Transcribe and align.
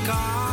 In 0.00 0.49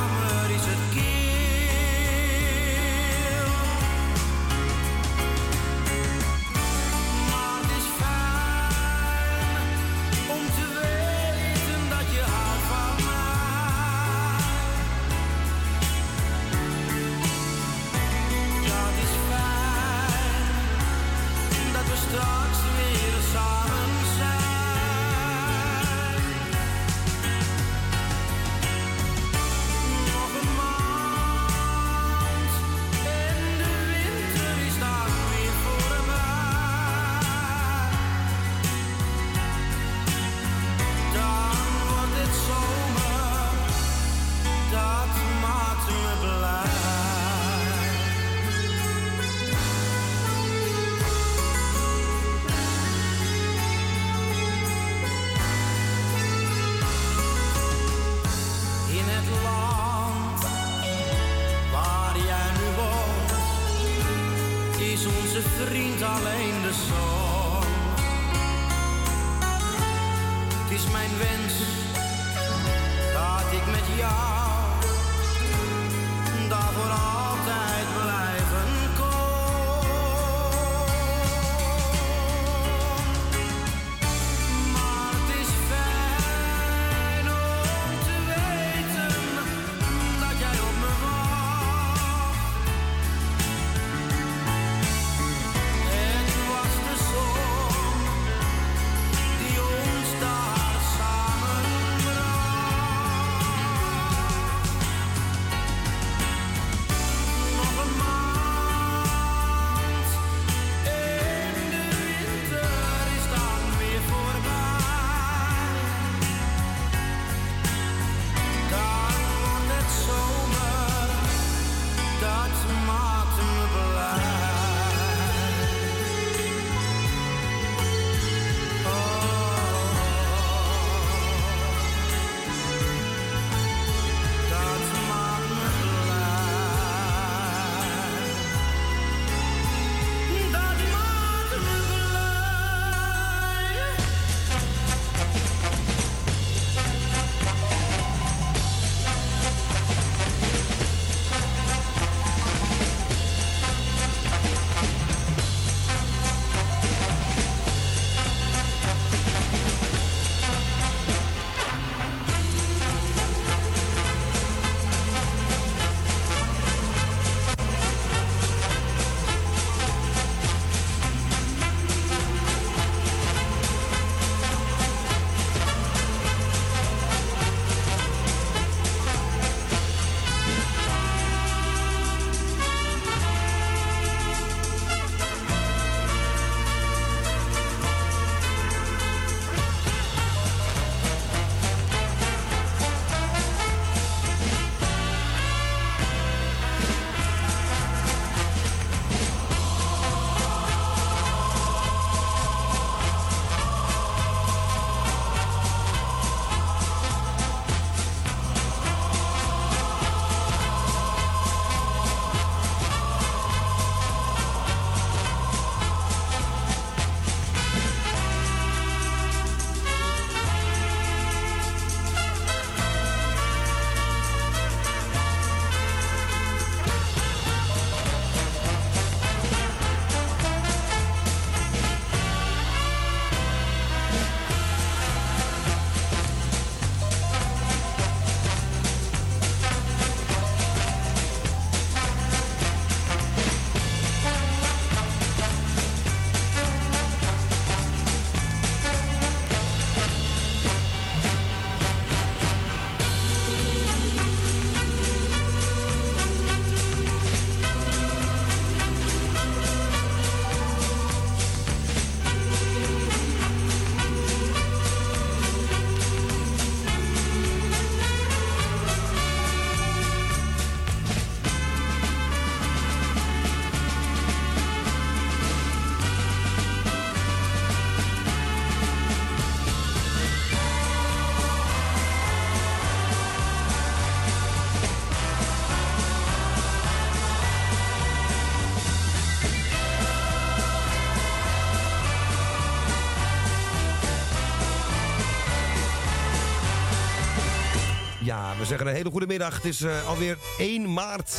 we 298.58 298.66
zeggen 298.66 298.88
een 298.88 298.94
hele 298.94 299.10
goede 299.10 299.28
middag. 299.28 299.56
Het 299.56 299.66
is 299.66 299.82
eh, 299.82 300.08
alweer 300.08 300.38
1 300.58 300.94
maart 300.94 301.32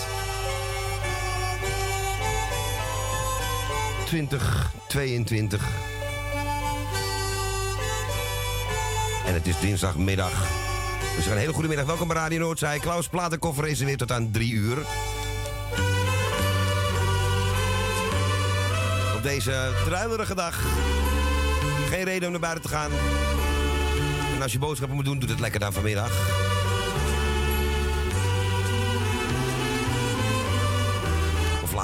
2022. 4.05 5.63
En 9.27 9.35
het 9.35 9.47
is 9.47 9.59
dinsdagmiddag. 9.59 10.31
We 10.31 11.15
zeggen 11.15 11.33
een 11.33 11.39
hele 11.39 11.53
goede 11.53 11.69
middag. 11.69 11.87
Welkom 11.87 12.09
bij 12.09 12.17
Radio 12.17 12.39
Noordzij. 12.39 12.79
Klaus 12.79 13.09
Platenkoffer 13.09 13.67
is 13.67 13.81
er 13.81 13.87
weer 13.87 13.97
tot 13.97 14.13
aan 14.13 14.31
3 14.31 14.53
uur. 14.53 14.79
Op 19.17 19.23
deze 19.23 19.73
druilerige 19.85 20.35
dag. 20.35 20.61
Geen 21.89 22.05
reden 22.05 22.25
om 22.25 22.31
naar 22.31 22.41
buiten 22.41 22.63
te 22.63 22.69
gaan. 22.69 22.91
En 24.35 24.43
als 24.43 24.53
je 24.53 24.59
boodschappen 24.59 24.97
moet 24.97 25.05
doen, 25.05 25.19
doe 25.19 25.31
het 25.31 25.41
lekker 25.41 25.61
dan 25.61 25.73
vanmiddag. 25.73 26.38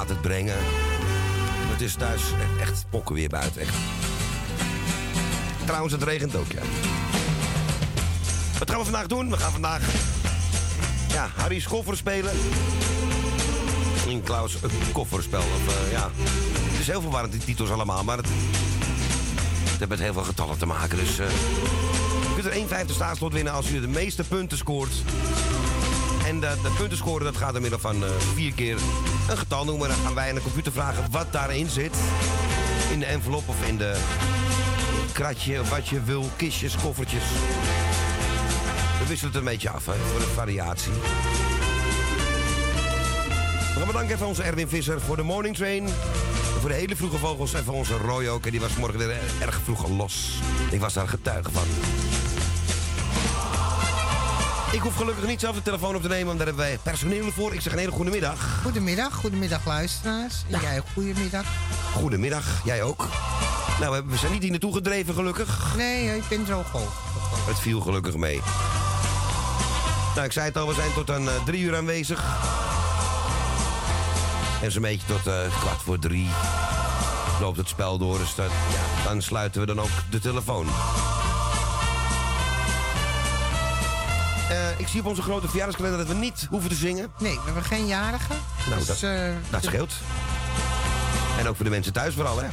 Het 0.07 0.21
brengen. 0.21 0.57
Het 1.71 1.81
is 1.81 1.95
thuis 1.95 2.21
echt, 2.61 2.85
pokken 2.89 3.15
weer 3.15 3.29
buiten. 3.29 3.61
Echt. 3.61 3.73
Trouwens, 5.65 5.93
het 5.93 6.03
regent 6.03 6.35
ook, 6.35 6.51
ja. 6.51 6.61
Wat 8.59 8.69
gaan 8.69 8.79
we 8.79 8.83
vandaag 8.83 9.07
doen? 9.07 9.29
We 9.29 9.37
gaan 9.37 9.51
vandaag 9.51 9.81
ja, 11.15 11.29
Harry 11.35 11.59
Schoffer 11.59 11.97
spelen. 11.97 12.31
In 14.07 14.23
Klaus 14.23 14.57
kofferspel. 14.91 15.39
Of, 15.39 15.67
eh, 15.67 15.91
ja. 15.91 16.09
Het 16.71 16.79
is 16.79 16.87
heel 16.87 17.01
verwarrend, 17.01 17.31
die 17.31 17.41
titels 17.41 17.69
allemaal. 17.69 18.03
Maar 18.03 18.17
het, 18.17 18.27
het 19.69 19.77
heeft 19.77 19.89
met 19.89 19.99
heel 19.99 20.13
veel 20.13 20.23
getallen 20.23 20.57
te 20.57 20.65
maken. 20.65 20.97
Dus 20.97 21.19
eh, 21.19 21.29
je 22.35 22.41
kunt 22.41 22.71
er 22.71 22.85
1,50 22.85 22.91
staatslot 22.91 23.33
winnen 23.33 23.53
als 23.53 23.69
u 23.69 23.81
de 23.81 23.87
meeste 23.87 24.23
punten 24.23 24.57
scoort 24.57 24.93
En 26.35 26.41
de, 26.41 26.61
de 26.61 26.71
punten 26.77 26.97
scoren 26.97 27.25
dat 27.25 27.37
gaat 27.37 27.51
door 27.51 27.61
middel 27.61 27.79
van 27.79 28.03
eh, 28.03 28.09
vier 28.33 28.53
keer 28.53 28.77
een 29.29 29.37
getal 29.37 29.65
noemen. 29.65 29.87
Dan 29.87 29.97
gaan 29.97 30.13
wij 30.13 30.29
aan 30.29 30.35
de 30.35 30.41
computer 30.41 30.71
vragen 30.71 31.11
wat 31.11 31.31
daarin 31.31 31.69
zit. 31.69 31.95
In 32.91 32.99
de 32.99 33.05
envelop 33.05 33.49
of 33.49 33.67
in 33.67 33.77
de 33.77 33.97
kratje, 35.11 35.63
wat 35.63 35.87
je 35.87 36.03
wil, 36.03 36.29
kistjes, 36.35 36.75
koffertjes. 36.75 37.23
We 38.99 39.07
wisselen 39.07 39.33
het 39.33 39.41
een 39.41 39.47
beetje 39.49 39.69
af, 39.69 39.83
voor 39.83 40.19
de 40.19 40.31
variatie. 40.33 40.91
We 43.73 43.77
gaan 43.77 43.87
bedanken 43.87 44.15
even 44.15 44.27
onze 44.27 44.43
Erwin 44.43 44.67
Visser 44.67 45.01
voor 45.01 45.15
de 45.15 45.23
morning 45.23 45.55
train. 45.55 45.87
Voor 46.59 46.69
de 46.69 46.75
hele 46.75 46.95
vroege 46.95 47.17
vogels 47.17 47.53
en 47.53 47.63
voor 47.63 47.75
onze 47.75 47.97
Roy. 47.97 48.25
En 48.25 48.51
die 48.51 48.59
was 48.59 48.75
morgen 48.75 48.97
weer 48.97 49.17
erg 49.39 49.59
vroeg 49.63 49.89
los. 49.89 50.39
Ik 50.71 50.79
was 50.79 50.93
daar 50.93 51.07
getuige 51.07 51.51
van. 51.51 51.67
Ik 54.75 54.81
hoef 54.81 54.95
gelukkig 54.95 55.25
niet 55.25 55.39
zelf 55.39 55.55
de 55.55 55.61
telefoon 55.61 55.95
op 55.95 56.01
te 56.01 56.07
nemen, 56.07 56.25
want 56.25 56.37
daar 56.37 56.47
hebben 56.47 56.65
wij 56.65 56.77
personeel 56.83 57.31
voor. 57.31 57.53
Ik 57.53 57.61
zeg 57.61 57.73
een 57.73 57.79
hele 57.79 57.91
goede 57.91 58.11
middag. 58.11 58.61
Goedemiddag, 58.61 59.13
goedemiddag 59.13 59.65
luisteraars. 59.65 60.33
En 60.49 60.61
jij 60.61 60.77
ook 60.77 60.85
goedemiddag. 60.93 61.45
Goedemiddag, 61.93 62.61
jij 62.63 62.83
ook. 62.83 63.07
Nou, 63.79 64.03
we 64.07 64.17
zijn 64.17 64.31
niet 64.31 64.41
hier 64.41 64.51
naartoe 64.51 64.73
gedreven, 64.73 65.13
gelukkig. 65.13 65.75
Nee, 65.77 66.15
ik 66.15 66.23
ben 66.29 66.45
zo 66.45 66.63
goed. 66.71 66.81
Het 67.47 67.59
viel 67.59 67.81
gelukkig 67.81 68.15
mee. 68.15 68.41
Nou, 70.15 70.25
ik 70.25 70.31
zei 70.31 70.45
het 70.45 70.57
al, 70.57 70.67
we 70.67 70.73
zijn 70.73 70.93
tot 70.93 71.11
aan 71.11 71.23
uh, 71.23 71.43
drie 71.45 71.61
uur 71.61 71.75
aanwezig. 71.75 72.23
En 74.61 74.71
zo'n 74.71 74.81
beetje 74.81 75.07
tot 75.07 75.27
uh, 75.27 75.59
kwart 75.59 75.81
voor 75.81 75.99
drie 75.99 76.29
loopt 77.39 77.57
het 77.57 77.67
spel 77.67 77.97
door. 77.97 78.17
Dus 78.17 78.35
dat, 78.35 78.51
ja, 78.71 79.09
dan 79.09 79.21
sluiten 79.21 79.61
we 79.61 79.67
dan 79.67 79.79
ook 79.79 79.91
de 80.09 80.19
telefoon. 80.19 80.67
Uh, 84.51 84.79
ik 84.79 84.87
zie 84.87 84.99
op 84.99 85.05
onze 85.05 85.21
grote 85.21 85.47
verjaardagskalender 85.47 85.99
dat 86.05 86.15
we 86.15 86.21
niet 86.21 86.47
hoeven 86.49 86.69
te 86.69 86.75
zingen. 86.75 87.11
Nee, 87.19 87.33
we 87.33 87.41
hebben 87.45 87.63
geen 87.63 87.87
jarigen. 87.87 88.35
Nou, 88.65 88.77
dus, 88.77 88.87
dat, 88.87 89.01
uh, 89.01 89.29
dat 89.49 89.63
scheelt. 89.63 89.93
En 91.39 91.47
ook 91.47 91.55
voor 91.55 91.65
de 91.65 91.71
mensen 91.71 91.93
thuis 91.93 92.13
vooral, 92.13 92.37
hè? 92.39 92.47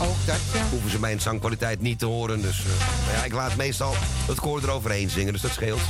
Ook 0.00 0.26
dat, 0.26 0.36
ja. 0.54 0.64
Hoeven 0.70 0.90
ze 0.90 1.00
mijn 1.00 1.20
zangkwaliteit 1.20 1.80
niet 1.80 1.98
te 1.98 2.06
horen. 2.06 2.42
Dus 2.42 2.58
uh, 2.58 2.72
ja, 3.16 3.24
ik 3.24 3.32
laat 3.32 3.56
meestal 3.56 3.94
het 4.26 4.40
koor 4.40 4.62
eroverheen 4.62 5.10
zingen, 5.10 5.32
dus 5.32 5.42
dat 5.42 5.50
scheelt. 5.50 5.80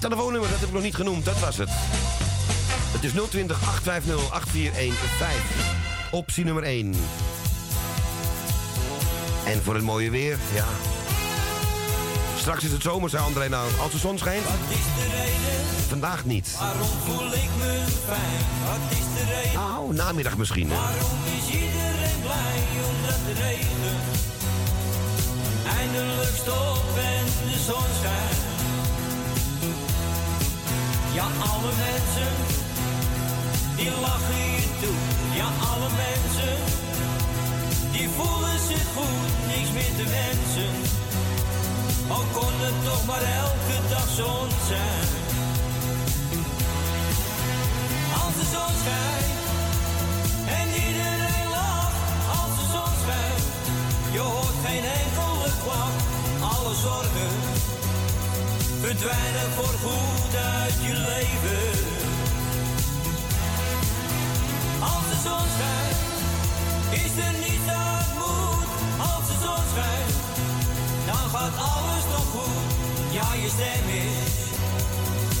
Telefoonnummer, 0.00 0.50
dat 0.50 0.58
heb 0.58 0.68
ik 0.68 0.74
nog 0.74 0.82
niet 0.82 0.94
genoemd, 0.94 1.24
dat 1.24 1.40
was 1.40 1.56
het. 1.56 1.70
Het 2.92 3.04
is 3.04 3.12
020 3.30 3.68
850 3.68 4.30
8415. 4.32 5.40
Optie 6.10 6.44
nummer 6.44 6.62
1. 6.62 6.94
En 9.44 9.62
voor 9.62 9.74
het 9.74 9.84
mooie 9.84 10.10
weer, 10.10 10.38
ja. 10.54 10.64
Straks 12.44 12.64
is 12.64 12.72
het 12.72 12.82
zomer, 12.82 13.10
zei 13.10 13.22
André 13.24 13.48
nou. 13.48 13.70
Als 13.80 13.92
de 13.92 13.98
zon 13.98 14.18
schijnt. 14.18 14.44
Wat 14.44 14.54
is 14.68 14.84
de 14.98 15.06
reden? 15.16 15.88
Vandaag 15.88 16.24
niet. 16.24 16.56
Waarom 16.58 16.88
voel 17.04 17.26
ik 17.26 17.50
me 17.58 17.84
fijn? 18.06 18.42
Wat 18.68 18.98
is 18.98 19.06
de 19.16 19.24
reden? 19.34 19.52
Nou, 19.54 19.94
namiddag 19.94 20.36
misschien. 20.36 20.70
Hè? 20.70 20.76
Waarom 20.76 21.20
is 21.38 21.46
iedereen 21.54 22.20
blij? 22.22 22.58
Omdat 22.90 23.20
de 23.26 23.34
regen 23.42 23.96
eindelijk 25.78 26.36
stopt 26.42 26.96
en 27.12 27.24
de 27.50 27.58
zon 27.66 27.88
schijnt. 28.00 28.42
Ja, 31.14 31.26
alle 31.50 31.72
mensen 31.86 32.32
die 33.76 33.90
lachen 34.00 34.44
je 34.56 34.64
toe. 34.82 34.98
Ja, 35.40 35.48
alle 35.70 35.90
mensen 36.04 36.54
die 37.92 38.08
voelen 38.16 38.58
zich 38.68 38.86
goed, 38.96 39.32
niks 39.46 39.70
meer 39.76 39.94
te 39.98 40.06
wensen. 40.16 40.72
Al 42.08 42.24
kon 42.32 42.52
het 42.66 42.84
toch 42.84 43.06
maar 43.06 43.22
elke 43.22 43.88
dag 43.88 44.08
zon 44.16 44.48
zijn. 44.68 45.08
Als 48.22 48.34
de 48.40 48.46
zon 48.54 48.72
schijnt 48.82 49.42
en 50.58 50.68
iedereen 50.86 51.48
lacht. 51.50 51.98
Als 52.40 52.52
de 52.58 52.66
zon 52.74 52.92
schijnt, 53.02 53.44
je 54.12 54.18
hoort 54.18 54.58
geen 54.66 54.84
enkele 55.02 55.50
klap. 55.62 55.94
Alle 56.52 56.74
zorgen 56.74 57.32
verdwijnen 58.80 59.50
voor 59.56 59.74
goed 59.84 60.34
uit 60.36 60.76
je 60.86 60.94
leven. 61.10 61.66
Als 64.92 65.04
de 65.10 65.18
zon 65.28 65.46
schijnt, 65.56 66.00
is 67.04 67.24
er 67.26 67.34
niets 67.44 67.68
aan 67.68 68.08
moet. 68.20 68.68
Als 69.10 69.26
de 69.30 69.36
zon 69.44 69.64
schijnt, 69.72 70.23
dan 71.14 71.30
gaat 71.34 71.56
alles 71.56 72.04
nog 72.14 72.26
goed. 72.34 72.64
Ja, 73.10 73.28
je 73.42 73.48
stem 73.56 73.86
is 74.04 74.34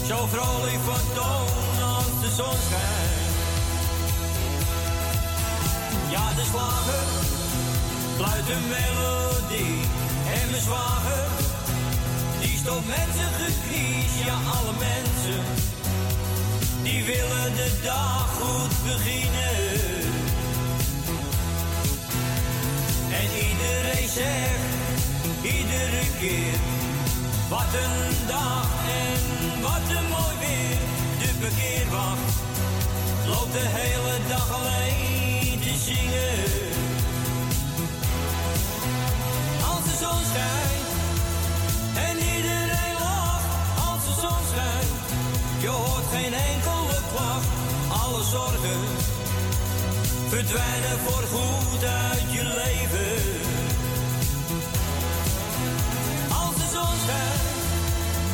zo 0.08 0.26
vrolijk 0.26 0.80
van 0.84 1.04
toon 1.14 1.88
als 1.94 2.14
de 2.20 2.30
zon 2.36 2.58
schijnt. 2.66 3.34
Ja, 6.10 6.24
de 6.34 6.44
slager 6.50 7.04
fluit 8.16 8.48
een 8.56 8.68
melodie 8.68 9.80
en 10.40 10.50
mijn 10.50 10.62
zwager 10.62 11.26
die 12.40 12.56
stopt 12.56 12.86
met 12.86 13.08
zijn 13.16 13.34
gekries. 13.42 14.24
Ja, 14.24 14.36
alle 14.56 14.74
mensen 14.78 15.42
die 16.82 17.04
willen 17.04 17.54
de 17.54 17.80
dag 17.82 18.28
goed 18.40 18.74
beginnen. 18.84 20.02
En 23.20 23.28
iedereen 23.48 24.08
zegt, 24.08 24.83
iedere 25.44 26.04
keer, 26.20 26.58
wat 27.48 27.70
een 27.84 28.26
dag 28.26 28.68
en 29.04 29.20
wat 29.62 29.86
een 29.96 30.08
mooi 30.16 30.36
weer. 30.44 30.78
De 31.20 31.30
parkeerwacht 31.40 32.34
loopt 33.26 33.52
de 33.52 33.66
hele 33.78 34.16
dag 34.28 34.48
alleen 34.58 35.60
te 35.60 35.74
zingen. 35.86 36.42
Als 39.70 39.84
de 39.88 39.96
zon 40.04 40.20
schijnt 40.32 40.88
en 42.08 42.16
iedereen 42.36 42.96
lacht, 43.06 43.48
als 43.88 44.02
de 44.08 44.14
zon 44.24 44.42
schijnt, 44.52 44.92
je 45.60 45.68
hoort 45.68 46.06
geen 46.12 46.34
enkele 46.52 46.98
klacht, 47.12 47.48
alle 48.02 48.22
zorgen 48.24 48.80
verdwijnen 50.28 50.98
voor 51.04 51.24
goed 51.32 51.84
uit 51.84 52.32
je 52.32 52.42
leven. 52.42 53.43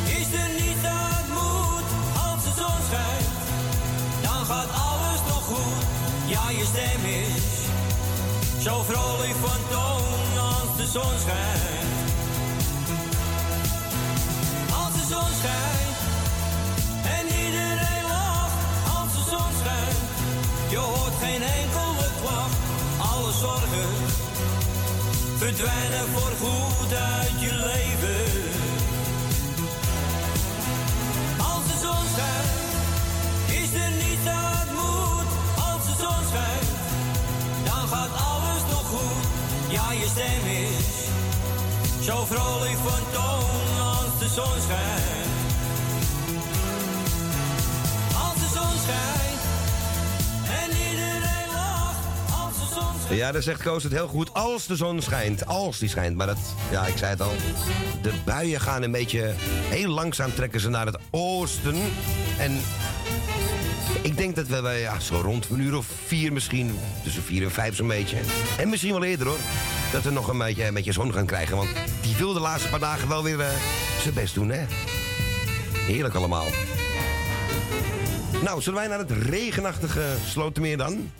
Is 0.05 0.33
er 0.43 0.49
niets 0.59 0.85
aan 0.85 1.25
moet. 1.29 1.87
Als 2.25 2.43
de 2.43 2.51
zon 2.61 2.79
schijnt, 2.89 3.29
dan 4.21 4.45
gaat 4.45 4.71
alles 4.89 5.21
nog 5.27 5.43
goed. 5.43 5.85
Ja, 6.25 6.49
je 6.49 6.65
stem 6.65 7.05
is 7.05 7.51
zo 8.63 8.83
vrolijk 8.83 9.35
van 9.41 9.61
toon 9.69 10.43
als 10.43 10.77
de 10.77 10.85
zon 10.85 11.15
schijnt. 11.23 11.89
Als 14.81 14.93
de 14.99 15.05
zon 15.13 15.31
schijnt 15.41 15.97
en 17.17 17.25
iedereen 17.45 18.05
lacht. 18.07 18.57
Als 18.97 19.11
de 19.17 19.23
zon 19.29 19.51
schijnt, 19.61 19.99
je 20.69 20.77
hoort 20.77 21.15
geen 21.21 21.43
enkele 21.43 22.07
klacht. 22.21 22.57
Alle 23.11 23.31
zorgen 23.31 24.00
verdwijnen 25.41 26.07
voor 26.13 26.33
goed 26.39 26.93
uit 26.93 27.35
je 27.39 27.53
leven. 27.53 28.23
Als 31.37 31.63
de 31.71 31.77
zon 31.85 32.03
schijnt, 32.13 32.81
is 33.61 33.73
er 33.83 33.91
niets 33.91 34.27
aan 34.27 34.67
moet. 34.79 35.29
Als 35.67 35.83
de 35.89 35.95
zon 36.03 36.23
schijnt, 36.31 36.71
dan 37.63 37.87
gaat 37.93 38.13
alles 38.29 38.63
nog 38.73 38.85
goed. 38.93 39.25
Ja, 39.67 39.91
je 39.91 40.07
stem 40.13 40.45
is 40.65 40.95
zo 42.05 42.25
vrolijk 42.25 42.77
van 42.87 43.03
toon 43.11 43.85
als 43.93 44.13
de 44.19 44.29
zon 44.37 44.57
schijnt. 44.67 45.31
Als 48.25 48.37
de 48.43 48.49
zon 48.57 48.75
schijnt 48.85 49.41
en 50.61 50.69
iedereen 50.89 51.20
Ja, 53.15 53.31
daar 53.31 53.41
zegt 53.41 53.63
Koos 53.63 53.83
het 53.83 53.91
heel 53.91 54.07
goed. 54.07 54.33
Als 54.33 54.67
de 54.67 54.75
zon 54.75 55.01
schijnt. 55.01 55.45
Als 55.45 55.79
die 55.79 55.89
schijnt. 55.89 56.17
Maar 56.17 56.27
dat, 56.27 56.37
ja, 56.71 56.85
ik 56.85 56.97
zei 56.97 57.11
het 57.11 57.21
al. 57.21 57.31
De 58.01 58.11
buien 58.25 58.61
gaan 58.61 58.81
een 58.81 58.91
beetje... 58.91 59.33
Heel 59.69 59.89
langzaam 59.89 60.33
trekken 60.33 60.59
ze 60.59 60.69
naar 60.69 60.85
het 60.85 60.97
oosten. 61.09 61.75
En 62.37 62.61
ik 64.01 64.17
denk 64.17 64.35
dat 64.35 64.47
we 64.47 64.69
ja, 64.81 64.99
zo 64.99 65.21
rond 65.21 65.49
een 65.49 65.59
uur 65.59 65.77
of 65.77 65.85
vier 66.05 66.33
misschien... 66.33 66.77
Tussen 67.03 67.23
vier 67.23 67.43
en 67.43 67.51
vijf 67.51 67.75
zo'n 67.75 67.87
beetje. 67.87 68.17
En 68.57 68.69
misschien 68.69 68.91
wel 68.91 69.03
eerder 69.03 69.27
hoor. 69.27 69.39
Dat 69.91 70.03
we 70.03 70.11
nog 70.11 70.27
een 70.27 70.37
beetje, 70.37 70.65
een 70.65 70.73
beetje 70.73 70.91
zon 70.91 71.13
gaan 71.13 71.25
krijgen. 71.25 71.55
Want 71.55 71.69
die 72.01 72.15
wil 72.15 72.33
de 72.33 72.39
laatste 72.39 72.69
paar 72.69 72.79
dagen 72.79 73.07
wel 73.07 73.23
weer 73.23 73.39
eh, 73.39 73.47
zijn 74.01 74.13
best 74.13 74.33
doen, 74.33 74.49
hè. 74.49 74.65
Heerlijk 75.73 76.15
allemaal. 76.15 76.47
Nou, 78.43 78.61
zullen 78.61 78.79
wij 78.79 78.87
naar 78.87 78.99
het 78.99 79.11
regenachtige 79.11 80.03
Slotermeer 80.25 80.77
dan? 80.77 81.11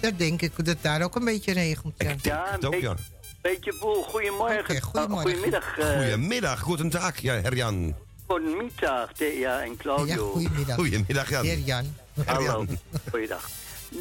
Dat 0.00 0.18
denk 0.18 0.42
ik, 0.42 0.64
dat 0.64 0.76
daar 0.80 1.02
ook 1.02 1.14
een 1.16 1.24
beetje 1.24 1.52
regent. 1.52 1.94
Ja, 2.22 2.58
ook, 2.64 2.74
ja. 2.74 2.94
Beetje 3.42 3.74
boel, 3.80 4.02
goedemorgen. 4.02 4.82
goedemorgen. 4.82 5.30
goedemiddag. 5.30 5.78
eh, 5.78 5.96
Goedemiddag, 5.96 6.60
goedendag, 6.60 7.18
ja, 7.18 7.34
Herjan. 7.34 7.94
Goedemiddag, 8.26 9.12
Thea 9.12 9.60
en 9.62 9.76
Claudio. 9.76 10.14
Ja, 10.26 10.32
goedemiddag. 10.32 10.76
Goedemiddag, 10.76 11.28
Jan. 11.30 11.44
Heer 11.44 11.58
Jan. 11.58 11.96
Hallo, 12.24 12.66
goeiedag. 13.10 13.48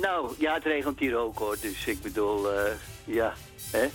Nou, 0.02 0.34
ja, 0.40 0.54
het 0.54 0.64
regent 0.64 1.00
hier 1.00 1.18
ook 1.18 1.38
hoor, 1.40 1.58
dus 1.62 1.86
ik 1.86 2.02
bedoel, 2.02 2.52
eh, 2.54 2.72
ja, 3.04 3.34
hè. 3.72 3.88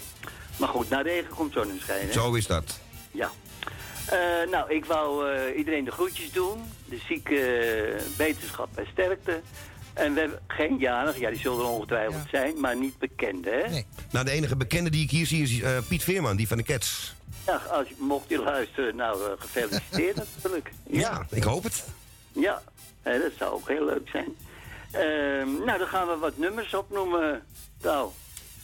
Maar 0.57 0.69
goed, 0.69 0.89
na 0.89 1.01
regen 1.01 1.35
komt 1.35 1.53
zonneschijn, 1.53 2.07
hè? 2.07 2.13
Zo 2.13 2.35
is 2.35 2.47
dat. 2.47 2.79
Ja. 3.11 3.31
Eh, 4.07 4.19
nou, 4.51 4.71
ik 4.75 4.85
wou 4.85 5.31
eh, 5.35 5.59
iedereen 5.59 5.85
de 5.85 5.91
groetjes 5.91 6.33
doen. 6.33 6.63
De 6.89 6.99
zieke 7.09 7.39
eh, 7.41 8.03
wetenschap 8.17 8.69
en 8.75 8.87
sterkte. 8.93 9.41
En 9.95 10.15
we 10.15 10.21
hebben 10.21 10.39
geen 10.47 10.77
jarig, 10.79 11.19
ja, 11.19 11.31
die 11.31 11.39
zullen 11.41 11.59
er 11.59 11.65
ongetwijfeld 11.67 12.29
zijn, 12.31 12.61
maar 12.61 12.77
niet 12.77 12.99
bekende, 12.99 13.51
hè? 13.51 13.83
Nou, 14.11 14.25
de 14.25 14.31
enige 14.31 14.57
bekende 14.57 14.91
die 14.91 15.03
ik 15.03 15.11
hier 15.11 15.27
zie 15.27 15.43
is 15.43 15.61
eh, 15.61 15.79
Piet 15.89 16.03
Veerman, 16.05 16.37
die 16.37 16.49
van 16.49 16.57
de 16.57 16.63
Cats. 16.63 17.15
Ja, 17.47 17.55
als, 17.71 17.89
je- 17.89 17.95
mocht 17.99 18.29
je 18.29 18.39
luisteren, 18.43 18.97
nou, 18.97 19.21
eh, 19.25 19.31
gefeliciteerd 19.39 20.17
natuurlijk. 20.35 20.71
Ja, 20.91 21.27
ik 21.31 21.43
hoop 21.43 21.63
het. 21.63 21.85
Ja, 22.33 22.63
hè, 23.03 23.19
dat 23.19 23.33
zou 23.39 23.53
ook 23.55 23.69
heel 23.69 23.85
leuk 23.85 24.09
zijn. 24.09 24.29
Ehm, 24.91 25.65
nou, 25.65 25.79
dan 25.79 25.87
gaan 25.89 26.07
we 26.07 26.17
wat 26.21 26.39
nummers 26.39 26.75
opnoemen. 26.75 27.43
Nou, 27.83 28.11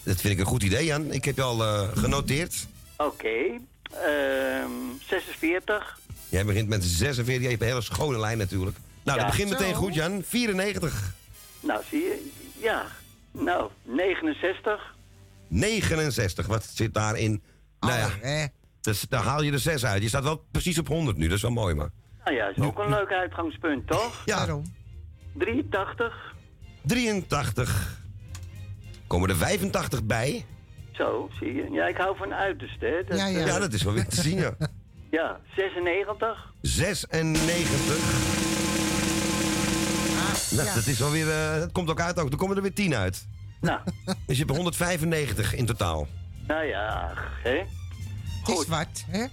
Dat 0.03 0.21
vind 0.21 0.33
ik 0.35 0.41
een 0.41 0.47
goed 0.47 0.63
idee, 0.63 0.85
Jan. 0.85 1.13
Ik 1.13 1.25
heb 1.25 1.37
je 1.37 1.43
al 1.43 1.63
eh, 1.65 1.89
genoteerd. 1.97 2.67
oké. 2.97 3.29
Ehm, 4.05 4.71
46. 5.07 5.99
Jij 6.29 6.45
begint 6.45 6.69
met 6.69 6.85
46, 6.85 7.43
je 7.43 7.49
hebt 7.49 7.61
een 7.63 7.69
hele 7.69 7.81
schone 7.83 8.19
lijn 8.19 8.39
natuurlijk. 8.39 8.77
Nou, 9.03 9.19
Ja. 9.19 9.25
dat 9.25 9.33
begint 9.37 9.51
meteen 9.51 9.75
Zo. 9.75 9.81
goed, 9.81 9.95
Jan. 9.95 10.23
94. 10.29 11.13
Nou, 11.61 11.83
zie 11.91 12.01
je? 12.01 12.31
Ja. 12.61 12.87
Nou, 13.33 13.71
69. 13.83 14.95
69, 15.49 16.47
wat 16.47 16.65
zit 16.65 16.95
daarin? 16.95 17.43
Nou 17.81 17.99
ja, 17.99 18.49
dus, 18.81 19.01
daar 19.09 19.23
haal 19.23 19.43
je 19.43 19.53
er 19.53 19.59
6 19.59 19.85
uit. 19.85 20.03
Je 20.03 20.09
staat 20.09 20.23
wel 20.23 20.45
precies 20.51 20.79
op 20.79 20.89
100 20.89 21.17
nu, 21.17 21.27
dat 21.27 21.37
is 21.37 21.43
wel 21.43 21.51
mooi, 21.51 21.75
maar. 21.75 21.91
Nou 22.25 22.37
ja, 22.37 22.49
is 22.49 22.63
ook 22.63 22.79
een 22.79 22.91
leuk 22.91 23.13
uitgangspunt, 23.13 23.87
toch? 23.87 24.23
Ja. 24.25 24.61
83. 25.33 26.35
83. 26.83 28.01
Komen 29.07 29.29
er 29.29 29.37
85 29.37 30.05
bij? 30.05 30.45
Zo, 30.93 31.31
zie 31.39 31.55
je. 31.55 31.71
Ja, 31.71 31.87
ik 31.87 31.97
hou 31.97 32.17
van 32.17 32.35
uiterste, 32.35 32.85
hè. 32.87 33.05
Dat, 33.05 33.19
ja, 33.19 33.29
eh, 33.29 33.61
dat 33.61 33.73
is 33.73 33.83
wel 33.83 33.93
weer 33.93 34.07
te 34.07 34.21
zien, 34.21 34.39
ja. 34.39 34.55
Ja, 35.11 35.41
96. 35.57 36.53
96. 36.61 38.38
Nou, 40.63 40.69
ja. 40.69 40.75
dat 40.75 40.87
is 40.87 40.99
wel 40.99 41.11
weer. 41.11 41.31
eh, 41.31 41.59
dat 41.61 41.73
komt 41.73 41.91
ook 41.91 42.01
uit 42.01 42.19
ook. 42.19 42.31
Er 42.31 42.37
komen 42.37 42.57
er 42.57 42.63
weer 42.63 42.75
10 42.75 42.95
uit. 42.95 43.27
Nou. 43.61 43.81
Dus 44.27 44.37
je 44.39 44.45
hebt 44.45 44.57
195 44.57 45.55
in 45.55 45.67
totaal. 45.67 46.07
Nou 46.47 46.65
ja, 46.65 47.13
hè? 47.43 47.63
Het 48.45 48.59
is 48.59 48.67
wat, 48.67 49.05
hè? 49.11 49.21
Het 49.21 49.31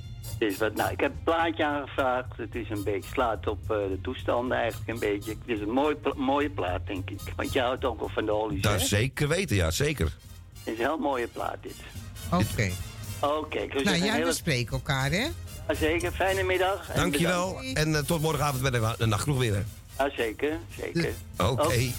is 0.51 0.57
wat. 0.57 0.75
Nou, 0.75 0.91
ik 0.91 0.99
heb 0.99 1.11
een 1.11 1.23
plaatje 1.23 1.65
aangevraagd. 1.65 2.37
Het 2.37 2.55
is 2.55 2.69
een 2.69 2.83
beetje, 2.83 3.09
slaat 3.13 3.47
op 3.47 3.61
eh, 3.61 3.67
de 3.77 3.99
toestanden 4.01 4.57
eigenlijk 4.57 4.89
een 4.89 4.99
beetje. 4.99 5.29
Het 5.31 5.39
is 5.57 5.59
een 5.59 5.69
mooi, 5.69 5.95
pla- 5.95 6.13
mooie 6.15 6.49
plaat, 6.49 6.87
denk 6.87 7.09
ik. 7.09 7.19
Want 7.35 7.53
jij 7.53 7.63
houdt 7.63 7.85
ook 7.85 7.99
wel 7.99 8.09
van 8.09 8.25
de 8.25 8.31
olies, 8.31 8.61
Dat 8.61 8.71
hè? 8.79 8.85
zeker 8.87 9.27
weten, 9.27 9.55
ja, 9.55 9.71
zeker. 9.71 10.05
Het 10.05 10.73
is 10.73 10.79
een 10.79 10.85
heel 10.85 10.97
mooie 10.97 11.27
plaat, 11.27 11.57
dit. 11.61 11.75
Oké. 12.31 12.71
Oké, 13.19 13.57
ik 13.59 13.73
wil 13.73 13.83
Nou 13.83 13.97
ja, 14.03 14.13
hele- 14.13 14.25
we 14.25 14.33
spreken 14.33 14.71
elkaar, 14.73 15.11
hè? 15.11 15.27
Ja, 15.67 15.73
zeker, 15.75 16.11
fijne 16.11 16.43
middag. 16.43 16.89
en 16.89 16.95
Dankjewel. 17.01 17.55
bedankt. 17.55 17.77
En 17.77 17.95
eh, 17.95 18.01
tot 18.01 18.21
morgenavond 18.21 18.61
bij 18.61 18.71
de, 18.71 18.95
de 18.97 19.05
nachtploeg 19.05 19.37
weer. 19.37 19.53
hè. 19.55 19.61
Ja, 19.97 20.09
zeker, 20.17 20.59
zeker. 20.79 21.13
Oké. 21.37 21.51
Oké. 21.51 21.91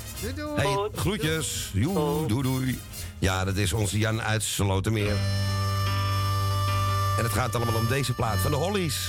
Hey, 0.56 0.88
groetjes. 0.94 1.70
Joe, 1.74 2.26
doei 2.26 2.42
doei. 2.42 2.80
Ja, 3.18 3.44
dat 3.44 3.56
is 3.56 3.72
onze 3.72 3.98
Jan 3.98 4.22
uit 4.22 4.42
Slotermeer. 4.42 5.16
En 7.18 7.22
het 7.22 7.32
gaat 7.32 7.54
allemaal 7.54 7.74
om 7.74 7.88
deze 7.88 8.12
plaat 8.12 8.38
van 8.38 8.50
de 8.50 8.56
Hollies. 8.56 9.08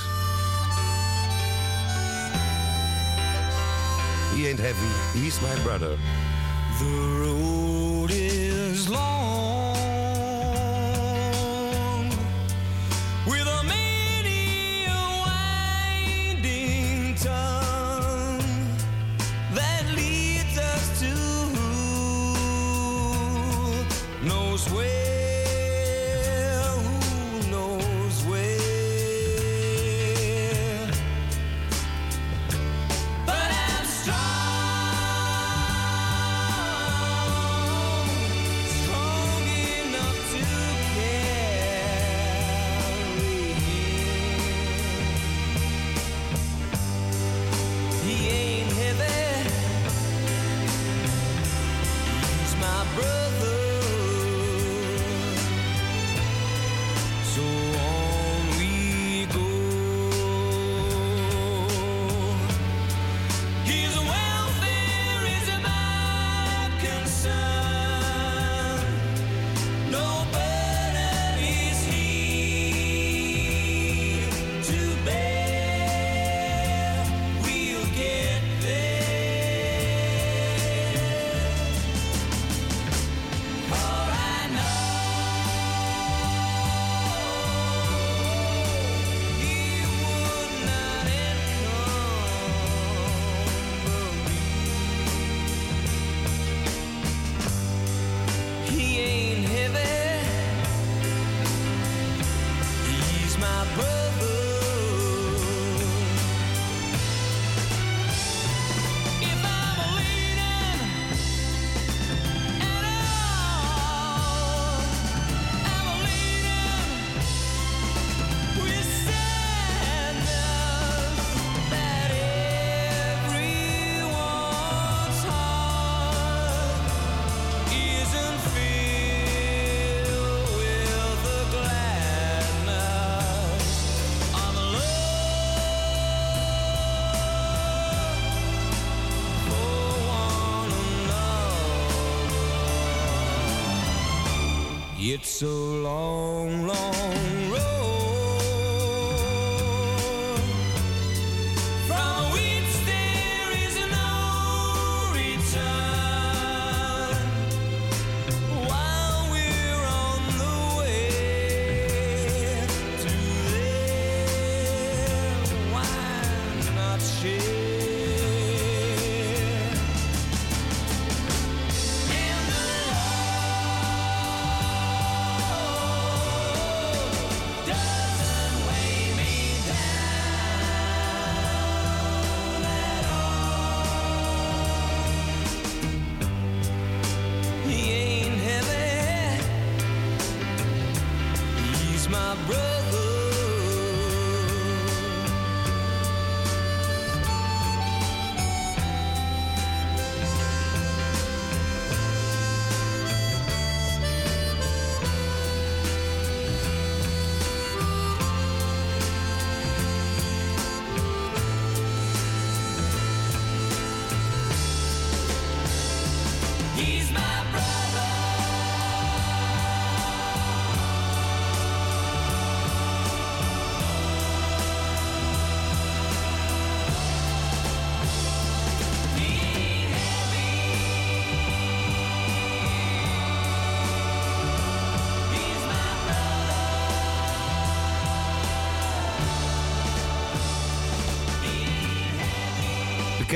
He 4.36 4.48
ain't 4.48 4.60
heavy, 4.60 5.20
he's 5.20 5.40
my 5.40 5.62
brother. 5.64 5.98
The 6.78 7.24
road 7.24 8.12
is 8.12 8.88
long 8.88 9.77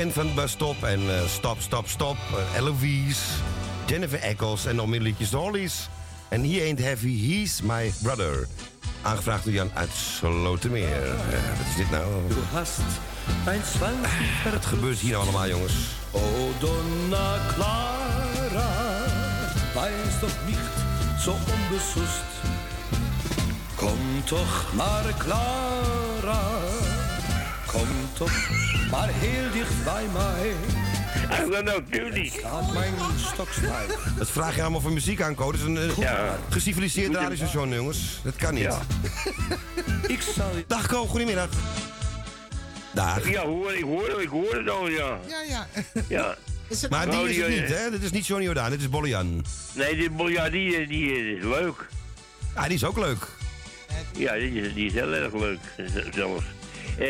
bekend 0.02 0.26
van 0.26 0.34
Bus 0.34 0.50
Stop 0.50 0.82
en 0.82 1.00
Stop, 1.28 1.60
Stop, 1.60 1.88
Stop. 1.88 2.16
eh, 2.16 2.56
Eloise, 2.58 3.20
Jennifer 3.86 4.18
Eccles 4.18 4.66
en 4.66 4.76
nog 4.76 4.86
meer 4.86 5.00
liedjes 5.00 5.30
de 5.30 5.36
Hollies. 5.36 5.88
En 6.28 6.44
He 6.50 6.60
Ain't 6.62 6.78
Heavy, 6.78 7.28
He's 7.28 7.60
My 7.60 7.92
Brother. 8.02 8.48
Aangevraagd 9.02 9.44
door 9.44 9.52
Jan 9.52 9.70
uit 9.74 9.90
Slotermeer. 9.94 11.06
Wat 11.56 11.66
is 11.70 11.76
dit 11.76 11.90
nou? 11.90 12.04
Wat 14.52 14.66
gebeurt 14.66 14.98
hier 14.98 15.12
nou 15.12 15.22
allemaal, 15.22 15.48
jongens? 15.48 15.74
Oh, 16.10 16.22
Donna 16.60 17.38
Clara, 17.54 18.70
weiß 19.74 20.20
doch 20.20 20.36
nicht 20.46 21.20
so 21.20 21.36
unbesust. 21.60 22.30
Komm 23.74 24.22
doch 24.24 24.72
maar 24.74 25.14
Clara, 25.18 26.42
komm 27.72 27.88
toch 28.12 28.32
maar 28.90 29.08
heel 29.12 29.50
dicht 29.52 29.84
bij 29.84 30.06
mij. 30.12 30.52
I 31.46 31.50
don't 31.50 31.64
know, 31.64 31.82
Judy. 31.90 32.30
Laat 32.42 32.72
mijn 32.72 32.94
stok 33.16 33.48
stijf. 33.50 34.14
Dat 34.18 34.30
vraag 34.30 34.54
je 34.54 34.62
allemaal 34.62 34.80
voor 34.80 34.92
muziek 34.92 35.20
aan, 35.22 35.34
Code. 35.34 35.58
Dat 35.58 35.68
is 35.68 35.96
een 35.96 36.04
eh, 36.04 36.32
geciviliseerd 36.50 37.14
radiostation, 37.14 37.74
jongens. 37.74 38.20
Dat 38.22 38.36
kan 38.36 38.54
niet. 38.54 38.68
Ik 40.06 40.20
zal... 40.20 40.50
Dag, 40.66 40.86
Ko. 40.86 41.06
Goedemiddag. 41.06 41.48
Dag. 42.94 43.30
Ja, 43.30 43.44
hoor, 43.44 43.72
ik 43.72 43.84
hoor, 43.84 44.22
ik 44.22 44.28
hoor 44.28 44.54
het 44.54 44.70
al, 44.70 44.88
ja. 44.88 45.18
Ja, 45.28 45.42
ja. 45.48 45.66
Ja. 46.08 46.36
Is 46.68 46.82
het 46.82 46.90
Maar 46.90 47.10
die 47.10 47.28
is 47.28 47.36
het 47.36 47.46
die, 47.46 47.60
niet, 47.60 47.70
eh, 47.70 47.78
hè? 47.78 47.90
Dit 47.90 48.02
is 48.02 48.10
niet 48.10 48.26
Johnny 48.26 48.46
Jordaan, 48.46 48.70
dit 48.70 48.80
is 48.80 48.88
Bollian. 48.88 49.44
Nee, 49.74 49.96
die, 49.96 50.30
ja, 50.30 50.50
die, 50.50 50.76
eh, 50.76 50.88
die 50.88 51.34
is 51.36 51.42
leuk. 51.42 51.86
Ja, 52.54 52.62
die 52.62 52.74
is 52.74 52.84
ook 52.84 52.98
leuk. 52.98 53.26
Ja, 54.16 54.34
die 54.34 54.62
is, 54.62 54.74
die 54.74 54.86
is 54.86 54.92
heel 54.92 55.12
erg 55.12 55.32
leuk, 55.32 55.60
zelfs. 56.14 56.44
Eh, 56.98 57.06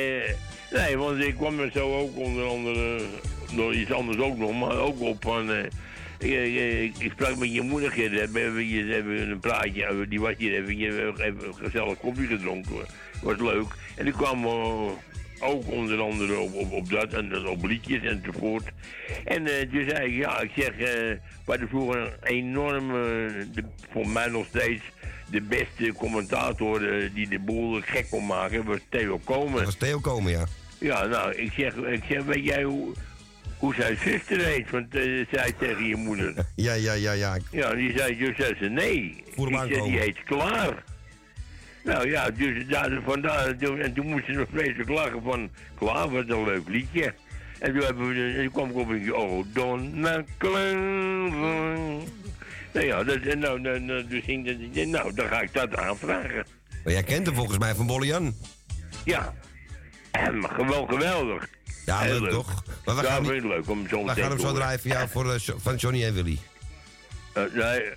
nee, 0.73 0.97
want 0.97 1.19
ik 1.25 1.35
kwam 1.37 1.61
er 1.61 1.71
zo 1.71 1.99
ook 1.99 2.17
onder 2.17 2.47
andere, 2.47 3.01
door 3.57 3.75
iets 3.75 3.93
anders 3.93 4.19
ook 4.19 4.39
nog, 4.39 4.59
maar 4.59 4.77
ook 4.77 5.01
op 5.01 5.23
van... 5.23 5.51
eh, 5.51 5.65
ik, 6.19 6.31
ik, 6.83 6.99
ik 6.99 7.13
sprak 7.13 7.37
met 7.37 7.55
je 7.55 7.63
moeder, 7.63 7.91
we 7.91 8.19
hebben 8.19 8.43
eventjes 8.43 8.95
even 8.97 9.31
een 9.31 9.41
praatje, 9.41 10.07
die 10.09 10.21
was 10.21 10.35
hier 10.39 10.55
even, 10.55 10.77
even 10.79 11.47
een 11.47 11.55
gezellig 11.55 11.99
koffie 11.99 12.27
gedronken, 12.27 12.87
was 13.23 13.39
leuk. 13.39 13.75
En 13.97 14.05
die 14.05 14.15
kwam 14.15 14.45
eh, 14.45 14.91
ook 15.41 15.71
onder 15.71 16.01
andere 16.01 16.39
op, 16.39 16.55
op, 16.55 16.73
op 16.73 16.91
dat 16.91 17.13
en 17.13 17.29
dat 17.29 17.45
op 17.45 17.65
liedjes 17.65 18.03
enzovoort. 18.03 18.65
En 19.25 19.47
eh, 19.47 19.71
toen 19.71 19.85
zei 19.89 20.07
ik, 20.07 20.17
ja, 20.17 20.41
ik 20.41 20.51
zeg, 20.57 20.71
eh 20.71 21.17
we 21.45 21.51
hadden 21.51 21.69
vroeger 21.69 22.01
een 22.01 22.13
enorm, 22.23 22.91
eh, 22.91 22.97
de, 23.53 23.65
voor 23.93 24.09
mij 24.09 24.29
nog 24.29 24.47
steeds, 24.47 24.83
de 25.31 25.41
beste 25.41 25.93
commentator 25.99 26.99
eh, 26.99 27.11
die 27.15 27.29
de 27.29 27.39
boel 27.39 27.81
gek 27.81 28.07
kon 28.11 28.27
maken, 28.27 28.65
was 28.65 28.79
Theo 28.89 29.21
Komen. 29.25 29.65
Was 29.65 29.75
Theo 29.75 29.99
Komen, 30.01 30.33
ja. 30.33 30.45
Ja, 30.83 31.07
nou, 31.07 31.35
ik 31.35 31.53
zeg, 31.57 31.75
ik 31.75 32.03
zeg 32.09 32.23
weet 32.25 32.45
jij 32.45 32.63
hoe, 32.63 32.93
hoe 33.59 33.75
zijn 33.75 33.97
zuster 34.05 34.45
heet? 34.45 34.71
Want 34.71 34.95
eh 34.95 35.27
zei 35.31 35.57
tegen 35.59 35.85
je 35.87 35.97
moeder. 35.97 36.35
Ja, 36.57 36.73
ja, 36.73 36.93
ja, 36.93 37.13
ja. 37.13 37.37
Ja, 37.51 37.75
die 37.75 37.97
zei, 37.97 38.19
dus 38.19 38.37
zei 38.37 38.55
ze, 38.59 38.65
nee. 38.69 39.23
Voer 39.35 39.47
hem 39.47 39.57
zeg, 39.59 39.67
die 39.69 39.77
aankomen. 39.77 40.01
heet 40.01 40.23
Klaar. 40.25 40.85
Nou 41.85 42.11
ja, 42.11 42.31
dus 42.31 42.67
daar, 42.67 43.01
vandaar, 43.05 43.47
en 43.79 43.93
toen 43.95 44.07
moesten 44.07 44.33
ze 44.33 44.39
nog 44.39 44.49
vreselijk 44.53 44.89
lachen 44.89 45.23
van, 45.23 45.51
Klaar, 45.79 46.11
wat 46.11 46.29
een 46.29 46.45
leuk 46.45 46.69
liedje. 46.69 47.15
En 47.59 47.73
toen, 47.73 47.83
hebben 47.83 48.09
we, 48.09 48.15
de- 48.15 48.35
en 48.37 48.43
toen 48.43 48.53
kwam 48.53 48.71
ik 48.71 48.77
op 48.77 48.89
een 48.89 49.15
oh, 49.15 49.45
Donna. 49.53 50.25
Nou 52.73 52.87
ja, 52.87 53.05
dat, 53.05 53.25
nou, 53.25 53.61
nou, 53.61 53.81
nou, 53.81 54.07
dus 54.07 54.25
ging 54.25 54.47
dat, 54.75 54.85
nou, 54.87 55.15
dan 55.15 55.27
ga 55.29 55.41
ik 55.41 55.53
dat 55.53 55.77
aanvragen. 55.77 56.47
Maar 56.85 56.93
jij 56.93 57.03
kent 57.03 57.27
hem 57.27 57.35
volgens 57.35 57.59
mij 57.59 57.75
van 57.75 57.87
Bollian. 57.87 58.35
Ja, 59.05 59.35
gewoon 60.43 60.89
geweldig. 60.89 61.49
Ja, 61.87 61.99
Heel 61.99 62.21
leuk 62.21 62.31
toch? 62.31 62.63
Maar 62.85 62.97
we 62.97 63.03
ja, 63.03 63.09
gaan, 63.09 63.25
vind 63.25 63.35
niet, 63.35 63.43
ik 63.45 63.49
leuk 63.49 63.71
om 63.71 63.89
zo 63.89 64.05
we 64.05 64.11
gaan 64.11 64.31
hem 64.31 64.39
zo 64.41 64.53
draaien 64.53 64.81
voor 64.81 64.91
jou 64.91 65.09
voor, 65.09 65.33
eh, 65.33 65.41
van 65.57 65.77
Johnny 65.77 66.05
en 66.05 66.15
Willy. 66.15 66.39
Eh, 67.33 67.43
nee, 67.55 67.91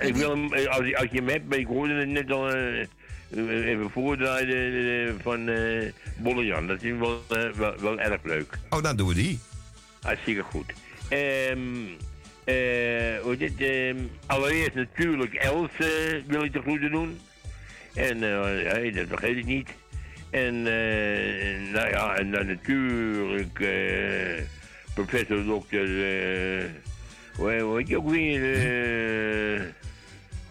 ik 0.00 0.16
wil 0.16 0.30
hem, 0.30 0.52
eh, 0.52 0.66
als, 0.66 0.86
je- 0.86 0.96
als 0.96 1.08
je 1.10 1.16
hem 1.16 1.28
hebt, 1.28 1.48
maar 1.48 1.58
ik 1.58 1.66
hoorde 1.66 1.94
het 1.94 2.08
net 2.08 2.30
al 2.30 2.52
even 2.52 3.90
voordraaien 3.90 5.20
van 5.22 5.48
eh 5.48 5.92
Bollejan. 6.16 6.66
Dat 6.66 6.82
is 6.82 6.92
wel, 6.98 7.22
wel, 7.54 7.74
wel 7.80 7.98
erg 7.98 8.22
leuk. 8.22 8.58
Oh, 8.70 8.82
dan 8.82 8.96
doen 8.96 9.08
we 9.08 9.14
die. 9.14 9.38
Hartstikke 10.02 10.42
goed. 10.42 10.72
Ehm 11.08 11.58
eh, 12.44 12.54
hoe 13.22 13.36
ehm, 13.58 13.96
allereerst 14.26 14.74
natuurlijk 14.74 15.34
Els 15.34 15.70
wil 16.26 16.44
ik 16.44 16.52
de 16.52 16.60
groeten 16.60 16.90
doen. 16.90 17.20
En 17.94 18.20
hey, 18.20 18.90
dat 18.92 19.06
vergeet 19.08 19.36
ik 19.36 19.44
niet. 19.44 19.68
En 20.34 20.54
eh, 20.66 21.72
nou 21.72 21.88
ja, 21.90 22.16
en 22.16 22.30
dan 22.30 22.46
natuurlijk 22.46 23.60
eh, 23.60 24.42
professor 24.94 25.44
dokter... 25.44 25.82
eh 25.84 26.64
hoe 27.36 27.76
heet- 27.76 27.88
je 27.88 27.96
ook 27.96 28.10
weer? 28.10 28.54
eh 28.54 29.60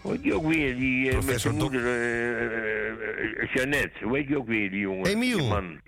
hoe 0.00 0.12
heet 0.12 0.24
je 0.24 0.34
ook 0.34 0.46
weer? 0.52 0.76
Die 0.76 1.04
met 1.04 1.10
Professor 1.12 1.52
moeder, 1.54 1.82
Jeannette. 3.54 4.04
Hoe 4.04 4.16
heet 4.16 4.28
je 4.28 4.38
ook 4.38 4.46
weer, 4.46 4.70
die 4.70 4.80
jongen? 4.80 5.06
Emiel. 5.06 5.38
Die 5.38 5.48
man. 5.48 5.80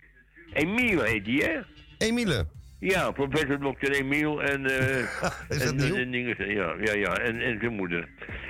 Emiel 0.53 1.03
heet 1.03 1.25
die, 1.25 1.43
hè? 1.45 1.59
Emile. 1.99 2.47
Ja, 2.79 3.11
professor 3.11 3.59
Dr. 3.59 3.91
Emiel 3.91 4.43
en... 4.43 4.67
eh 4.67 4.99
Is 5.49 5.59
dat 5.59 5.75
en, 5.75 5.97
en 5.97 6.11
dingen, 6.11 6.55
ja, 6.55 6.75
ja, 6.81 6.93
ja, 6.95 7.19
en, 7.19 7.41
en 7.41 7.59
zijn 7.61 7.73
moeder. 7.75 8.09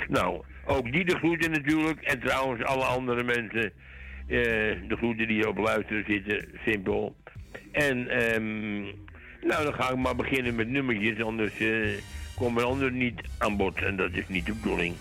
Nou, 0.09 0.42
ook 0.64 0.92
die 0.92 1.04
de 1.04 1.16
groeten 1.16 1.50
natuurlijk. 1.50 2.00
En 2.02 2.20
trouwens 2.20 2.62
alle 2.62 2.85
andere 2.85 3.22
mensen, 3.24 3.72
de 4.26 4.96
groeten 4.96 5.28
die 5.28 5.48
op 5.48 5.56
luisteren 5.58 6.04
zitten, 6.08 6.48
simpel. 6.64 7.16
En, 7.72 8.08
ehm 8.08 8.80
nou, 9.40 9.64
dan 9.64 9.74
ga 9.74 9.90
ik 9.90 9.96
maar 9.96 10.16
beginnen 10.16 10.54
met 10.54 10.68
nummertjes, 10.68 11.22
anders 11.22 11.60
eh 11.60 11.88
komen 12.36 12.64
anderen 12.64 12.96
niet 12.96 13.20
aan 13.38 13.56
bod. 13.56 13.76
En 13.82 13.96
dat 13.96 14.10
is 14.12 14.28
niet 14.28 14.46
de 14.46 14.52
bedoeling. 14.52 14.94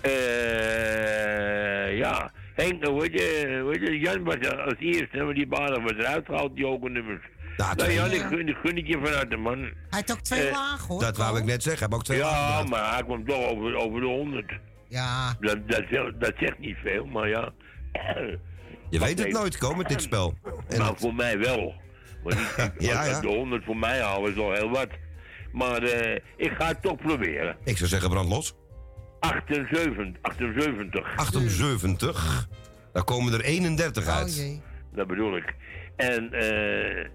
Eh 0.00 1.96
ja, 1.96 2.30
Henk, 2.54 2.84
hoe 2.84 3.02
heet 3.02 3.12
je, 3.12 3.58
hoe 3.62 3.72
heet 3.72 3.80
je, 3.80 3.98
Jan 3.98 4.24
was 4.24 4.34
er 4.34 4.60
als 4.60 4.74
eerste, 4.78 5.22
maar 5.22 5.34
die 5.34 5.46
baren 5.46 5.82
was 5.82 5.92
eruit 5.92 6.26
gehaald, 6.26 6.56
die 6.56 6.66
hoge 6.66 6.88
nummers. 6.88 7.22
Ja, 7.56 7.74
nou 7.74 7.90
ja, 7.90 8.04
twee. 8.06 8.18
die 8.18 8.28
gun, 8.28 8.46
die 8.46 8.54
gun 8.54 8.76
ik 8.76 8.86
je 8.86 8.98
van 9.02 9.12
harte, 9.12 9.36
man. 9.36 9.58
Hij 9.58 9.72
heeft 9.88 10.12
ook 10.12 10.20
twee 10.20 10.46
Eh, 10.46 10.52
lagen, 10.52 10.86
hoor. 10.88 11.00
Dat 11.00 11.16
wou 11.16 11.38
ik 11.38 11.44
net 11.44 11.62
zeggen. 11.62 11.82
Heb 11.82 11.94
ook 11.94 12.04
twee 12.04 12.18
Ja, 12.18 12.24
lagen 12.30 12.68
maar 12.68 12.92
hij 12.94 13.02
komt 13.04 13.28
toch 13.28 13.44
over, 13.50 13.76
over 13.76 14.00
de 14.00 14.06
100. 14.06 14.52
Ja. 14.88 15.34
Dat, 15.40 15.68
dat, 15.68 15.82
zegt, 15.90 16.20
dat 16.20 16.32
zegt 16.38 16.58
niet 16.58 16.76
veel, 16.82 17.04
maar 17.06 17.28
ja. 17.28 17.52
Je 18.90 18.98
weet 18.98 19.18
het 19.18 19.32
nooit, 19.32 19.58
Ko, 19.58 19.74
met 19.74 19.88
dit 19.88 20.02
spel. 20.02 20.34
En 20.68 20.78
nou, 20.78 20.94
voor 20.98 21.14
mij 21.14 21.38
wel. 21.38 21.74
Want 22.22 22.34
ik, 22.40 22.72
Ja, 22.78 23.04
ja. 23.04 23.20
de 23.20 23.28
100 23.28 23.64
voor 23.64 23.76
mij 23.76 24.00
halen 24.02 24.32
is 24.32 24.38
al 24.38 24.52
heel 24.52 24.70
wat. 24.70 24.88
Maar 25.52 25.82
eh, 25.82 26.20
ik 26.36 26.52
ga 26.52 26.66
het 26.66 26.82
toch 26.82 26.96
proberen. 26.96 27.56
ik 27.64 27.76
zou 27.76 27.88
zeggen 27.88 28.10
brand 28.10 28.28
los. 28.28 28.54
78, 29.20 30.16
78. 30.22 31.16
78. 31.16 32.48
Daar 32.92 33.04
komen 33.04 33.32
er 33.32 33.40
31 33.40 34.06
Oh 34.06 34.14
uit. 34.16 34.36
jee. 34.36 34.62
Dat 34.94 35.06
bedoel 35.06 35.36
ik. 35.36 35.54
En 35.96 36.32
eh 36.32 37.08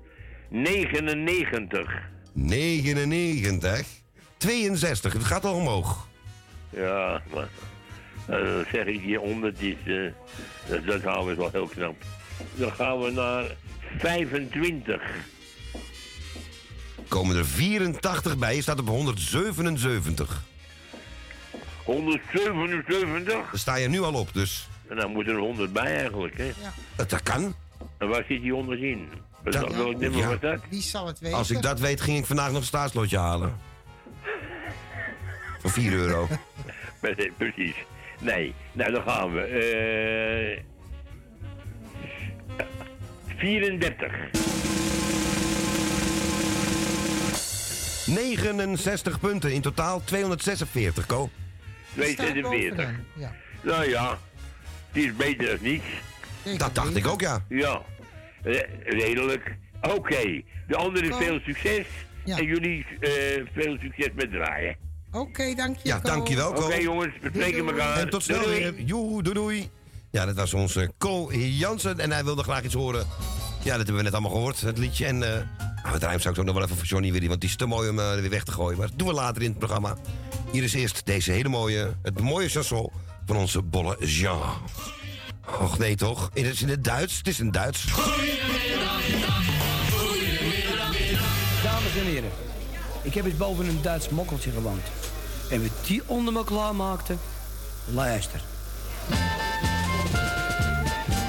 99. 0.50 1.94
99. 2.34 3.86
62. 4.38 5.14
Het 5.14 5.24
gaat 5.24 5.46
al 5.46 5.54
omhoog. 5.56 6.08
Ja, 6.70 7.22
maar 7.34 7.48
zeg 8.72 8.86
ik 8.86 9.02
hier 9.02 9.20
100 9.20 9.62
is, 9.62 9.76
eh, 9.86 10.12
dat, 10.70 10.86
dat 10.86 11.02
halen 11.04 11.26
we 11.28 11.36
wel 11.36 11.50
heel 11.52 11.68
knap. 11.68 11.96
Dan 12.54 12.72
gaan 12.72 13.00
we 13.02 13.12
naar 13.12 13.44
25. 13.98 15.02
Komen 17.08 17.36
er 17.38 17.46
84 17.46 18.38
bij. 18.38 18.56
Je 18.56 18.62
staat 18.62 18.80
op 18.80 18.88
177. 18.88 20.44
177. 21.84 23.34
Daar 23.34 23.48
sta 23.60 23.76
je 23.76 23.88
nu 23.88 24.02
al 24.02 24.14
op, 24.14 24.34
dus 24.34 24.68
En 24.90 24.96
dan 24.96 25.12
moet 25.12 25.28
er 25.28 25.36
100 25.38 25.74
bij 25.74 25.96
eigenlijk, 25.98 26.38
hè? 26.38 26.52
dat, 26.96 27.10
dat 27.10 27.24
kan. 27.24 27.56
En 27.98 28.08
waar 28.08 28.24
zit 28.28 28.42
die 28.42 28.52
100 28.52 28.82
in? 28.82 29.10
Wat- 29.44 29.54
Dat- 29.54 29.76
Welk 29.76 30.00
nummer 30.00 30.20
ja. 30.20 30.28
was 30.28 30.40
dat? 30.40 30.60
Wie 30.70 30.82
zal 30.82 31.08
het 31.08 31.20
weten? 31.20 31.38
Als 31.38 31.52
ik 31.52 31.62
dat 31.62 31.80
weet, 31.80 32.02
ging 32.02 32.18
ik 32.18 32.26
vandaag 32.26 32.48
nog 32.52 32.58
een 32.58 32.64
staatslotje 32.64 33.18
halen. 33.18 33.60
Voor 35.60 35.72
4 35.72 35.94
euro. 35.94 36.28
Pre- 37.00 37.32
Precies. 37.38 37.76
Nee, 38.26 38.54
nou 38.74 38.92
dan 38.92 39.02
gaan 39.04 39.34
we. 39.34 39.42
Eh 39.42 40.64
34. 43.38 44.12
69 48.06 49.20
punten. 49.20 49.54
In 49.54 49.62
totaal 49.62 50.02
246, 50.04 51.06
Ko. 51.06 51.30
246. 51.94 52.90
Ja. 53.14 53.34
Nou 53.62 53.90
ja, 53.90 54.18
die 54.92 55.06
is 55.06 55.16
beter 55.16 55.46
dan 55.48 55.58
niets. 55.62 55.86
Dat 56.58 56.76
dacht 56.76 56.96
ik 56.96 57.08
ook, 57.08 57.22
ja. 57.22 57.46
Ja, 57.50 57.82
eh, 58.44 58.60
redelijk. 58.84 59.56
Oké, 59.82 60.42
de 60.68 60.76
anderen 60.76 61.10
Ko. 61.10 61.18
veel 61.18 61.40
succes. 61.40 61.86
Ja. 62.24 62.38
En 62.38 62.46
jullie 62.46 62.86
eh, 63.00 63.12
veel 63.54 63.78
succes 63.82 64.10
met 64.16 64.32
draaien. 64.32 64.76
Oké, 65.16 65.54
dank 65.56 65.76
je. 65.76 65.88
Ja, 65.90 66.00
dankjewel, 66.00 66.54
Ko. 66.54 66.64
Oké 66.64 66.76
jongens, 66.76 67.14
we 67.22 67.30
spreken 67.34 67.68
elkaar. 67.68 67.98
En 67.98 68.10
tot 68.10 68.24
snel 68.24 68.44
Doei. 68.44 68.60
weer. 68.60 68.86
Doei 68.88 69.34
doei. 69.34 69.70
Ja, 70.12 70.26
dat 70.26 70.36
was 70.36 70.54
onze 70.54 70.92
Ko 70.98 71.32
Jansen. 71.34 72.00
En 72.00 72.12
hij 72.12 72.24
wilde 72.24 72.44
graag 72.44 72.64
iets 72.64 72.74
horen. 72.74 73.08
Ja, 73.64 73.78
dat 73.78 73.78
hebben 73.78 73.96
we 73.96 74.02
net 74.04 74.12
allemaal 74.14 74.32
gehoord, 74.32 74.62
het 74.62 74.78
liedje. 74.78 75.06
En 75.06 75.24
eh, 75.24 75.30
Nou, 75.84 75.94
het 75.98 76.04
rijm 76.04 76.20
zou 76.20 76.34
ik 76.34 76.40
ook 76.40 76.46
nog 76.46 76.56
wel 76.56 76.64
even 76.64 76.76
voor 76.78 76.86
Johnny 76.86 77.12
willen, 77.12 77.28
want 77.28 77.42
die 77.42 77.50
is 77.50 77.56
te 77.56 77.66
mooi 77.66 77.90
om 77.90 78.00
eh, 78.00 78.14
weer 78.14 78.30
weg 78.30 78.44
te 78.44 78.52
gooien. 78.52 78.78
Maar 78.78 78.88
dat 78.88 78.98
doen 79.00 79.08
we 79.08 79.14
later 79.14 79.42
in 79.42 79.50
het 79.50 79.58
programma. 79.58 79.98
Hier 80.52 80.64
is 80.64 80.74
eerst 80.74 81.06
deze 81.06 81.32
hele 81.32 81.50
mooie, 81.50 81.94
het 82.02 82.20
mooie 82.20 82.50
chanson 82.50 82.90
van 83.26 83.36
onze 83.36 83.62
bolle 83.62 83.98
Jean. 84.00 84.42
Och 85.60 85.78
nee 85.78 85.96
toch? 85.96 86.30
Het 86.34 86.46
is 86.46 86.62
in 86.62 86.70
het 86.70 86.84
Duits. 86.84 87.18
Het 87.18 87.28
is 87.28 87.40
in 87.40 87.46
het 87.46 87.54
Duits. 87.54 87.86
Dames 91.64 91.96
en 92.00 92.06
heren, 92.06 92.30
ik 93.06 93.14
heb 93.14 93.26
eens 93.26 93.38
boven 93.38 93.68
een 93.68 93.82
Duits 93.82 94.10
mokkeltje 94.10 94.52
gewoond. 94.52 94.82
En 95.50 95.62
we 95.62 95.70
die 95.86 96.02
onder 96.06 96.34
me 96.34 96.44
klaarmaakten, 96.44 97.20
luister. 97.86 98.42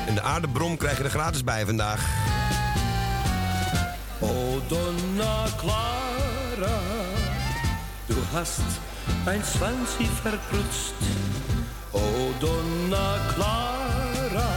En 0.06 0.14
de 0.14 0.22
aardebrom 0.22 0.76
krijg 0.76 0.98
je 0.98 1.04
er 1.04 1.10
gratis 1.10 1.44
bij 1.44 1.64
vandaag. 1.64 2.06
O 4.20 4.62
Donna 4.68 5.44
Clara, 5.56 6.80
du 8.06 8.14
hast 8.32 8.60
ein 9.24 9.42
Zwanzig 9.44 10.08
verprutzt. 10.22 10.94
O 11.90 12.32
Donna 12.38 13.16
Clara, 13.34 14.48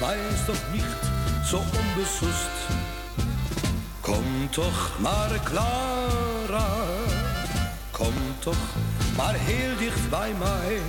weiß 0.00 0.46
doch 0.46 0.72
nicht 0.72 0.96
so 1.44 1.56
unbesust. 1.56 2.81
Komm 4.12 4.50
doch 4.50 4.98
mal 5.00 5.30
Clara, 5.42 6.66
komm 7.92 8.14
doch 8.44 8.64
mal 9.16 9.34
heel 9.34 9.76
dicht 9.78 10.10
bei 10.10 10.34
mij. 10.38 10.80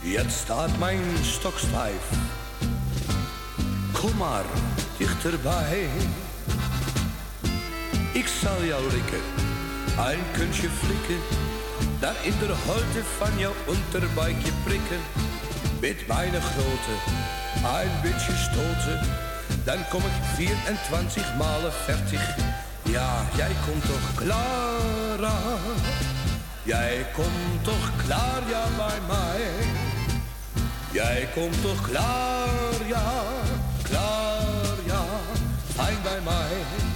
Jetzt 0.00 0.38
staat 0.38 0.78
mijn 0.78 1.00
stok 1.22 1.58
stijf. 1.58 2.04
Kom 3.92 4.16
maar 4.16 4.44
dichterbij. 4.96 5.88
Ik 8.12 8.26
zal 8.40 8.64
jou 8.64 8.82
likken, 8.82 9.22
een 9.98 10.24
kunstje 10.32 10.68
flikken. 10.68 11.20
Daar 12.00 12.16
in 12.22 12.38
de 12.38 12.54
holte 12.66 13.04
van 13.18 13.38
jouw 13.38 13.54
onderbuikje 13.66 14.52
prikken. 14.64 15.00
Met 15.80 16.06
mijn 16.06 16.42
grote, 16.42 16.94
een 17.64 18.00
beetje 18.02 18.36
stoten. 18.36 19.31
Dan 19.64 19.88
kom 19.90 20.00
ik 20.00 20.24
24 20.34 21.34
malen 21.38 21.72
fertig. 21.72 22.36
Ja, 22.82 23.24
jij 23.36 23.50
komt 23.66 23.86
toch 23.86 24.14
Clara. 24.14 25.38
Jij 26.62 27.06
komt 27.14 27.64
toch 27.64 27.90
klaar, 28.04 28.40
ja, 28.48 28.64
bij 28.76 29.00
mij. 29.08 29.40
Jij 30.92 31.28
komt 31.34 31.62
toch 31.62 31.90
klaar, 31.90 32.86
ja, 32.86 33.22
klaar, 33.82 34.76
ja, 34.86 35.04
fijn 35.74 35.96
bij 36.02 36.20
mij. 36.24 36.91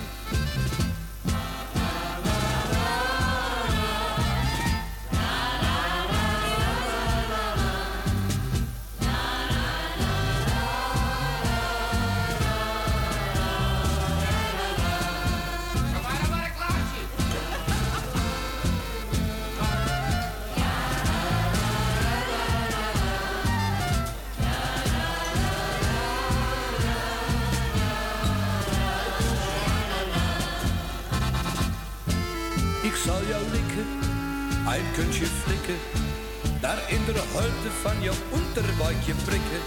Daar 36.60 36.78
in 36.88 37.04
de 37.04 37.22
holte 37.32 37.70
van 37.82 38.02
jouw 38.02 38.20
onderbuikje 38.30 39.14
prikken. 39.24 39.62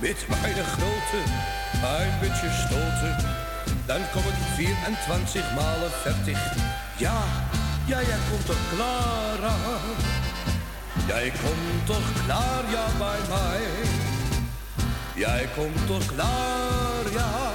Met 0.00 0.26
mijn 0.28 0.64
grote, 0.74 1.20
een 1.82 2.18
beetje 2.20 2.50
stoten. 2.66 3.16
Dan 3.86 4.00
kom 4.12 4.22
ik 4.22 4.38
24 4.56 5.54
malen 5.54 5.90
fertig. 5.90 6.40
Ja, 6.96 7.22
ja, 7.86 8.00
jij 8.02 8.18
komt 8.30 8.46
toch 8.46 8.64
klaar 8.74 9.50
aan. 9.50 9.96
Jij 11.06 11.32
komt 11.42 11.86
toch 11.86 12.24
klaar, 12.24 12.64
ja, 12.70 12.86
bij 12.98 13.20
mij. 13.28 13.62
Jij 15.14 15.48
komt 15.56 15.86
toch 15.86 16.06
klaar, 16.06 17.12
ja, 17.12 17.50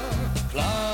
klaar, 0.51 0.86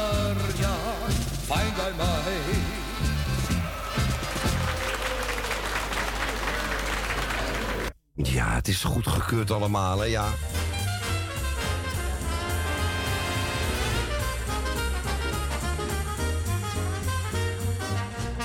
Ja, 8.16 8.54
het 8.54 8.68
is 8.68 8.84
goed 8.84 9.08
gekeurd 9.08 9.52
allemaal, 9.52 10.00
hè, 10.00 10.06
ja. 10.06 10.28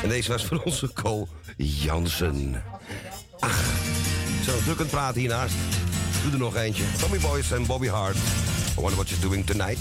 En 0.03 0.09
deze 0.09 0.33
was 0.33 0.47
voor 0.47 0.63
onze 0.63 0.93
Co 0.93 1.29
Jansen. 1.57 2.63
Ach, 3.39 3.65
zo 4.45 4.59
druk 4.59 4.77
aan 4.77 4.83
het 4.83 4.91
praten 4.91 5.21
hiernaast. 5.21 5.55
Doe 6.23 6.33
er 6.33 6.39
nog 6.39 6.57
eentje. 6.57 6.85
Tommy 6.99 7.19
Boys 7.19 7.51
en 7.51 7.67
Bobby 7.67 7.89
Hart. 7.89 8.17
I 8.17 8.21
wonder 8.75 8.95
what 8.95 9.09
you're 9.09 9.27
doing 9.27 9.47
tonight. 9.47 9.79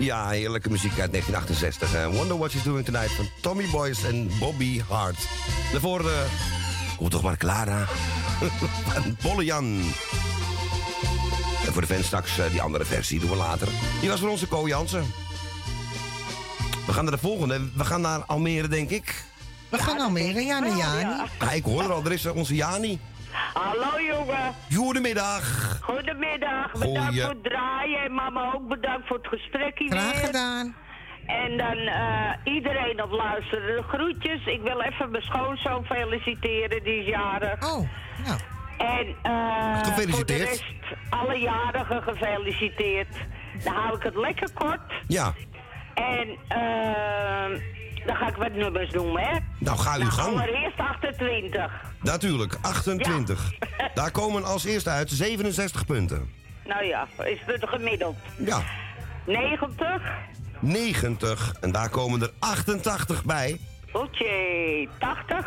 Ja, 0.00 0.28
heerlijke 0.28 0.70
muziek 0.70 0.98
uit 1.00 1.10
1968. 1.12 1.94
eh. 1.94 2.06
Wonder 2.16 2.38
What 2.38 2.50
She's 2.50 2.62
Doing 2.62 2.84
Tonight 2.84 3.10
van 3.10 3.28
Tommy 3.40 3.66
Boyce 3.70 4.06
en 4.06 4.30
Bobby 4.38 4.80
Hart. 4.88 5.18
Daarvoor, 5.72 6.00
eh 6.10 6.16
kom 6.96 7.08
toch 7.08 7.22
maar 7.22 7.36
Clara. 7.36 7.84
van 8.92 9.16
Bolle 9.22 9.44
Jan. 9.44 9.64
En 11.66 11.72
voor 11.72 11.80
de 11.80 11.94
fans 11.94 12.06
straks 12.06 12.38
eh, 12.38 12.50
die 12.50 12.62
andere 12.62 12.84
versie 12.84 13.20
doen 13.20 13.30
we 13.30 13.36
later. 13.36 13.68
Die 14.00 14.08
was 14.08 14.20
voor 14.20 14.28
onze 14.28 14.46
Ko 14.46 14.68
Jansen. 14.68 15.04
We 16.86 16.92
gaan 16.92 17.04
naar 17.04 17.12
de 17.12 17.18
volgende. 17.20 17.60
We 17.74 17.84
gaan 17.84 18.00
naar 18.00 18.24
Almere, 18.24 18.68
denk 18.68 18.90
ik. 18.90 19.24
We 19.68 19.78
gaan 19.78 20.00
Almere, 20.00 20.40
ja, 20.40 20.58
naar 20.58 20.76
Jani. 20.76 21.22
Ah, 21.38 21.54
ik 21.54 21.64
hoor 21.64 21.82
er 21.82 21.92
al, 21.92 22.04
er 22.04 22.12
is 22.12 22.26
onze 22.26 22.54
Jani. 22.54 22.98
Hallo 23.32 24.00
jongen. 24.00 24.54
Goedemiddag. 24.74 25.78
Goedemiddag. 25.82 26.72
Bedankt 26.72 26.98
Goeie- 27.00 27.20
voor 27.20 27.30
het 27.30 27.42
draaien. 27.44 28.00
En 28.04 28.14
mama 28.14 28.52
ook 28.54 28.68
bedankt 28.68 29.06
voor 29.06 29.16
het 29.16 29.26
gesprek 29.26 29.78
hier 29.78 29.90
Graag 29.90 30.20
gedaan. 30.26 30.74
En 31.26 31.56
dan 31.56 31.76
eh, 31.76 32.30
iedereen 32.54 33.02
op 33.02 33.10
luisteren. 33.10 33.76
De 33.76 33.82
groetjes. 33.88 34.46
Ik 34.46 34.60
wil 34.62 34.80
even 34.80 35.10
mijn 35.10 35.22
schoonzoon 35.22 35.84
feliciteren. 35.84 36.82
Die 36.84 37.00
is 37.00 37.06
jarig. 37.06 37.62
Oh, 37.72 37.88
nou. 38.26 38.38
En 38.78 39.14
eh 39.22 39.78
Gefeliciteerd. 39.82 40.08
voor 40.16 40.24
de 40.26 40.36
rest 40.44 40.64
alle 41.10 41.38
jarigen 41.38 42.02
gefeliciteerd. 42.02 43.16
Dan 43.64 43.74
hou 43.74 43.96
ik 43.96 44.02
het 44.02 44.16
lekker 44.16 44.48
kort. 44.54 44.80
Ja, 45.06 45.32
En 45.94 46.28
eh, 46.48 47.60
dan 48.06 48.16
ga 48.16 48.28
ik 48.28 48.34
wat 48.36 48.52
nummers 48.52 48.90
noemen, 48.90 49.22
hè? 49.22 49.38
nou 49.58 49.78
ga 49.78 49.92
uw 49.94 49.98
Nou, 50.00 50.10
gang. 50.12 50.32
allereerst 50.40 50.78
28. 50.78 51.72
Natuurlijk, 52.02 52.58
28. 52.60 53.52
Daar 53.94 54.10
komen 54.10 54.44
als 54.44 54.64
eerste 54.64 54.90
uit 54.90 55.10
67 55.10 55.86
punten. 55.86 56.30
Nou 56.64 56.84
ja, 56.84 57.06
is 57.24 57.38
het 57.46 57.68
gemiddeld. 57.68 58.16
Ja, 58.44 58.62
90. 59.26 60.02
90. 60.60 61.54
En 61.60 61.72
daar 61.72 61.88
komen 61.88 62.22
er 62.22 62.30
88 62.38 63.24
bij. 63.24 63.60
Oké, 63.92 64.24
80. 64.98 65.46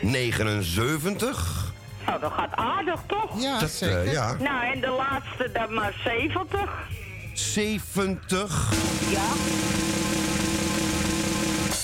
79. 0.00 1.72
Nou, 2.06 2.20
dat 2.20 2.32
gaat 2.32 2.54
aardig, 2.54 3.00
toch? 3.06 3.42
Ja, 3.42 3.58
Dat, 3.60 3.78
eh, 3.80 4.12
ja. 4.12 4.32
Nou, 4.38 4.72
en 4.72 4.80
de 4.80 4.90
laatste 4.90 5.50
dan 5.52 5.74
maar 5.74 5.92
70. 6.04 6.70
70. 7.32 8.70
Ja. 9.10 9.20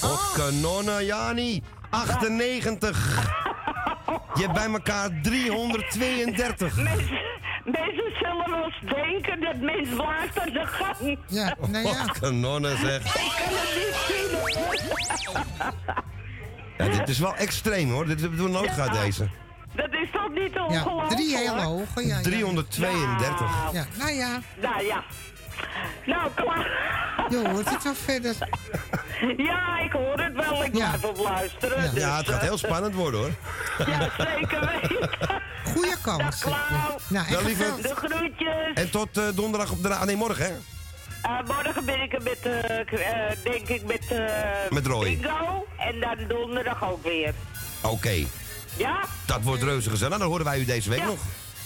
Oh, 0.09 0.35
kanonnen, 0.35 1.05
Jani. 1.05 1.63
98. 1.91 3.27
Je 4.35 4.43
hebt 4.43 4.53
bij 4.55 4.67
elkaar 4.73 5.11
332. 5.23 6.77
Mensen, 6.77 7.21
mensen 7.65 8.13
zullen 8.21 8.51
wel 8.51 8.65
eens 8.65 8.81
denken 8.95 9.41
dat 9.41 9.57
mens 9.61 9.89
blijft 9.89 10.39
aan 10.41 10.53
de 10.53 10.67
gang. 10.67 11.19
Ja, 11.29 11.57
nou 11.69 11.87
ja. 11.87 11.91
Oh, 11.91 12.07
kanonnen 12.21 12.79
zeg. 12.79 13.05
Ik 13.05 13.13
kan 13.13 13.55
het 13.55 13.75
niet 13.77 13.97
zien, 14.09 14.39
hoor. 14.39 14.77
Ja, 16.79 16.89
dit 16.99 17.09
is 17.09 17.19
wel 17.19 17.35
extreem 17.35 17.91
hoor. 17.91 18.07
Dit 18.07 18.21
hebben 18.21 18.43
we 18.45 18.49
nooit 18.51 18.71
gehad 18.71 18.93
deze. 19.05 19.29
Dat 19.75 19.93
is 19.93 20.11
toch 20.13 20.29
niet 20.35 20.53
te 20.53 20.59
Ja, 20.59 20.65
ongelooflijk? 20.67 21.11
drie 21.11 21.37
hele 21.37 21.61
hoge. 21.63 22.07
Ja, 22.07 22.17
ja. 22.17 22.23
332. 22.23 23.51
Ja, 23.73 23.87
nou 23.99 24.13
ja. 24.13 24.41
Nou 24.63 24.85
ja. 24.85 25.05
Nou, 26.07 26.31
klaar. 26.35 26.67
Je 27.31 27.49
hoort 27.49 27.71
het 27.71 27.83
wel 27.83 27.95
verder. 27.95 28.35
Ja, 29.37 29.79
ik 29.81 29.93
hoor 29.93 30.21
het 30.21 30.35
wel. 30.35 30.65
Ik 30.65 30.71
blijf 30.73 31.05
op 31.05 31.17
luisteren. 31.19 31.83
Ja, 31.83 31.91
dus, 31.91 32.03
het 32.03 32.05
gaat 32.05 32.29
eh, 32.29 32.39
heel 32.41 32.59
spannend 32.59 32.95
worden 32.95 33.21
hoor. 33.21 33.31
Ja, 33.89 34.11
zeker 34.19 34.81
weten. 34.81 35.11
Goeie 35.73 35.95
kans. 36.03 36.45
Nou, 36.45 36.57
Wel, 37.09 37.21
echt 37.23 37.45
lieve. 37.45 37.65
gefeliciteerd. 37.65 38.01
De 38.01 38.07
groetjes. 38.17 38.75
En 38.75 38.91
tot 38.91 39.17
eh, 39.19 39.25
donderdag 39.35 39.71
op 39.71 39.83
de 39.83 39.95
ah, 39.95 40.03
Nee, 40.03 40.17
morgen 40.17 40.45
hè? 40.45 40.51
Eh, 41.23 41.47
morgen 41.47 41.85
ben 41.85 42.01
ik 42.03 42.13
er 42.13 42.23
met, 42.23 42.43
denk 43.43 43.69
ik, 43.69 43.85
met, 43.87 44.07
eh 44.11 44.25
Met 44.71 44.87
Roy. 44.87 45.05
Bingo. 45.05 45.67
En 45.79 46.01
dan 46.01 46.17
donderdag 46.29 46.85
ook 46.91 47.03
weer. 47.03 47.35
Oké, 47.83 48.25
Ja? 48.77 49.01
dat 49.27 49.43
wordt 49.43 49.63
reuze 49.63 49.91
gezellig. 49.91 50.19
Dan 50.19 50.27
horen 50.29 50.45
wij 50.45 50.59
u 50.59 50.65
deze 50.65 50.89
week 50.91 50.99
Ja. 50.99 51.05
nog. 51.07 51.19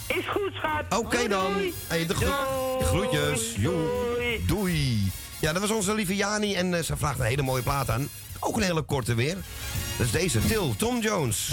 Is 0.07 0.27
goed, 0.29 0.51
schat. 0.53 0.99
Oké 0.99 1.15
Doei, 1.15 1.27
dan. 1.27 1.53
doei. 1.53 1.73
Hey, 1.87 2.05
de, 2.05 2.15
gro- 2.15 2.77
de 2.79 2.85
groetjes. 2.85 3.53
Doei. 3.57 4.43
Doei. 4.47 5.11
Ja, 5.39 5.53
dat 5.53 5.61
was 5.61 5.71
onze 5.71 5.93
lieve 5.93 6.15
Jani 6.15 6.55
en 6.55 6.73
eh, 6.73 6.83
ze 6.83 6.97
vraagt 6.97 7.19
een 7.19 7.25
hele 7.25 7.41
mooie 7.41 7.63
plaat 7.63 7.89
aan. 7.89 8.09
Ook 8.39 8.55
een 8.55 8.61
hele 8.63 8.81
korte 8.81 9.13
weer. 9.15 9.35
Dat 9.97 10.05
is 10.05 10.11
deze, 10.11 10.45
Til, 10.47 10.75
Tom 10.77 10.99
Jones. 11.01 11.51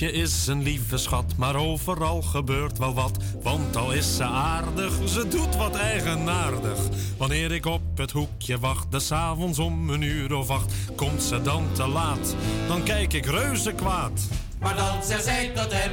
Meisje 0.00 0.18
is 0.18 0.46
een 0.46 0.62
lieve 0.62 0.96
schat, 0.96 1.36
maar 1.36 1.56
overal 1.56 2.22
gebeurt 2.22 2.78
wel 2.78 2.94
wat. 2.94 3.16
Want 3.42 3.76
al 3.76 3.92
is 3.92 4.16
ze 4.16 4.24
aardig, 4.24 4.92
ze 5.08 5.28
doet 5.28 5.56
wat 5.56 5.74
eigenaardig. 5.74 6.78
Wanneer 7.16 7.52
ik 7.52 7.66
op 7.66 7.82
het 7.94 8.10
hoekje 8.10 8.58
wacht, 8.58 8.90
des 8.90 9.12
avonds 9.12 9.58
om 9.58 9.90
een 9.90 10.02
uur 10.02 10.34
of 10.34 10.50
acht, 10.50 10.72
komt 10.96 11.22
ze 11.22 11.42
dan 11.42 11.64
te 11.72 11.88
laat. 11.88 12.36
Dan 12.68 12.82
kijk 12.82 13.12
ik 13.12 13.26
reuze 13.26 13.72
kwaad. 13.72 14.20
Maar 14.60 14.76
dan 14.76 15.02
zegt 15.04 15.24
zij 15.24 15.50
tot 15.54 15.72
hem 15.72 15.92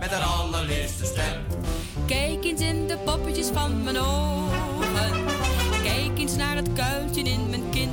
met 0.00 0.10
haar 0.10 0.22
allerliefste 0.22 1.04
stem. 1.04 1.42
Kijk 2.06 2.44
eens 2.44 2.60
in 2.60 2.86
de 2.86 2.98
poppetjes 3.04 3.48
van 3.52 3.82
mijn 3.82 3.98
ogen. 3.98 5.24
Kijk 5.82 6.18
eens 6.18 6.36
naar 6.36 6.56
het 6.56 6.72
kuiltje 6.72 7.22
in 7.22 7.50
mijn 7.50 7.70
kin. 7.70 7.90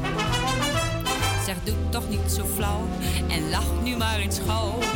Zeg, 1.46 1.56
doe 1.64 1.76
toch 1.90 2.10
niet 2.10 2.32
zo 2.32 2.46
flauw 2.56 2.82
en 3.30 3.50
lach 3.50 3.84
nu 3.84 3.98
maar 3.98 4.18
eens 4.18 4.40
gauw. 4.48 4.95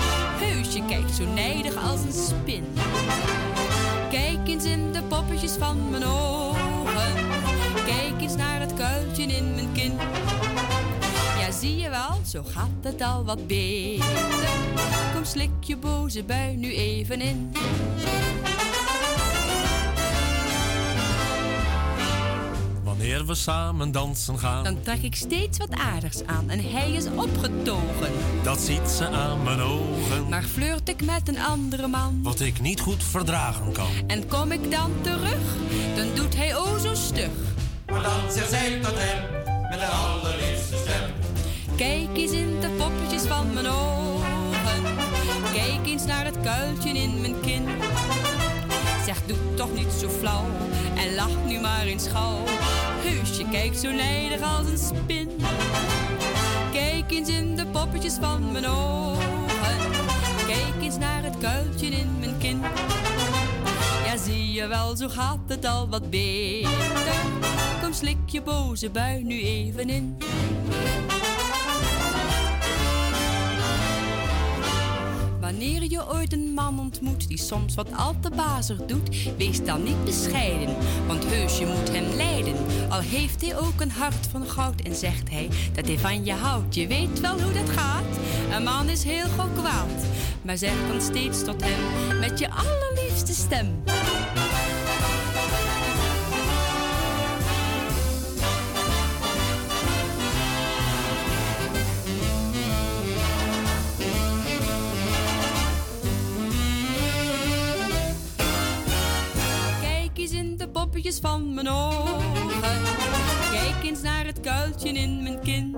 Kijkt 0.87 1.15
zo 1.15 1.25
nijdig 1.25 1.75
als 1.75 2.01
een 2.01 2.23
spin. 2.27 2.63
Kijk 4.09 4.47
eens 4.47 4.65
in 4.65 4.91
de 4.91 5.01
poppetjes 5.03 5.51
van 5.51 5.89
mijn 5.89 6.03
ogen. 6.05 7.13
Kijk 7.85 8.21
eens 8.21 8.35
naar 8.35 8.59
het 8.59 8.73
kuiltje 8.73 9.23
in 9.23 9.55
mijn 9.55 9.71
kin. 9.73 9.93
Ja, 11.39 11.51
zie 11.51 11.77
je 11.77 11.89
wel, 11.89 12.19
zo 12.27 12.43
gaat 12.43 12.67
het 12.81 13.01
al 13.01 13.23
wat 13.23 13.47
beter. 13.47 14.05
Kom, 15.13 15.25
slik 15.25 15.49
je 15.59 15.77
boze 15.77 16.23
bui 16.23 16.55
nu 16.55 16.73
even 16.73 17.21
in. 17.21 17.51
Wanneer 23.09 23.27
we 23.27 23.35
samen 23.35 23.91
dansen 23.91 24.39
gaan, 24.39 24.63
Dan 24.63 24.81
trek 24.81 25.01
ik 25.01 25.15
steeds 25.15 25.57
wat 25.57 25.69
aardigs 25.71 26.25
aan 26.25 26.49
en 26.49 26.71
hij 26.71 26.91
is 26.91 27.05
opgetogen. 27.15 28.11
dat 28.43 28.59
ziet 28.59 28.89
ze 28.89 29.07
aan 29.07 29.43
mijn 29.43 29.59
ogen. 29.59 30.29
Maar 30.29 30.43
flirt 30.43 30.89
ik 30.89 31.05
met 31.05 31.27
een 31.27 31.39
andere 31.39 31.87
man 31.87 32.19
Wat 32.23 32.39
ik 32.39 32.61
niet 32.61 32.79
goed 32.79 33.03
verdragen 33.03 33.71
kan. 33.71 33.87
en 34.07 34.27
kom 34.27 34.51
ik 34.51 34.71
dan 34.71 34.91
terug, 35.01 35.55
dan 35.95 36.07
doet 36.15 36.35
hij 36.35 36.55
o 36.57 36.77
zo 36.77 36.95
stug. 36.95 37.29
Maar 37.85 38.03
dan 38.03 38.31
zegt 38.31 38.49
zij 38.49 38.79
tot 38.81 38.93
hem 38.95 39.31
met 39.69 39.79
haar 39.79 39.91
allerliefste 40.09 40.77
stem. 40.77 41.09
Kijk 41.75 42.17
eens 42.17 42.31
in 42.31 42.59
de 42.59 42.69
poppetjes 42.77 43.21
van 43.23 43.53
mijn 43.53 43.67
ogen. 43.67 44.83
Kijk 45.53 45.85
eens 45.87 46.05
naar 46.05 46.25
het 46.25 46.41
kuiltje 46.41 46.89
in 46.89 47.21
mijn 47.21 47.39
kin. 47.41 47.63
Zeg, 49.05 49.17
doe 49.25 49.37
toch 49.55 49.73
niet 49.73 49.91
zo 49.99 50.09
flauw 50.09 50.45
en 50.99 51.15
lach 51.15 51.45
nu 51.47 51.59
maar 51.59 51.85
eens 51.85 52.07
gauw. 52.07 52.43
Heus, 53.01 53.37
je 53.37 53.49
kijkt 53.51 53.79
zo 53.79 53.91
nijdig 53.91 54.41
als 54.41 54.67
een 54.67 54.77
spin. 54.77 55.29
Kijk 56.71 57.11
eens 57.11 57.29
in 57.29 57.55
de 57.55 57.65
poppetjes 57.65 58.13
van 58.13 58.51
mijn 58.51 58.67
ogen. 58.67 59.77
Kijk 60.47 60.83
eens 60.83 60.97
naar 60.97 61.23
het 61.23 61.37
kuiltje 61.37 61.87
in 61.87 62.19
mijn 62.19 62.37
kin. 62.37 62.61
Ja, 64.05 64.17
zie 64.17 64.51
je 64.51 64.67
wel, 64.67 64.95
zo 64.95 65.07
gaat 65.07 65.39
het 65.47 65.65
al 65.65 65.89
wat 65.89 66.09
beter. 66.09 66.69
Kom, 67.81 67.93
slik 67.93 68.17
je 68.25 68.41
boze 68.41 68.89
bui 68.89 69.23
nu 69.23 69.41
even 69.41 69.89
in. 69.89 70.17
Wanneer 75.59 75.89
je 75.89 76.07
ooit 76.13 76.33
een 76.33 76.53
man 76.53 76.79
ontmoet 76.79 77.27
die 77.27 77.37
soms 77.37 77.75
wat 77.75 77.87
al 77.95 78.15
te 78.19 78.29
bazig 78.35 78.85
doet, 78.85 79.35
wees 79.37 79.63
dan 79.63 79.83
niet 79.83 80.05
bescheiden, 80.05 80.75
want 81.07 81.25
heus 81.25 81.57
je 81.57 81.65
moet 81.65 81.91
hem 81.91 82.15
leiden. 82.15 82.55
Al 82.89 82.99
heeft 82.99 83.41
hij 83.41 83.57
ook 83.57 83.81
een 83.81 83.91
hart 83.91 84.27
van 84.31 84.47
goud 84.47 84.81
en 84.81 84.95
zegt 84.95 85.29
hij 85.29 85.49
dat 85.73 85.87
hij 85.87 85.97
van 85.97 86.25
je 86.25 86.33
houdt. 86.33 86.75
Je 86.75 86.87
weet 86.87 87.19
wel 87.19 87.41
hoe 87.41 87.53
dat 87.53 87.69
gaat, 87.69 88.17
een 88.51 88.63
man 88.63 88.89
is 88.89 89.03
heel 89.03 89.27
gauw 89.27 89.49
kwaad, 89.49 90.05
maar 90.41 90.57
zeg 90.57 90.87
dan 90.87 91.01
steeds 91.01 91.43
tot 91.43 91.63
hem 91.65 92.19
met 92.19 92.39
je 92.39 92.49
allerliefste 92.49 93.33
stem. 93.33 93.83
Poppetjes 111.01 111.29
van 111.29 111.53
mijn 111.53 111.69
ogen. 111.69 112.81
Kijk 113.51 113.83
eens 113.83 114.01
naar 114.01 114.25
het 114.25 114.39
kuiltje 114.39 114.89
in 114.89 115.23
mijn 115.23 115.39
kin. 115.39 115.75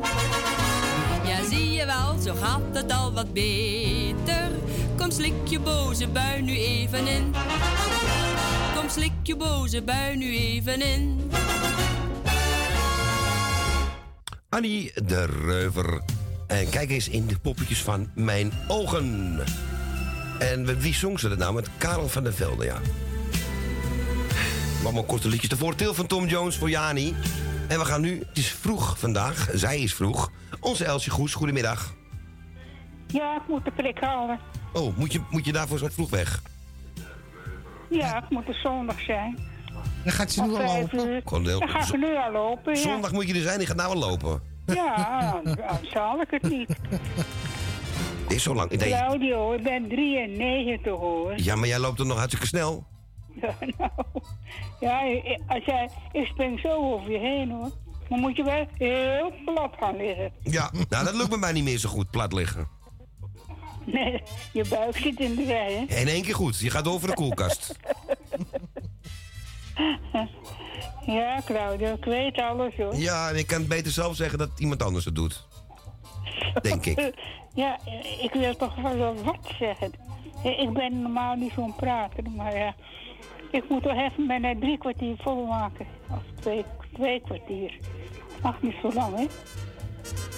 Ja, 1.25 1.43
zie 1.49 1.71
je 1.71 1.85
wel, 1.85 2.17
zo 2.21 2.33
gaat 2.33 2.61
het 2.73 2.91
al 2.91 3.13
wat 3.13 3.33
beter. 3.33 4.49
Kom, 4.97 5.11
slik 5.11 5.33
je 5.43 5.59
boze 5.59 6.07
bui 6.07 6.41
nu 6.41 6.57
even 6.57 7.07
in. 7.07 7.33
Kom, 8.75 8.89
slik 8.89 9.11
je 9.23 9.35
boze 9.35 9.81
bui 9.81 10.17
nu 10.17 10.35
even 10.35 10.81
in. 10.81 11.31
Annie 14.49 14.91
de 15.05 15.25
Reuver. 15.25 16.01
En 16.47 16.69
kijk 16.69 16.89
eens 16.89 17.09
in 17.09 17.27
de 17.27 17.39
poppetjes 17.39 17.81
van 17.81 18.09
mijn 18.15 18.51
ogen. 18.67 19.39
En 20.39 20.79
wie 20.79 20.93
zong 20.93 21.19
ze 21.19 21.29
dat 21.29 21.37
nou? 21.37 21.53
Met 21.53 21.67
Karel 21.77 22.07
van 22.07 22.23
der 22.23 22.33
Velde, 22.33 22.65
ja. 22.65 22.81
Allemaal 24.83 25.03
korte 25.03 25.27
liedjes 25.27 25.49
ervoor. 25.51 25.75
Til 25.75 25.93
van 25.93 26.07
Tom 26.07 26.25
Jones 26.27 26.57
voor 26.57 26.69
Jani. 26.69 27.15
En 27.67 27.79
we 27.79 27.85
gaan 27.85 28.01
nu, 28.01 28.19
het 28.27 28.37
is 28.37 28.51
vroeg 28.51 28.99
vandaag, 28.99 29.49
zij 29.53 29.79
is 29.79 29.93
vroeg. 29.93 30.31
Onze 30.59 30.85
Elsje 30.85 31.09
Goes, 31.09 31.33
goedemiddag. 31.33 31.93
Ja, 33.07 33.35
ik 33.35 33.41
moet 33.47 33.65
de 33.65 33.71
prik 33.71 33.97
halen. 34.01 34.39
Oh, 34.73 34.97
moet 34.97 35.11
je, 35.13 35.21
moet 35.29 35.45
je 35.45 35.51
daarvoor 35.51 35.77
zo 35.77 35.87
vroeg 35.91 36.09
weg? 36.09 36.41
Ja, 37.89 38.15
het 38.15 38.29
moet 38.29 38.47
een 38.47 38.53
zondag 38.53 39.01
zijn. 39.01 39.37
Dan 40.03 40.13
gaat 40.13 40.31
ze 40.31 40.41
nu 40.41 40.47
al 40.47 40.53
lopen. 40.53 40.99
heel- 41.43 41.59
Dan 41.59 41.69
ga 41.69 41.79
ik 41.79 41.97
nu 41.97 42.15
al 42.17 42.31
lopen, 42.31 42.73
ja. 42.75 42.81
Zondag 42.81 43.11
moet 43.11 43.27
je 43.27 43.33
er 43.33 43.41
zijn, 43.41 43.57
die 43.57 43.67
gaat 43.67 43.75
nou 43.77 43.93
al 43.93 44.09
lopen. 44.09 44.41
Ja, 44.65 45.39
dan 45.43 45.57
zal 45.93 46.21
ik 46.21 46.27
het 46.31 46.41
niet. 46.49 46.75
Is 48.27 48.43
zo 48.43 48.53
lang. 48.55 48.69
Nee. 48.71 48.89
Claudio, 48.89 49.53
ik 49.53 49.63
ben 49.63 49.87
93 49.89 50.91
hoor. 50.91 51.33
Ja, 51.35 51.55
maar 51.55 51.67
jij 51.67 51.79
loopt 51.79 51.99
er 51.99 52.05
nog 52.05 52.17
hartstikke 52.17 52.47
snel. 52.47 52.85
Ja, 53.41 53.55
nou. 53.77 53.91
Ja, 54.79 54.99
als 55.47 55.65
jij, 55.65 55.89
ik 56.11 56.25
spring 56.25 56.59
zo 56.59 56.93
over 56.93 57.11
je 57.11 57.17
heen 57.17 57.51
hoor. 57.51 57.71
Dan 58.09 58.19
moet 58.19 58.35
je 58.35 58.43
wel 58.43 58.65
heel 58.77 59.33
plat 59.45 59.73
gaan 59.79 59.97
liggen. 59.97 60.31
Ja, 60.43 60.71
nou 60.89 61.05
dat 61.05 61.13
lukt 61.15 61.29
bij 61.29 61.37
mij 61.37 61.51
niet 61.51 61.63
meer 61.63 61.77
zo 61.77 61.89
goed, 61.89 62.09
plat 62.11 62.33
liggen. 62.33 62.67
Nee, 63.85 64.21
je 64.53 64.65
buik 64.69 64.97
zit 64.97 65.19
in 65.19 65.35
de 65.35 65.45
rij, 65.45 65.73
hè? 65.73 65.95
In 65.95 66.07
één 66.07 66.21
keer 66.23 66.35
goed, 66.35 66.59
je 66.59 66.69
gaat 66.69 66.87
over 66.87 67.07
de 67.07 67.13
koelkast. 67.13 67.75
Ja, 71.05 71.41
Claudio, 71.45 71.93
ik 71.93 72.05
weet 72.05 72.37
alles 72.37 72.75
hoor. 72.75 72.95
Ja, 72.95 73.29
en 73.29 73.35
ik 73.37 73.47
kan 73.47 73.59
het 73.59 73.67
beter 73.67 73.91
zelf 73.91 74.15
zeggen 74.15 74.37
dat 74.37 74.49
iemand 74.57 74.83
anders 74.83 75.05
het 75.05 75.15
doet. 75.15 75.47
Denk 76.61 76.85
ik. 76.85 76.99
Ja, 77.53 77.79
ik 78.21 78.31
wil 78.33 78.55
toch 78.55 78.75
wel 78.75 79.15
wat 79.23 79.51
zeggen. 79.59 79.91
Ik 80.43 80.73
ben 80.73 81.01
normaal 81.01 81.35
niet 81.35 81.51
zo'n 81.55 81.75
prater, 81.75 82.23
maar 82.35 82.57
ja. 82.57 82.75
Ik 83.51 83.69
moet 83.69 83.83
toch 83.83 83.97
even 83.97 84.25
mijn 84.25 84.59
drie 84.59 84.77
kwartier 84.77 85.15
volmaken. 85.17 85.85
Of 86.09 86.23
twee, 86.39 86.65
twee 86.93 87.21
kwartier. 87.21 87.79
Mag 88.41 88.61
niet 88.61 88.75
zo 88.81 88.93
lang, 88.93 89.15
hè? 89.15 89.25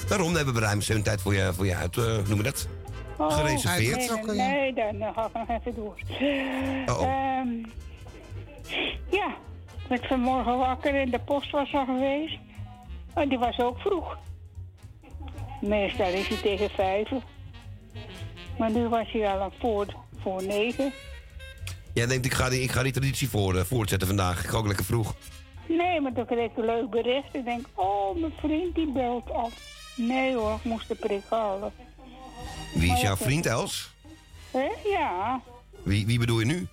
Daarom 0.08 0.36
hebben 0.36 0.54
we 0.54 0.60
ruim 0.60 0.82
zo'n 0.82 1.02
tijd 1.04 1.22
voor 1.22 1.34
je, 1.34 1.54
voor 1.54 1.66
je 1.66 1.76
uit, 1.76 1.98
eh, 1.98 2.28
noem 2.28 2.38
je 2.38 2.44
dat? 2.44 2.68
Oh, 3.18 3.34
Gereserveerd. 3.34 4.26
Nee, 4.26 4.36
nee, 4.36 4.74
dan 4.74 5.02
eh, 5.02 5.14
ga 5.14 5.26
ik 5.26 5.34
nog 5.34 5.60
even 5.60 5.76
door. 5.76 5.98
Oh. 6.86 7.02
Ehm, 7.02 7.50
ja, 9.10 9.28
ik 9.82 9.88
werd 9.90 10.08
vanmorgen 10.08 10.58
wakker 10.58 10.96
en 10.96 11.10
de 11.10 11.20
post 11.20 11.52
was 11.52 11.74
al 11.74 11.86
geweest. 11.86 12.38
En 13.14 13.30
die 13.30 13.40
was 13.40 13.60
ook 13.60 13.80
vroeg. 13.80 14.18
Meestal 15.62 16.08
is 16.08 16.28
hij 16.28 16.38
tegen 16.38 16.70
vijf. 16.70 17.10
Maar 18.58 18.72
nu 18.72 18.88
was 18.88 19.12
hij 19.12 19.28
al 19.28 19.52
voor, 19.60 19.86
voor 20.22 20.44
negen. 20.44 20.94
Jij 21.94 22.06
denkt, 22.08 22.26
ik 22.26 22.34
ga 22.34 22.50
die, 22.50 22.62
ik 22.62 22.72
ga 22.72 22.84
die 22.84 22.92
traditie 22.92 23.30
voor, 23.30 23.56
eh, 23.58 23.64
voortzetten 23.64 24.08
vandaag. 24.08 24.44
Ik 24.44 24.50
ga 24.50 24.58
ook 24.58 24.68
lekker 24.68 24.86
vroeg. 24.86 25.16
Nee, 25.68 26.02
maar 26.02 26.14
toen 26.14 26.26
kreeg 26.26 26.50
ik 26.52 26.58
een 26.58 26.66
leuk 26.66 26.90
bericht. 26.90 27.36
Ik 27.36 27.46
denk, 27.46 27.66
oh, 27.74 28.20
mijn 28.20 28.34
vriend 28.40 28.76
die 28.76 28.92
belt 28.92 29.32
af. 29.32 29.54
Nee 29.96 30.36
hoor, 30.36 30.54
ik 30.56 30.64
moest 30.64 30.88
de 30.88 30.96
prik 30.96 31.22
halen. 31.30 31.72
Wie 32.74 32.92
is 32.94 33.02
jouw 33.02 33.16
ja, 33.18 33.18
vriend, 33.18 33.46
Els? 33.46 33.94
Hè? 34.52 34.68
Ja. 34.90 35.42
Wie, 35.84 36.06
wie 36.06 36.20
bedoel 36.20 36.40
je 36.40 36.46
nu? 36.46 36.68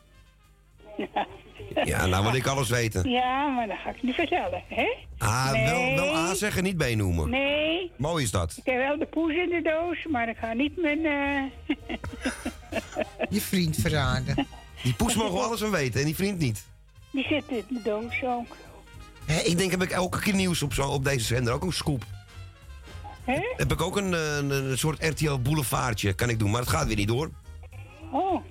Ja, 1.84 2.06
nou 2.06 2.24
wil 2.24 2.34
ik 2.34 2.46
alles 2.46 2.68
weten. 2.68 3.10
Ja, 3.10 3.46
maar 3.46 3.66
dat 3.66 3.76
ga 3.84 3.90
ik 3.90 4.02
niet 4.02 4.14
vertellen, 4.14 4.62
hè? 4.68 4.96
Ah, 5.18 5.52
Nee. 5.52 5.94
wel 5.96 6.14
A 6.16 6.34
zeggen, 6.34 6.62
niet 6.62 6.76
B 6.76 6.84
noemen. 6.94 7.30
Nee, 7.30 7.90
Mooi 7.96 8.24
is 8.24 8.30
dat. 8.30 8.54
ik 8.56 8.64
heb 8.72 8.76
wel 8.76 8.98
de 8.98 9.06
poes 9.06 9.32
in 9.34 9.48
de 9.48 9.62
doos, 9.62 10.06
maar 10.10 10.28
ik 10.28 10.36
ga 10.36 10.52
niet 10.52 10.76
mijn... 10.76 11.04
eh, 11.06 11.76
Je 13.34 13.40
vriend 13.40 13.76
verraden. 13.76 14.46
Die 14.82 14.94
poes 14.94 15.14
mogen 15.14 15.32
we 15.34 15.40
alles 15.40 15.60
van 15.60 15.70
weten 15.70 16.00
en 16.00 16.06
die 16.06 16.14
vriend 16.14 16.38
niet. 16.38 16.64
Die 17.10 17.24
zit 17.24 17.44
in 17.48 17.64
de 17.68 17.80
doos 17.84 18.22
ook. 18.22 18.56
Ik 19.44 19.58
denk, 19.58 19.70
heb 19.70 19.82
ik 19.82 19.90
elke 19.90 20.20
keer 20.20 20.34
nieuws 20.34 20.62
op, 20.62 20.74
zo, 20.74 20.88
op 20.88 21.04
deze 21.04 21.24
zender, 21.24 21.52
ook 21.52 21.62
een 21.62 21.72
scoop. 21.72 22.04
Hè? 23.24 23.40
Heb 23.56 23.72
ik 23.72 23.80
ook 23.80 23.96
een, 23.96 24.12
een, 24.12 24.50
een 24.50 24.78
soort 24.78 25.04
RTL 25.04 25.38
boulevardje, 25.38 26.12
kan 26.12 26.28
ik 26.28 26.38
doen, 26.38 26.50
maar 26.50 26.60
het 26.60 26.68
gaat 26.70 26.86
weer 26.86 26.96
niet 26.96 27.08
door. 27.08 27.30
Oh. 28.12 28.44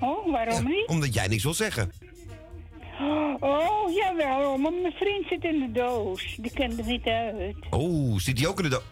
Oh, 0.00 0.32
waarom 0.32 0.64
niet? 0.64 0.86
Omdat 0.88 1.14
jij 1.14 1.26
niks 1.26 1.42
wil 1.42 1.54
zeggen. 1.54 1.92
Oh, 3.40 3.94
jawel, 3.94 4.56
maar 4.56 4.72
mijn 4.72 4.92
vriend 4.92 5.26
zit 5.28 5.44
in 5.44 5.58
de 5.58 5.72
doos. 5.72 6.36
Die 6.40 6.52
kent 6.52 6.78
er 6.78 6.84
niet 6.84 7.06
uit. 7.06 7.56
Oh, 7.70 8.18
zit 8.18 8.36
die 8.36 8.48
ook 8.48 8.56
in 8.58 8.62
de 8.64 8.70
do- 8.70 8.82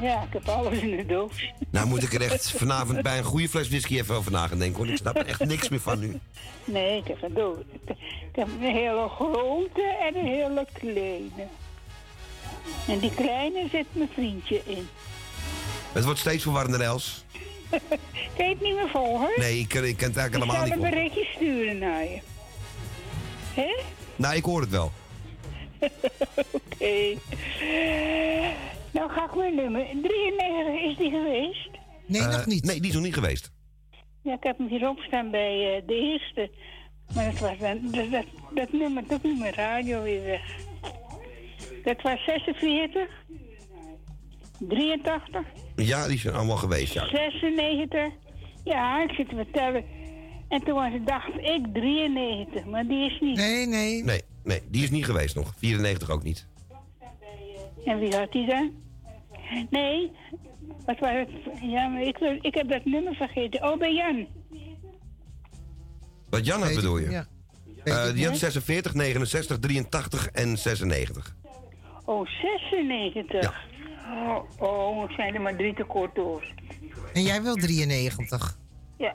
Ja, 0.00 0.22
ik 0.22 0.32
heb 0.32 0.48
alles 0.48 0.78
in 0.78 0.96
de 0.96 1.06
doos. 1.06 1.52
Nou 1.70 1.86
moet 1.86 2.02
ik 2.02 2.14
er 2.14 2.22
echt 2.22 2.50
vanavond 2.50 3.02
bij 3.02 3.18
een 3.18 3.24
goede 3.24 3.48
fles 3.48 3.68
whisky 3.68 3.98
even 3.98 4.14
over 4.14 4.32
na 4.32 4.46
gaan 4.46 4.58
denken. 4.58 4.78
Want 4.78 4.90
ik 4.90 4.96
snap 4.96 5.16
er 5.16 5.26
echt 5.26 5.44
niks 5.44 5.68
meer 5.68 5.80
van 5.80 5.98
nu. 5.98 6.18
Nee, 6.64 6.96
ik 6.98 7.06
heb 7.06 7.22
een 7.22 7.34
doos. 7.34 7.56
Ik 7.72 7.90
ik 8.30 8.36
heb 8.36 8.48
een 8.48 8.60
hele 8.74 9.08
grote 9.08 9.82
en 10.08 10.16
een 10.16 10.26
hele 10.26 10.66
kleine. 10.72 11.46
En 12.88 12.98
die 12.98 13.14
kleine 13.14 13.68
zit 13.72 13.86
mijn 13.92 14.08
vriendje 14.14 14.60
in. 14.64 14.88
Het 15.92 16.04
wordt 16.04 16.20
steeds 16.20 16.42
verwarrender, 16.42 16.80
Els. 16.80 17.24
Kan 18.36 18.48
je 18.48 18.54
het 18.54 18.60
niet 18.60 18.74
meer 18.74 18.88
volgen? 18.88 19.30
Nee, 19.36 19.58
ik, 19.58 19.74
ik 19.74 19.96
ken 19.96 20.08
het 20.08 20.16
eigenlijk 20.16 20.24
Ik 20.26 20.32
helemaal 20.32 20.54
zal 20.56 20.64
niet. 20.64 20.72
een 20.74 20.80
voor. 20.80 20.90
berichtje 20.90 21.24
sturen 21.36 21.78
naar 21.78 22.02
je. 22.04 22.20
Hè? 23.54 23.76
Nou, 24.16 24.34
ik 24.36 24.44
hoor 24.44 24.60
het 24.60 24.70
wel. 24.70 24.92
Oké. 26.50 27.16
Nou 28.90 29.10
ga 29.10 29.24
ik 29.24 29.34
mijn 29.34 29.54
nummer. 29.54 29.86
93 30.02 30.90
is 30.90 30.96
die 30.96 31.10
geweest? 31.10 31.70
Nee, 32.06 32.22
nog 32.22 32.46
niet. 32.46 32.64
Nee, 32.64 32.80
die 32.80 32.88
is 32.88 32.94
nog 32.94 33.04
niet 33.04 33.14
geweest. 33.14 33.50
Ja, 34.22 34.34
ik 34.34 34.42
heb 34.42 34.58
hem 34.58 34.68
hier 34.68 34.88
opstaan 34.88 35.30
bij 35.30 35.76
eh, 35.76 35.86
de 35.86 35.94
eerste. 35.94 36.50
Maar 37.14 37.24
dat 37.24 37.38
was 37.38 37.58
dan, 37.58 37.78
dat, 37.90 38.10
dat, 38.10 38.24
dat 38.54 38.72
nummer 38.72 39.02
doet 39.08 39.22
niet 39.22 39.38
mijn 39.38 39.54
radio 39.54 40.02
weer 40.02 40.24
weg. 40.24 40.42
Dat 41.84 42.02
was 42.02 42.24
46, 42.24 43.08
83, 44.58 45.46
Ja, 45.76 46.06
die 46.06 46.18
zijn 46.18 46.34
allemaal 46.34 46.56
geweest, 46.56 46.92
ja. 46.92 47.08
96. 47.08 48.00
Ja, 48.64 49.02
ik 49.02 49.10
zit 49.10 49.28
te 49.28 49.34
vertellen. 49.34 49.84
En 50.48 50.64
toen 50.64 50.74
was 50.74 50.92
dacht 51.04 51.28
ik 51.40 51.66
93, 51.72 52.64
maar 52.64 52.86
die 52.86 53.10
is 53.10 53.20
niet. 53.20 53.36
Nee, 53.36 53.66
nee. 53.66 54.04
Nee, 54.04 54.22
nee, 54.44 54.60
die 54.68 54.82
is 54.82 54.90
niet 54.90 55.04
geweest 55.04 55.34
nog. 55.34 55.54
94 55.58 56.10
ook 56.10 56.22
niet. 56.22 56.46
En 57.84 57.98
wie 57.98 58.16
had 58.16 58.32
die 58.32 58.46
dan? 58.46 58.72
Nee, 59.70 60.12
wat 60.86 60.98
was 60.98 61.10
het? 61.10 61.30
Ja, 61.62 61.88
maar 61.88 62.02
ik, 62.02 62.18
ik 62.40 62.54
heb 62.54 62.68
dat 62.68 62.84
nummer 62.84 63.14
vergeten. 63.14 63.62
Oh, 63.62 63.78
bij 63.78 63.94
Jan. 63.94 64.26
Wat 66.30 66.46
Jan 66.46 66.62
had 66.62 66.74
bedoel 66.74 66.98
je? 66.98 67.10
Ja. 67.10 67.26
Eh, 67.84 68.12
die 68.12 68.26
had 68.26 68.36
46, 68.36 68.94
69, 68.94 69.58
83 69.58 70.30
en 70.30 70.58
96. 70.58 71.36
Oh, 72.04 72.26
96. 72.26 73.68
Oh, 74.10 74.38
oh, 74.58 75.02
er 75.02 75.12
zijn 75.12 75.34
er 75.34 75.40
maar 75.40 75.56
drie 75.56 75.74
tekort 75.74 76.14
door. 76.14 76.44
En 77.12 77.22
jij 77.22 77.42
wil 77.42 77.54
93. 77.54 78.58
Ja. 78.98 79.14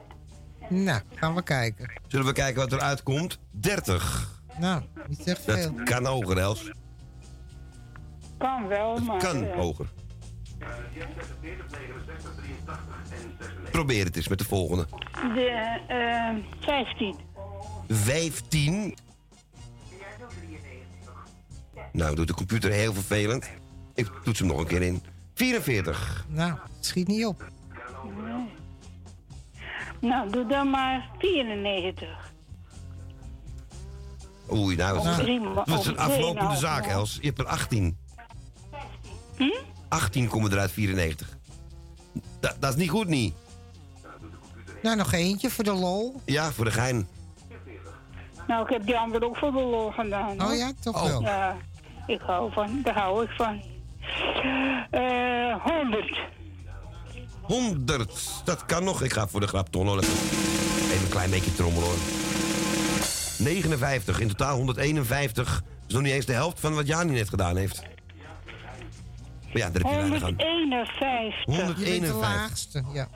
Nou, 0.68 1.00
gaan 1.14 1.34
we 1.34 1.42
kijken. 1.42 1.92
Zullen 2.08 2.26
we 2.26 2.32
kijken 2.32 2.60
wat 2.60 2.72
eruit 2.72 3.02
komt? 3.02 3.38
30. 3.50 4.40
Nou, 4.58 4.82
niet 5.08 5.26
echt 5.26 5.42
veel. 5.42 5.74
Dat 5.74 5.82
kan 5.82 6.06
hoger, 6.06 6.38
Els. 6.38 6.70
Kan 8.38 8.66
wel, 8.68 8.98
maar... 8.98 9.18
Kan 9.18 9.44
eh, 9.44 9.56
hoger. 9.56 9.86
Probeer 13.70 14.04
het 14.04 14.16
eens 14.16 14.28
met 14.28 14.38
de 14.38 14.44
volgende. 14.44 14.86
De, 15.34 15.80
eh 15.88 16.34
15. 16.60 17.16
15. 17.88 18.94
Nou, 21.92 22.14
doet 22.14 22.26
de 22.26 22.34
computer 22.34 22.70
heel 22.70 22.92
vervelend. 22.92 23.50
Ik 23.94 24.10
toets 24.22 24.38
hem 24.38 24.48
nog 24.48 24.58
een 24.58 24.66
keer 24.66 24.82
in. 24.82 25.02
44. 25.34 26.26
Nou, 26.28 26.50
het 26.76 26.86
schiet 26.86 27.06
niet 27.06 27.26
op. 27.26 27.50
Nee. 28.24 28.48
Nou, 30.00 30.30
doe 30.30 30.46
dan 30.46 30.70
maar 30.70 31.10
94. 31.18 32.32
Oei, 34.52 34.76
nou, 34.76 34.96
dat 34.96 35.06
is, 35.06 35.16
Prima, 35.16 35.64
dat 35.64 35.80
is 35.80 35.86
een 35.86 35.92
op 35.92 35.98
aflopende 35.98 36.32
tweeënhalf, 36.32 36.58
zaak. 36.58 36.86
Els. 36.86 37.18
Je 37.20 37.26
hebt 37.26 37.38
er 37.38 37.46
18. 37.46 37.96
18 39.88 40.28
komen 40.28 40.52
eruit 40.52 40.72
94. 40.72 41.36
Dat, 42.40 42.56
dat 42.58 42.70
is 42.70 42.76
niet 42.76 42.90
goed, 42.90 43.06
niet? 43.06 43.34
Nou, 44.82 44.96
nog 44.96 45.12
eentje 45.12 45.50
voor 45.50 45.64
de 45.64 45.72
lol. 45.72 46.20
Ja, 46.24 46.52
voor 46.52 46.64
de 46.64 46.70
gein. 46.70 47.08
Nou, 48.46 48.64
ik 48.64 48.70
heb 48.70 48.86
die 48.86 48.98
andere 48.98 49.24
ook 49.24 49.36
voor 49.36 49.52
de 49.52 49.58
lol 49.58 49.90
gedaan. 49.90 50.42
Oh 50.42 50.56
ja, 50.56 50.72
toch 50.80 51.08
wel. 51.08 51.20
Ja, 51.20 51.56
ik 52.06 52.20
hou 52.20 52.52
van, 52.52 52.80
daar 52.82 52.98
hou 52.98 53.24
ik 53.24 53.30
van. 53.30 53.62
Eh 54.90 55.62
100. 55.62 56.18
100. 57.42 58.42
Dat 58.44 58.66
kan 58.66 58.84
nog. 58.84 59.02
Ik 59.02 59.12
ga 59.12 59.28
voor 59.28 59.40
de 59.40 59.46
grap 59.46 59.68
toch 59.68 59.96
even, 59.96 60.14
even 60.90 61.02
een 61.02 61.08
klein 61.08 61.30
beetje 61.30 61.54
trommelen 61.54 61.88
hoor. 61.88 61.98
59. 63.38 64.20
In 64.20 64.28
totaal 64.28 64.56
151. 64.56 65.54
Dat 65.54 65.62
is 65.86 65.94
nog 65.94 66.02
niet 66.02 66.12
eens 66.12 66.26
de 66.26 66.32
helft 66.32 66.60
van 66.60 66.74
wat 66.74 66.86
Jani 66.86 67.12
net 67.12 67.28
gedaan 67.28 67.56
heeft. 67.56 67.82
Maar 69.58 69.66
ja, 69.66 69.70
daar 69.78 69.82
heb 69.82 69.90
je 69.92 70.08
weinig 70.08 70.22
aan. 70.22 70.34
151. 70.46 71.44
Je 71.44 71.56
bent 71.56 71.76
de 71.76 71.84
151. 71.84 72.20
laagste, 72.20 72.84
ja. 72.92 73.08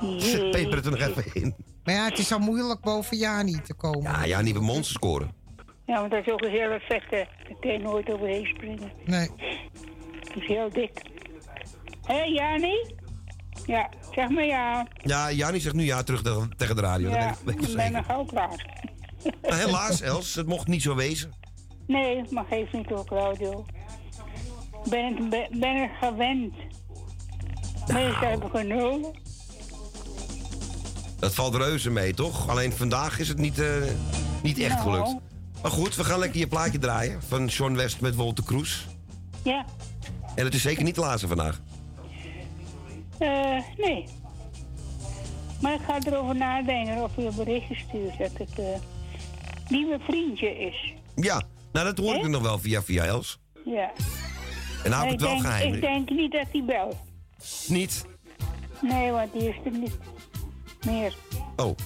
Peper 0.50 0.76
het 0.76 0.84
er 0.84 0.90
nog 0.90 1.00
even 1.00 1.34
in. 1.42 1.54
Maar 1.84 1.94
ja, 1.94 2.04
het 2.04 2.18
is 2.18 2.32
al 2.32 2.38
moeilijk 2.38 2.80
boven 2.80 3.16
Jani 3.16 3.60
te 3.60 3.74
komen. 3.74 4.02
Ja, 4.02 4.26
Jani 4.26 4.54
een 4.54 4.62
monster 4.62 4.94
scoren. 4.94 5.32
Ja, 5.86 5.98
want 6.00 6.10
dat 6.10 6.26
is 6.26 6.32
ook 6.32 6.40
een 6.42 6.50
hele 6.50 6.80
vette. 6.88 7.26
Daar 7.48 7.56
kan 7.60 7.72
je 7.72 7.78
nooit 7.78 8.10
overheen 8.10 8.46
springen. 8.46 8.92
Nee. 9.04 9.28
Dat 10.20 10.36
is 10.42 10.46
heel 10.46 10.70
dik. 10.72 11.02
Hé, 12.06 12.22
Jani? 12.22 12.92
Ja, 13.66 13.88
zeg 14.14 14.28
maar 14.28 14.44
ja. 14.46 14.86
Ja, 15.02 15.32
Jani 15.32 15.60
zegt 15.60 15.74
nu 15.74 15.82
ja 15.84 16.02
terug 16.02 16.22
tegen- 16.22 16.52
tegen 16.56 16.76
de 16.76 16.82
radio. 16.82 17.08
dat 17.10 17.18
ja, 17.18 17.26
weet 17.26 17.54
ik- 17.54 17.60
weet 17.60 17.62
ik 17.62 17.68
ik 17.68 17.76
ben 17.92 17.92
nog 17.92 18.26
klaar. 18.26 18.82
Maar 19.42 19.58
helaas, 19.58 20.00
Els, 20.00 20.34
het 20.34 20.46
mocht 20.46 20.66
niet 20.66 20.82
zo 20.82 20.94
wezen. 20.94 21.32
Nee, 21.86 22.22
maar 22.30 22.44
geef 22.50 22.72
niet 22.72 22.88
door, 22.88 23.04
Claudio. 23.04 23.64
Ben, 24.90 25.28
ben, 25.30 25.46
ben 25.50 25.76
er 25.76 25.90
gewend. 26.00 26.54
Meestal 27.92 28.28
heb 28.30 28.44
ik 28.54 28.62
nul. 28.66 29.14
Dat 31.18 31.34
valt 31.34 31.54
reuze 31.54 31.90
mee, 31.90 32.14
toch? 32.14 32.48
Alleen 32.48 32.72
vandaag 32.72 33.18
is 33.18 33.28
het 33.28 33.38
niet, 33.38 33.58
eh, 33.58 33.66
niet 34.42 34.58
echt 34.58 34.68
Nou. 34.68 34.80
gelukt. 34.82 35.16
Maar 35.62 35.70
goed, 35.70 35.94
we 35.96 36.04
gaan 36.04 36.18
lekker 36.18 36.38
je 36.40 36.46
plaatje 36.46 36.78
draaien. 36.78 37.22
Van 37.22 37.50
Sean 37.50 37.76
West 37.76 38.00
met 38.00 38.14
Wolter 38.14 38.44
Kroes. 38.44 38.86
Ja, 39.42 39.64
En 40.34 40.44
het 40.44 40.54
is 40.54 40.62
zeker 40.62 40.84
niet 40.84 40.94
de 40.94 41.00
laatste 41.00 41.28
vandaag. 41.28 41.60
eh, 43.18 43.58
nee. 43.76 44.04
Maar 45.60 45.74
ik 45.74 45.80
ga 45.86 45.98
erover 46.06 46.36
nadenken 46.36 47.02
of 47.02 47.10
je 47.16 47.26
een 47.26 47.34
berichtje 47.36 47.74
stuurt 47.74 48.18
dat 48.18 48.30
het 48.48 48.80
niet 49.68 49.88
mijn 49.88 50.00
vriendje 50.00 50.58
is. 50.58 50.92
Ja, 51.14 51.42
nou 51.72 51.86
dat 51.94 51.98
hoor 51.98 52.14
ik 52.14 52.28
nog 52.28 52.42
wel 52.42 52.58
via 52.58 52.82
via 52.82 53.04
Els. 53.04 53.38
Ja. 53.64 53.92
En 54.84 54.90
nou 54.90 55.02
heb 55.04 55.12
ik 55.12 55.20
het 55.20 55.28
wel 55.28 55.30
denk, 55.30 55.44
geheim. 55.46 55.74
Ik 55.74 55.80
denk 55.80 56.10
niet 56.10 56.32
dat 56.32 56.46
hij 56.52 56.64
belt. 56.64 56.96
Niet? 57.68 58.04
Nee, 58.80 59.10
want 59.10 59.32
die 59.32 59.48
is 59.48 59.54
er 59.64 59.70
niet 59.70 59.98
meer. 60.86 61.14
Oh, 61.56 61.76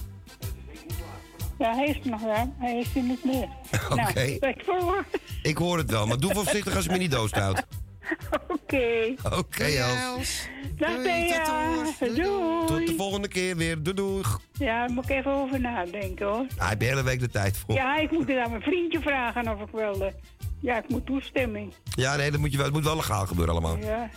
Ja, 1.59 1.75
hij 1.75 1.87
is 1.87 1.99
er 2.03 2.09
nog 2.09 2.21
wel. 2.21 2.53
Hij 2.57 2.77
is 2.79 2.95
er 2.95 3.01
niet 3.03 3.23
meer. 3.23 3.47
Oké. 3.91 4.37
Nou, 4.39 4.55
voor? 4.65 5.05
ik 5.43 5.57
hoor 5.57 5.77
het 5.77 5.91
wel. 5.91 6.07
Maar 6.07 6.17
doe 6.19 6.33
voorzichtig 6.33 6.75
als 6.75 6.85
je 6.85 6.91
me 6.91 6.97
niet 6.97 7.11
doodhoudt. 7.11 7.67
Oké. 8.47 9.13
Oké, 9.37 9.63
Els. 9.63 10.47
Dag 10.77 11.01
Thea. 11.03 11.83
Doei. 11.99 12.65
Tot 12.65 12.87
de 12.87 12.93
volgende 12.97 13.27
keer 13.27 13.55
weer. 13.57 13.83
Doei 13.83 13.95
doei. 13.95 14.23
Ja, 14.53 14.79
daar 14.85 14.91
moet 14.91 15.03
ik 15.03 15.09
even 15.09 15.31
over 15.31 15.59
nadenken 15.59 16.25
hoor. 16.25 16.45
Hij 16.57 16.67
heeft 16.67 16.79
de 16.79 16.85
hele 16.85 17.03
week 17.03 17.19
de 17.19 17.29
tijd 17.29 17.57
voor. 17.57 17.75
Ja, 17.75 17.97
ik 17.97 18.11
moet 18.11 18.27
het 18.27 18.37
aan 18.37 18.49
mijn 18.49 18.61
vriendje 18.61 18.99
vragen 18.99 19.47
of 19.47 19.61
ik 19.61 19.71
wilde. 19.71 20.13
Ja, 20.59 20.77
ik 20.77 20.89
moet 20.89 21.05
toestemming. 21.05 21.73
Ja, 21.95 22.15
nee, 22.15 22.31
dat 22.31 22.39
moet 22.39 22.51
je 22.51 22.57
wel, 22.57 22.65
het 22.65 22.75
moet 22.75 22.83
wel 22.83 22.95
legaal 22.95 23.25
gebeuren 23.25 23.53
allemaal. 23.53 23.77
Ja. 23.77 24.09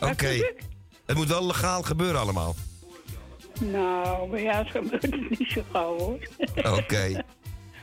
Oké. 0.00 0.54
Het 1.06 1.16
moet 1.16 1.28
wel 1.28 1.46
legaal 1.46 1.82
gebeuren 1.82 2.20
allemaal. 2.20 2.54
Nou, 3.60 4.30
bij 4.30 4.42
jou 4.42 4.66
gebeurt 4.66 5.02
het 5.02 5.38
niet 5.38 5.50
zo 5.50 5.62
gauw 5.72 5.98
hoor. 5.98 6.18
Oké. 6.78 7.22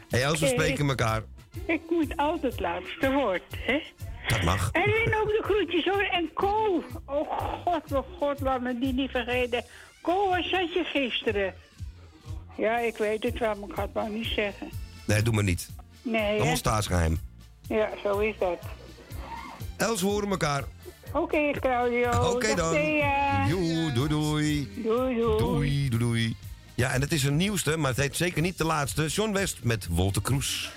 Hey, 0.10 0.24
Els, 0.24 0.40
we 0.40 0.48
spreken 0.48 0.90
elkaar. 0.90 1.24
Ik 1.66 1.82
moet 1.90 2.18
altijd 2.18 2.52
het 2.52 2.62
laatste 2.62 3.12
woord, 3.12 3.44
hè? 3.58 3.82
Dat 4.28 4.44
mag. 4.44 4.70
En 4.72 4.86
Lin 4.86 5.16
ook 5.16 5.28
de 5.28 5.42
groetjes 5.44 5.86
hoor. 5.86 6.08
En 6.12 6.34
Ko. 6.34 6.84
Oh 7.06 7.32
god, 7.64 7.92
oh 7.92 8.04
god, 8.18 8.40
laat 8.40 8.62
me 8.62 8.80
die 8.80 8.94
niet 8.94 9.12
vergeten. 9.12 9.64
Ko, 10.02 10.30
waar 10.30 10.44
zat 10.44 10.74
je 10.74 10.84
gisteren? 10.84 11.54
Ja, 12.58 12.80
ik 12.80 12.98
weet 12.98 13.24
het 13.24 13.40
wel, 13.40 13.56
maar 13.56 13.70
ik 13.70 13.76
ga 13.76 13.82
het 13.82 13.94
maar 13.94 14.10
niet 14.10 14.26
zeggen. 14.36 14.70
Nee, 15.06 15.22
doe 15.22 15.34
maar 15.34 15.44
niet. 15.44 15.70
Nee? 16.02 16.38
Allemaal 16.38 16.56
staatsgeheim. 16.56 17.20
Ja, 17.70 17.90
zo 18.04 18.20
is 18.20 18.36
dat. 18.40 18.58
Els, 19.78 20.02
we 20.02 20.08
horen 20.08 20.30
elkaar. 20.30 20.64
Oké, 21.14 21.52
Claudio. 21.52 22.32
Oké 22.34 22.56
dan. 22.56 22.72
Doei 22.72 23.04
doei. 23.48 23.48
Doei, 23.48 24.08
doei. 24.08 24.70
Doei, 24.84 25.90
doei, 25.90 25.90
doei. 25.90 26.36
Ja, 26.76 26.92
en 26.92 27.02
het 27.02 27.12
is 27.12 27.24
een 27.24 27.36
nieuwste, 27.36 27.78
maar 27.78 27.90
het 27.90 28.00
heet 28.00 28.16
zeker 28.16 28.42
niet 28.42 28.58
de 28.58 28.66
laatste. 28.66 29.06
John 29.06 29.32
West 29.32 29.58
met 29.64 29.88
Wolter 29.90 30.22
Kroes. 30.22 30.72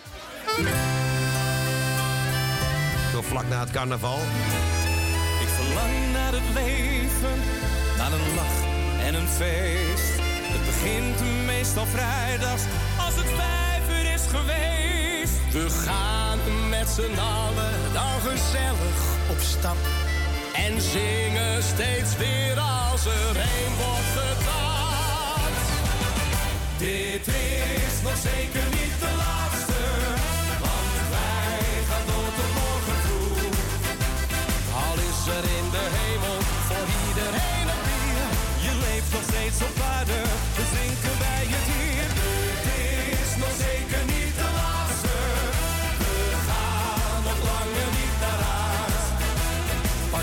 Zo 3.13 3.23
vlak 3.23 3.49
na 3.49 3.61
het 3.61 3.71
carnaval. 3.71 4.19
Ik 5.41 5.49
verlang 5.49 6.13
naar 6.13 6.33
het 6.33 6.55
leven, 6.55 7.39
naar 7.97 8.13
een 8.13 8.35
lach 8.35 8.59
en 9.07 9.15
een 9.15 9.29
feest. 9.29 10.21
Het 10.55 10.65
begint 10.65 11.47
meestal 11.47 11.87
vrijdags 11.87 12.63
als 13.07 13.15
het 13.15 13.29
vijf 13.29 13.89
uur 13.89 14.13
is 14.13 14.27
geweest. 14.27 15.53
We 15.53 15.71
gaan 15.71 16.39
met 16.83 16.91
z'n 16.91 17.19
allen 17.19 17.93
dan 17.93 18.21
gezellig 18.21 19.01
op 19.31 19.41
stap. 19.41 19.81
En 20.53 20.81
zingen 20.81 21.63
steeds 21.63 22.17
weer 22.17 22.59
als 22.59 23.05
er 23.07 23.37
een 23.55 23.73
wordt 23.83 24.13
gedaan. 24.19 25.53
Dit 26.79 27.27
is 27.87 27.95
nog 28.07 28.19
zeker 28.31 28.67
niet 28.79 28.97
de 29.05 29.13
laatste, 29.25 29.83
want 30.65 30.95
wij 31.15 31.67
gaan 31.89 32.07
door 32.11 32.31
tot 32.39 32.53
morgen 32.61 32.99
vroeg. 33.05 33.41
Al 34.85 34.97
is 35.11 35.21
er 35.37 35.45
in 35.59 35.67
de 35.77 35.87
hemel 35.99 36.39
voor 36.69 36.87
iedereen 37.07 37.67
een 37.75 37.83
bier, 37.89 38.27
je 38.67 38.73
leeft 38.85 39.11
nog 39.15 39.25
steeds 39.31 39.59
op 39.69 39.77
aarde, 39.95 40.21
dus 40.57 40.69
drinken 40.75 41.17
wij 41.25 41.42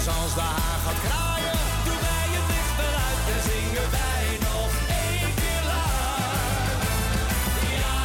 als 0.09 0.33
de 0.33 0.41
haan 0.41 0.79
gaat 0.85 0.99
kraaien, 1.05 1.57
doen 1.85 1.99
wij 2.07 2.27
het 2.35 2.45
licht 2.51 2.77
eruit 2.85 3.21
en 3.33 3.41
zingen 3.49 3.87
wij 3.97 4.25
nog 4.47 4.71
één 5.03 5.31
keer 5.39 5.61
luid. 5.71 6.81
Ja, 7.81 7.97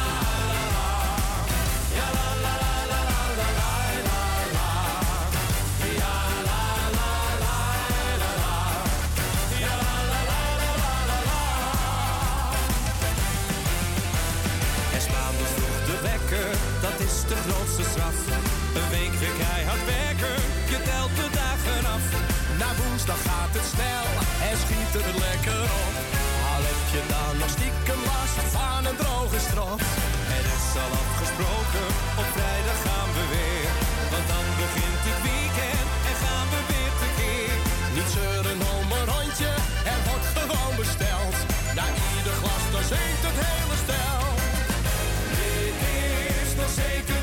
la, 0.51 0.61
la. 0.75 0.89
Ja, 1.97 2.07
la, 2.17 2.27
la, 2.45 2.53
la, 2.63 2.73
la, 2.91 3.01
la, 3.11 3.21
la, 3.39 3.49
la, 3.69 3.79
la, 4.07 4.21
la. 4.57 4.71
Ja, 6.01 6.15
la, 6.49 6.63
la, 6.99 7.11
la, 7.43 7.57
la, 8.21 8.31
la. 8.43 8.57
Ja, 9.63 9.73
la, 9.81 9.95
la, 10.11 10.19
la, 10.31 10.41
la, 10.61 10.71
la, 10.81 10.91
la, 11.09 11.19
la. 11.29 11.41
En 14.97 15.03
maandag 15.13 15.51
vroeg 15.57 15.79
de 15.89 15.97
wekker, 16.07 16.51
dat 16.85 16.97
is 17.07 17.15
de 17.31 17.37
grootste 17.45 17.83
straf. 17.91 18.17
Een 18.77 18.89
week 18.89 19.13
weer 19.21 19.35
keihard 19.43 19.85
werken, 19.85 20.35
je 20.71 20.77
telt 20.89 21.15
de 21.15 21.39
af. 21.39 21.54
Woensdag 23.05 23.33
gaat 23.33 23.53
het 23.59 23.67
snel 23.75 24.07
en 24.49 24.57
schiet 24.63 24.91
het 24.97 25.17
lekker 25.27 25.63
op. 25.85 25.95
Al 26.51 26.61
heb 26.69 26.81
je 26.95 27.01
dan 27.15 27.33
nog 27.41 27.51
stiekem 27.57 28.01
last 28.11 28.37
van 28.55 28.81
een 28.89 28.99
droge 29.03 29.39
strot. 29.47 29.81
Het 30.33 30.47
is 30.57 30.69
al 30.83 30.91
afgesproken, 31.03 31.87
op 32.21 32.27
vrijdag 32.37 32.79
gaan 32.85 33.09
we 33.15 33.23
weer. 33.35 33.69
Want 34.11 34.25
dan 34.33 34.45
begint 34.61 35.01
het 35.07 35.19
weekend 35.29 35.87
en 36.09 36.15
gaan 36.23 36.47
we 36.53 36.59
weer 36.71 36.93
tekeer. 37.03 37.55
Niet 37.95 38.09
zeuren 38.17 38.59
om 38.75 38.85
een 38.97 39.07
rondje, 39.13 39.51
er 39.93 39.99
wordt 40.07 40.29
gewoon 40.37 40.73
besteld. 40.81 41.37
Na 41.77 41.85
ieder 42.13 42.35
glas 42.41 42.63
dan 42.73 42.85
zingt 42.93 43.23
het 43.27 43.37
hele 43.47 43.77
stel. 43.85 44.23
Dit 45.39 45.77
is 46.41 46.51
nog 46.59 46.71
zeker 46.83 47.19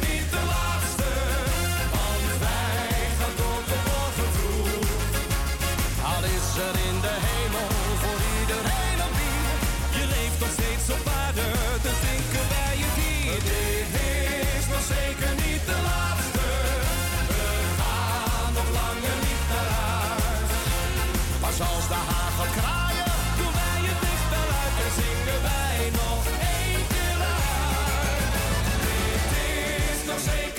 op 10.97 11.07
aarde, 11.21 11.47
dus 11.85 11.99
drinken 12.05 12.47
wij 12.53 12.77
het 12.85 12.97
hier. 13.03 13.41
Dit 13.51 13.91
is 14.59 14.67
nog 14.73 14.85
zeker 14.97 15.33
niet 15.45 15.63
de 15.71 15.79
laatste, 15.89 16.47
we 17.31 17.45
gaan 17.79 18.53
nog 18.59 18.69
langer 18.79 19.17
niet 19.27 19.45
naar 19.53 19.71
huis. 19.79 20.51
Pas 21.43 21.59
als 21.71 21.87
de 21.93 22.01
haan 22.09 22.33
gaat 22.39 22.53
kraaien, 22.59 23.13
doen 23.39 23.55
wij 23.61 23.81
het 23.89 24.01
licht 24.07 24.29
wel 24.35 24.51
uit 24.63 24.77
en 24.85 24.93
zingen 25.01 25.41
wij 25.49 25.81
nog 26.01 26.23
één 26.57 26.83
keer 26.93 27.17
luid. 27.25 28.35
Dit 28.87 29.31
is 29.91 30.01
nog 30.11 30.21
zeker 30.33 30.52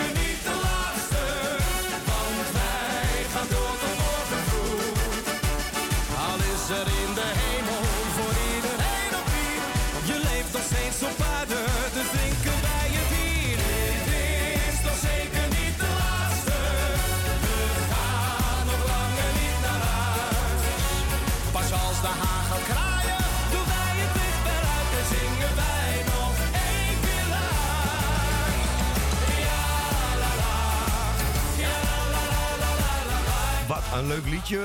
Wat 33.68 33.84
een 33.96 34.08
leuk 34.08 34.26
liedje. 34.26 34.60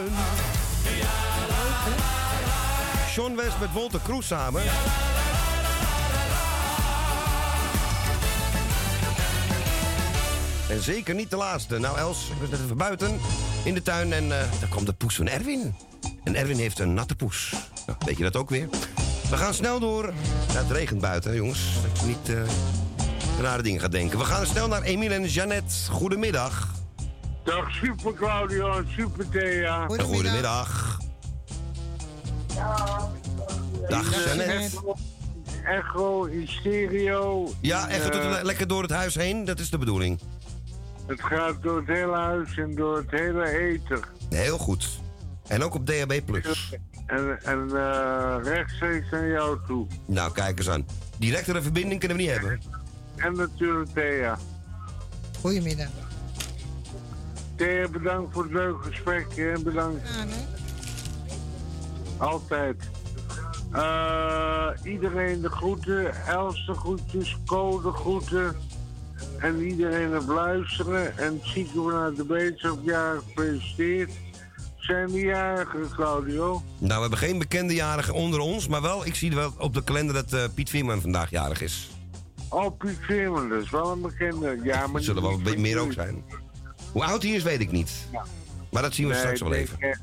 Sean 3.11 3.37
West 3.37 3.59
met 3.61 3.73
Walter 3.73 4.01
Kroes 4.01 4.27
samen. 4.27 4.63
En 10.69 10.83
zeker 10.83 11.15
niet 11.15 11.31
de 11.31 11.37
laatste. 11.37 11.79
Nou, 11.79 11.99
Els, 11.99 12.31
buiten 12.77 13.21
in 13.65 13.75
de 13.75 13.83
tuin 13.83 14.13
en 14.13 14.23
eh, 14.23 14.51
daar 14.61 14.69
komt 14.69 14.87
de 14.87 14.93
poes 14.93 15.15
van 15.15 15.29
Erwin. 15.29 15.75
En 16.29 16.35
Erwin 16.35 16.57
heeft 16.57 16.79
een 16.79 16.95
natte 16.95 17.15
poes. 17.15 17.55
Nou, 17.87 17.99
weet 18.05 18.17
je 18.17 18.23
dat 18.23 18.37
ook 18.37 18.51
weer? 18.51 18.69
We 19.31 19.37
gaan 19.37 19.55
snel 19.55 19.81
door. 19.81 20.13
Ja, 20.53 20.59
het 20.59 20.71
regent 20.71 21.01
buiten, 21.01 21.35
jongens. 21.35 21.61
Dat 21.83 22.01
je 22.01 22.07
niet 22.07 22.29
eh, 22.29 22.43
rare 23.41 23.63
dingen 23.63 23.81
gaat 23.81 23.93
denken. 23.93 24.19
We 24.19 24.25
gaan 24.25 24.47
snel 24.47 24.69
naar 24.69 24.83
Emiel 24.83 25.11
en 25.11 25.25
Jeannette. 25.25 25.75
Goedemiddag. 25.91 26.75
Dag 27.45 27.71
super 27.71 28.15
Claudio 28.15 28.73
en 28.77 28.87
super 28.97 29.29
Thea. 29.29 29.87
Goedemiddag. 29.87 30.99
Dag 33.89 34.25
Jeannette. 34.25 34.95
Echo 35.65 36.25
in 36.25 36.49
stereo. 36.49 37.53
Ja, 37.61 37.89
echt 37.89 38.09
Eh, 38.09 38.39
lekker 38.43 38.67
door 38.67 38.83
het 38.83 38.91
huis 38.91 39.15
heen. 39.15 39.45
Dat 39.45 39.59
is 39.59 39.71
de 39.71 39.79
bedoeling. 39.79 40.19
Het 41.07 41.23
gaat 41.23 41.63
door 41.63 41.77
het 41.79 41.87
hele 41.87 42.17
huis 42.17 42.57
en 42.57 42.75
door 42.75 42.97
het 42.97 43.11
hele 43.11 43.59
eten. 43.59 44.01
Heel 44.29 44.59
goed. 44.59 44.89
En 45.49 45.63
ook 45.63 45.75
op 45.75 45.87
DHB+. 45.87 46.21
En, 47.07 47.39
en 47.43 47.71
eh, 47.77 48.37
rechtstreeks 48.43 49.11
naar 49.11 49.29
jou 49.29 49.59
toe. 49.67 49.87
Nou, 50.07 50.33
kijk 50.33 50.59
eens 50.59 50.69
aan. 50.69 50.87
Directere 51.19 51.63
verbinding 51.63 52.01
kunnen 52.01 52.17
we 52.17 52.23
niet 52.23 52.33
hebben. 52.33 52.61
En 53.17 53.37
natuurlijk 53.37 53.91
Thea. 53.95 54.39
Goedemiddag. 55.41 55.89
Thea, 57.55 57.89
bedankt 57.89 58.33
voor 58.33 58.43
het 58.43 58.53
leuke 58.53 58.89
gesprek 58.89 59.27
en 59.37 59.63
bedankt. 59.63 60.09
Altijd. 62.17 62.77
Eh, 63.73 64.69
iedereen 64.85 65.41
de 65.41 65.49
groeten, 65.49 66.27
Els 66.27 66.67
de 66.67 66.75
groetjes, 66.75 67.37
Co 67.47 67.81
de 67.81 67.93
groeten. 67.93 68.57
En 69.39 69.61
iedereen 69.61 70.13
het 70.13 70.27
luisteren. 70.27 71.19
En 71.19 71.39
Chico 71.43 71.83
vanuit 71.83 72.17
de 72.17 72.25
Beterschapjaar 72.25 73.17
gefeliciteerd. 73.27 74.11
Zijn 74.89 75.07
de 75.11 75.21
jarigen, 75.21 75.89
Claudio? 75.95 76.63
Nou, 76.79 76.95
we 76.95 77.01
hebben 77.01 77.19
geen 77.19 77.39
bekende 77.39 77.75
jarigen 77.75 78.15
onder 78.15 78.41
ons. 78.41 78.69
Maar 78.69 78.83
wel, 78.83 79.07
ik 79.07 79.15
zie 79.15 79.35
wel 79.35 79.53
op 79.59 79.75
de 79.75 79.85
kalender 79.85 80.15
dat 80.15 80.33
eh, 80.33 80.45
Piet 80.55 80.71
Veerman 80.71 81.01
vandaag 81.01 81.31
jarig 81.31 81.61
is. 81.61 81.91
Oh, 82.49 82.77
Piet 82.79 82.99
Veerman, 83.01 83.49
dat 83.49 83.63
is 83.63 83.71
wel 83.71 83.93
een 83.93 84.01
bekende. 84.01 84.59
Ja, 84.63 84.87
maar 84.87 85.01
zullen 85.03 85.23
wel 85.23 85.41
van 85.45 85.61
meer 85.61 85.79
ook 85.79 85.93
zijn. 85.93 86.25
Hoe 86.93 87.05
oud 87.05 87.23
hij 87.23 87.33
is, 87.33 87.43
weet 87.43 87.61
ik 87.61 87.71
niet. 87.71 87.91
Maar 88.71 88.83
dat 88.83 88.95
zien 88.95 89.07
we 89.07 89.13
Nee, 89.13 89.21
straks 89.21 89.41
wel 89.41 89.53
even. 89.53 89.77
er- 89.81 90.01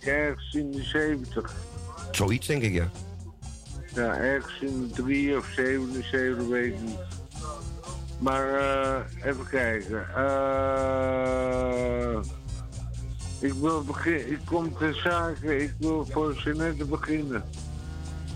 Ergens 0.00 0.54
in 0.54 0.70
de 0.70 0.82
70. 0.82 1.52
Zoiets, 2.10 2.46
denk 2.46 2.62
ik, 2.62 2.72
ja. 2.72 2.90
Ja, 3.94 4.14
ergens 4.16 4.58
in 4.60 4.90
de 4.94 5.02
3 5.02 5.36
of 5.36 5.46
77, 5.56 6.46
weet 6.48 6.74
ik 6.74 6.80
niet. 6.80 6.98
Maar 8.18 8.54
eh, 8.54 9.00
even 9.30 9.46
kijken. 9.50 10.06
Eh, 10.14 10.24
ik 13.44 13.52
wil 13.52 13.84
beginnen. 13.84 14.30
Ik 14.32 14.38
kom 14.44 14.76
ter 14.78 14.94
zake. 14.94 15.56
Ik 15.56 15.74
wil 15.78 16.06
voor 16.10 16.34
Jeannette 16.34 16.84
beginnen. 16.84 17.44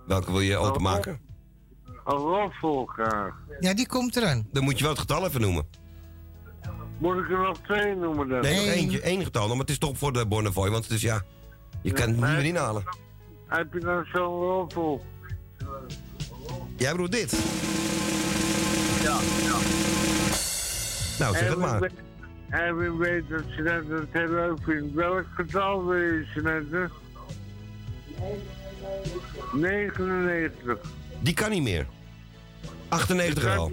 Welke 0.08 0.32
wil 0.32 0.42
je 0.42 0.58
openmaken? 0.58 1.20
Een 1.86 2.18
roffel 2.18 2.86
graag. 2.86 3.36
Ja, 3.60 3.74
die 3.74 3.88
komt 3.88 4.16
eraan. 4.16 4.48
Dan 4.52 4.64
moet 4.64 4.78
je 4.78 4.84
wel 4.84 4.92
het 4.92 5.02
getal 5.02 5.26
even 5.26 5.42
noemen. 5.42 5.68
Moet 6.98 7.18
ik 7.18 7.30
er 7.30 7.38
nog 7.38 7.58
twee 7.58 7.96
noemen 7.96 8.28
dan? 8.28 8.42
Nee, 8.42 8.66
nog 8.66 8.76
eentje. 8.76 9.02
één 9.02 9.24
getal. 9.24 9.48
Maar 9.48 9.58
het 9.58 9.70
is 9.70 9.78
toch 9.78 9.98
voor 9.98 10.14
de 10.14 10.26
Bonnefoy. 10.26 10.70
Want 10.70 10.84
het 10.84 10.94
is 10.94 11.02
ja... 11.02 11.22
Je 11.82 11.92
kan 11.92 12.08
het 12.08 12.16
niet 12.16 12.26
meer 12.26 12.46
inhalen. 12.46 12.84
Heb 13.48 13.74
je 13.74 13.80
nou 13.80 14.06
zo'n 14.14 14.42
roffel? 14.42 15.06
Jij 16.78 16.92
bedoelt 16.92 17.12
dit? 17.12 17.32
Ja, 19.04 19.20
ja. 19.44 19.58
Nou, 21.20 21.36
zeg 21.38 21.50
het 21.50 21.58
maar. 21.58 21.90
En 22.50 22.78
wie 22.78 22.92
weet 22.92 23.30
dat 23.30 23.44
Jeanette 23.56 23.94
het 23.94 24.08
heel 24.12 24.30
leuk 24.30 24.58
vindt. 24.64 24.94
Welk 24.94 25.26
getal 25.36 25.86
wil 25.86 25.98
je, 25.98 26.26
Jeanette? 26.34 26.90
99. 29.54 30.80
Die 31.20 31.34
kan 31.34 31.50
niet 31.50 31.64
meer. 31.64 31.86
98 32.90 33.44
wel. 33.44 33.72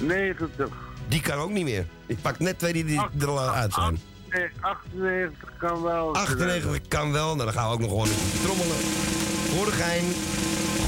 90. 0.00 0.89
Die 1.10 1.20
kan 1.20 1.38
ook 1.38 1.50
niet 1.50 1.64
meer. 1.64 1.86
Ik 2.06 2.20
pak 2.22 2.38
net 2.38 2.58
twee 2.58 2.72
die, 2.72 2.84
die 2.84 3.00
er 3.20 3.28
al 3.28 3.40
uit 3.40 3.72
zijn. 3.72 3.98
Nee, 4.30 4.48
98 4.60 5.52
kan 5.58 5.82
wel. 5.82 6.14
98 6.14 6.88
kan 6.88 7.12
wel. 7.12 7.34
Nou, 7.36 7.44
dan 7.44 7.52
gaan 7.52 7.68
we 7.68 7.74
ook 7.74 7.80
nog 7.80 7.88
gewoon 7.88 8.06
een 8.06 8.40
trommelen. 8.42 8.76
Voor 8.76 9.64
de 9.64 9.72
gein. 9.72 10.04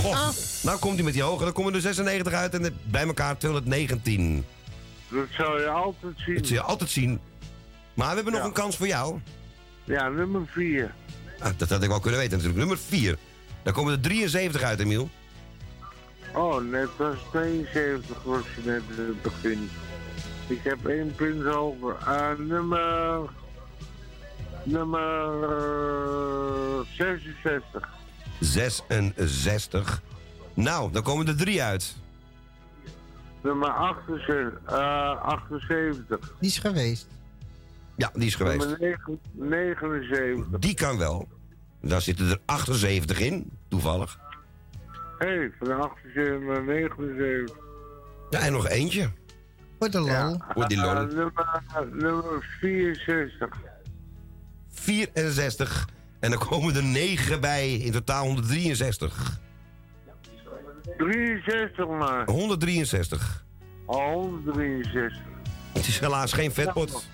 Goh. 0.03 0.29
Nou 0.63 0.79
komt 0.79 0.95
hij 0.95 1.05
met 1.05 1.13
die 1.13 1.23
hoge. 1.23 1.45
Dan 1.45 1.53
komen 1.53 1.75
er 1.75 1.81
96 1.81 2.33
uit 2.33 2.55
en 2.55 2.79
bij 2.83 3.07
elkaar 3.07 3.39
219. 3.39 4.45
Dat 5.09 5.27
zou 5.31 5.61
je 5.61 5.69
altijd 5.69 6.15
zien. 6.17 6.35
Dat 6.35 6.47
zul 6.47 6.57
je 6.57 6.63
altijd 6.63 6.91
zien. 6.91 7.21
Maar 7.95 8.09
we 8.09 8.15
hebben 8.15 8.33
nog 8.33 8.45
een 8.45 8.53
kans 8.53 8.77
voor 8.77 8.87
jou. 8.87 9.21
Ja, 9.85 10.09
nummer 10.09 10.43
4. 10.47 10.95
Ah, 11.39 11.51
dat 11.57 11.69
had 11.69 11.83
ik 11.83 11.89
wel 11.89 12.01
kunnen 12.01 12.21
weten 12.21 12.39
natuurlijk. 12.39 12.67
Nummer 12.67 12.85
4. 12.87 13.17
Daar 13.63 13.73
komen 13.73 13.93
er 13.93 14.01
73 14.01 14.63
uit, 14.63 14.81
Emiel. 14.81 15.11
Oh, 16.35 16.63
net 16.63 16.89
als 16.99 17.19
72 17.31 18.23
was 18.23 18.43
je 18.57 18.71
net 18.71 18.83
in 18.97 19.05
het 19.07 19.23
begin. 19.23 19.71
Ik 20.53 20.63
heb 20.63 20.87
één 20.87 21.15
punt 21.15 21.47
over. 21.47 21.97
Uh, 22.01 22.31
nummer... 22.39 23.21
Nummer... 24.63 25.33
Uh, 26.79 26.81
66. 26.97 27.89
66. 28.41 30.03
Nou, 30.55 30.93
dan 30.93 31.03
komen 31.03 31.27
er 31.27 31.37
drie 31.37 31.63
uit. 31.63 31.97
Nummer 33.41 33.69
78. 33.69 34.59
Uh, 34.71 35.23
78. 35.23 36.35
Die 36.41 36.51
is 36.51 36.59
geweest. 36.59 37.07
Ja, 37.97 38.11
die 38.15 38.27
is 38.27 38.35
geweest. 38.35 38.59
Nummer 38.59 38.79
9, 38.79 39.21
79. 39.33 40.59
Die 40.59 40.75
kan 40.75 40.99
wel. 40.99 41.29
Daar 41.81 42.01
zitten 42.01 42.31
er 42.31 42.39
78 42.45 43.21
in, 43.21 43.51
toevallig. 43.69 44.19
Hé, 45.19 45.27
hey, 45.27 45.53
van 45.59 45.81
78 45.81 46.41
naar 46.41 46.65
79. 46.65 47.57
Ja, 48.31 48.39
en 48.41 48.53
nog 48.53 48.69
eentje. 48.69 49.11
Voor 49.83 49.91
de 49.91 50.01
lol. 50.01 50.67
Die 50.67 50.77
lol. 50.81 50.91
uh, 50.91 51.01
nummer, 51.01 51.33
nummer 51.93 52.57
64. 52.61 53.49
64. 54.71 55.89
En 56.21 56.31
dan 56.31 56.39
komen 56.39 56.77
er 56.77 56.83
9 56.83 57.41
bij, 57.41 57.73
in 57.73 57.93
totaal 57.93 58.25
163. 58.25 59.41
63 60.97 61.89
maar. 61.89 62.25
163. 62.31 63.45
Oh, 63.87 64.13
163. 64.13 65.21
Het 65.73 65.87
is 65.87 65.99
helaas 65.99 66.33
geen 66.33 66.53
vetpot. 66.53 67.07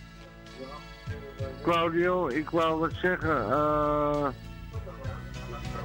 Claudio, 1.62 2.28
ik 2.28 2.50
wou 2.50 2.78
wat 2.80 2.92
zeggen. 3.02 3.50
eh 3.50 4.26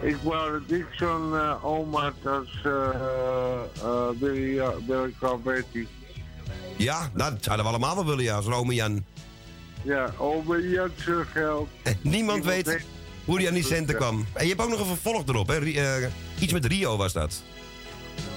ik 0.02 0.18
wou 0.24 0.52
dat 0.52 0.78
ik 0.78 0.86
zo'n 0.92 1.36
eh, 1.36 1.66
oom 1.66 1.96
had 1.96 2.14
als 2.26 2.62
eh 2.64 2.90
eh, 3.84 4.10
Billy, 4.20 4.58
uh, 4.58 4.70
Billy 4.88 5.14
Calvetti. 5.20 5.88
Ja, 6.78 7.10
nou, 7.14 7.32
dat 7.34 7.44
zouden 7.44 7.66
we 7.66 7.72
allemaal 7.72 7.96
wel 7.96 8.06
willen, 8.06 8.24
ja, 8.24 8.36
als 8.36 8.46
Rome 8.46 8.74
Jan. 8.74 9.06
Ja, 9.84 10.14
oma 10.18 10.58
Jan 10.58 10.90
zijn 10.96 11.26
geld. 11.26 11.70
Niemand 12.02 12.46
weet 12.46 12.86
hoe 13.26 13.38
hij 13.38 13.48
aan 13.48 13.54
die 13.54 13.64
centen 13.64 13.96
kwam. 13.96 14.26
En 14.34 14.44
je 14.44 14.50
hebt 14.50 14.62
ook 14.62 14.70
nog 14.70 14.80
een 14.80 14.86
vervolg 14.86 15.28
erop, 15.28 15.48
hè? 15.48 15.58
Eh, 15.72 16.08
iets 16.40 16.54
met 16.54 16.66
Rio 16.66 16.98
was 16.98 17.14
dat. 17.14 17.44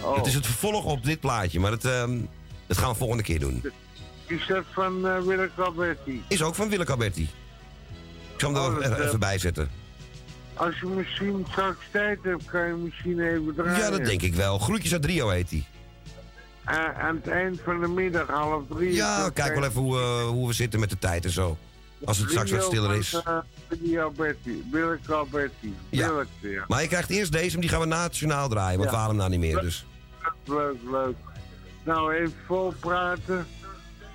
Oh. 0.02 0.16
Het 0.16 0.26
is 0.26 0.34
het 0.34 0.46
vervolg 0.46 0.84
op 0.84 1.04
dit 1.04 1.20
plaatje, 1.20 1.60
maar 1.60 1.70
dat, 1.70 1.84
ehm, 1.84 2.18
dat 2.66 2.78
gaan 2.78 2.90
we 2.90 2.96
volgende 2.96 3.22
keer 3.22 3.38
doen. 3.40 3.62
Is 4.26 4.46
dat 4.46 4.64
van 4.72 5.06
uh, 5.06 5.18
Willem 5.20 5.50
Calvetti? 5.56 6.24
Is 6.28 6.42
ook 6.42 6.54
van 6.54 6.68
Willeke 6.68 6.92
Alberti. 6.92 7.22
Ik 8.32 8.40
zal 8.40 8.54
hem 8.54 8.62
er 8.64 8.70
Oh, 8.70 8.76
even- 8.78 8.90
dat, 8.90 8.98
eh, 8.98 9.06
even 9.06 9.18
bij 9.18 9.38
zetten. 9.38 9.70
Als 10.54 10.78
je 10.80 10.86
misschien 10.86 11.46
straks 11.50 11.78
tijd 11.92 12.18
hebt, 12.22 12.44
kan 12.44 12.66
je 12.66 12.72
misschien 12.74 13.20
even 13.20 13.54
draaien. 13.56 13.78
Ja, 13.78 13.90
dat 13.90 14.04
denk 14.04 14.22
ik 14.22 14.34
wel. 14.34 14.58
Groetjes 14.58 14.92
uit 14.92 15.04
Rio 15.04 15.28
heet 15.28 15.50
hij. 15.50 15.64
A- 16.68 16.94
aan 16.94 17.14
het 17.16 17.28
eind 17.28 17.60
van 17.64 17.80
de 17.80 17.88
middag, 17.88 18.26
half 18.28 18.62
drie. 18.68 18.92
Ja, 18.94 19.30
kijk 19.34 19.54
wel 19.54 19.64
even 19.64 19.80
hoe, 19.80 19.98
eh, 19.98 20.26
hoe 20.28 20.46
we 20.46 20.52
zitten 20.52 20.80
met 20.80 20.90
de 20.90 20.98
tijd 20.98 21.24
en 21.24 21.30
zo. 21.30 21.56
Als 22.04 22.18
het 22.18 22.30
straks 22.30 22.50
wat 22.50 22.62
stiller 22.62 22.96
is. 22.96 23.14
eh. 23.24 23.38
Ja. 25.90 26.64
Maar 26.68 26.82
je 26.82 26.88
krijgt 26.88 27.10
eerst 27.10 27.32
deze, 27.32 27.52
maar 27.52 27.60
die 27.60 27.70
gaan 27.70 27.80
we 27.80 27.86
na 27.86 28.02
het 28.02 28.16
journaal 28.16 28.48
draaien. 28.48 28.78
Want 28.78 28.90
Ja. 28.90 29.06
hem 29.06 29.16
nou 29.16 29.30
niet 29.30 29.40
meer, 29.40 29.60
dus... 29.60 29.86
Leuk, 30.44 30.76
leuk. 30.90 31.16
Nou, 31.84 32.14
even 32.14 32.34
vol 32.46 32.72
praten. 32.80 33.46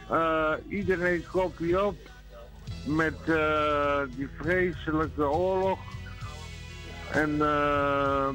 Eh, 0.10 0.52
iedereen 0.70 1.24
kopie 1.32 1.86
op 1.86 1.95
met 2.86 3.14
eh, 3.26 3.99
die 4.16 4.30
vreselijke 4.41 5.30
oorlog. 5.30 5.80
En 7.12 7.32
eh, 7.41 8.28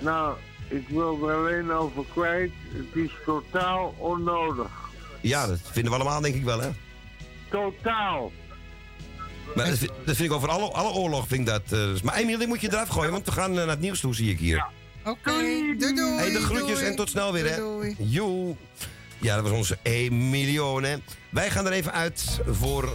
nou, 0.00 0.36
ik 0.68 0.88
wil 0.88 1.28
er 1.28 1.36
alleen 1.36 1.72
over 1.72 2.04
kwijt. 2.12 2.50
Het 2.72 3.04
is 3.04 3.10
totaal 3.24 3.94
onnodig. 3.98 4.70
Ja, 5.20 5.46
dat 5.46 5.58
vinden 5.62 5.92
we 5.92 5.98
allemaal 5.98 6.20
denk 6.20 6.34
ik 6.34 6.44
wel, 6.44 6.60
hè? 6.60 6.68
Totaal. 7.50 8.32
Maar 9.54 9.66
dat, 9.68 9.78
vind- 9.78 9.90
dat 10.04 10.16
vind 10.16 10.28
ik 10.30 10.36
over 10.36 10.48
alle, 10.48 10.70
alle 10.72 10.92
oorlog, 10.92 11.26
vind 11.28 11.40
ik 11.40 11.46
dat... 11.46 11.62
eh, 11.62 11.68
dus- 11.70 12.02
maar 12.02 12.14
Emiel, 12.14 12.38
die 12.38 12.46
moet 12.46 12.60
je 12.60 12.68
eraf 12.72 12.88
gooien, 12.88 13.10
want 13.12 13.26
we 13.26 13.32
gaan 13.32 13.50
eh, 13.50 13.56
naar 13.56 13.68
het 13.68 13.80
nieuws 13.80 14.00
toe, 14.00 14.14
zie 14.14 14.30
ik 14.30 14.38
hier. 14.38 14.66
Oké, 15.04 15.32
doei 15.78 15.94
doei. 15.94 16.16
Hey, 16.16 16.30
de 16.32 16.40
groetjes 16.40 16.78
doei. 16.78 16.86
en 16.90 16.96
tot 16.96 17.08
snel 17.10 17.32
weer, 17.32 17.50
hè? 17.50 17.56
Doei, 17.56 17.94
doei. 17.98 18.10
Joe. 18.10 18.54
Ja, 19.18 19.34
dat 19.34 19.44
was 19.44 19.52
onze 19.52 19.78
Emilio, 19.82 20.80
hè? 20.82 20.96
Wij 21.28 21.50
gaan 21.50 21.66
er 21.66 21.72
even 21.72 21.92
uit 21.92 22.40
voor 22.50 22.92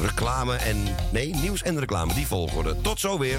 reclame 0.00 0.54
en... 0.54 0.76
Nee, 1.12 1.34
nieuws 1.34 1.62
en 1.62 1.78
reclame, 1.78 2.14
die 2.14 2.26
volgorde. 2.26 2.80
Tot 2.80 3.00
zo 3.00 3.18
weer. 3.18 3.38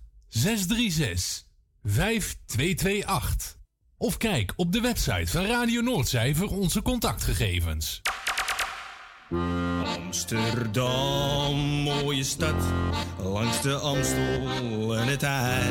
636 0.31 1.45
5228. 1.83 3.57
Of 3.97 4.17
kijk 4.17 4.53
op 4.55 4.71
de 4.71 4.81
website 4.81 5.31
van 5.31 5.45
Radio 5.45 5.81
Noordzij 5.81 6.35
voor 6.35 6.49
onze 6.49 6.81
contactgegevens. 6.81 8.01
Amsterdam, 9.83 11.55
mooie 11.55 12.23
stad, 12.23 12.63
langs 13.19 13.61
de 13.61 13.75
Amstel 13.75 14.97
en 14.97 15.07
het 15.07 15.23
IJ. 15.23 15.69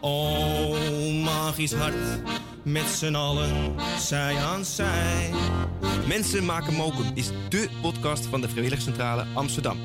Oh, 0.00 1.22
magisch 1.24 1.72
hart, 1.72 2.22
met 2.64 2.86
z'n 2.86 3.14
allen, 3.14 3.74
zij 3.98 4.36
aan 4.36 4.64
zij. 4.64 5.30
Mensen 6.06 6.44
maken 6.44 6.74
mokum 6.74 7.10
is 7.14 7.30
dé 7.48 7.68
podcast 7.82 8.26
van 8.26 8.40
de 8.40 8.48
Vrijwilligcentrale 8.48 9.26
Amsterdam. 9.34 9.78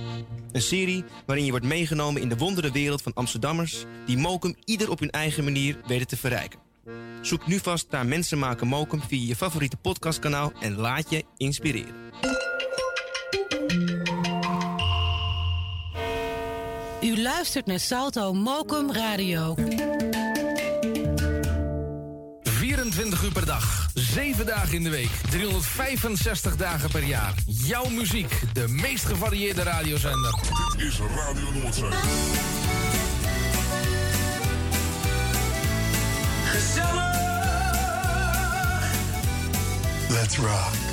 Een 0.53 0.61
serie 0.61 1.03
waarin 1.25 1.45
je 1.45 1.51
wordt 1.51 1.65
meegenomen 1.65 2.21
in 2.21 2.29
de 2.29 2.37
wondere 2.37 2.71
wereld 2.71 3.01
van 3.01 3.13
Amsterdammers... 3.13 3.83
die 4.05 4.17
mokum 4.17 4.55
ieder 4.65 4.89
op 4.89 4.99
hun 4.99 5.09
eigen 5.09 5.43
manier 5.43 5.77
weten 5.87 6.07
te 6.07 6.17
verrijken. 6.17 6.59
Zoek 7.21 7.47
nu 7.47 7.59
vast 7.59 7.87
naar 7.89 8.05
Mensen 8.05 8.39
maken 8.39 8.67
mokum 8.67 9.01
via 9.01 9.27
je 9.27 9.35
favoriete 9.35 9.77
podcastkanaal... 9.77 10.51
en 10.59 10.75
laat 10.75 11.09
je 11.09 11.23
inspireren. 11.37 11.95
U 17.01 17.21
luistert 17.21 17.65
naar 17.65 17.79
Salto 17.79 18.33
Mokum 18.33 18.91
Radio. 18.91 19.55
24 22.43 23.23
uur 23.23 23.31
per 23.31 23.45
dag, 23.45 23.82
7 23.93 24.45
dagen 24.45 24.73
in 24.73 24.83
de 24.83 24.89
week, 24.89 25.11
365 25.29 26.55
dagen 26.55 26.89
per 26.89 27.03
jaar. 27.03 27.33
Jouw 27.45 27.89
muziek, 27.89 28.39
de 28.53 28.67
meest 28.67 29.05
gevarieerde 29.05 29.63
radiozender. 29.63 30.33
Dit 30.77 30.87
is 30.87 30.99
Radio 30.99 31.51
Noordzee. 31.51 31.87
Let's 40.09 40.37
rock. 40.37 40.92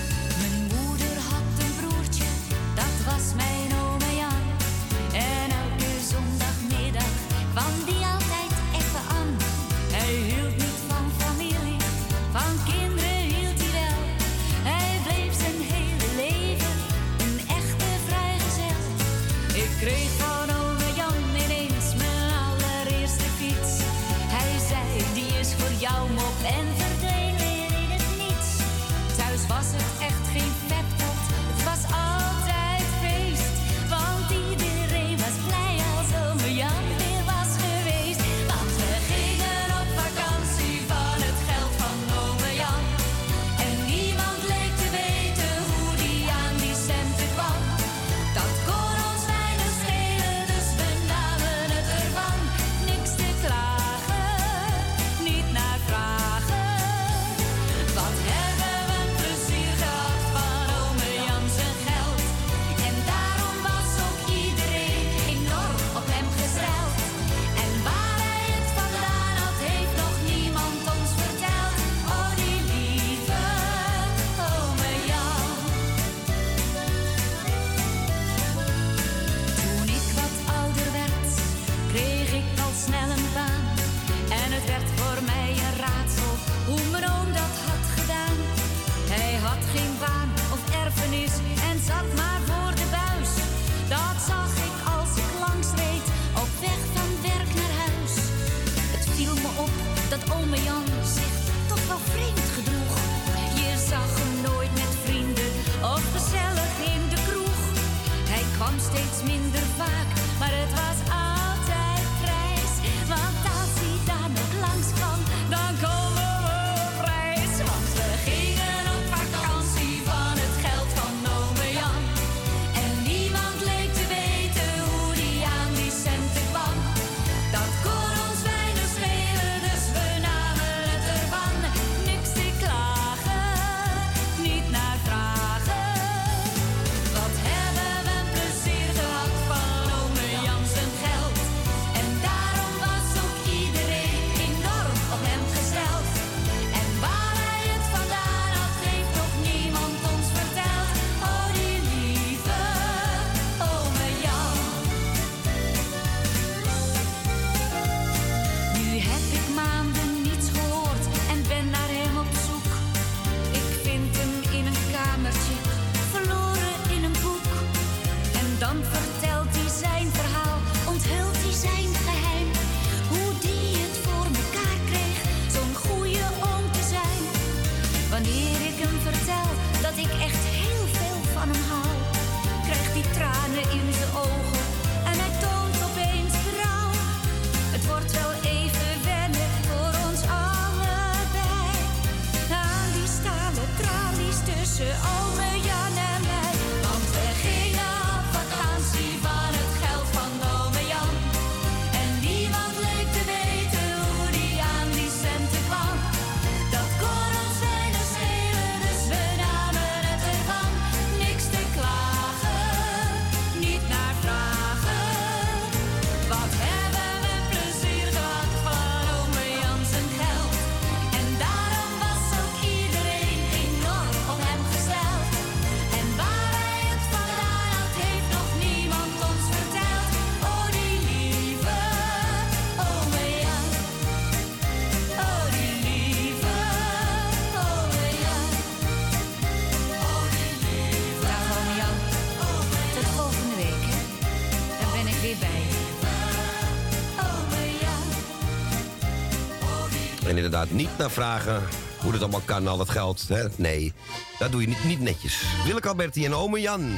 Inderdaad, 250.53 250.76
niet 250.76 250.98
naar 250.98 251.11
vragen 251.11 251.62
hoe 252.01 252.12
het 252.12 252.20
allemaal 252.20 252.42
kan, 252.44 252.66
al 252.66 252.76
dat 252.76 252.90
geld. 252.90 253.28
Hè? 253.28 253.44
Nee, 253.57 253.92
dat 254.38 254.53
doe 254.53 254.61
je 254.61 254.66
niet, 254.66 254.84
niet 254.84 255.01
netjes. 255.01 255.42
Willeke 255.64 255.88
Alberti 255.88 256.24
en 256.24 256.34
ome 256.34 256.61
Jan. 256.61 256.92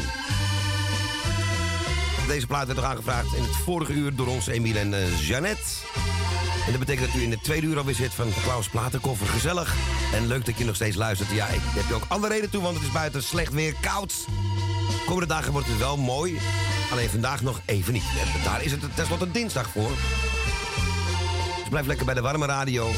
Deze 2.26 2.46
plaat 2.46 2.66
werd 2.66 2.78
nog 2.78 2.88
aangevraagd 2.88 3.34
in 3.34 3.42
het 3.42 3.56
vorige 3.56 3.92
uur 3.92 4.14
door 4.14 4.26
ons 4.26 4.46
Emiel 4.46 4.76
en 4.76 4.94
eh, 4.94 5.28
Jeannette. 5.28 5.62
En 6.66 6.70
dat 6.70 6.78
betekent 6.78 7.06
dat 7.06 7.20
u 7.20 7.22
in 7.22 7.30
de 7.30 7.40
tweede 7.42 7.66
uur 7.66 7.78
alweer 7.78 7.94
zit 7.94 8.14
van 8.14 8.32
Klaus 8.42 8.68
Platenkoffer. 8.68 9.26
Gezellig 9.26 9.74
en 10.14 10.26
leuk 10.26 10.46
dat 10.46 10.58
je 10.58 10.64
nog 10.64 10.74
steeds 10.74 10.96
luistert. 10.96 11.30
Ja, 11.30 11.46
ik 11.46 11.60
heb 11.64 11.84
je 11.88 11.94
ook 11.94 12.06
alle 12.08 12.28
reden 12.28 12.50
toe, 12.50 12.62
want 12.62 12.74
het 12.76 12.84
is 12.86 12.92
buiten 12.92 13.22
slecht 13.22 13.52
weer, 13.52 13.74
koud. 13.80 14.14
Komende 15.06 15.28
dagen 15.28 15.52
wordt 15.52 15.68
het 15.68 15.78
wel 15.78 15.96
mooi. 15.96 16.38
Alleen 16.92 17.08
vandaag 17.10 17.42
nog 17.42 17.60
even 17.64 17.92
niet. 17.92 18.04
Daar 18.44 18.62
is 18.62 18.70
het 18.70 18.80
tenslotte 18.94 19.30
dinsdag 19.30 19.68
voor. 19.68 19.90
Dus 21.58 21.68
blijf 21.68 21.86
lekker 21.86 22.06
bij 22.06 22.14
de 22.14 22.20
warme 22.20 22.46
radio. 22.46 22.90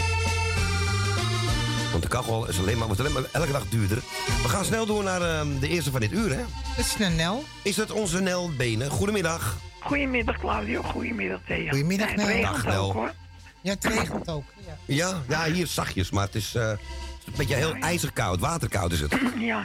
Want 1.94 2.06
de 2.06 2.12
kachel 2.12 2.48
is 2.48 2.58
alleen 2.58 2.76
maar, 2.78 2.86
wordt 2.86 3.00
alleen 3.02 3.12
maar 3.12 3.22
elke 3.32 3.52
dag 3.52 3.68
duurder. 3.68 3.96
We 4.42 4.48
gaan 4.48 4.64
snel 4.64 4.86
door 4.86 5.02
naar 5.04 5.22
eh, 5.22 5.46
de 5.60 5.68
eerste 5.68 5.90
van 5.90 6.00
dit 6.00 6.12
uur, 6.12 6.30
hè? 6.30 6.42
Dat 6.76 6.84
is 6.84 6.94
een 6.98 7.16
Nel. 7.16 7.44
Is 7.62 7.74
dat 7.74 7.90
onze 7.90 8.20
Nel 8.20 8.50
Benen? 8.56 8.90
Goedemiddag. 8.90 9.56
Goedemiddag 9.80 10.38
Claudio, 10.38 10.82
goedemiddag 10.82 11.40
Thea. 11.46 11.70
Goedemiddag, 11.70 12.08
het 12.08 12.16
Nel. 12.16 12.26
regent 12.26 12.54
Dag, 12.54 12.64
Nel. 12.64 12.84
ook 12.86 12.92
hoor. 12.92 13.12
Ja, 13.60 13.70
het 13.72 13.84
regent 13.84 14.28
ook. 14.28 14.44
Ja. 14.66 14.76
Ja, 14.84 15.22
ja 15.28 15.52
hier 15.52 15.66
zachtjes, 15.66 16.10
maar 16.10 16.24
het 16.24 16.34
is, 16.34 16.54
eh, 16.54 16.68
het 16.68 16.78
is 17.20 17.26
een 17.26 17.32
beetje 17.36 17.54
heel 17.54 17.74
ijzerkoud. 17.74 18.40
Waterkoud 18.40 18.92
is 18.92 19.00
het. 19.00 19.14
Ja, 19.38 19.64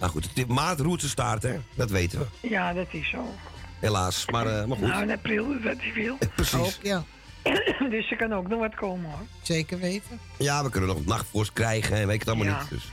Nou 0.00 0.12
goed, 0.12 0.28
het 0.34 0.48
maart 0.48 0.80
roert 0.80 1.00
zijn 1.00 1.12
staart, 1.12 1.42
hè? 1.42 1.56
Dat 1.74 1.90
weten 1.90 2.18
we. 2.18 2.48
ja, 2.48 2.72
dat 2.72 2.86
is 2.90 3.08
zo. 3.08 3.34
Helaas, 3.78 4.24
maar, 4.30 4.46
eh, 4.46 4.64
maar 4.64 4.76
goed. 4.76 4.88
Nou, 4.88 5.02
in 5.02 5.10
april 5.10 5.52
is 5.52 5.62
dat 5.62 5.76
hij 5.78 5.92
veel. 5.94 6.18
Precies. 6.36 6.58
Ook, 6.58 6.72
ja. 6.82 7.04
dus 7.90 8.10
er 8.10 8.16
kan 8.16 8.32
ook 8.32 8.48
nog 8.48 8.58
wat 8.58 8.74
komen 8.74 9.10
hoor. 9.10 9.26
Zeker 9.42 9.78
weten. 9.78 10.20
Ja, 10.38 10.62
we 10.64 10.70
kunnen 10.70 10.88
nog 10.88 11.04
nachtvorst 11.04 11.52
krijgen 11.52 11.96
en 11.96 12.06
weet 12.06 12.14
ik 12.14 12.20
het 12.20 12.28
allemaal 12.28 12.46
Ja. 12.46 12.60
niet. 12.60 12.70
Dus. 12.70 12.88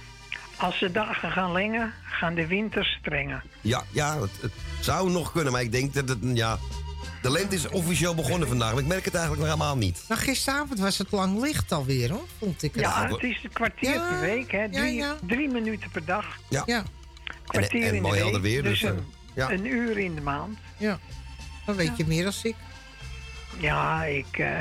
Als 0.58 0.80
de 0.80 0.92
dagen 0.92 1.32
gaan 1.32 1.52
lengen, 1.52 1.94
gaan 2.04 2.36
de 2.36 2.48
winters 2.48 2.98
strengen. 3.00 3.44
Ja, 3.62 3.84
ja 3.92 4.22
het, 4.22 4.32
het 4.42 4.52
zou 4.80 5.12
nog 5.12 5.32
kunnen, 5.32 5.52
maar 5.52 5.62
ik 5.62 5.72
denk 5.72 5.94
dat 5.94 6.10
het, 6.10 6.18
ja... 6.22 6.58
De 7.22 7.32
lente 7.32 7.56
is 7.56 7.68
officieel 7.68 8.16
begonnen 8.16 8.48
vandaag, 8.48 8.72
maar 8.74 8.82
ik 8.82 8.88
merk 8.88 9.06
het 9.06 9.14
eigenlijk 9.16 9.46
nog 9.46 9.54
helemaal 9.54 9.78
niet. 9.78 10.04
Nou, 10.08 10.22
gisteravond 10.22 10.80
was 10.80 10.98
het 10.98 11.12
lang 11.12 11.42
licht 11.42 11.72
alweer, 11.72 12.12
hoor. 12.12 12.26
Vond 12.40 12.64
ik 12.64 12.72
het. 12.74 12.82
Ja, 12.82 13.08
het 13.08 13.24
is 13.24 13.40
een 13.44 13.52
kwartier 13.54 13.90
Ja, 13.94 14.08
per 14.10 14.20
week, 14.20 14.52
hè. 14.52 14.70
Drie, 14.70 14.94
ja. 14.94 15.16
drie 15.28 15.50
minuten 15.50 15.90
per 15.90 16.06
dag. 16.06 16.26
Ja. 16.50 16.64
Ja. 16.66 16.84
Kwartier 17.46 17.82
en 17.82 17.88
in 17.88 17.94
de 17.94 18.02
mooi 18.02 18.14
week. 18.14 18.24
helder 18.24 18.42
weer, 18.42 18.64
dus, 18.64 18.82
een, 18.82 18.96
eh, 18.96 19.02
ja. 19.36 19.52
een 19.52 19.66
uur 19.66 19.98
in 19.98 20.16
de 20.16 20.22
maand. 20.22 20.58
Ja. 20.78 21.00
Dan 21.66 21.76
weet 21.76 21.98
je 21.98 22.06
meer 22.08 22.24
dan 22.24 22.34
ik. 22.44 22.56
Ja, 23.60 24.04
ik, 24.04 24.38
eh, 24.38 24.58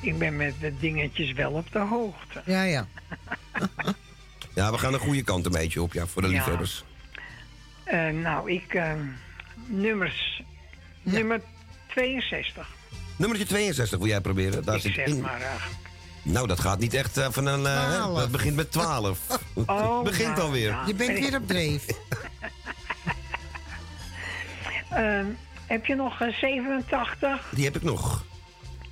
ik 0.00 0.18
ben 0.18 0.36
met 0.36 0.54
de 0.60 0.78
dingetjes 0.78 1.32
wel 1.32 1.52
op 1.52 1.72
de 1.72 1.78
hoogte. 1.78 2.42
Ja, 2.44 2.62
ja. 2.62 2.86
Ja, 4.54 4.70
we 4.72 4.78
gaan 4.78 4.92
de 4.92 4.98
goede 4.98 5.22
kant 5.22 5.46
een 5.46 5.52
beetje 5.52 5.82
op, 5.82 5.92
ja, 5.92 6.06
voor 6.06 6.22
de 6.22 6.28
Ja. 6.28 6.34
liefhebbers. 6.34 6.84
Eh, 7.84 8.08
nou, 8.08 8.50
ik... 8.52 8.74
eh, 8.74 8.92
nummers... 9.66 10.42
Nummer 11.02 11.40
62. 11.88 12.68
Nummertje 13.16 13.46
62 13.46 13.98
wil 13.98 14.06
jij 14.08 14.20
proberen? 14.20 14.64
Daar 14.64 14.74
ik 14.76 14.80
zit 14.80 14.94
zeg 14.94 15.06
in. 15.06 15.20
maar... 15.20 15.40
Nou, 16.22 16.46
dat 16.46 16.60
gaat 16.60 16.78
niet 16.78 16.94
echt 16.94 17.20
van 17.30 17.46
een... 17.46 17.66
eh, 17.66 18.14
dat 18.14 18.30
begint 18.30 18.56
met 18.56 18.70
12. 18.72 19.18
Oh, 19.54 19.94
het 19.94 20.04
begint 20.04 20.28
nou, 20.28 20.40
alweer. 20.40 20.76
Je 20.86 20.94
bent 20.94 21.18
weer 21.18 21.36
op 21.36 21.46
dreef. 21.48 21.86
Ehm, 24.90 25.26
heb 25.66 25.86
je 25.86 25.94
nog 25.94 26.20
een 26.20 26.32
87, 26.40 27.48
Die 27.54 27.64
heb 27.64 27.76
ik 27.76 27.82
nog. 27.82 28.24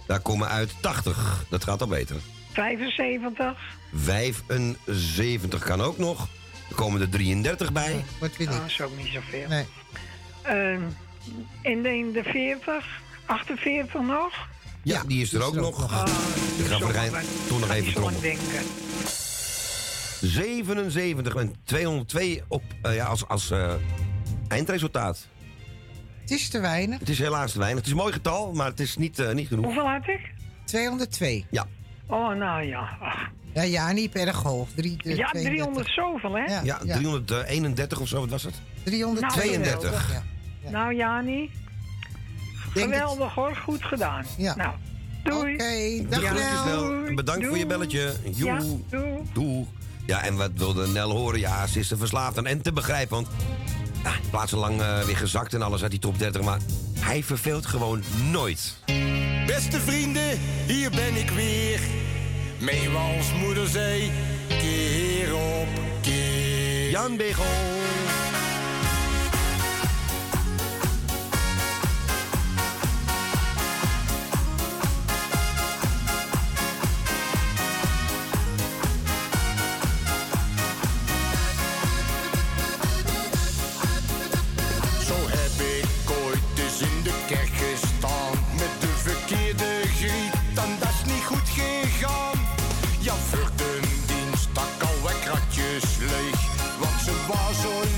Daar 0.06 0.20
komen 0.20 0.48
uit 0.48 0.74
80. 0.80 1.44
Dat 1.50 1.64
gaat 1.64 1.80
al 1.80 1.86
beter. 1.86 2.16
75? 2.52 3.58
75 3.94 5.64
kan 5.64 5.80
ook 5.80 5.98
nog. 5.98 6.28
Er 6.68 6.74
komen 6.74 7.00
er 7.00 7.08
33 7.08 7.72
bij. 7.72 8.04
Wat 8.20 8.30
vind 8.32 8.48
Nou, 8.50 8.60
ik? 8.62 8.68
dat 8.68 8.70
is 8.70 8.80
ook 8.80 8.96
niet 8.96 9.12
zoveel. 9.12 9.48
Nee. 9.48 9.64
Ehm, 10.42 10.80
in, 11.62 11.82
de, 11.82 11.96
in 11.96 12.12
de 12.12 12.22
40, 12.22 12.84
48 13.24 14.00
nog? 14.00 14.48
Ja, 14.82 15.02
die 15.06 15.22
is 15.22 15.32
er 15.32 15.42
ook 15.42 15.54
nog. 15.54 15.84
ik 16.58 16.66
ga 16.66 16.78
voor 16.78 16.92
de 16.92 16.98
gein 16.98 17.12
toch 17.48 17.60
nog 17.60 17.70
even 17.70 18.20
denken. 18.20 18.64
77 20.20 21.34
en 21.34 21.54
202 21.64 22.42
op, 22.48 22.62
eh, 22.82 22.94
ja, 22.94 23.04
als, 23.04 23.26
als 23.28 23.50
eh, 23.50 23.72
eindresultaat. 24.48 25.28
Het 26.20 26.30
is 26.30 26.48
te 26.48 26.60
weinig. 26.60 26.98
Het 26.98 27.08
is 27.08 27.18
helaas 27.18 27.52
te 27.52 27.58
weinig. 27.58 27.78
Het 27.78 27.86
is 27.86 27.92
een 27.92 27.98
mooi 28.02 28.12
getal, 28.12 28.52
maar 28.52 28.66
het 28.66 28.80
is 28.80 28.96
niet, 28.96 29.18
eh, 29.18 29.32
niet 29.32 29.48
genoeg. 29.48 29.64
Hoeveel 29.64 29.88
had 29.88 30.06
ik? 30.08 30.32
202. 30.64 31.44
Ja. 31.50 31.66
Oh, 32.06 32.36
nou 32.36 32.62
ja. 32.62 32.88
Ach. 33.00 33.28
Ja, 33.54 33.62
ja, 33.62 33.92
niet 33.92 34.32
hoog. 34.42 34.68
Drie, 34.74 34.96
eh, 35.02 35.16
Ja, 35.16 35.28
32. 35.30 35.42
300 35.42 35.90
zoveel, 35.92 36.32
hè? 36.34 36.44
Ja, 36.44 36.60
Ja, 36.84 36.96
331 36.96 38.00
of 38.00 38.08
zo, 38.08 38.20
wat 38.20 38.28
was 38.30 38.42
het? 38.42 38.54
332. 38.82 39.42
32. 39.42 40.22
Ja. 40.64 40.70
Nou, 40.70 40.94
Jani. 40.94 41.50
Geweldig 42.72 43.34
hoor, 43.34 43.56
goed 43.56 43.84
gedaan. 43.84 44.24
Ja. 44.36 44.56
Nou, 44.56 44.74
doei. 45.22 45.54
Oké, 45.54 46.18
Nel. 46.64 47.14
Bedankt 47.14 47.46
voor 47.46 47.58
je 47.58 47.66
belletje. 47.66 48.12
Joe. 48.34 48.52
Ja, 48.52 48.58
doei. 48.90 49.22
Doeg. 49.32 49.66
Ja, 50.06 50.22
en 50.22 50.36
wat 50.36 50.50
wilde 50.54 50.88
Nel 50.88 51.10
horen? 51.10 51.40
Ja, 51.40 51.66
ze 51.66 51.78
is 51.78 51.90
er 51.90 51.98
verslaafd 51.98 52.38
aan. 52.38 52.46
En 52.46 52.62
te 52.62 52.72
begrijpen, 52.72 53.14
want... 53.14 53.28
Ja, 54.02 54.12
plaatselijk 54.30 54.80
uh, 54.80 55.00
weer 55.00 55.16
gezakt 55.16 55.54
en 55.54 55.62
alles 55.62 55.82
uit 55.82 55.90
die 55.90 56.00
top 56.00 56.18
30. 56.18 56.42
Maar 56.42 56.58
hij 56.98 57.22
verveelt 57.22 57.66
gewoon 57.66 58.02
nooit. 58.30 58.74
Beste 59.46 59.80
vrienden, 59.80 60.38
hier 60.66 60.90
ben 60.90 61.16
ik 61.16 61.30
weer. 61.30 61.80
Meewals 62.58 63.32
moederzee, 63.32 64.10
keer 64.48 65.34
op 65.34 65.68
keer. 66.02 66.90
Jan 66.90 67.16
Begel. 67.16 67.44
Want 97.44 97.56
ze 97.56 97.68
was 97.68 97.89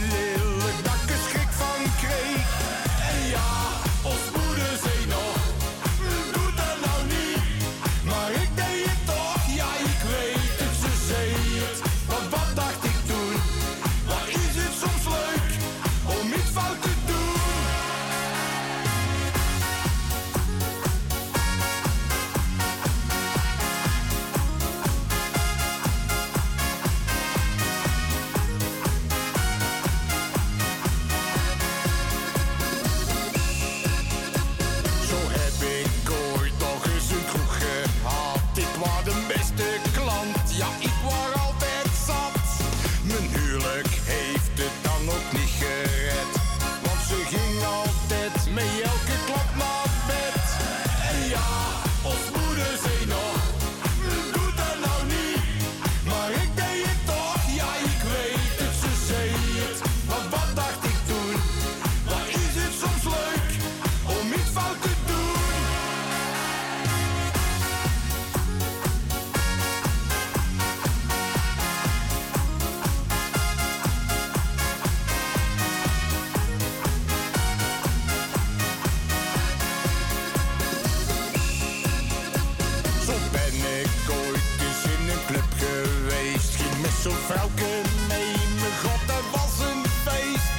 mee, 88.09 88.35
mijn 88.61 88.77
god, 88.83 89.03
dat 89.07 89.27
was 89.33 89.67
een 89.69 89.83
feest. 90.05 90.51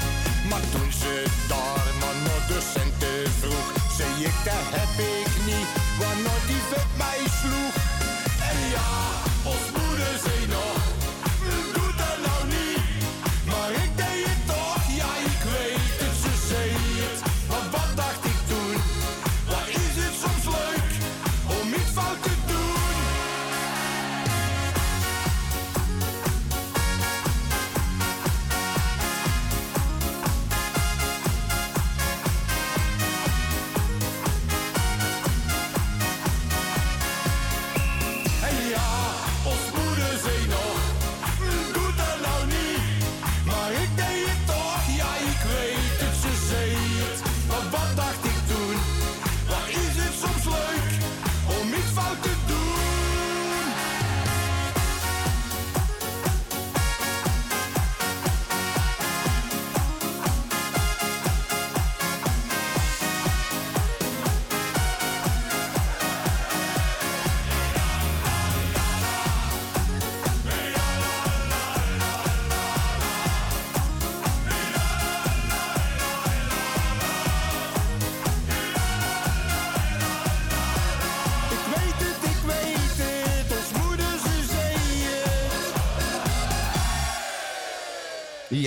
Maar 0.49 0.63
toen 0.71 0.91
ze 0.91 1.23
daar 1.47 1.87
maar 1.99 2.17
naar 2.25 2.47
de 2.47 2.59
centen 2.73 3.31
vroeg, 3.39 3.67
zei 3.97 4.09
ik, 4.25 4.37
dat 4.43 4.67
heb 4.77 4.93
ik 5.05 5.31
niet, 5.45 5.69
waarna 5.99 6.35
die 6.47 6.61
vet 6.69 6.89
mij 6.97 7.21
sloeg. 7.39 7.75
En 8.49 8.59
ja, 8.75 8.91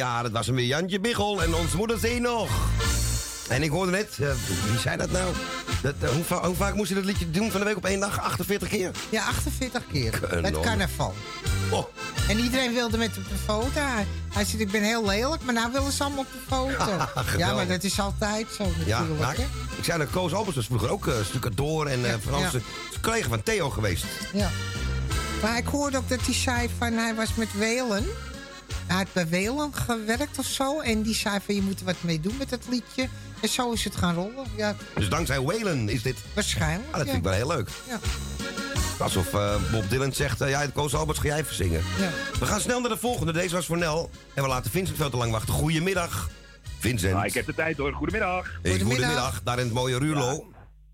Ja, 0.06 0.22
dat 0.22 0.30
was 0.32 0.46
hem 0.46 0.54
weer 0.54 0.66
Jantje 0.66 1.00
Biggel 1.00 1.42
en 1.42 1.54
ons 1.54 1.72
moeder 1.72 1.98
zei 1.98 2.20
nog. 2.20 2.48
En 3.48 3.62
ik 3.62 3.70
hoorde 3.70 3.90
net, 3.90 4.08
eh, 4.20 4.28
wie 4.70 4.78
zei 4.78 4.96
dat 4.96 5.10
nou? 5.10 5.32
Dat, 5.82 5.94
eh, 6.00 6.08
hoe, 6.10 6.24
va- 6.24 6.46
hoe 6.46 6.54
vaak 6.54 6.74
moest 6.74 6.88
je 6.88 6.94
dat 6.94 7.04
liedje 7.04 7.30
doen 7.30 7.50
van 7.50 7.60
de 7.60 7.66
week 7.66 7.76
op 7.76 7.84
één 7.84 8.00
dag? 8.00 8.20
48 8.20 8.68
keer? 8.68 8.90
Ja, 9.10 9.24
48 9.26 9.82
keer. 9.92 10.20
Met 10.42 10.60
carnaval. 10.60 11.14
Oh. 11.70 11.84
En 12.28 12.38
iedereen 12.38 12.72
wilde 12.72 12.98
met 12.98 13.16
op 13.16 13.24
de 13.28 13.34
foto. 13.44 13.70
Hij, 14.32 14.44
zegt, 14.44 14.60
ik 14.60 14.70
ben 14.70 14.82
heel 14.82 15.06
lelijk, 15.06 15.42
maar 15.44 15.54
nou 15.54 15.72
willen 15.72 15.92
ze 15.92 16.02
allemaal 16.02 16.24
op 16.24 16.32
de 16.32 16.54
foto. 16.54 16.90
ja, 17.38 17.54
maar 17.54 17.66
dat 17.66 17.82
is 17.84 18.00
altijd 18.00 18.46
zo 18.56 18.64
Ja, 18.86 19.00
natuurlijk. 19.00 19.36
hè? 19.36 19.44
ik 19.76 19.84
zei 19.84 19.98
dat 19.98 20.10
Koos 20.10 20.32
Albers 20.34 20.56
was 20.56 20.66
vroeger 20.66 20.90
ook 20.90 21.06
uh, 21.06 21.14
door 21.54 21.86
en 21.86 22.00
uh, 22.00 22.14
van 22.20 22.34
alles. 22.34 22.52
ja. 22.52 22.58
collega 23.00 23.28
van 23.28 23.42
Theo 23.42 23.70
geweest. 23.70 24.04
Ja. 24.32 24.50
Maar 25.42 25.56
ik 25.56 25.66
hoorde 25.66 25.96
ook 25.96 26.08
dat 26.08 26.20
hij 26.24 26.34
zei 26.34 26.70
van 26.78 26.92
hij 26.92 27.14
was 27.14 27.34
met 27.34 27.48
Welen. 27.58 28.04
Hij 28.86 28.96
had 28.96 29.06
bij 29.12 29.28
Welen 29.28 29.74
gewerkt 29.74 30.38
of 30.38 30.46
zo. 30.46 30.80
En 30.80 31.02
die 31.02 31.14
zei 31.14 31.38
van 31.44 31.54
je 31.54 31.62
moet 31.62 31.78
er 31.78 31.84
wat 31.84 31.96
mee 32.02 32.20
doen 32.20 32.36
met 32.38 32.48
dat 32.50 32.60
liedje. 32.68 33.08
En 33.42 33.48
zo 33.48 33.72
is 33.72 33.84
het 33.84 33.96
gaan 33.96 34.14
rollen. 34.14 34.44
Ja, 34.56 34.74
Dus 34.94 35.08
dankzij 35.08 35.40
Waylon 35.40 35.88
is 35.88 36.02
dit... 36.02 36.16
waarschijnlijk. 36.34 36.86
Ah, 36.90 36.96
dat 36.96 37.06
ja. 37.06 37.12
vind 37.12 37.16
ik 37.26 37.30
wel 37.30 37.38
heel 37.38 37.56
leuk. 37.56 37.68
Ja. 37.88 37.98
Alsof 38.98 39.34
eh, 39.34 39.54
Bob 39.72 39.90
Dylan 39.90 40.12
zegt, 40.12 40.40
eh, 40.40 40.50
ja, 40.50 40.60
het 40.60 40.72
Koos 40.72 40.94
Alberts 40.94 41.20
ga 41.20 41.26
jij 41.26 41.44
verzingen. 41.44 41.82
Ja. 41.98 42.10
We 42.38 42.46
gaan 42.46 42.60
snel 42.60 42.80
naar 42.80 42.90
de 42.90 42.96
volgende. 42.96 43.32
Deze 43.32 43.54
was 43.54 43.66
voor 43.66 43.78
Nel. 43.78 44.10
En 44.34 44.42
we 44.42 44.48
laten 44.48 44.70
Vincent 44.70 44.96
veel 44.96 45.10
te 45.10 45.16
lang 45.16 45.32
wachten. 45.32 45.54
Goedemiddag, 45.54 46.30
Vincent. 46.78 47.14
Ah, 47.14 47.24
ik 47.24 47.34
heb 47.34 47.46
de 47.46 47.54
tijd 47.54 47.76
hoor. 47.76 47.92
Goedemiddag. 47.92 48.50
Hey, 48.62 48.80
goedemiddag. 48.80 49.42
daar 49.42 49.58
in 49.58 49.64
het 49.64 49.74
mooie 49.74 49.98
Ruurlo. 49.98 50.50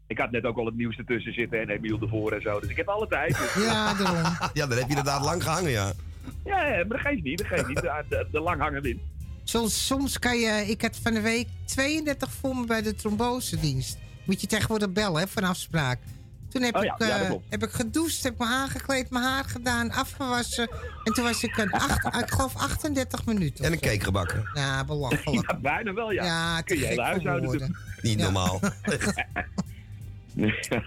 Ik 0.07 0.19
had 0.19 0.31
net 0.31 0.45
ook 0.45 0.57
al 0.59 0.67
het 0.67 0.77
nieuws 0.77 0.97
ertussen 0.97 1.33
zitten 1.35 1.61
en 1.61 1.69
Emiel 1.69 1.99
ervoor 2.01 2.33
en 2.33 2.43
zo. 2.43 2.61
Dus 2.61 2.71
ik 2.71 2.77
heb 2.77 2.89
alle 2.89 3.07
tijd. 3.09 3.37
Dus- 3.55 3.65
Ja, 3.65 3.95
daarom. 3.95 4.23
ja, 4.55 4.67
dan 4.67 4.71
heb 4.71 4.83
je 4.83 4.89
inderdaad 4.89 5.25
lang 5.25 5.43
gehangen, 5.43 5.71
ja. 5.71 5.93
Ja, 6.45 6.67
ja, 6.67 6.77
maar 6.77 6.87
dat 6.89 7.01
geeft 7.01 7.23
niet. 7.23 7.39
Dat 7.39 7.47
geeft 7.47 7.67
niet. 7.69 7.81
De, 7.81 8.27
de, 8.31 8.39
hangen 8.59 8.83
wint. 8.83 9.01
Soms, 9.45 9.87
soms 9.87 10.19
kan 10.19 10.39
je... 10.39 10.65
Ik 10.69 10.83
had 10.83 10.97
van 11.03 11.15
de 11.15 11.21
week 11.21 11.49
32 11.65 12.33
voor 12.33 12.57
me 12.57 12.67
bij 12.67 12.83
de 12.83 12.95
trombosedienst. 12.95 13.99
Moet 14.25 14.41
je 14.41 14.47
tegenwoordig 14.47 14.93
bellen, 14.93 15.21
hè, 15.21 15.29
van 15.29 15.45
afspraak. 15.45 15.99
Toen 16.49 16.63
heb, 16.63 16.77
Oh 16.77 16.85
ja, 16.85 16.93
ik, 16.95 17.07
ja, 17.07 17.19
dat 17.19 17.27
eh, 17.29 17.35
heb 17.49 17.63
ik 17.63 17.71
gedoucht, 17.71 18.23
heb 18.23 18.39
me 18.39 18.45
aangekleed, 18.45 19.11
mijn 19.11 19.25
haar 19.25 19.45
gedaan, 19.45 19.91
afgewassen. 19.91 20.71
En 21.05 21.13
toen 21.13 21.25
was 21.25 21.43
ik 21.43 21.57
een 21.57 21.71
acht, 21.71 22.05
ik 22.23 22.31
geloof 22.31 22.57
38 22.57 23.27
minuten. 23.27 23.65
En 23.65 23.73
een 23.73 23.79
cake 23.81 24.01
gebakken. 24.01 24.51
Ja, 24.55 24.85
belachelijk. 24.85 25.47
Ja, 25.51 25.59
bijna 25.59 25.93
wel, 25.93 26.11
ja. 26.13 26.25
Ja, 26.25 26.61
Kun 26.61 26.79
je 26.79 26.87
hele 26.87 27.03
huishouden 27.03 27.59
doen. 27.59 27.77
Niet 28.03 28.19
normaal. 28.19 28.61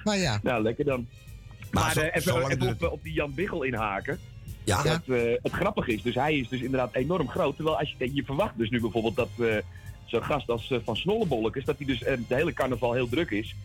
Maar 0.04 0.18
ja. 0.18 0.40
Nou, 0.44 0.62
lekker 0.64 0.86
dan. 0.86 1.08
Maar 1.72 1.84
Maar, 1.84 1.94
zo- 1.94 2.00
eh, 2.02 2.16
even, 2.16 2.70
op, 2.70 2.92
op 2.92 3.04
die 3.04 3.14
Jan 3.14 3.34
Biggel 3.34 3.64
inhaken. 3.64 4.20
Ja. 4.66 4.84
Dat, 4.84 5.02
eh, 5.08 5.34
het 5.42 5.52
grappige 5.52 5.94
is, 5.94 6.02
dus 6.02 6.16
hij 6.16 6.38
is 6.38 6.50
dus 6.50 6.62
inderdaad 6.62 6.96
enorm 6.96 7.30
groot. 7.30 7.56
Terwijl 7.56 7.80
als 7.80 7.96
je, 7.98 8.14
je 8.14 8.24
verwacht 8.24 8.58
dus 8.58 8.70
nu 8.70 8.80
bijvoorbeeld 8.80 9.16
dat 9.16 9.30
eh, 9.40 9.58
zo'n 10.06 10.24
gast 10.24 10.50
als 10.50 10.72
eh, 10.72 10.80
Van 10.84 10.96
Snollebolletjes... 10.96 11.66
dat 11.66 11.78
hij 11.78 11.86
dus 11.86 12.04
eh, 12.04 12.18
de 12.28 12.36
hele 12.36 12.54
carnaval 12.54 12.94
heel 12.94 13.10
druk 13.10 13.32
is. 13.32 13.56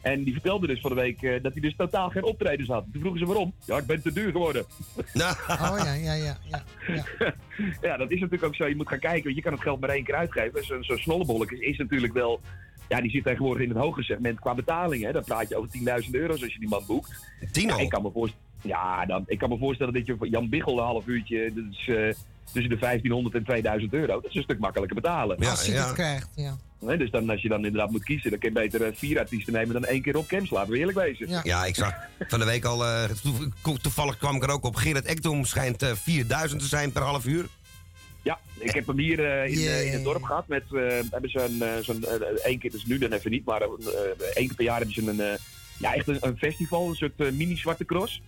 En 0.00 0.22
die 0.22 0.32
vertelde 0.32 0.66
dus 0.66 0.80
van 0.80 0.90
de 0.90 0.96
week 0.96 1.22
eh, 1.22 1.42
dat 1.42 1.52
hij 1.52 1.60
dus 1.60 1.76
totaal 1.76 2.10
geen 2.10 2.24
optredens 2.24 2.68
had. 2.68 2.84
Toen 2.92 3.00
vroegen 3.00 3.20
ze 3.20 3.26
waarom. 3.26 3.52
Ja, 3.64 3.78
ik 3.78 3.86
ben 3.86 4.02
te 4.02 4.12
duur 4.12 4.32
geworden. 4.32 4.64
Oh 5.48 5.78
ja, 5.84 5.92
ja, 5.92 6.12
ja. 6.12 6.38
ja, 6.50 6.64
ja. 7.18 7.34
Ja, 7.80 7.96
dat 7.96 8.10
is 8.10 8.20
natuurlijk 8.20 8.44
ook 8.44 8.54
zo. 8.54 8.66
Je 8.66 8.76
moet 8.76 8.88
gaan 8.88 8.98
kijken, 8.98 9.22
want 9.22 9.36
je 9.36 9.42
kan 9.42 9.52
het 9.52 9.62
geld 9.62 9.80
maar 9.80 9.90
één 9.90 10.04
keer 10.04 10.14
uitgeven. 10.14 10.64
Zo'n 10.64 10.84
zo 10.84 10.94
is 11.48 11.78
natuurlijk 11.78 12.12
wel... 12.12 12.40
Ja, 12.88 13.00
die 13.00 13.10
zit 13.10 13.24
tegenwoordig 13.24 13.62
in 13.62 13.68
het 13.68 13.78
hoge 13.78 14.02
segment 14.02 14.40
qua 14.40 14.54
betaling. 14.54 15.04
Hè. 15.04 15.12
Dan 15.12 15.24
praat 15.24 15.48
je 15.48 15.56
over 15.56 15.70
10.000 16.04 16.10
euro's 16.10 16.42
als 16.42 16.52
je 16.52 16.58
die 16.58 16.68
man 16.68 16.84
boekt. 16.86 17.26
Tien 17.52 17.68
Ja, 17.68 17.78
ik 17.78 17.88
kan 17.88 18.02
me 18.02 18.10
voorstellen... 18.10 18.47
Ja, 18.62 19.06
dan, 19.06 19.24
ik 19.26 19.38
kan 19.38 19.48
me 19.48 19.58
voorstellen 19.58 19.92
dat 19.92 20.06
je 20.06 20.16
voor 20.16 20.28
Jan 20.28 20.48
Biggel 20.48 20.78
een 20.78 20.84
half 20.84 21.06
uurtje... 21.06 21.52
Dat 21.54 21.64
is, 21.70 21.88
eh, 21.88 22.14
tussen 22.52 22.70
de 22.70 22.78
1500 22.78 23.34
en 23.34 23.44
2000 23.44 23.92
euro. 23.92 24.06
Dat 24.20 24.24
is 24.30 24.34
een 24.34 24.42
stuk 24.42 24.58
makkelijker 24.58 24.96
betalen. 24.96 25.38
Als 25.50 25.64
je 25.66 25.72
het 25.72 25.92
krijgt, 25.92 26.28
ja. 26.34 26.56
Hè, 26.86 26.96
dus 26.96 27.10
dan, 27.10 27.30
als 27.30 27.42
je 27.42 27.48
dan 27.48 27.64
inderdaad 27.64 27.90
moet 27.90 28.04
kiezen, 28.04 28.30
dan 28.30 28.38
kun 28.38 28.48
je 28.48 28.54
beter 28.54 28.82
eh, 28.82 28.92
vier 28.94 29.18
artiesten 29.18 29.52
nemen 29.52 29.72
dan 29.72 29.84
één 29.84 30.02
keer 30.02 30.16
op 30.16 30.26
camps. 30.26 30.50
Laten 30.50 30.72
we 30.72 30.78
eerlijk 30.78 30.98
wezen. 30.98 31.42
Ja. 31.44 31.64
ik 31.64 31.74
zag 31.74 31.94
van 32.28 32.38
de 32.38 32.44
week 32.44 32.64
al, 32.64 32.84
eh, 32.84 33.04
to- 33.62 33.76
toevallig 33.76 34.18
kwam 34.18 34.36
ik 34.36 34.42
er 34.42 34.50
ook 34.50 34.64
op. 34.64 34.76
Gerard 34.76 35.04
Ekdom 35.04 35.44
schijnt 35.44 35.82
eh, 35.82 35.92
4000 35.94 36.60
te 36.60 36.66
zijn 36.66 36.92
per 36.92 37.02
half 37.02 37.26
uur. 37.26 37.46
Ja, 38.22 38.38
ik 38.58 38.70
heb 38.74 38.86
hem 38.86 38.98
hier 38.98 39.18
in, 39.44 39.86
in 39.86 39.92
het 39.92 40.04
dorp 40.04 40.22
gehad. 40.22 40.48
Met, 40.48 40.62
eh, 40.72 40.80
hebben 41.10 41.30
ze 41.30 41.40
een, 41.42 41.62
eh, 41.62 41.82
zo'n, 41.82 42.04
één 42.44 42.58
keer, 42.58 42.70
dus 42.70 42.84
nu 42.84 42.98
dan 42.98 43.12
even 43.12 43.30
niet, 43.30 43.44
maar 43.44 43.60
eh, 43.60 43.68
één 44.34 44.46
keer 44.46 44.54
per 44.56 44.64
jaar 44.64 44.76
hebben 44.76 44.94
ze 44.94 45.10
een, 45.10 45.20
eh, 45.20 45.38
ja, 45.78 45.94
echt 45.94 46.08
een, 46.08 46.16
een 46.20 46.36
festival, 46.38 46.88
een 46.88 46.94
soort 46.94 47.18
mini-zwarte 47.18 47.84
cross. 47.84 48.22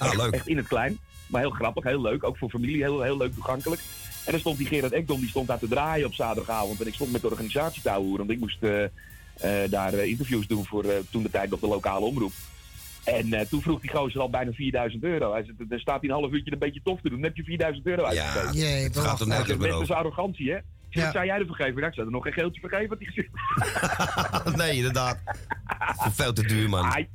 Ah, 0.00 0.08
echt, 0.08 0.16
leuk. 0.16 0.32
Echt 0.32 0.48
in 0.48 0.56
het 0.56 0.68
klein, 0.68 0.98
maar 1.26 1.40
heel 1.40 1.50
grappig, 1.50 1.84
heel 1.84 2.00
leuk. 2.00 2.24
Ook 2.24 2.36
voor 2.36 2.50
familie, 2.50 2.82
heel, 2.82 3.02
heel 3.02 3.16
leuk 3.16 3.34
toegankelijk. 3.34 3.80
En 4.24 4.30
dan 4.32 4.40
stond 4.40 4.58
die 4.58 4.66
Gerard 4.66 4.92
Ekdom, 4.92 5.20
die 5.20 5.28
stond 5.28 5.46
daar 5.48 5.58
te 5.58 5.68
draaien 5.68 6.06
op 6.06 6.14
zaterdagavond. 6.14 6.80
En 6.80 6.86
ik 6.86 6.94
stond 6.94 7.12
met 7.12 7.20
de 7.20 7.30
organisatie 7.30 7.82
te 7.82 7.88
houden, 7.88 8.16
want 8.16 8.30
ik 8.30 8.38
moest 8.38 8.62
eh, 8.62 8.84
eh, 8.84 9.70
daar 9.70 9.92
eh, 9.92 10.06
interviews 10.06 10.46
doen 10.46 10.64
voor 10.64 10.84
toen 11.10 11.22
de 11.22 11.30
tijd 11.30 11.50
nog 11.50 11.60
de 11.60 11.66
lokale 11.66 12.04
omroep. 12.04 12.32
En 13.04 13.48
toen 13.48 13.62
vroeg 13.62 13.80
die 13.80 13.90
gozer 13.90 14.20
al 14.20 14.30
bijna 14.30 14.52
4000 14.52 15.02
euro. 15.02 15.32
Hij 15.32 15.44
zei, 15.44 15.68
dan 15.68 15.78
staat 15.78 16.00
hij 16.00 16.10
een 16.10 16.16
half 16.16 16.32
uurtje 16.32 16.52
een 16.52 16.58
beetje 16.58 16.80
tof 16.84 17.00
te 17.00 17.08
doen. 17.08 17.20
Dan 17.20 17.28
heb 17.28 17.36
je 17.36 17.44
4000 17.44 17.86
euro 17.86 18.04
uitgegeven. 18.04 18.52
Jee, 18.52 18.82
Het 18.82 18.98
gaat 18.98 19.20
er 19.20 19.26
nergens 19.26 19.48
dat 19.48 19.58
meer 19.58 19.82
is 19.82 19.90
arrogantie, 19.90 20.50
hè? 20.50 20.58
Zeg, 20.90 21.04
Wat 21.04 21.12
zou 21.12 21.24
jij 21.26 21.38
ervoor 21.38 21.56
geven? 21.56 21.80
Ja, 21.80 21.86
ik 21.86 21.94
zou 21.94 22.06
er 22.06 22.12
nog 22.12 22.22
geen 22.22 22.32
geeltje 22.32 22.60
voor 22.60 22.70
geven. 22.70 22.88
Had 22.88 22.98
hij 22.98 23.06
gezegd. 23.06 24.56
nee, 24.62 24.76
inderdaad. 24.76 25.18
Veel 26.12 26.32
te 26.32 26.46
duur, 26.46 26.68
man. 26.68 27.06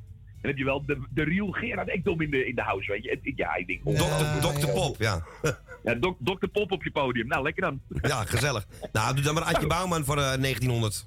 Dan 0.45 0.53
heb 0.55 0.57
je 0.57 0.65
wel 0.65 0.85
de, 0.85 1.01
de 1.09 1.23
real 1.23 1.51
Gerard 1.51 1.89
Ekdom 1.89 2.21
in 2.21 2.29
de, 2.29 2.47
in 2.47 2.55
de 2.55 2.61
house, 2.61 2.91
weet 2.91 3.03
je. 3.03 3.31
Ja, 3.35 3.55
ik 3.55 3.67
denk... 3.67 3.83
Dokter, 3.83 4.41
Dokter 4.41 4.69
Pop, 4.69 4.95
ja. 4.99 5.23
Ja, 5.83 5.93
dok, 5.95 6.17
Dokter 6.19 6.47
Pop 6.47 6.71
op 6.71 6.83
je 6.83 6.91
podium. 6.91 7.27
Nou, 7.27 7.43
lekker 7.43 7.61
dan. 7.61 7.79
Ja, 8.11 8.23
gezellig. 8.23 8.67
Nou, 8.91 9.15
doe 9.15 9.23
dan 9.23 9.33
maar 9.33 9.43
Adje 9.43 9.67
Bouwman 9.67 10.03
voor 10.05 10.17
eh, 10.17 10.23
1900. 10.23 11.05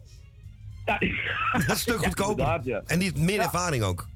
Dat 0.85 1.02
is 1.02 1.69
een 1.69 1.77
stuk 1.77 1.97
goedkoper. 2.05 2.60
ja. 2.65 2.82
En 2.86 2.98
die 2.98 3.09
heeft 3.10 3.20
meer 3.23 3.40
ervaring 3.40 3.82
ook. 3.82 4.09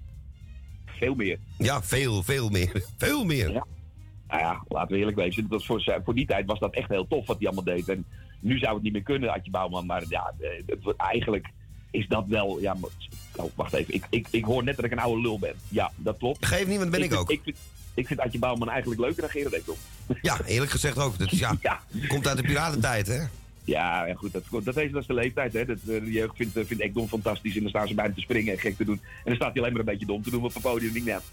Veel 0.87 1.15
meer. 1.15 1.39
Ja, 1.59 1.83
veel, 1.83 2.23
veel 2.23 2.49
meer. 2.49 2.83
Veel 2.99 3.25
meer. 3.25 3.51
Ja. 3.53 3.67
Nou 4.29 4.41
ja, 4.43 4.63
laten 4.69 4.93
we 4.93 4.99
eerlijk 4.99 5.17
wezen. 5.17 5.49
Dat 5.49 5.65
voor, 5.65 5.81
zijn- 5.81 6.05
voor 6.05 6.15
die 6.15 6.27
tijd 6.27 6.47
was 6.47 6.59
dat 6.59 6.75
echt 6.75 6.89
heel 6.89 7.07
tof 7.09 7.27
wat 7.27 7.37
hij 7.39 7.47
allemaal 7.47 7.65
deed. 7.65 7.89
En 7.89 8.05
nu 8.41 8.59
zou 8.59 8.75
het 8.75 8.83
niet 8.83 8.93
meer 8.93 9.03
kunnen, 9.03 9.33
Adje 9.33 9.51
Bouwman. 9.51 9.87
Maar 9.87 10.03
ja, 10.09 10.33
eh, 10.41 10.49
het, 10.67 10.83
wordt- 10.83 11.01
eigenlijk 11.01 11.47
is 11.91 12.09
dat 12.09 12.25
wel... 12.27 12.61
Ja, 12.61 12.77
oh, 13.37 13.51
wacht 13.55 13.73
even. 13.73 13.95
Ik, 13.95 14.05
ik, 14.11 14.27
ik 14.31 14.45
hoor 14.45 14.65
net 14.65 14.77
dat 14.77 14.85
ik 14.85 14.93
een 14.93 14.99
oude 14.99 15.23
lul 15.23 15.39
ben. 15.39 15.55
Ja, 15.69 15.91
dat 15.97 16.17
klopt. 16.19 16.47
Geef 16.47 16.67
niet, 16.67 16.79
want 16.79 16.91
ben 16.91 17.03
ik 17.03 17.15
ook. 17.15 17.31
Ik 17.31 17.41
vind, 17.45 17.57
ik 17.95 18.07
vind 18.07 18.21
Adje 18.21 18.39
Bouwman 18.39 18.71
eigenlijk 18.71 19.01
leuker 19.01 19.21
dan 19.21 19.31
Gerard 19.31 19.55
Ekdom. 19.55 19.77
Ja, 20.23 20.41
eerlijk 20.45 20.71
gezegd 20.71 20.99
ook. 20.99 21.19
Dat 21.19 21.33
is, 21.33 21.39
ja, 21.61 21.81
Komt 22.09 22.27
uit 22.27 22.37
de 22.37 22.43
piratentijd, 22.43 23.07
hè? 23.07 23.21
Ja, 23.65 24.07
ja, 24.07 24.15
goed, 24.15 24.33
dat, 24.33 24.43
dat, 24.51 24.77
is, 24.77 24.93
dat 24.93 25.01
is 25.01 25.07
de 25.07 25.15
leeftijd. 25.15 25.53
Hè. 25.53 25.65
Dat, 25.65 25.77
eh, 25.77 25.87
de 25.87 26.11
jeugd 26.11 26.37
vindt, 26.37 26.57
eh, 26.57 26.65
vindt 26.65 26.83
Ekdom 26.83 27.09
fantastisch. 27.09 27.55
En 27.55 27.61
dan 27.61 27.69
staan 27.69 27.89
ze 27.89 27.95
bij 27.95 28.05
hem 28.05 28.15
te 28.15 28.21
springen 28.21 28.53
en 28.53 28.59
gek 28.59 28.77
te 28.77 28.85
doen. 28.85 29.01
En 29.05 29.23
dan 29.25 29.35
staat 29.35 29.53
hij 29.53 29.61
alleen 29.61 29.73
maar 29.73 29.81
een 29.81 29.87
beetje 29.87 30.07
dom 30.07 30.23
te 30.23 30.31
doen 30.31 30.45
op 30.45 30.55
het 30.55 30.63
podium. 30.63 30.91
En 30.91 30.97
ik 30.97 31.05
denk, 31.05 31.17
nou, 31.17 31.31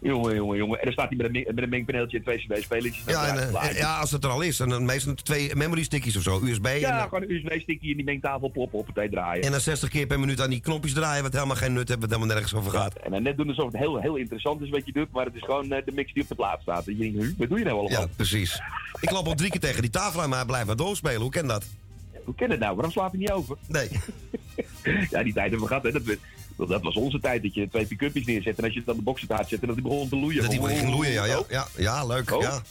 jongen, 0.00 0.34
jongen, 0.34 0.56
jongen. 0.56 0.78
En 0.78 0.84
dan 0.84 0.92
staat 0.92 1.08
hij 1.08 1.16
met 1.16 1.26
een, 1.26 1.54
met 1.54 1.62
een 1.64 1.68
mengpaneeltje 1.68 2.16
en 2.16 2.22
twee 2.22 2.38
cd-spelertjes. 2.38 3.04
Ja, 3.06 3.36
en, 3.36 3.54
eh, 3.54 3.76
ja, 3.76 3.98
als 3.98 4.10
het 4.10 4.24
er 4.24 4.30
al 4.30 4.40
is. 4.40 4.60
En 4.60 4.68
dan 4.68 4.84
meestal 4.84 5.14
twee 5.14 5.56
memory 5.56 5.82
stickjes 5.82 6.16
of 6.16 6.22
zo. 6.22 6.40
USB. 6.44 6.66
Ja, 6.80 7.02
en, 7.02 7.08
gewoon 7.08 7.22
een 7.22 7.30
USB-stickje 7.30 7.90
in 7.90 7.96
die 7.96 8.04
mengtafel 8.04 8.50
ploppen 8.50 8.78
op 8.78 8.86
het 8.94 9.10
draaien. 9.10 9.44
en 9.44 9.50
dan 9.50 9.60
60 9.60 9.88
keer 9.88 10.06
per 10.06 10.20
minuut 10.20 10.40
aan 10.40 10.50
die 10.50 10.60
knopjes 10.60 10.92
draaien. 10.92 11.22
Wat 11.22 11.32
helemaal 11.32 11.56
geen 11.56 11.72
nut 11.72 11.88
heeft. 11.88 12.00
Wat 12.00 12.10
helemaal 12.10 12.34
nergens 12.34 12.54
over 12.54 12.70
gaat. 12.70 12.94
En 12.94 13.10
dan 13.10 13.22
net 13.22 13.36
doen 13.36 13.48
alsof 13.48 13.72
het 13.72 13.80
heel, 13.80 14.00
heel 14.00 14.16
interessant 14.16 14.60
is 14.60 14.68
wat 14.68 14.86
je 14.86 14.92
doet. 14.92 15.10
Maar 15.12 15.24
het 15.24 15.34
is 15.34 15.42
gewoon 15.42 15.72
eh, 15.72 15.84
de 15.84 15.92
mix 15.92 16.12
die 16.12 16.22
op 16.22 16.28
de 16.28 16.34
plaat 16.34 16.60
staat. 16.62 16.86
En 16.86 16.96
je 16.96 16.98
denkt, 16.98 17.18
"Huh, 17.18 17.38
wat 17.38 17.48
doe 17.48 17.58
je 17.58 17.64
nou 17.64 17.78
allemaal? 17.78 18.00
Ja, 18.00 18.06
precies. 18.16 18.60
Ik 19.00 19.10
loop 19.10 19.26
al 19.26 19.34
drie 19.34 19.50
keer 19.50 19.60
tegen 19.60 19.82
die 19.82 19.90
tafel 19.90 20.22
aan, 20.22 20.28
maar 20.28 20.38
hij 20.38 20.46
blijft 20.46 20.66
maar 20.66 20.76
doorspelen. 20.76 21.20
Hoe 21.20 21.30
ken 21.30 21.46
dat? 21.46 21.64
Hoe 22.24 22.34
ken 22.34 22.50
het 22.50 22.60
nou? 22.60 22.74
Waarom 22.74 22.92
slaat 22.92 23.10
hij 23.10 23.20
niet 23.20 23.30
over? 23.30 23.56
Nee. 23.66 23.88
ja, 25.10 25.22
die 25.22 25.32
tijd 25.32 25.50
hebben 25.50 25.60
we 25.60 25.66
gehad. 25.66 25.82
Hè. 25.82 25.92
Dat, 25.92 26.02
dat, 26.68 26.82
was 26.82 26.94
onze 26.94 27.20
tijd. 27.20 27.42
Dat 27.42 27.54
je 27.54 27.68
twee 27.68 27.86
pick-upjes 27.86 28.26
neerzet. 28.26 28.58
En 28.58 28.64
als 28.64 28.72
je 28.72 28.78
het 28.80 28.88
aan 28.88 28.96
de 28.96 29.02
boxentaart 29.02 29.48
zet. 29.48 29.60
En 29.60 29.66
dat 29.66 29.76
die 29.76 29.84
begon 29.84 30.08
te 30.08 30.16
loeien. 30.16 30.42
Dat 30.42 30.50
die 30.50 30.60
ging 30.66 30.90
loeien, 30.90 31.12
ja. 31.12 31.24
Ja, 31.24 31.42
ja, 31.48 31.66
ja 31.76 32.06
leuk. 32.06 32.32
Oh. 32.34 32.42
Ja. 32.42 32.62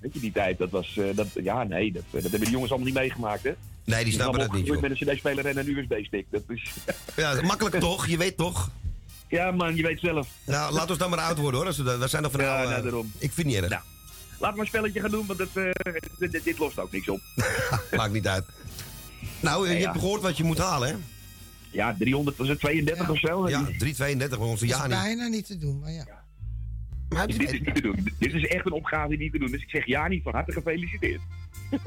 Weet 0.00 0.14
je, 0.14 0.20
die 0.20 0.32
tijd, 0.32 0.58
dat 0.58 0.70
was... 0.70 0.96
eh, 0.96 1.04
dat, 1.14 1.26
ja, 1.42 1.62
nee, 1.64 1.92
dat, 1.92 2.02
dat 2.10 2.22
hebben 2.22 2.40
de 2.40 2.50
jongens 2.50 2.70
allemaal 2.70 2.88
niet 2.88 2.98
meegemaakt, 2.98 3.42
hè? 3.42 3.52
Nee, 3.84 4.04
die 4.04 4.12
snappen 4.12 4.40
dat 4.40 4.52
niet, 4.52 4.66
joh. 4.66 4.80
Met 4.80 4.90
een 4.90 4.96
cd-speler 5.14 5.46
en 5.46 5.56
een 5.58 5.68
USB-stick. 5.76 6.26
Dat 6.30 6.42
is... 6.48 6.70
Ja, 7.16 7.40
makkelijk 7.42 7.76
toch? 7.80 8.06
Je 8.06 8.16
weet 8.16 8.36
toch? 8.36 8.70
Ja, 9.28 9.50
man, 9.50 9.76
je 9.76 9.82
weet 9.82 10.00
zelf. 10.00 10.28
Nou, 10.46 10.72
laat 10.72 10.90
ons 10.90 10.98
dan 10.98 11.10
maar 11.10 11.18
oud 11.18 11.38
worden, 11.38 11.60
hoor. 11.74 11.98
We, 11.98 12.08
zijn 12.08 12.22
nog 12.22 12.32
van 12.32 12.40
Ja, 12.40 12.62
nou, 12.62 12.82
daarom. 12.82 13.12
Ik 13.18 13.32
vind 13.32 13.46
niet 13.46 13.56
erg. 13.56 13.68
Nou, 13.68 13.82
laten 14.38 14.56
we 14.56 14.60
een 14.62 14.66
spelletje 14.68 15.00
gaan 15.00 15.10
doen, 15.10 15.26
want 15.26 15.38
het, 15.38 15.56
eh, 15.56 15.64
dit, 16.18 16.32
dit- 16.32 16.44
dit 16.44 16.58
lost 16.58 16.78
ook 16.78 16.92
niks 16.92 17.08
op. 17.08 17.20
Maakt 17.96 18.12
niet 18.12 18.26
uit. 18.28 18.44
Nou, 19.40 19.68
je 19.68 19.74
Ja. 19.78 19.80
hebt 19.90 19.98
gehoord 20.00 20.22
wat 20.22 20.36
je 20.36 20.44
moet 20.44 20.58
halen, 20.58 20.88
hè? 20.88 20.94
Ja, 21.72 21.94
300, 21.98 22.36
was 22.36 22.48
het 22.48 22.60
32 22.60 23.10
of 23.10 23.18
zo? 23.18 23.48
Ja, 23.48 23.64
332 23.64 24.38
voor 24.38 24.46
onze 24.46 24.66
Dat 24.66 24.74
is 24.74 24.80
Jani. 24.80 24.94
bijna 24.94 25.26
niet 25.26 25.46
te 25.46 25.58
doen, 25.58 25.78
maar 25.80 25.90
ja. 25.92 26.04
Maar 27.08 27.26
dit, 27.26 27.42
is 27.52 27.60
niet 27.60 27.74
te 27.74 27.80
doen. 27.80 28.08
Dit 28.18 28.34
is 28.34 28.46
echt 28.46 28.66
een 28.66 28.72
opgave 28.72 29.08
die 29.08 29.18
niet 29.18 29.32
te 29.32 29.38
doen. 29.38 29.50
Dus 29.50 29.62
ik 29.62 29.70
zeg 29.70 29.86
Jani, 29.86 30.20
van 30.22 30.32
harte 30.32 30.52
gefeliciteerd. 30.52 31.20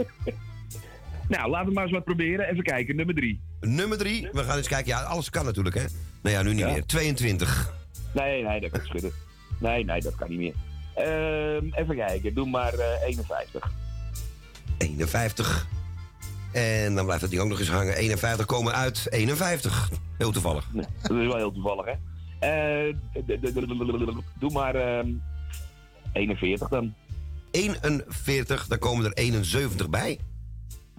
nou, 1.27 1.49
laten 1.49 1.67
we 1.67 1.73
maar 1.73 1.83
eens 1.83 1.91
wat 1.91 2.03
proberen. 2.03 2.49
Even 2.49 2.63
kijken, 2.63 2.95
nummer 2.95 3.15
3. 3.15 3.41
Nummer 3.59 3.97
3, 3.97 4.29
we 4.31 4.43
gaan 4.43 4.57
eens 4.57 4.67
kijken. 4.67 4.87
Ja, 4.91 5.01
alles 5.01 5.29
kan 5.29 5.45
natuurlijk, 5.45 5.75
hè? 5.75 5.85
Nou 6.21 6.35
ja, 6.35 6.41
nu 6.41 6.49
niet 6.49 6.59
Ja. 6.59 6.71
meer. 6.71 6.85
22. 6.85 7.73
Nee, 8.13 8.43
nee, 8.43 8.59
dat 8.61 8.71
kan 8.71 8.81
schudden. 8.85 9.11
Nee, 9.59 9.85
nee, 9.85 10.01
dat 10.01 10.15
kan 10.15 10.29
niet 10.29 10.39
meer. 10.39 10.53
Ehm, 10.95 11.65
even 11.73 11.95
kijken, 11.95 12.33
doe 12.33 12.49
maar 12.49 12.73
eh 12.73 13.01
51. 13.07 13.71
51. 14.77 15.67
En 16.55 16.95
dan 16.95 17.03
blijft 17.05 17.21
dat 17.21 17.29
ding 17.29 17.41
ook 17.41 17.47
nog 17.49 17.59
eens 17.59 17.69
hangen. 17.69 17.95
51 17.95 18.45
komen 18.45 18.73
uit 18.73 19.07
51. 19.09 19.89
Heel 20.17 20.31
toevallig. 20.31 20.65
Nee, 20.73 20.85
dat 21.01 21.11
is 21.17 21.25
wel 21.27 21.35
heel 21.35 21.51
toevallig, 21.51 21.85
hè? 21.85 21.93
Eh, 22.39 22.95
d- 23.25 24.23
doe 24.39 24.51
maar 24.51 24.75
ehm 24.75 25.07
41 26.13 26.67
dan. 26.69 26.93
41, 27.51 28.67
dan 28.67 28.77
komen 28.79 29.05
er 29.05 29.13
71 29.13 29.89
bij. 29.89 30.19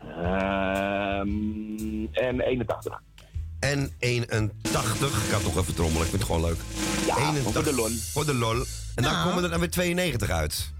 Ehm, 0.01 1.28
en 2.12 2.41
81. 2.41 3.01
En 3.59 3.91
81. 3.99 5.24
Ik 5.24 5.31
kan 5.31 5.43
toch 5.43 5.57
even 5.59 5.74
trommelen, 5.74 6.03
ik 6.03 6.09
vind 6.09 6.23
het 6.23 6.31
gewoon 6.33 6.45
leuk. 6.49 6.59
Ja, 7.07 7.33
voor 7.35 7.62
de 7.65 7.74
lol. 7.74 7.89
Voor 8.12 8.27
de 8.27 8.35
lol. 8.35 8.55
En 8.95 9.03
dan 9.03 9.12
Nou. 9.12 9.28
komen 9.28 9.45
er 9.45 9.51
dan 9.51 9.59
weer 9.61 9.70
92 9.70 10.31
uit. 10.31 10.73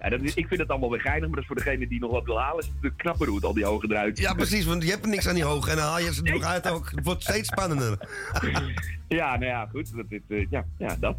Ja, 0.00 0.08
dat 0.08 0.20
is, 0.22 0.34
ik 0.34 0.46
vind 0.46 0.60
het 0.60 0.68
allemaal 0.68 0.90
weer 0.90 1.00
geinig, 1.00 1.20
maar 1.28 1.30
dat 1.30 1.38
is 1.40 1.46
voor 1.46 1.56
degene 1.56 1.88
die 1.88 2.00
nog 2.00 2.10
wat 2.10 2.24
wil 2.24 2.40
halen, 2.40 2.64
is 2.64 2.70
het 2.80 2.96
knapper 2.96 3.26
hoe 3.26 3.36
het 3.36 3.44
al 3.44 3.54
die 3.54 3.64
hoge 3.64 3.86
eruit. 3.90 4.18
Ja, 4.18 4.34
precies, 4.34 4.64
want 4.64 4.82
je 4.82 4.90
hebt 4.90 5.02
er 5.04 5.10
niks 5.10 5.28
aan 5.28 5.34
die 5.34 5.44
hoog. 5.44 5.68
En 5.68 5.76
dan 5.76 5.84
haal 5.84 5.98
je 5.98 6.14
ze 6.14 6.22
er 6.24 6.32
nog 6.32 6.42
uit 6.42 6.70
ook. 6.70 6.90
Het 6.94 7.04
wordt 7.04 7.22
steeds 7.22 7.48
spannender. 7.48 7.98
Ja, 9.08 9.30
nou 9.36 9.44
ja, 9.44 9.66
goed. 9.70 9.96
Dat, 9.96 10.08
dit, 10.08 10.22
eh, 10.28 10.46
ja, 10.50 10.64
ja, 10.78 10.96
dat. 11.00 11.16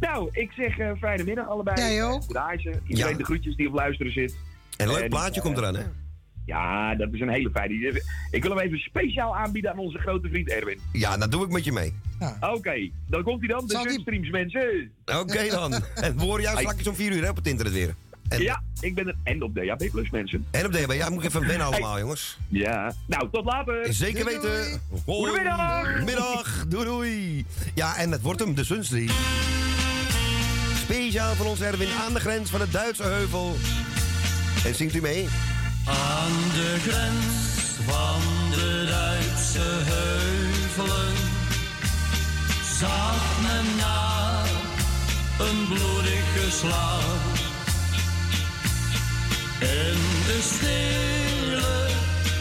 Nou, 0.00 0.28
ik 0.32 0.52
zeg 0.52 0.78
eh, 0.78 0.90
fijne 1.00 1.24
middag 1.24 1.48
allebei. 1.48 1.80
Jij 1.80 2.04
ook. 2.04 2.22
Ze. 2.22 2.72
Iedereen 2.86 3.12
Ja. 3.12 3.18
de 3.18 3.24
groetjes 3.24 3.56
die 3.56 3.68
op 3.68 3.74
luisteren 3.74 4.12
zit. 4.12 4.36
En 4.76 4.86
een 4.88 4.92
leuk 4.94 5.02
En, 5.02 5.08
plaatje 5.08 5.40
eh, 5.40 5.46
komt 5.46 5.58
eraan, 5.58 5.74
hè? 5.76 5.82
Ja, 6.46 6.94
dat 6.94 7.08
is 7.12 7.20
een 7.20 7.28
hele 7.28 7.50
fijne. 7.50 8.02
Ik 8.30 8.42
wil 8.42 8.56
hem 8.56 8.60
even 8.66 8.78
speciaal 8.78 9.36
aanbieden 9.36 9.70
aan 9.70 9.78
onze 9.78 9.98
grote 9.98 10.28
vriend 10.28 10.48
Erwin. 10.50 10.78
Ja, 10.92 11.16
dat 11.16 11.30
doe 11.30 11.44
ik 11.44 11.50
met 11.50 11.64
je 11.64 11.72
mee. 11.72 11.94
Oké, 12.40 12.90
dan 13.08 13.22
komt 13.22 13.38
hij 13.38 13.48
dan. 13.48 13.66
De 13.66 13.74
die- 13.82 13.90
Sunstreams, 13.90 14.30
mensen. 14.30 14.90
Oké 15.04 15.46
dan. 15.50 15.72
En 16.04 16.16
we 16.16 16.22
horen 16.22 16.42
jou 16.42 16.58
straks 16.58 16.86
om 16.86 16.94
4 16.94 17.12
uur 17.12 17.22
hè, 17.22 17.28
op 17.30 17.36
het 17.36 17.46
internet 17.46 17.72
weer. 17.74 17.94
En, 18.28 18.42
Ja, 18.42 18.62
ik 18.80 18.94
ben 18.94 19.06
er. 19.06 19.14
En 19.22 19.42
op 19.42 19.54
DHB 19.54 19.90
Plus, 19.90 20.10
mensen. 20.10 20.46
en 20.50 20.66
op 20.66 20.72
DHB. 20.72 20.92
Ja, 20.92 21.08
moet 21.10 21.22
ik 21.24 21.28
even 21.28 21.46
wennen 21.46 21.66
allemaal, 21.66 21.98
jongens. 21.98 22.38
Ja. 22.48 22.92
Nou, 23.06 23.28
tot 23.32 23.44
later. 23.44 23.92
Zeker 23.94 24.24
Doei, 24.24 24.36
doei. 24.40 24.48
weten. 24.52 24.80
Hoi. 25.06 25.28
Goedemiddag. 25.28 26.04
Middag. 26.04 26.64
Doei 26.68 26.84
doei. 26.84 27.44
Ja, 27.74 27.96
en 27.96 28.10
het 28.12 28.22
wordt 28.22 28.40
hem, 28.40 28.54
de 28.54 28.64
Sunstream. 28.64 29.08
Speciaal 30.76 31.34
voor 31.34 31.46
ons 31.46 31.60
Erwin 31.60 31.88
aan 32.06 32.14
de 32.14 32.20
grens 32.20 32.50
van 32.50 32.60
het 32.60 32.72
Duitse 32.72 33.02
heuvel. 33.02 33.56
En 34.64 34.74
zingt 34.74 34.94
u 34.94 35.00
mee? 35.00 35.26
Aan 35.90 36.32
de 36.54 36.76
grens 36.88 37.50
van 37.86 38.20
de 38.50 38.86
Duitse 38.88 39.68
heuvelen 39.92 41.16
zag 42.78 43.40
men 43.42 43.76
na 43.76 44.42
een 45.38 45.66
bloedige 45.66 46.50
slag. 46.50 47.04
In 49.58 50.00
de 50.26 50.38
stille 50.54 51.88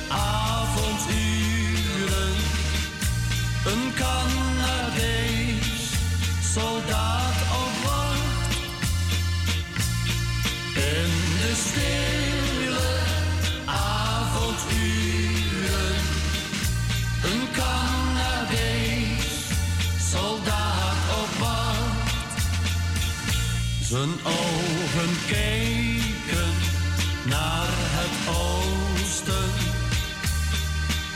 avonduren 0.08 1.16
een 3.66 3.94
Canadees 3.96 5.92
soldaat 6.54 7.40
op 7.64 7.74
wacht. 7.84 8.56
In 10.76 11.12
de 11.42 11.54
stille 11.56 12.29
Zijn 23.90 24.10
ogen 24.24 25.11
keken 25.28 26.52
naar 27.26 27.68
het 27.70 28.36
oosten. 28.38 29.49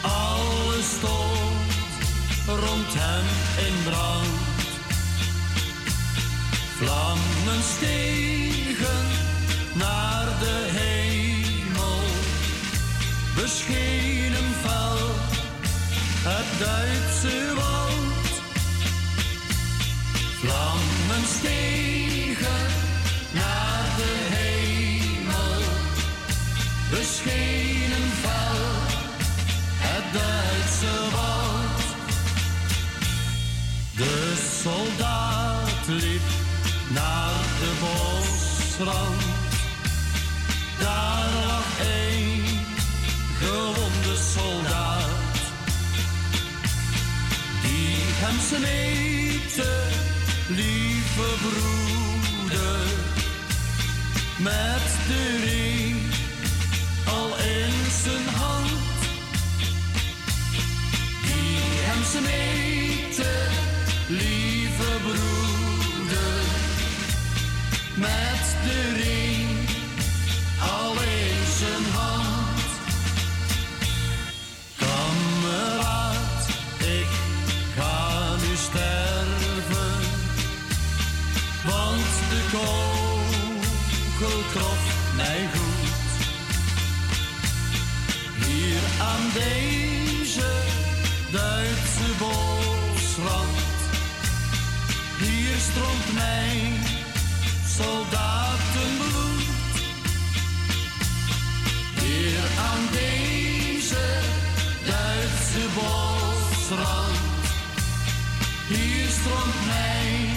Alles 0.01 0.89
stond 0.97 1.71
rond 2.47 2.93
hem 2.97 3.25
in 3.67 3.83
brand. 3.83 4.67
Vlammen 6.77 7.63
stegen 7.75 9.05
naar 9.73 10.25
de 10.39 10.67
hemel, 10.79 12.03
beschenen 13.35 14.49
fel 14.61 15.07
het 16.23 16.59
Duitse 16.59 17.53
woud. 17.55 18.41
Vlammen 20.39 21.27
stegen 21.37 21.82
bosrand. 38.77 39.21
Daar 40.79 41.29
lag 41.45 41.65
een 41.79 42.43
gewonde 43.39 44.15
soldaat. 44.33 45.41
Die 47.61 47.97
hem 48.23 48.39
smeekte, 48.39 49.71
lieve 50.47 51.29
broeder. 51.41 52.85
Met 54.37 54.87
de 55.07 55.39
ring 55.45 56.01
al 57.07 57.27
in 57.27 57.91
zijn 58.03 58.35
hand. 58.35 58.71
Die 61.21 61.59
hem 61.87 62.03
smeekte, 62.03 63.31
Met 68.03 68.45
de 68.63 68.79
ring 69.03 69.69
al 70.61 70.91
in 70.91 71.45
zijn 71.59 71.85
hand. 71.93 72.69
Kameraad, 74.77 76.47
ik 76.79 77.11
ga 77.77 78.35
nu 78.35 78.55
sterven. 78.55 79.95
Want 81.63 82.13
de 82.29 82.41
kogel 82.51 84.41
trof 84.53 84.83
mij 85.15 85.47
goed. 85.53 86.11
Hier 88.45 88.81
aan 89.01 89.25
deze 89.33 90.51
Duitse 91.31 92.09
bosrand. 92.19 93.57
Hier 95.19 95.57
stroomt 95.57 96.13
mijn 96.13 97.02
soldatenbloed. 97.77 99.43
Hier 102.01 102.45
aan 102.69 102.83
deze 102.91 104.05
Duitse 104.85 105.65
bosrand. 105.75 107.17
Hier 108.67 109.09
stroomt 109.09 109.65
mijn 109.65 110.35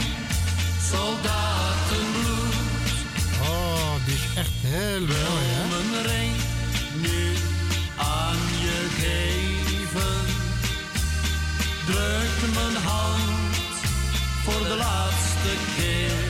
soldatenbloed. 0.91 2.55
Oh, 3.43 3.95
die 4.05 4.15
is 4.15 4.27
echt 4.37 4.57
heel 4.61 5.01
mooi, 5.01 5.45
hè? 5.55 5.63
Mijn 5.69 6.07
ring 6.07 6.37
nu 7.01 7.37
aan 7.97 8.41
je 8.65 8.79
geven. 9.01 10.17
Druk 11.87 12.55
mijn 12.55 12.83
hand 12.85 13.57
voor 14.45 14.63
de 14.69 14.77
laatste 14.77 15.53
keer. 15.77 16.26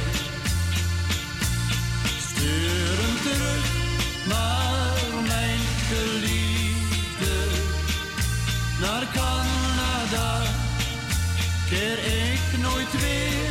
Nooit 12.76 13.00
weer. 13.00 13.45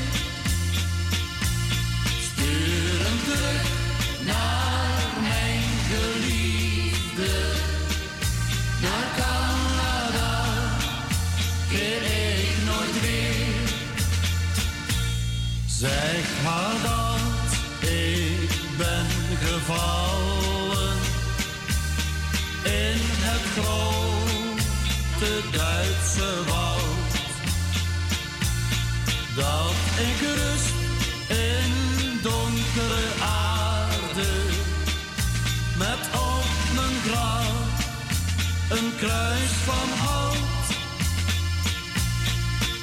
Kruis 39.06 39.52
van 39.52 39.90
hout. 40.06 40.68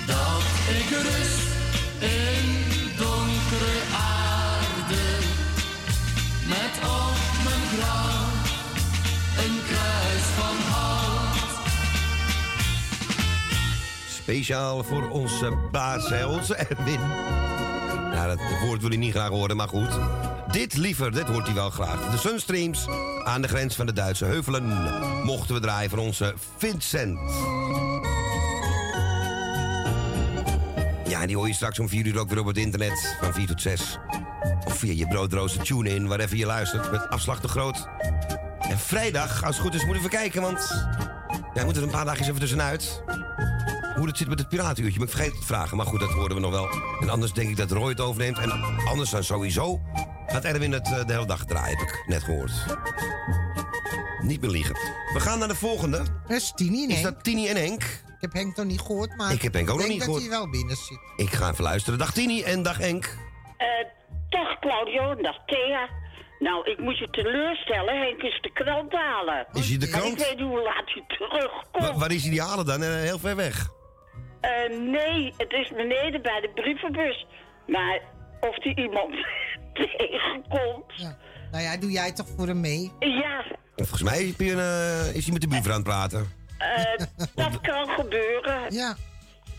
Dat 0.07 0.45
ik 0.79 0.89
rust 0.91 1.49
in 1.99 2.47
donkere 2.97 3.79
aarde 3.95 5.05
met 6.49 6.75
op 7.01 7.19
mijn 7.45 7.65
graf 7.75 8.33
een 9.45 9.57
kruis 9.69 10.25
van 10.39 10.57
hout. 10.73 11.37
Speciaal 14.09 14.85
voor 14.85 15.09
onze 15.11 15.53
baas, 15.71 16.13
onze 16.25 16.55
Erwin. 16.55 17.01
Nou, 18.13 18.29
dat 18.29 18.41
woord 18.65 18.81
wil 18.81 18.91
hij 18.91 18.99
niet 18.99 19.15
graag 19.15 19.29
horen, 19.29 19.57
maar 19.57 19.69
goed. 19.69 19.99
Dit 20.53 20.77
liever, 20.77 21.13
dit 21.13 21.27
hoort 21.27 21.47
hij 21.47 21.55
wel 21.55 21.71
graag. 21.71 22.11
De 22.11 22.19
Sunstreams 22.19 22.87
aan 23.25 23.43
de 23.43 23.49
grens 23.49 23.75
van 23.75 23.87
de 23.87 23.93
Duitse 23.93 24.25
heuvelen. 24.25 24.65
Mochten 25.25 25.55
we 25.55 25.61
draaien 25.61 25.91
voor 25.91 25.99
onze 25.99 26.35
Vincent. 26.57 27.19
Ja, 31.09 31.27
die 31.27 31.37
hoor 31.37 31.47
je 31.47 31.55
straks 31.55 31.79
om 31.79 31.89
4 31.89 32.07
uur 32.07 32.19
ook 32.19 32.29
weer 32.29 32.39
op 32.39 32.47
het 32.47 32.57
internet. 32.57 33.17
Van 33.21 33.33
4 33.33 33.47
tot 33.47 33.61
6. 33.61 33.99
Of 34.67 34.79
via 34.79 34.93
je 34.93 35.07
broodrooster 35.07 35.65
tune-in, 35.65 36.07
waar 36.07 36.37
je 36.37 36.47
luistert. 36.47 36.91
Met 36.91 37.09
afslag 37.09 37.41
te 37.41 37.49
groot. 37.49 37.89
En 38.61 38.79
vrijdag, 38.79 39.45
als 39.45 39.57
het 39.57 39.65
goed 39.65 39.75
is, 39.75 39.85
moeten 39.85 40.03
we 40.03 40.09
kijken, 40.09 40.43
want... 40.43 40.87
Ja, 41.55 41.65
moeten 41.65 41.83
er 41.83 41.89
een 41.89 41.95
paar 41.95 42.05
dagen 42.05 42.23
even 42.23 42.39
tussenuit. 42.41 43.03
Hoe 43.97 44.07
het 44.07 44.17
zit 44.17 44.29
met 44.29 44.39
het 44.39 44.49
piratenuurtje, 44.49 45.01
ik 45.01 45.09
vergeet 45.09 45.31
het 45.31 45.41
te 45.41 45.47
vragen. 45.47 45.77
Maar 45.77 45.87
goed, 45.87 46.01
dat 46.01 46.11
horen 46.11 46.35
we 46.35 46.41
nog 46.41 46.51
wel. 46.51 46.69
En 47.01 47.09
anders 47.09 47.33
denk 47.33 47.49
ik 47.49 47.57
dat 47.57 47.71
Roy 47.71 47.89
het 47.89 48.01
overneemt. 48.01 48.39
En 48.39 48.51
anders 48.85 49.11
dan 49.11 49.25
sowieso 49.25 49.81
Gaat 50.33 50.45
Erwin 50.45 50.73
het 50.73 50.87
eh, 50.93 51.07
de 51.07 51.13
hele 51.13 51.27
dag 51.27 51.45
draaien, 51.45 51.79
heb 51.79 51.89
ik 51.89 52.05
net 52.07 52.23
gehoord. 52.23 52.53
Niet 54.23 54.41
meer 54.41 54.51
liegen. 54.51 54.75
We 55.15 55.21
gaan 55.21 55.39
naar 55.39 55.49
de 55.49 55.55
volgende. 55.55 55.99
Dat 55.99 56.37
is 56.37 56.53
Tini 56.55 56.85
en 56.85 56.91
Is 56.91 57.03
dat 57.03 57.25
Tini 57.25 57.49
en 57.49 57.57
Henk? 57.57 57.83
Ik 57.83 58.29
heb 58.31 58.33
Henk 58.33 58.57
nog 58.57 58.67
niet 58.67 58.81
gehoord, 58.81 59.17
maar 59.17 59.33
Ik 59.33 59.43
heb 59.43 59.53
Henk 59.53 59.71
ook 59.71 59.77
nog 59.77 59.87
denk 59.87 59.99
niet 59.99 60.07
dat 60.07 60.17
gehoord. 60.17 60.31
hij 60.31 60.39
wel 60.41 60.51
binnen 60.51 60.77
zit. 60.77 60.99
Ik 61.17 61.31
ga 61.31 61.51
even 61.51 61.65
luisteren. 61.65 61.99
Dag 61.99 62.13
Tini 62.13 62.43
en 62.43 62.63
dag 62.63 62.79
Henk. 62.79 63.17
Eh, 63.57 63.67
dag 64.29 64.59
Claudio, 64.59 65.11
en 65.11 65.23
dag 65.23 65.37
Thea. 65.47 65.89
Nou, 66.39 66.71
ik 66.71 66.79
moet 66.79 66.99
je 66.99 67.11
teleurstellen. 67.11 68.01
Henk 68.01 68.23
is 68.23 68.39
de 68.41 68.53
krant 68.53 68.93
halen. 68.93 69.47
Is 69.53 69.69
hij 69.69 69.79
de 69.79 69.89
Maar 69.91 70.01
krant? 70.01 70.21
ik 70.21 70.27
weet 70.27 70.37
niet 70.39 70.47
hoe 70.47 70.63
laat 70.63 70.91
hij 70.95 71.05
terugkomt. 71.09 71.85
Wa- 71.93 71.99
waar 71.99 72.13
is 72.13 72.23
hij 72.23 72.31
die 72.31 72.43
halen 72.43 72.67
dan? 72.67 72.83
Eh, 72.83 72.89
heel 72.89 73.19
ver 73.19 73.37
weg. 73.37 73.67
Eh, 74.41 74.51
nee, 74.79 75.35
het 75.37 75.53
is 75.53 75.69
beneden 75.69 76.23
bij 76.23 76.41
de 76.41 76.51
brievenbus. 76.55 77.27
Maar 77.67 78.01
of 78.49 78.59
die 78.59 78.77
iemand 78.77 79.15
tegenkomt... 79.75 80.93
Nou 81.51 81.65
ja, 81.65 81.77
doe 81.77 81.91
jij 81.91 82.13
toch 82.13 82.27
voor 82.37 82.47
hem 82.47 82.61
mee? 82.61 82.93
Ja, 82.99 83.45
Volgens 83.77 84.03
mij 84.03 84.23
is 84.25 84.37
hij, 84.37 84.47
eh, 84.47 85.15
is 85.15 85.23
hij 85.25 85.33
met 85.33 85.41
de 85.43 85.49
buurvrouw 85.49 85.75
aan 85.75 85.81
het 85.81 85.89
praten. 85.89 86.33
eh, 86.59 87.07
dat 87.35 87.61
kan 87.61 87.89
gebeuren. 87.89 88.61
Ja. 88.75 88.97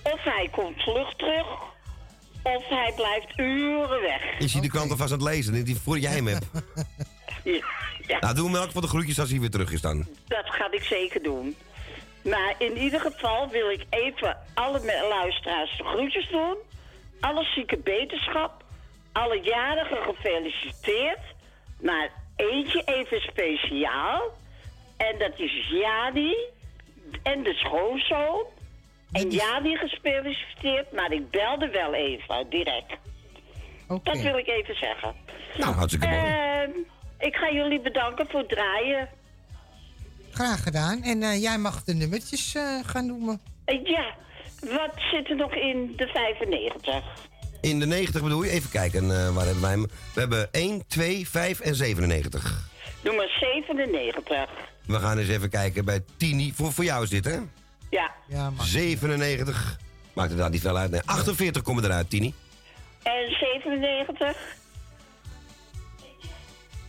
Of 0.04 0.24
hij 0.24 0.48
komt 0.52 0.82
vlug 0.84 1.16
terug... 1.16 1.46
Of 2.44 2.68
hij 2.70 2.94
blijft 2.96 3.40
uren 3.40 4.02
weg. 4.02 4.22
Is 4.40 4.54
hij 4.54 4.62
de 4.62 4.68
krant 4.70 4.92
alvast 4.92 5.12
aan 5.14 5.20
het 5.20 5.28
lezen? 5.28 5.54
Hij, 5.54 5.76
voor 5.84 6.00
jij 6.00 6.12
hem 6.12 6.28
hebt. 6.28 6.46
Ja, 7.44 7.60
ja. 8.08 8.20
Nou, 8.20 8.36
doe 8.36 8.46
hem 8.46 8.56
elk 8.56 8.72
van 8.72 8.82
de 8.82 8.88
groetjes 8.88 9.20
als 9.20 9.30
hij 9.30 9.40
weer 9.40 9.50
terug 9.50 9.72
is 9.72 9.82
dan. 9.82 10.08
Dat 10.28 10.46
ga 10.50 10.72
ik 10.72 10.84
zeker 10.84 11.24
doen. 11.24 11.56
Maar 12.24 12.56
in 12.58 12.78
ieder 12.78 13.00
geval 13.00 13.50
wil 13.50 13.70
ik 13.70 13.86
even 13.90 14.38
alle 14.54 14.82
luisteraars 15.10 15.78
de 15.78 15.84
groetjes 15.84 16.30
doen. 16.30 16.56
Alle 17.20 17.44
zieke 17.44 17.78
beterschap. 17.78 18.63
Alle 19.14 19.40
jarigen 19.42 19.98
gefeliciteerd. 19.98 21.20
Maar 21.82 22.10
eentje 22.36 22.82
even 22.86 23.22
speciaal. 23.22 24.22
En 24.98 25.20
dat 25.20 25.40
is 25.40 25.68
Jani. 25.70 26.36
En 27.24 27.44
de 27.44 27.54
schoonzoon. 27.54 28.44
En 29.12 29.30
Jani 29.30 29.76
gefeliciteerd. 29.78 30.92
Maar 30.92 31.12
ik 31.12 31.30
belde 31.30 31.68
wel 31.70 31.94
even, 31.94 32.50
direct. 32.50 32.94
Dat 34.04 34.22
wil 34.22 34.38
ik 34.38 34.48
even 34.48 34.76
zeggen. 34.76 35.14
Nou, 35.58 35.74
hartstikke 35.74 36.08
mooi. 36.08 36.20
Ehm, 36.20 36.70
ik 37.20 37.36
ga 37.36 37.52
jullie 37.52 37.82
bedanken 37.82 38.28
voor 38.30 38.40
het 38.40 38.50
draaien. 38.50 39.10
Graag 40.32 40.64
gedaan. 40.64 41.02
En 41.04 41.24
eh, 41.24 41.42
jij 41.42 41.58
mag 41.58 41.84
de 41.84 41.94
nummertjes 41.94 42.56
eh, 42.56 42.80
gaan 42.86 43.06
noemen. 43.06 43.42
Eh, 43.66 43.84
Ja, 43.86 44.16
wat 44.60 44.94
zit 45.12 45.30
er 45.30 45.36
nog 45.36 45.54
in 45.54 45.94
de 45.96 46.08
95? 46.08 47.04
In 47.64 47.80
de 47.80 47.86
90 47.86 48.22
bedoel 48.22 48.44
je? 48.44 48.50
Even 48.50 48.70
kijken, 48.70 49.04
eh, 49.04 49.36
waar 49.36 49.46
hebben 49.46 49.62
wij 49.62 49.72
hem? 49.72 49.88
We 50.14 50.20
hebben 50.20 50.48
1, 50.52 50.84
2, 50.88 51.28
5 51.28 51.60
en 51.60 51.76
97. 51.76 52.70
Doe 53.02 53.16
maar 53.16 53.38
97. 53.40 54.50
We 54.86 55.00
gaan 55.00 55.18
eens 55.18 55.30
even 55.30 55.50
kijken 55.50 55.86
bij 55.86 56.04
Tini. 56.18 56.54
Voor, 56.56 56.74
voor 56.74 56.84
jou 56.84 57.04
is 57.04 57.10
dit, 57.10 57.26
hè? 57.26 57.40
Ja. 57.90 58.12
ja 58.28 58.52
97. 58.62 59.78
Maakt 60.14 60.30
het 60.30 60.38
daar 60.38 60.50
niet 60.50 60.62
veel 60.62 60.78
uit. 60.78 60.92
Nee, 60.92 61.02
48 61.06 61.62
komen 61.62 61.84
eruit, 61.84 62.10
Tini. 62.10 62.34
En 63.04 63.30
97? 63.30 64.38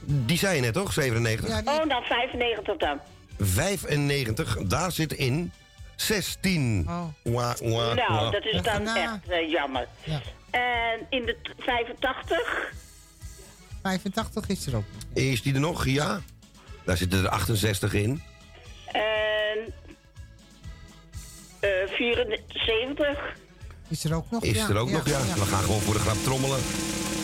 Die 0.01 0.39
zei 0.39 0.55
je 0.55 0.61
net, 0.61 0.75
toch? 0.75 0.93
97. 0.93 1.59
Oh, 1.59 1.89
dan 1.89 2.03
95 2.03 2.77
dan. 2.77 3.01
95, 3.39 4.59
daar 4.67 4.93
zit 4.93 5.13
in 5.13 5.53
16. 5.97 6.85
Wah, 6.85 7.05
wah, 7.23 7.95
nou, 7.95 8.31
dat 8.31 8.45
is 8.45 8.63
dan 8.63 8.87
echt 8.87 9.29
eh, 9.29 9.51
jammer. 9.51 9.89
En 10.61 11.07
in 11.11 11.27
de 11.27 11.37
t- 11.43 11.63
85? 11.65 12.73
85 13.83 14.49
is 14.49 14.67
er 14.67 14.77
ook. 14.77 14.85
Is 15.13 15.43
die 15.43 15.55
er 15.55 15.61
nog? 15.61 15.85
Ja. 15.87 16.21
Daar 16.85 16.97
zitten 16.97 17.19
er 17.23 17.29
68 17.29 17.93
in. 17.93 18.23
En 18.93 19.75
eh 21.61 21.71
74? 21.87 23.19
Is 23.89 24.05
er 24.05 24.15
ook 24.15 24.31
nog? 24.31 24.43
Is 24.43 24.69
er 24.69 24.77
ook 24.77 24.91
nog, 24.91 25.09
ja. 25.09 25.21
We 25.21 25.45
gaan 25.45 25.63
gewoon 25.63 25.81
voor 25.81 25.95
de 25.95 26.01
grap 26.01 26.17
trommelen. 26.17 26.59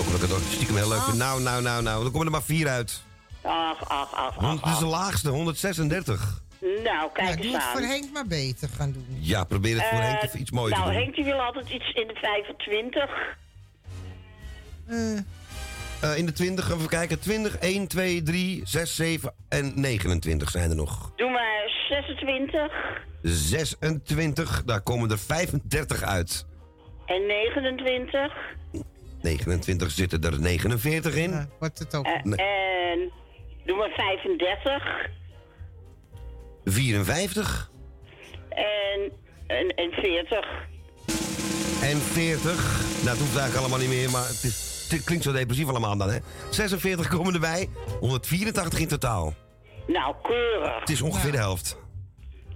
Ook 0.00 0.06
omdat 0.06 0.14
ik 0.22 0.28
het 0.28 0.32
ook 0.32 0.52
stiekem 0.52 0.76
heel 0.76 0.88
leuk 0.88 1.02
vind. 1.02 1.16
Nou, 1.16 1.42
nou, 1.42 1.62
nou, 1.62 1.82
nou. 1.82 2.02
Dan 2.02 2.10
komen 2.12 2.26
er 2.26 2.32
maar 2.32 2.42
vier 2.42 2.68
uit. 2.68 3.02
Ach, 3.42 3.88
ach, 3.88 4.14
ach, 4.14 4.38
ach. 4.38 4.72
Is 4.72 4.78
de 4.78 4.86
laagste, 4.86 5.28
136. 5.28 6.42
Nou, 6.60 7.10
kijk 7.12 7.28
Ja, 7.28 7.36
doe 7.36 7.44
eens 7.44 7.52
het 7.54 7.62
aan. 7.62 7.70
voor 7.72 7.80
Henk 7.80 8.12
maar 8.12 8.26
beter 8.26 8.68
gaan 8.68 8.92
doen. 8.92 9.06
Ja, 9.18 9.44
probeer 9.44 9.74
het 9.76 9.84
voor 9.86 9.98
Eh, 9.98 10.08
Henk 10.08 10.22
even 10.22 10.40
iets 10.40 10.50
moois 10.50 10.72
nou, 10.72 10.84
te 10.84 10.90
doen. 10.92 11.02
Henk 11.02 11.14
die 11.14 11.24
wil 11.24 11.40
altijd 11.40 11.70
iets 11.70 11.92
in 11.92 12.06
de 12.06 12.14
25. 12.14 13.10
Eh, 16.00 16.16
in 16.18 16.26
de 16.26 16.32
20, 16.32 16.70
even 16.70 16.88
kijken. 16.88 17.20
20, 17.20 17.58
1, 17.58 17.86
2, 17.86 18.22
3, 18.22 18.60
6, 18.64 18.96
7 18.96 19.34
en 19.48 19.72
29 19.80 20.50
zijn 20.50 20.70
er 20.70 20.76
nog. 20.76 21.12
Doe 21.16 21.30
maar 21.30 21.70
26 21.88 22.72
26, 23.22 24.62
daar 24.64 24.80
komen 24.80 25.10
er 25.10 25.18
35 25.18 26.02
uit. 26.02 26.46
en 27.06 27.26
29. 27.26 28.32
29 29.22 29.90
zitten 29.90 30.22
er 30.22 30.40
49 30.40 31.14
in. 31.14 31.48
Wordt 31.58 31.78
het 31.78 31.94
ook. 31.94 32.04
Eh, 32.06 32.22
Nee. 32.22 32.38
En 32.46 33.10
doe 33.66 33.76
maar 33.76 33.90
35. 33.90 35.08
54 36.64 37.70
En, 38.48 39.12
en, 39.46 39.68
en 39.74 39.90
40. 39.92 40.46
en 41.82 41.98
40. 41.98 42.42
Nou, 42.44 43.08
het 43.08 43.18
hoeft 43.18 43.36
eigenlijk 43.36 43.56
allemaal 43.56 43.78
niet 43.78 43.88
meer, 43.88 44.10
maar 44.10 44.26
het, 44.26 44.42
is, 44.42 44.86
het 44.90 45.04
klinkt 45.04 45.24
zo 45.24 45.32
depressief 45.32 45.68
allemaal 45.68 45.96
dan, 45.96 46.10
hè? 46.10 46.18
46 46.50 47.08
komen 47.08 47.34
erbij, 47.34 47.68
184 48.00 48.78
in 48.80 48.88
totaal. 48.88 49.34
Nou, 49.86 50.14
keurig. 50.22 50.80
Het 50.80 50.90
is 50.90 51.00
ongeveer 51.02 51.32
de 51.32 51.38
helft. 51.38 51.78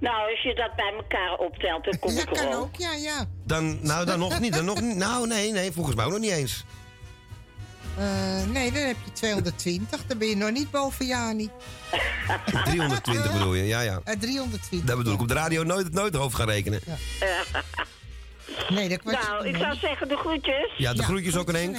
Nou, 0.00 0.30
als 0.30 0.42
je 0.42 0.54
dat 0.54 0.76
bij 0.76 0.92
elkaar 0.96 1.36
optelt, 1.38 1.84
dan 1.84 1.98
kom 1.98 2.12
Ja, 2.12 2.20
ik 2.20 2.26
kan 2.26 2.46
erop. 2.46 2.62
ook, 2.62 2.76
ja, 2.76 2.92
ja. 2.94 3.24
Dan, 3.44 3.78
nou, 3.82 4.06
dan 4.06 4.18
nog 4.18 4.40
niet. 4.40 4.54
Dan 4.54 4.64
nog 4.64 4.80
niet. 4.80 4.96
Nou, 4.96 5.26
nee, 5.26 5.52
nee, 5.52 5.72
volgens 5.72 5.96
mij 5.96 6.04
ook 6.04 6.10
nog 6.10 6.20
niet 6.20 6.30
eens. 6.30 6.64
Eh, 7.98 8.44
nee, 8.52 8.72
dan 8.72 8.82
heb 8.82 8.96
je 9.04 9.12
220. 9.12 10.06
Dan 10.06 10.18
ben 10.18 10.28
je 10.28 10.36
nog 10.36 10.50
niet 10.50 10.70
boven 10.70 11.06
Jani. 11.06 11.50
320 12.64 13.32
bedoel 13.32 13.54
je, 13.54 13.64
ja, 13.66 13.80
ja. 13.80 14.00
Eh 14.04 14.16
320. 14.18 14.88
Dat 14.88 14.96
bedoel 14.96 15.14
ik. 15.14 15.20
Op 15.20 15.28
de 15.28 15.34
radio 15.34 15.62
nooit, 15.62 15.92
nooit 15.92 16.14
hoofd 16.14 16.34
gaan 16.34 16.48
rekenen. 16.48 16.80
Nee, 18.68 18.88
dat 18.88 19.00
wordt 19.02 19.18
Nou, 19.28 19.48
ik 19.48 19.56
zou 19.56 19.74
zeggen 19.76 20.08
de 20.08 20.16
groetjes. 20.16 20.72
Ja, 20.76 20.92
de 20.92 21.02
groetjes 21.02 21.36
ook 21.36 21.48
aan 21.48 21.54
Henk. 21.54 21.76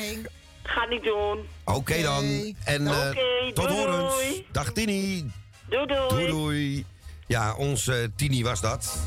Ga 0.63 0.85
niet 0.85 1.03
doen. 1.03 1.39
Oké 1.63 2.01
dan. 2.01 2.55
En 2.63 2.87
eh, 2.87 3.07
Oké, 3.09 3.53
tot 3.53 3.69
horens. 3.69 4.41
Dag 4.51 4.71
Tini. 4.71 5.31
Doei 5.69 5.85
doei. 5.85 6.07
Doei 6.09 6.27
doei. 6.27 6.85
Ja, 7.27 7.55
onze 7.55 8.11
Tini 8.15 8.43
was 8.43 8.61
dat. 8.61 8.97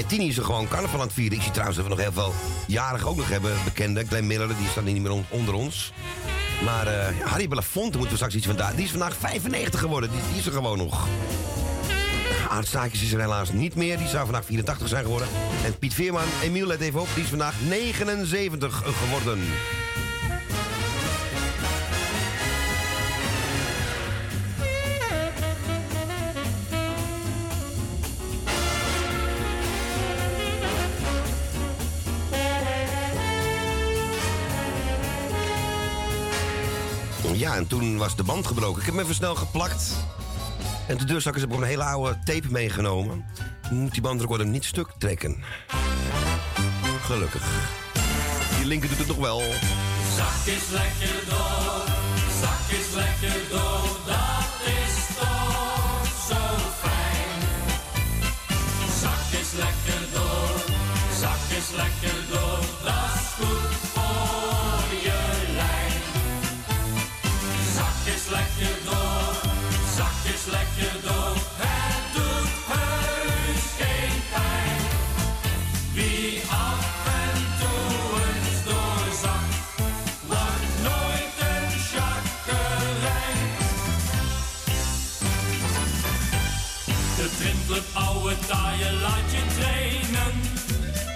En 0.00 0.06
Tini 0.06 0.28
is 0.28 0.36
er 0.36 0.44
gewoon 0.44 0.68
carnaval 0.68 1.00
aan 1.00 1.06
het 1.06 1.14
vieren. 1.14 1.36
Ik 1.36 1.42
zie 1.42 1.50
trouwens 1.52 1.78
dat 1.78 1.86
we 1.88 1.94
nog 1.94 2.02
heel 2.02 2.12
veel 2.12 2.34
jarigen 2.66 3.08
ook 3.08 3.16
nog 3.16 3.28
hebben 3.28 3.52
bekende. 3.64 4.04
Glenn 4.06 4.26
Miller, 4.26 4.48
die 4.48 4.68
staat 4.70 4.84
niet 4.84 5.02
meer 5.02 5.10
on- 5.10 5.24
onder 5.28 5.54
ons. 5.54 5.92
Maar 6.64 6.86
eh, 6.86 7.06
Harry 7.24 7.48
Belafonte 7.48 7.90
moeten 7.90 8.08
we 8.10 8.16
straks 8.16 8.34
iets 8.34 8.46
vandaag. 8.46 8.74
Die 8.74 8.84
is 8.84 8.90
vandaag 8.90 9.14
95 9.18 9.80
geworden. 9.80 10.10
Die, 10.10 10.38
is 10.38 10.46
er 10.46 10.52
gewoon 10.52 10.78
nog. 10.78 11.06
Aardstaakjes 12.48 13.02
is 13.02 13.12
er 13.12 13.20
helaas 13.20 13.52
niet 13.52 13.74
meer. 13.74 13.98
Die 13.98 14.08
zou 14.08 14.24
vandaag 14.24 14.44
84 14.44 14.88
zijn 14.88 15.02
geworden. 15.04 15.28
En 15.64 15.78
Piet 15.78 15.94
Veerman, 15.94 16.24
Emiel, 16.42 16.66
let 16.66 16.80
even 16.80 17.00
op. 17.00 17.08
Die 17.14 17.22
is 17.22 17.28
vandaag 17.28 17.54
79 17.68 18.82
geworden. 19.04 19.38
Was 38.00 38.16
de 38.16 38.22
band 38.22 38.46
gebroken. 38.46 38.80
Ik 38.80 38.86
heb 38.86 38.94
hem 38.94 39.02
even 39.02 39.14
snel 39.14 39.34
geplakt. 39.34 39.92
En 40.88 40.96
de 40.96 41.04
deurzakkers 41.04 41.44
hebben 41.44 41.62
een 41.62 41.68
hele 41.68 41.84
oude 41.84 42.18
tape 42.24 42.46
meegenomen. 42.50 43.24
Moet 43.70 43.92
die 43.92 44.02
bandrecorder 44.02 44.46
niet 44.46 44.64
stuk 44.64 44.88
trekken. 44.98 45.42
Gelukkig. 47.02 47.42
Die 48.56 48.66
linker 48.66 48.88
doet 48.88 48.98
het 48.98 49.06
nog 49.06 49.16
wel. 49.16 49.40
Zak 50.16 50.46
lekker 50.70 51.28
door, 51.28 51.84
zak 52.40 52.94
lekker 52.94 53.40
door, 53.50 53.79
taaie 88.50 88.92
laat 89.04 89.28
je 89.36 89.42
trainen. 89.58 90.34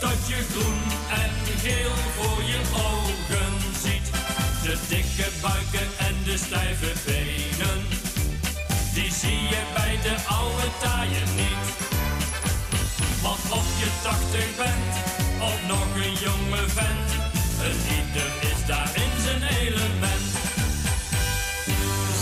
Tot 0.03 0.21
je 0.31 0.41
groen 0.53 0.83
en 1.23 1.33
geel 1.63 1.97
voor 2.17 2.43
je 2.53 2.61
ogen 2.91 3.55
ziet. 3.83 4.09
De 4.65 4.75
dikke 4.89 5.29
buiken 5.43 5.89
en 6.07 6.17
de 6.25 6.37
stijve 6.45 6.91
benen. 7.07 7.81
Die 8.95 9.13
zie 9.21 9.43
je 9.53 9.63
bij 9.75 9.95
de 10.07 10.17
oude 10.41 10.69
taaien 10.83 11.31
niet. 11.43 11.67
Want 13.23 13.45
of 13.59 13.69
je 13.83 13.91
tachtig 14.03 14.49
bent, 14.61 14.93
of 15.49 15.59
nog 15.73 15.89
een 16.05 16.17
jonge 16.27 16.65
vent. 16.79 17.11
Een 17.67 17.81
ieder 17.99 18.31
is 18.51 18.61
daar 18.67 18.91
in 19.05 19.15
zijn 19.25 19.43
element. 19.61 20.29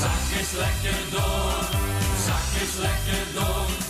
Zak 0.00 0.24
is 0.40 0.50
lekker 0.64 1.00
door, 1.10 1.58
zak 2.26 2.48
is 2.64 2.74
lekker 2.86 3.24
door, 3.34 3.81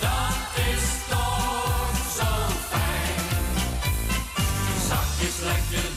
Zak 5.42 5.58
is 5.72 5.91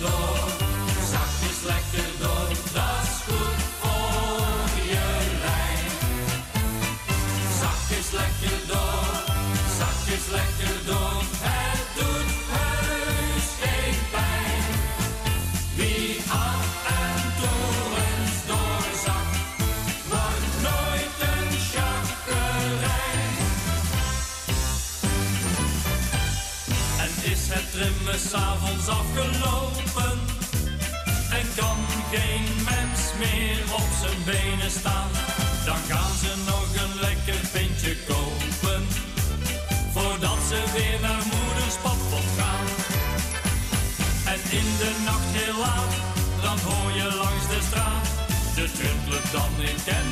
s'avonds 28.20 28.88
afgelopen, 28.88 30.18
en 31.38 31.48
kan 31.56 31.80
geen 32.12 32.46
mens 32.72 33.02
meer 33.20 33.60
op 33.74 33.90
zijn 34.02 34.22
benen 34.26 34.72
staan, 34.72 35.10
dan 35.66 35.82
gaan 35.90 36.16
ze 36.22 36.32
nog 36.46 36.68
een 36.84 37.00
lekker 37.00 37.42
pintje 37.52 37.96
kopen, 38.08 38.84
voordat 39.94 40.40
ze 40.50 40.60
weer 40.76 41.00
naar 41.02 41.24
moeders 41.34 41.78
pappot 41.84 42.30
gaan. 42.38 42.68
En 44.34 44.40
in 44.60 44.70
de 44.82 44.92
nacht 45.06 45.32
heel 45.40 45.58
laat, 45.66 45.94
dan 46.42 46.58
hoor 46.68 46.92
je 46.92 47.16
langs 47.24 47.48
de 47.54 47.60
straat. 47.68 48.08
De 48.56 48.72
twintelen 48.78 49.26
dan 49.32 49.52
in 49.70 49.80
kennelijke 49.86 50.05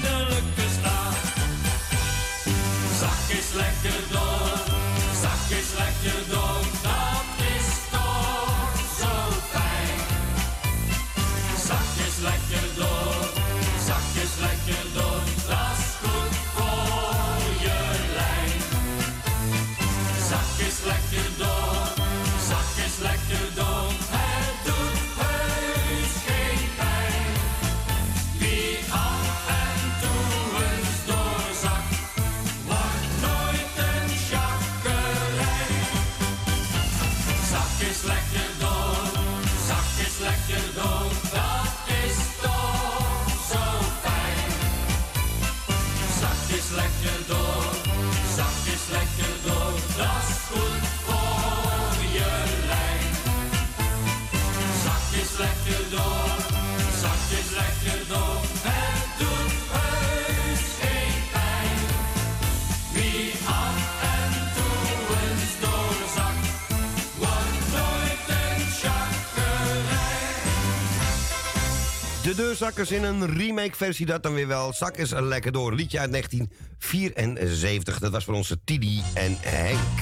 De 72.34 72.42
deurzakkers 72.42 72.92
in 72.92 73.04
een 73.04 73.38
remake-versie, 73.38 74.06
dat 74.06 74.24
dan 74.24 74.34
weer 74.34 74.48
wel. 74.48 74.74
Zak 74.74 74.98
is 74.98 75.12
lekker 75.12 75.52
door. 75.52 75.74
Liedje 75.74 76.00
uit 76.00 76.12
1974. 76.12 78.00
Dat 78.00 78.12
was 78.12 78.24
voor 78.24 78.34
onze 78.34 78.60
Tidi 78.64 79.02
en 79.14 79.38
Henk. 79.40 80.00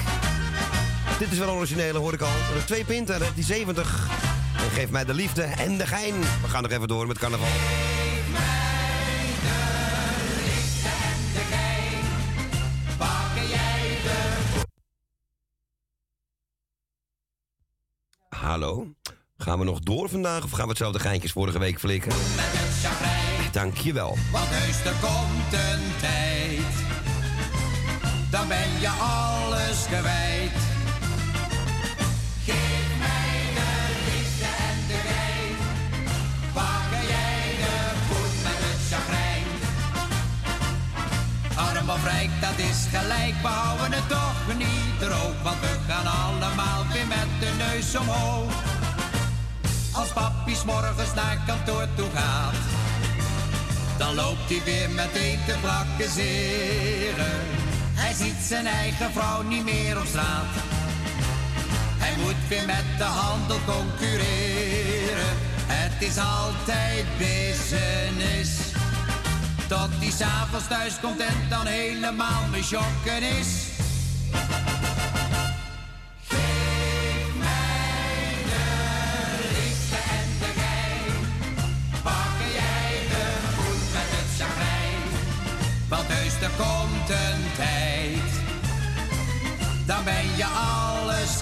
Dit 1.18 1.32
is 1.32 1.38
wel 1.38 1.54
originele, 1.54 1.98
hoor 1.98 2.12
ik 2.12 2.20
al. 2.20 2.28
De 2.28 2.64
twee 2.64 2.84
pinten, 2.84 3.18
1970. 3.18 4.08
En 4.56 4.70
geef 4.70 4.90
mij 4.90 5.04
de 5.04 5.14
liefde 5.14 5.42
en 5.42 5.78
de 5.78 5.86
gein. 5.86 6.20
We 6.20 6.48
gaan 6.48 6.62
nog 6.62 6.70
even 6.70 6.88
door 6.88 7.06
met 7.06 7.18
carnaval. 7.18 7.48
Hallo. 18.28 18.94
Gaan 19.42 19.58
we 19.58 19.64
nog 19.64 19.80
door 19.80 20.08
vandaag 20.08 20.44
of 20.44 20.50
gaan 20.50 20.62
we 20.62 20.68
hetzelfde 20.68 20.98
geintjes 20.98 21.32
vorige 21.32 21.58
week 21.58 21.78
flikken? 21.78 22.12
Dankjewel. 23.52 24.16
Want 24.32 24.48
heus 24.48 24.84
er 24.84 24.98
komt 25.00 25.52
een 25.52 25.84
tijd, 26.00 26.74
dan 28.30 28.48
ben 28.48 28.70
je 28.80 28.88
alles 28.88 29.84
kwijt. 29.86 30.60
Geef 32.44 32.88
mij 32.98 33.38
de 33.58 33.70
liefde 34.06 34.50
en 34.68 34.78
de 34.90 34.98
gein, 35.08 35.56
pakken 36.52 37.06
jij 37.14 37.44
de 37.62 37.76
voet 38.06 38.36
met 38.46 38.58
het 38.66 38.80
chagrijn. 38.90 39.48
Arm 41.68 41.90
of 41.90 42.04
rijk, 42.04 42.30
dat 42.40 42.58
is 42.70 42.78
gelijk, 42.94 43.34
we 43.42 43.48
houden 43.48 43.92
het 43.92 44.08
toch 44.08 44.56
niet 44.56 44.98
droog, 44.98 45.42
want 45.42 45.60
we 45.60 45.74
gaan 45.88 46.06
allemaal 46.06 46.82
weer 46.92 47.06
met 47.06 47.30
de 47.40 47.50
neus 47.64 47.96
omhoog. 47.96 48.80
Als 49.92 50.08
papies 50.08 50.64
morgens 50.64 51.14
naar 51.14 51.42
kantoor 51.46 51.86
toe 51.96 52.08
gaat 52.14 52.72
dan 54.02 54.14
loopt 54.14 54.48
hij 54.48 54.62
weer 54.64 54.90
meteen 54.90 55.38
te 55.46 55.54
prakkezeren. 55.60 57.40
Hij 57.94 58.14
ziet 58.14 58.42
zijn 58.46 58.66
eigen 58.66 59.12
vrouw 59.12 59.42
niet 59.42 59.64
meer 59.64 59.98
op 59.98 60.06
straat. 60.06 60.52
Hij 61.98 62.14
moet 62.24 62.48
weer 62.48 62.66
met 62.66 62.84
de 62.98 63.04
handel 63.04 63.58
concurreren. 63.66 65.36
Het 65.66 66.02
is 66.08 66.18
altijd 66.18 67.04
business. 67.18 68.50
Tot 69.68 69.88
hij 69.98 70.10
s'avonds 70.10 70.68
thuis 70.68 71.00
komt 71.00 71.20
en 71.20 71.48
dan 71.48 71.66
helemaal 71.66 72.42
me 72.50 72.62
schokken 72.62 73.22
is. 73.22 73.48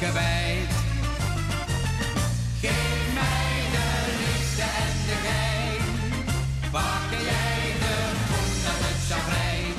Kwijt. 0.01 0.73
Geef 2.61 3.13
mij 3.15 3.57
de 3.75 3.89
liefde 4.21 4.63
en 4.63 4.97
de 5.09 5.17
gein. 5.27 5.85
Pakken 6.71 7.23
jij 7.33 7.75
de 7.83 7.97
moed 8.31 8.57
met 8.67 8.79
het 8.87 9.01
chagrijn. 9.11 9.75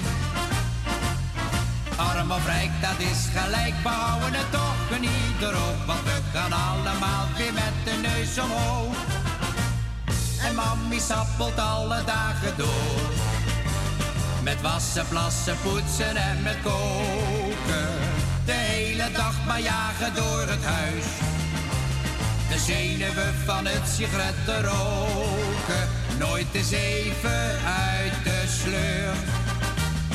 Arm 1.95 2.31
of 2.31 2.45
rijk, 2.45 2.71
dat 2.81 2.99
is 3.11 3.21
gelijk, 3.35 3.73
we 3.83 3.89
houden 3.89 4.33
het 4.33 4.51
toch 4.51 4.99
niet 4.99 5.41
erop. 5.41 5.85
Want 5.85 6.03
we 6.03 6.17
gaan 6.33 6.53
allemaal 6.53 7.25
weer 7.37 7.53
met 7.53 7.75
de 7.83 7.95
neus 8.07 8.39
omhoog. 8.39 8.95
En 10.45 10.55
mammy 10.55 10.99
sappelt 10.99 11.59
alle 11.59 12.03
dagen 12.05 12.53
door. 12.57 13.11
Met 14.43 14.61
wassen, 14.61 15.07
plassen, 15.07 15.57
poetsen 15.61 16.15
en 16.15 16.41
met 16.41 16.57
koken. 16.63 18.00
Hele 19.01 19.13
dag 19.13 19.45
maar 19.45 19.61
jagen 19.61 20.13
door 20.15 20.45
het 20.47 20.63
huis. 20.63 21.05
De 22.49 22.59
zenuwen 22.59 23.33
van 23.45 23.65
het 23.65 23.89
sigaretten 23.89 24.63
roken. 24.63 25.89
Nooit 26.19 26.47
eens 26.53 26.71
even 26.71 27.59
uit 27.65 28.13
de 28.23 28.43
sleur. 28.61 29.13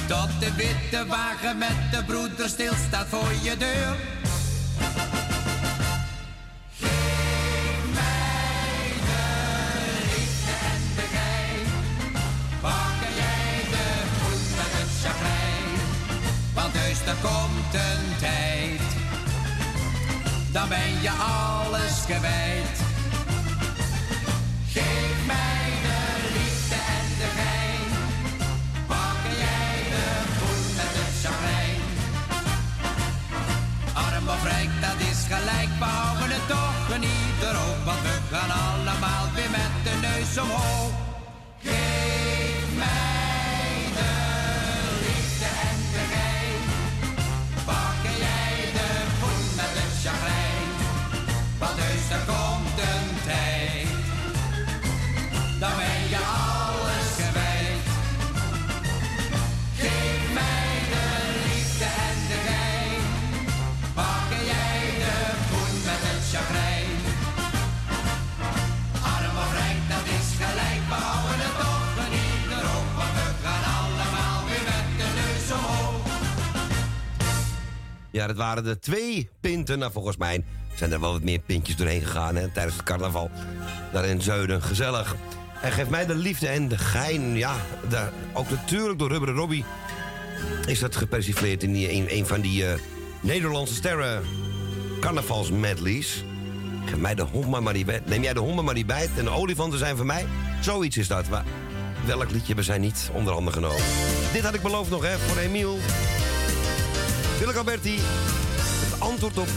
Tot 0.06 0.40
de 0.40 0.54
witte 0.54 1.06
wagen 1.06 1.58
met 1.58 1.76
de 1.90 2.04
broeder 2.04 2.48
stilstaat 2.48 3.06
voor 3.08 3.32
je 3.42 3.56
deur. 3.56 3.96
Ben 20.68 21.00
je 21.00 21.10
alles 21.10 22.04
kwijt. 22.04 22.78
Geef 24.72 25.26
mij 25.26 25.68
de 25.86 25.98
liefde 26.36 26.74
en 26.74 27.08
de 27.20 27.28
gein. 27.38 27.90
Pakken 28.86 29.36
jij 29.44 29.78
de 29.94 30.06
groen 30.36 30.66
met 30.76 30.92
het 31.00 31.14
chagrijn. 31.22 31.82
Arm 33.92 34.28
of 34.28 34.42
rijk, 34.42 34.70
dat 34.80 34.98
is 35.10 35.20
gelijk, 35.32 35.70
we 35.78 35.84
houden 35.84 36.30
het 36.30 36.48
toch 36.48 36.98
niet 36.98 37.38
erop. 37.42 37.84
Want 37.84 38.02
we 38.02 38.16
gaan 38.30 38.50
allemaal 38.50 39.24
weer 39.34 39.50
met 39.50 39.74
de 39.84 39.94
neus 40.08 40.38
omhoog. 40.44 40.92
Geef 41.62 42.76
mij 42.76 43.35
Ja, 78.16 78.26
dat 78.26 78.36
waren 78.36 78.64
de 78.64 78.78
twee 78.78 79.28
pinten. 79.40 79.78
Nou, 79.78 79.92
volgens 79.92 80.16
mij 80.16 80.44
zijn 80.74 80.92
er 80.92 81.00
wel 81.00 81.12
wat 81.12 81.22
meer 81.22 81.38
pintjes 81.38 81.76
doorheen 81.76 82.02
gegaan 82.02 82.36
hè, 82.36 82.48
tijdens 82.48 82.76
het 82.76 82.84
carnaval. 82.84 83.30
Daar 83.92 84.04
in 84.04 84.22
Zuiden, 84.22 84.62
gezellig. 84.62 85.16
En 85.62 85.72
geef 85.72 85.88
mij 85.88 86.06
de 86.06 86.14
liefde 86.14 86.48
en 86.48 86.68
de 86.68 86.78
gein. 86.78 87.36
Ja, 87.36 87.56
ook 88.32 88.50
natuurlijk 88.50 88.98
door 88.98 89.08
Rubberen 89.08 89.34
Robbie 89.34 89.64
is 90.66 90.78
dat 90.78 90.96
gepersifleerd 90.96 91.62
in, 91.62 91.72
die, 91.72 92.12
een 92.12 92.26
van 92.26 92.40
die 92.40 92.66
eh, 92.66 92.78
Nederlandse 93.20 93.74
sterren 93.74 94.22
carnavalsmedleys. 95.00 96.24
Geef 96.84 96.96
mij 96.98 97.14
de 97.14 97.22
hond 97.22 97.48
maar 97.48 97.62
maar 97.62 97.84
bij. 97.86 98.02
Neem 98.04 98.22
jij 98.22 98.34
de 98.34 98.40
honden 98.40 98.64
maar 98.64 98.74
niet 98.74 98.86
bij. 98.86 99.08
En 99.16 99.24
de 99.24 99.30
olifanten 99.30 99.78
zijn 99.78 99.96
van 99.96 100.06
mij. 100.06 100.26
Zoiets 100.60 100.96
is 100.96 101.08
dat. 101.08 101.26
Welk 102.06 102.30
liedje 102.30 102.46
hebben 102.46 102.64
zij 102.64 102.78
niet 102.78 103.10
onder 103.12 103.32
handen 103.32 103.52
genomen? 103.52 103.82
Dit 104.32 104.42
had 104.42 104.54
ik 104.54 104.62
beloofd 104.62 104.90
nog, 104.90 105.02
hè, 105.02 105.18
voor 105.18 105.38
Emiel. 105.38 105.78
Willeke 107.46 107.64
Alberti. 107.64 107.98
Het 108.84 109.00
antwoord 109.00 109.38
op 109.38 109.48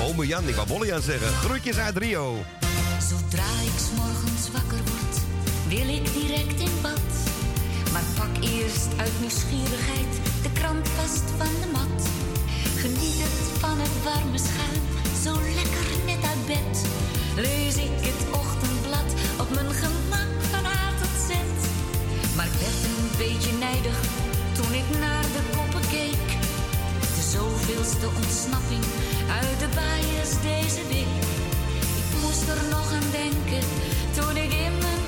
ome 0.00 0.26
Jan. 0.26 0.48
Ik 0.48 0.54
wou 0.54 0.68
Bollian 0.68 1.02
zeggen. 1.02 1.28
Groetjes 1.28 1.76
uit 1.78 1.96
Rio. 1.96 2.36
Zodra 3.08 3.50
ik 3.70 3.78
morgens 3.96 4.50
wakker 4.52 4.82
word, 4.90 5.14
wil 5.68 5.88
ik 5.98 6.04
direct 6.12 6.60
in 6.60 6.74
bad. 6.82 7.10
Maar 7.92 8.06
pak 8.18 8.34
eerst 8.42 8.88
uit 8.96 9.12
nieuwsgierigheid 9.20 10.12
de 10.42 10.50
krant 10.52 10.88
vast 10.88 11.26
van 11.38 11.52
de 11.62 11.68
mat. 11.72 12.00
Geniet 12.82 13.18
het 13.26 13.58
van 13.58 13.76
het 13.78 13.96
warme 14.04 14.38
schuim, 14.48 14.82
zo 15.24 15.32
lekker 15.58 15.88
net 16.06 16.22
uit 16.30 16.46
bed. 16.46 16.74
Lees 17.36 17.76
ik 17.76 17.96
het 18.10 18.22
ochtendblad 18.42 19.08
op 19.42 19.48
mijn 19.54 19.72
gemak 19.82 20.32
van 20.52 20.64
A 20.78 20.82
tot 21.00 21.14
Z. 21.26 21.30
Maar 22.36 22.46
ik 22.46 22.58
werd 22.64 22.80
een 22.90 23.10
beetje 23.24 23.52
nijdig 23.66 23.98
toen 24.56 24.72
ik 24.80 24.88
naar 25.00 25.26
de 25.36 25.42
koppen 25.56 25.88
keek. 25.90 26.35
Zoveelste 27.32 28.06
ontsnapping 28.06 28.84
uit 29.30 29.58
de 29.58 29.68
bias 29.68 30.30
deze 30.42 30.86
week. 30.88 31.22
Ik 32.00 32.20
moest 32.22 32.48
er 32.48 32.62
nog 32.70 32.92
aan 32.92 33.10
denken 33.10 33.68
toen 34.16 34.36
ik 34.36 34.52
in 34.52 34.78
mijn 34.78 35.05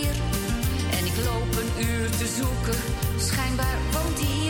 En 0.00 1.04
ik 1.04 1.16
loop 1.24 1.56
een 1.60 1.86
uur 1.86 2.10
te 2.10 2.26
zoeken, 2.38 2.80
schijnbaar 3.18 3.78
woont 3.92 4.18
hij 4.20 4.41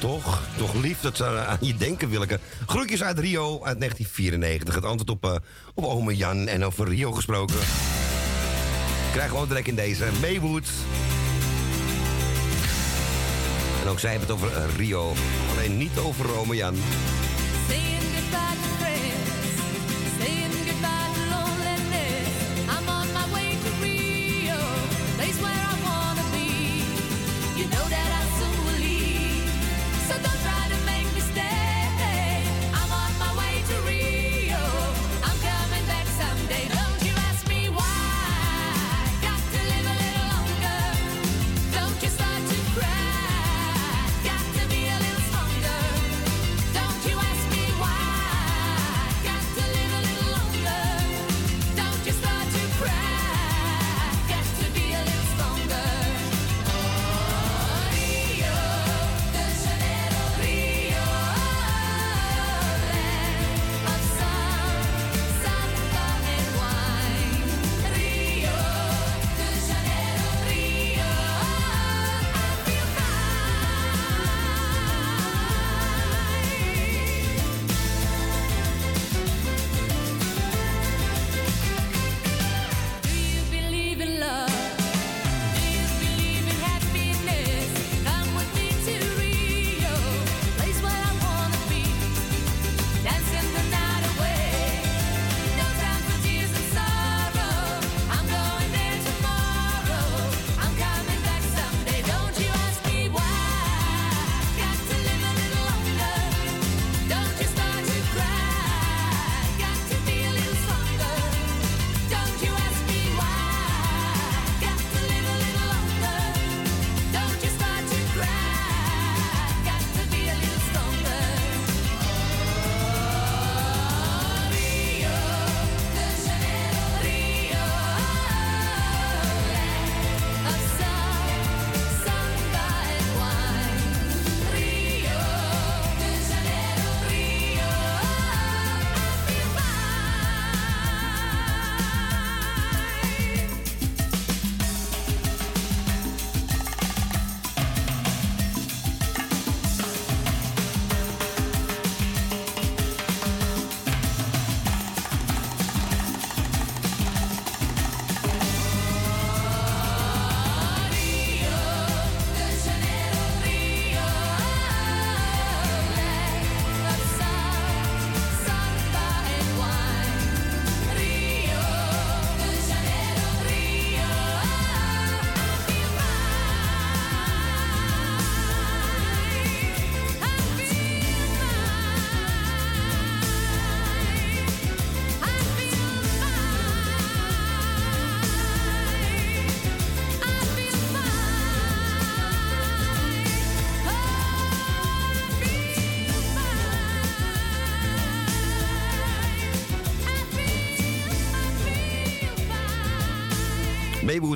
toch? 0.00 0.42
Toch 0.56 0.74
lief 0.74 1.00
dat 1.00 1.16
ze 1.16 1.24
aan 1.24 1.58
je 1.60 1.76
denken, 1.76 2.08
Willeke. 2.08 2.38
Groetjes 2.66 3.02
uit 3.02 3.18
Rio 3.18 3.64
uit 3.64 3.78
1994. 3.78 4.74
Het 4.74 4.84
antwoord 4.84 5.10
op, 5.10 5.24
eh, 5.24 5.36
op 5.74 5.84
ome 5.84 6.16
Jan 6.16 6.46
en 6.46 6.64
over 6.64 6.88
Rio 6.88 7.12
gesproken. 7.12 7.58
Krijgen 9.12 9.34
we 9.34 9.40
ook 9.40 9.48
direct 9.48 9.68
in 9.68 9.74
deze. 9.74 10.04
Maywood. 10.20 10.68
En 13.82 13.88
ook 13.88 13.98
zij 13.98 14.10
hebben 14.10 14.28
het 14.28 14.36
over 14.36 14.56
eh, 14.56 14.76
Rio. 14.76 15.12
Alleen 15.50 15.78
niet 15.78 15.98
over 15.98 16.38
ome 16.38 16.56
Jan. 16.56 16.74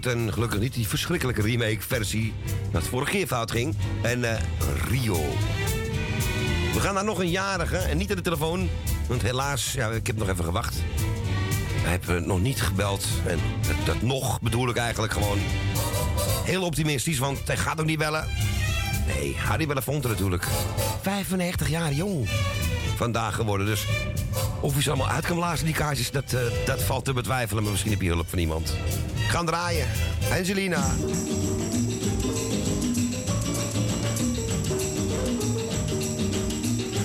En 0.07 0.33
gelukkig 0.33 0.61
niet 0.61 0.75
die 0.75 0.89
verschrikkelijke 0.89 1.43
remake-versie... 1.43 2.33
dat 2.71 2.83
vorige 2.83 3.11
keer 3.11 3.27
fout 3.27 3.51
ging. 3.51 3.77
En 4.03 4.25
eh, 4.25 4.41
Rio. 4.89 5.21
We 6.73 6.81
gaan 6.81 6.95
naar 6.95 7.05
nog 7.05 7.19
een 7.19 7.31
jarige 7.31 7.77
en 7.77 7.97
niet 7.97 8.11
aan 8.11 8.17
de 8.17 8.23
telefoon. 8.23 8.69
Want 9.07 9.23
helaas, 9.23 9.73
ja, 9.73 9.91
ik 9.91 10.07
heb 10.07 10.17
nog 10.17 10.29
even 10.29 10.45
gewacht. 10.45 10.77
Hij 11.83 11.99
heeft 12.01 12.27
nog 12.27 12.41
niet 12.41 12.63
gebeld. 12.63 13.07
En 13.27 13.39
dat, 13.85 14.03
nog 14.03 14.41
bedoel 14.41 14.69
ik 14.69 14.77
eigenlijk 14.77 15.13
gewoon 15.13 15.39
heel 16.45 16.63
optimistisch, 16.63 17.19
want 17.19 17.39
hij 17.47 17.57
gaat 17.57 17.81
ook 17.81 17.87
niet 17.87 17.99
bellen. 17.99 18.29
Nee, 19.07 19.37
Harry 19.37 19.67
Belafonte 19.67 20.09
natuurlijk. 20.09 20.47
95 21.03 21.69
jaar 21.69 21.93
jong 21.93 22.29
vandaag 22.97 23.35
geworden. 23.35 23.67
Dus 23.67 23.87
of 24.61 24.73
hij 24.73 24.83
ze 24.83 24.89
allemaal 24.89 25.11
uit 25.11 25.27
kan 25.27 25.37
blazen, 25.37 25.65
die 25.65 25.75
kaartjes, 25.75 26.11
dat, 26.11 26.33
eh, 26.33 26.41
dat 26.67 26.83
valt 26.83 27.05
te 27.05 27.13
betwijfelen. 27.13 27.63
Maar 27.63 27.73
misschien 27.73 27.93
heb 27.93 28.03
je 28.03 28.09
hulp 28.09 28.29
van 28.29 28.39
iemand. 28.39 28.75
Gaan 29.35 29.47
draaien. 29.47 29.87
Angelina. 30.33 30.85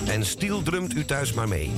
En 0.06 0.24
Stiel 0.26 0.62
drumt 0.62 0.94
u 0.94 1.04
thuis 1.04 1.32
maar 1.32 1.48
mee. 1.48 1.72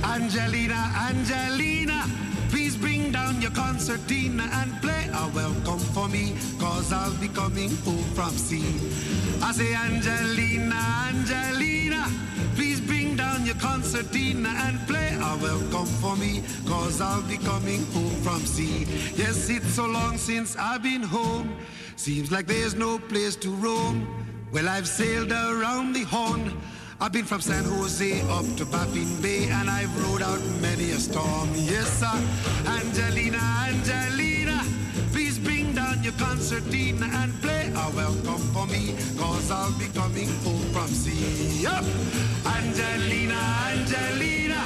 Angelina, 0.00 0.90
Angelina, 1.08 2.04
please 2.50 2.78
bring 2.78 3.12
down 3.12 3.40
your 3.40 3.54
concertina 3.54 4.44
and 4.52 4.80
play 4.80 5.08
a 5.12 5.28
welcome 5.34 5.78
for 5.92 6.08
me, 6.08 6.34
cause 6.84 6.92
I'll 6.92 7.20
be 7.20 7.28
coming 7.28 7.70
home 7.78 8.04
from 8.14 8.30
sea. 8.30 8.64
I 9.42 9.52
say, 9.52 9.74
Angelina, 9.74 10.74
Angelina, 11.08 12.06
please 12.56 12.78
bring 12.80 13.16
down 13.16 13.46
your 13.46 13.54
concertina 13.54 14.50
and 14.50 14.78
play 14.86 15.14
a 15.14 15.38
welcome 15.40 15.86
for 15.86 16.14
me, 16.16 16.42
cause 16.66 17.00
I'll 17.00 17.22
be 17.22 17.38
coming 17.38 17.86
home 17.92 18.14
from 18.22 18.40
sea. 18.40 18.84
Yes, 19.16 19.48
it's 19.48 19.72
so 19.72 19.86
long 19.86 20.18
since 20.18 20.56
I've 20.56 20.82
been 20.82 21.02
home, 21.02 21.56
seems 21.96 22.30
like 22.30 22.46
there's 22.46 22.74
no 22.74 22.98
place 22.98 23.36
to 23.36 23.50
roam. 23.50 24.06
Well, 24.52 24.68
I've 24.68 24.88
sailed 24.88 25.32
around 25.32 25.94
the 25.94 26.02
horn. 26.02 26.52
I've 27.00 27.12
been 27.12 27.24
from 27.24 27.40
San 27.40 27.64
Jose 27.64 28.20
up 28.28 28.46
to 28.56 28.66
Baffin 28.66 29.20
Bay 29.22 29.48
and 29.48 29.68
I've 29.70 29.92
rode 30.04 30.22
out 30.22 30.40
many 30.60 30.90
a 30.90 30.98
storm. 30.98 31.50
Yes, 31.54 31.88
sir. 32.00 32.22
Angelina, 32.70 33.38
Angelina, 33.68 34.23
your 36.04 36.12
concertina 36.14 37.06
and 37.06 37.32
play 37.40 37.72
a 37.74 37.90
welcome 37.96 38.42
for 38.52 38.66
me, 38.66 38.94
cause 39.16 39.50
I'll 39.50 39.72
be 39.78 39.86
coming 39.86 40.28
home 40.44 40.60
from 40.70 40.88
sea. 40.88 41.62
Yup. 41.62 41.82
Angelina, 42.44 43.40
Angelina, 43.72 44.62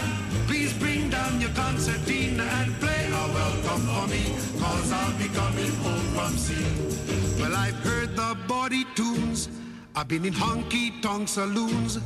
please 0.49 0.73
bring 0.73 1.09
down 1.09 1.41
your 1.41 1.51
concertina 1.51 2.43
and 2.43 2.75
play 2.81 3.07
a 3.07 3.25
welcome 3.39 3.83
for 3.87 4.07
me, 4.09 4.25
cause 4.59 4.91
I'll 4.91 5.17
be 5.17 5.29
coming 5.29 5.73
home 5.85 6.09
from 6.17 6.37
sea. 6.37 7.41
Well, 7.41 7.55
I've 7.55 7.79
heard 7.85 8.17
the 8.17 8.37
body 8.49 8.85
tunes, 8.97 9.49
I've 9.95 10.09
been 10.09 10.25
in 10.25 10.35
honky 10.35 11.01
tonk 11.03 11.29
saloons, 11.29 12.01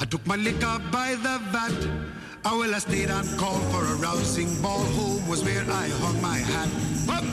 I 0.00 0.06
took 0.06 0.26
my 0.26 0.36
liquor 0.36 0.80
by 0.90 1.14
the 1.16 1.38
vat. 1.52 2.17
I 2.48 2.52
will 2.54 2.74
I 2.74 2.78
stayed 2.78 3.10
on 3.10 3.26
call 3.36 3.58
for 3.72 3.84
a 3.84 3.94
rousing 3.96 4.48
ball. 4.62 4.82
Home 4.96 5.28
was 5.28 5.44
where 5.44 5.66
I 5.68 5.88
hung 6.00 6.18
my 6.22 6.38
hat. 6.38 6.70
Up! 7.16 7.24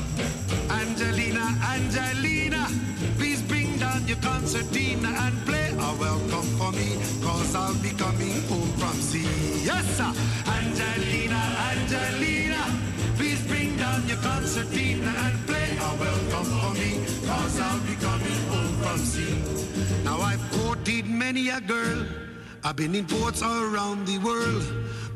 Angelina, 0.70 1.56
Angelina, 1.64 2.68
please 3.18 3.42
bring 3.44 3.78
down 3.78 4.06
your 4.10 4.18
concertina 4.18 5.08
and 5.08 5.36
play 5.46 5.70
a 5.72 5.92
welcome 5.96 6.48
for 6.60 6.74
me, 6.74 7.00
cause 7.24 7.56
I'll 7.56 7.82
be 7.82 7.92
coming 7.92 8.42
home 8.52 8.72
from 8.76 8.96
sea. 9.00 9.24
Yes, 9.64 9.86
sir. 9.96 10.12
Angelina, 10.52 11.42
Angelina, 11.72 12.62
please 13.16 13.42
bring 13.48 13.78
down 13.78 14.06
your 14.10 14.18
concertina 14.18 15.14
and 15.16 15.36
play 15.48 15.78
a 15.80 15.92
welcome 15.96 16.50
for 16.60 16.74
me, 16.74 16.92
cause 17.26 17.58
I'll 17.62 17.80
be 17.88 17.96
coming 18.04 18.42
home 18.52 18.76
from 18.84 18.98
sea. 19.00 20.04
Now 20.04 20.20
I've 20.20 20.44
courted 20.52 21.06
many 21.08 21.48
a 21.48 21.62
girl. 21.62 22.06
I've 22.66 22.76
been 22.76 22.96
in 22.96 23.06
ports 23.06 23.44
all 23.44 23.62
around 23.62 24.08
the 24.08 24.18
world, 24.18 24.64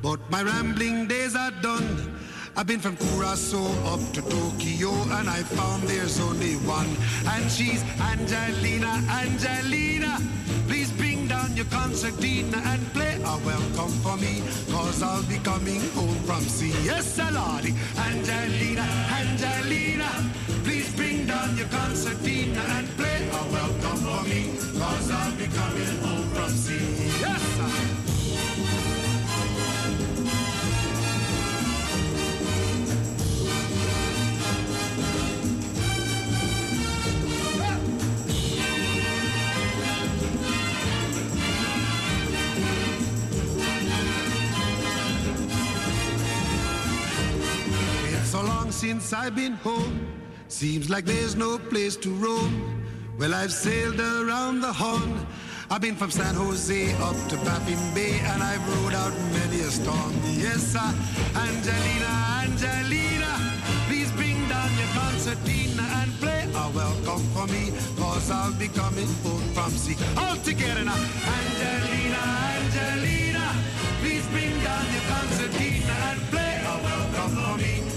but 0.01 0.19
my 0.29 0.43
rambling 0.43 1.07
days 1.07 1.35
are 1.35 1.51
done. 1.61 2.15
I've 2.55 2.67
been 2.67 2.79
from 2.79 2.97
Curacao 2.97 3.65
up 3.93 4.01
to 4.13 4.21
Tokyo, 4.21 4.91
and 5.17 5.29
I 5.29 5.43
found 5.43 5.83
there's 5.83 6.19
only 6.19 6.55
one, 6.67 6.89
and 7.27 7.49
she's 7.51 7.83
Angelina, 8.01 9.01
Angelina. 9.09 10.19
Please 10.67 10.91
bring 10.91 11.27
down 11.27 11.55
your 11.55 11.65
concertina 11.65 12.57
and 12.57 12.81
play 12.93 13.15
a 13.15 13.37
welcome 13.45 13.91
for 14.03 14.17
me, 14.17 14.41
cause 14.71 15.01
I'll 15.01 15.23
be 15.23 15.37
coming 15.37 15.81
home 15.91 16.19
from 16.27 16.41
sea. 16.41 16.73
Yes, 16.83 17.17
Lordy, 17.17 17.73
Angelina, 17.97 18.85
Angelina. 19.19 20.09
Please 20.63 20.93
bring 20.95 21.25
down 21.25 21.57
your 21.57 21.67
concertina 21.67 22.61
and 22.75 22.87
play 22.97 23.27
a 23.31 23.43
welcome 23.51 23.99
for 24.03 24.23
me, 24.27 24.57
cause 24.79 25.11
I'll 25.11 25.35
be 25.37 25.47
coming 25.47 25.98
so 48.39 48.45
long 48.45 48.71
since 48.71 49.13
I've 49.13 49.35
been 49.35 49.53
home. 49.53 50.07
Seems 50.47 50.89
like 50.89 51.05
there's 51.05 51.35
no 51.35 51.57
place 51.57 51.95
to 51.97 52.09
roam. 52.09 52.83
Well, 53.17 53.33
I've 53.33 53.51
sailed 53.51 53.99
around 53.99 54.61
the 54.61 54.71
Horn. 54.71 55.25
I've 55.69 55.81
been 55.81 55.95
from 55.95 56.11
San 56.11 56.35
Jose 56.35 56.93
up 57.07 57.17
to 57.29 57.35
Baffin 57.47 57.81
Bay, 57.93 58.19
and 58.31 58.41
I've 58.41 58.65
rode 58.73 58.93
out 58.93 59.13
many 59.33 59.59
a 59.61 59.71
storm. 59.79 60.13
Yes, 60.45 60.61
sir. 60.73 60.89
Angelina, 61.35 62.11
Angelina, 62.43 63.31
please 63.87 64.11
bring 64.13 64.39
down 64.47 64.69
your 64.79 64.91
concertina 64.99 65.83
and 65.99 66.11
play 66.19 66.43
a 66.63 66.65
welcome 66.71 67.23
for 67.35 67.47
me, 67.47 67.71
cause 67.97 68.31
I'll 68.31 68.53
be 68.53 68.67
coming 68.69 69.09
home 69.23 69.47
from 69.53 69.71
sea. 69.71 69.97
All 70.17 70.37
together 70.37 70.83
now. 70.85 70.99
Angelina, 71.37 72.21
Angelina, 72.55 73.45
please 74.01 74.25
bring 74.27 74.55
down 74.63 74.85
your 74.95 75.05
concertina 75.13 75.93
and 76.09 76.19
play 76.31 76.53
a 76.71 76.75
welcome 76.87 77.31
for 77.43 77.57
me, 77.57 77.88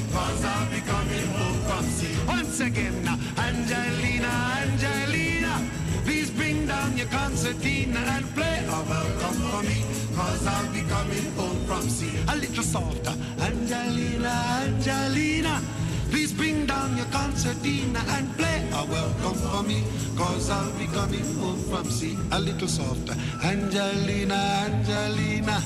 I'll 0.45 0.71
be 0.71 0.81
coming 0.81 1.27
home 1.39 1.61
from 1.69 1.85
sea. 1.85 2.17
Once 2.27 2.61
again. 2.61 3.03
Angelina, 3.39 4.33
Angelina, 4.63 5.63
please 6.05 6.31
bring 6.31 6.67
down 6.67 6.97
your 6.97 7.07
concertina 7.09 7.99
and 8.15 8.25
play 8.35 8.65
a 8.67 8.79
welcome 8.89 9.37
for 9.51 9.63
me, 9.63 9.85
cause 10.17 10.47
I'll 10.47 10.73
be 10.73 10.83
coming 10.83 11.27
home 11.37 11.65
from 11.67 11.89
sea. 11.89 12.13
A 12.29 12.37
little 12.37 12.63
softer. 12.65 13.15
Angelina, 13.41 14.33
Angelina. 14.65 15.63
Please 16.11 16.33
bring 16.33 16.67
down 16.67 16.97
your 16.97 17.07
concertina 17.07 18.01
and 18.09 18.37
play 18.37 18.69
a 18.73 18.85
welcome 18.85 19.35
for 19.35 19.63
me, 19.63 19.83
cause 20.17 20.51
I'll 20.51 20.73
be 20.79 20.87
coming 20.87 21.25
home 21.37 21.63
from 21.71 21.85
sea. 21.91 22.19
A 22.33 22.41
little 22.41 22.69
softer. 22.69 23.15
Angelina, 23.43 24.35
Angelina. 24.67 25.63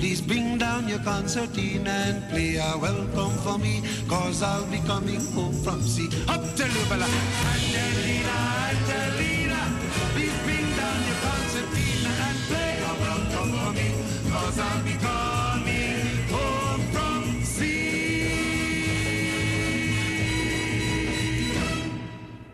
Please 0.00 0.22
bring 0.22 0.56
down 0.56 0.88
your 0.88 0.98
concertina 1.00 1.90
and 1.90 2.24
play 2.30 2.56
a 2.56 2.78
welcome 2.78 3.36
for 3.44 3.58
me, 3.58 3.82
cause 4.08 4.42
I'll 4.42 4.64
be 4.64 4.78
coming 4.86 5.20
home 5.34 5.52
from 5.62 5.82
sea. 5.82 6.08
Up 6.26 6.40
to 6.56 6.64
Lubala. 6.64 7.04
Angelina, 7.52 8.36
Angelina. 8.70 9.60
Please 10.14 10.36
bring 10.46 10.66
down 10.80 10.98
your 11.04 11.18
concertina 11.20 12.12
and 12.26 12.38
play 12.48 12.72
a 12.80 12.92
welcome 13.04 13.52
for 13.60 13.72
me, 13.76 13.88
cause 14.32 14.58
I'll 14.58 14.82
be 14.88 14.96
coming 15.04 16.00
home 16.32 16.82
from 16.92 17.20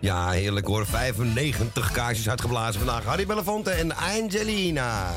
Ja, 0.01 0.31
heerlijk 0.31 0.67
hoor. 0.67 0.87
95 0.87 1.91
kaarsjes 1.93 2.29
uitgeblazen 2.29 2.81
vandaag. 2.81 3.05
Harry 3.05 3.27
Belafonte 3.27 3.71
en 3.71 3.97
Angelina. 3.97 5.15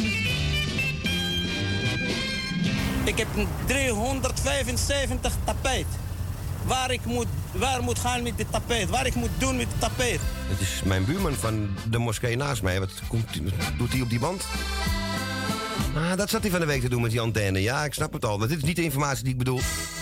Ik 3.04 3.18
heb 3.18 3.28
een 3.36 3.48
375 3.66 5.34
tapijt. 5.44 5.86
Waar 6.66 6.92
ik 6.92 7.06
moet, 7.06 7.28
waar 7.52 7.84
moet 7.84 8.00
gaan 8.00 8.24
met 8.24 8.38
dit 8.38 8.52
tapijt. 8.52 8.90
Waar 8.90 9.06
ik 9.06 9.16
moet 9.16 9.30
doen 9.38 9.56
met 9.56 9.68
het 9.68 9.80
tapijt. 9.80 10.20
Het 10.48 10.60
is 10.60 10.82
mijn 10.84 11.06
buurman 11.06 11.34
van 11.34 11.70
de 11.90 11.98
moskee 11.98 12.36
naast 12.36 12.62
mij. 12.62 12.80
Wat, 12.80 12.92
komt, 13.08 13.26
wat 13.44 13.78
doet 13.78 13.92
hij 13.92 14.02
op 14.02 14.10
die 14.10 14.20
band? 14.20 14.46
Ah, 15.96 16.18
dat 16.18 16.30
zat 16.30 16.42
hij 16.42 16.52
van 16.52 16.60
de 16.60 16.66
week 16.66 16.82
te 16.82 16.90
doen 16.90 17.02
met 17.02 17.12
die 17.12 17.22
antenne. 17.22 17.62
Ja, 17.62 17.86
ik 17.86 17.94
snap 17.94 18.14
het 18.14 18.26
al. 18.26 18.38
Maar 18.38 18.48
dit 18.48 18.58
is 18.58 18.64
niet 18.64 18.76
de 18.76 18.84
informatie 18.84 19.24
die 19.24 19.32
ik 19.32 19.38
bedoel. 19.38 19.60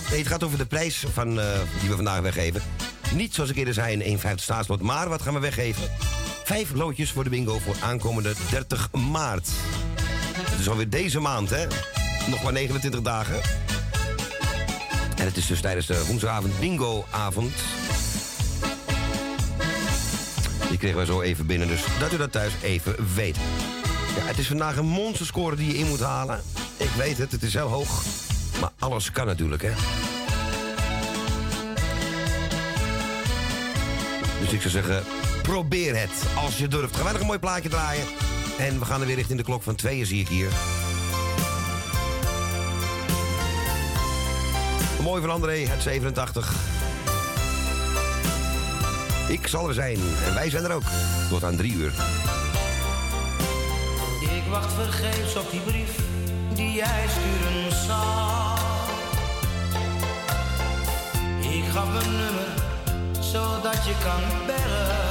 Het 0.10 0.28
gaat 0.28 0.44
over 0.44 0.58
de 0.58 0.66
prijs 0.66 1.04
van, 1.14 1.40
eh, 1.40 1.60
die 1.80 1.90
we 1.90 1.96
vandaag 1.96 2.20
weggeven. 2.20 2.62
Niet 3.14 3.34
zoals 3.34 3.50
ik 3.50 3.56
eerder 3.56 3.74
zei 3.74 3.94
een 3.94 4.02
1,50 4.02 4.44
staatslot. 4.44 4.82
Maar 4.82 5.10
wat 5.10 5.22
gaan 5.22 5.34
we 5.34 5.40
weggeven? 5.40 5.84
Vijf 6.44 6.74
loodjes 6.74 7.12
voor 7.12 7.24
de 7.24 7.30
bingo 7.30 7.60
voor 7.60 7.76
aankomende 7.82 8.34
30 8.50 8.90
maart. 8.92 9.50
Het 10.40 10.60
is 10.60 10.70
alweer 10.70 10.90
deze 10.90 11.20
maand, 11.20 11.50
hè? 11.50 11.66
Nog 12.30 12.44
maar 12.44 12.54
29 12.54 13.02
dagen. 13.02 13.42
En 15.16 15.26
het 15.26 15.38
is 15.38 15.48
dus 15.48 15.62
tijdens 15.62 15.86
de 15.86 16.06
woensdagavond 16.08 16.60
bingo-avond. 16.60 17.54
Die 20.70 20.78
kregen 20.78 20.98
we 20.98 21.06
zo 21.06 21.22
even 21.22 21.46
binnen, 21.46 21.68
dus 21.68 21.82
dat 22.00 22.14
u 22.14 22.18
dat 22.18 22.32
thuis 22.32 22.54
even 22.62 22.96
weet. 23.16 23.38
Ja, 24.16 24.26
het 24.26 24.38
is 24.38 24.48
vandaag 24.48 24.78
een 24.78 24.86
monsterscore 24.86 25.56
die 25.56 25.68
je 25.68 25.78
in 25.78 25.88
moet 25.88 26.00
halen. 26.00 26.42
Ik 26.78 26.90
weet 26.98 27.18
het, 27.18 27.32
het 27.32 27.44
is 27.44 27.54
heel 27.54 27.68
hoog. 27.68 28.04
Maar 28.60 28.72
alles 28.80 29.12
kan 29.12 29.26
natuurlijk, 29.26 29.62
hè. 29.62 29.72
Dus 34.40 34.52
ik 34.52 34.62
zou 34.62 34.70
zeggen, 34.70 35.04
probeer 35.42 36.00
het 36.00 36.12
als 36.36 36.58
je 36.58 36.68
durft. 36.68 36.96
Gaan 36.96 37.04
wij 37.04 37.12
nog 37.12 37.22
een 37.22 37.28
mooi 37.28 37.40
plaatje 37.40 37.70
draaien. 37.70 38.06
En 38.58 38.80
we 38.80 38.86
gaan 38.86 39.02
er 39.02 39.08
weer 39.08 39.16
richting 39.16 39.38
de 39.38 39.44
klok 39.44 39.64
van 39.64 39.76
tweeën, 39.76 40.06
zie 40.06 40.20
ik 40.20 40.28
hier. 40.28 40.50
Mooi 45.02 45.22
van 45.22 45.32
André 45.32 45.68
uit 45.70 45.82
87. 45.82 46.54
Ik 49.28 49.48
zal 49.48 49.68
er 49.68 49.74
zijn 49.74 49.98
en 50.26 50.34
wij 50.34 50.50
zijn 50.50 50.64
er 50.64 50.72
ook. 50.72 50.84
Tot 51.30 51.44
aan 51.44 51.56
drie 51.56 51.74
uur. 51.74 52.21
Wacht 54.52 54.74
vergeefs 54.74 55.36
op 55.36 55.52
die 55.52 55.60
brief 55.60 55.98
die 56.54 56.72
jij 56.74 57.06
sturen 57.08 57.72
zal. 57.86 58.58
Ik 61.40 61.64
gaf 61.74 62.04
een 62.04 62.12
nummer 62.12 62.54
zodat 63.20 63.86
je 63.86 63.94
kan 64.04 64.46
bellen. 64.46 65.11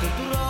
Sta 0.00 0.06
ik 0.06 0.49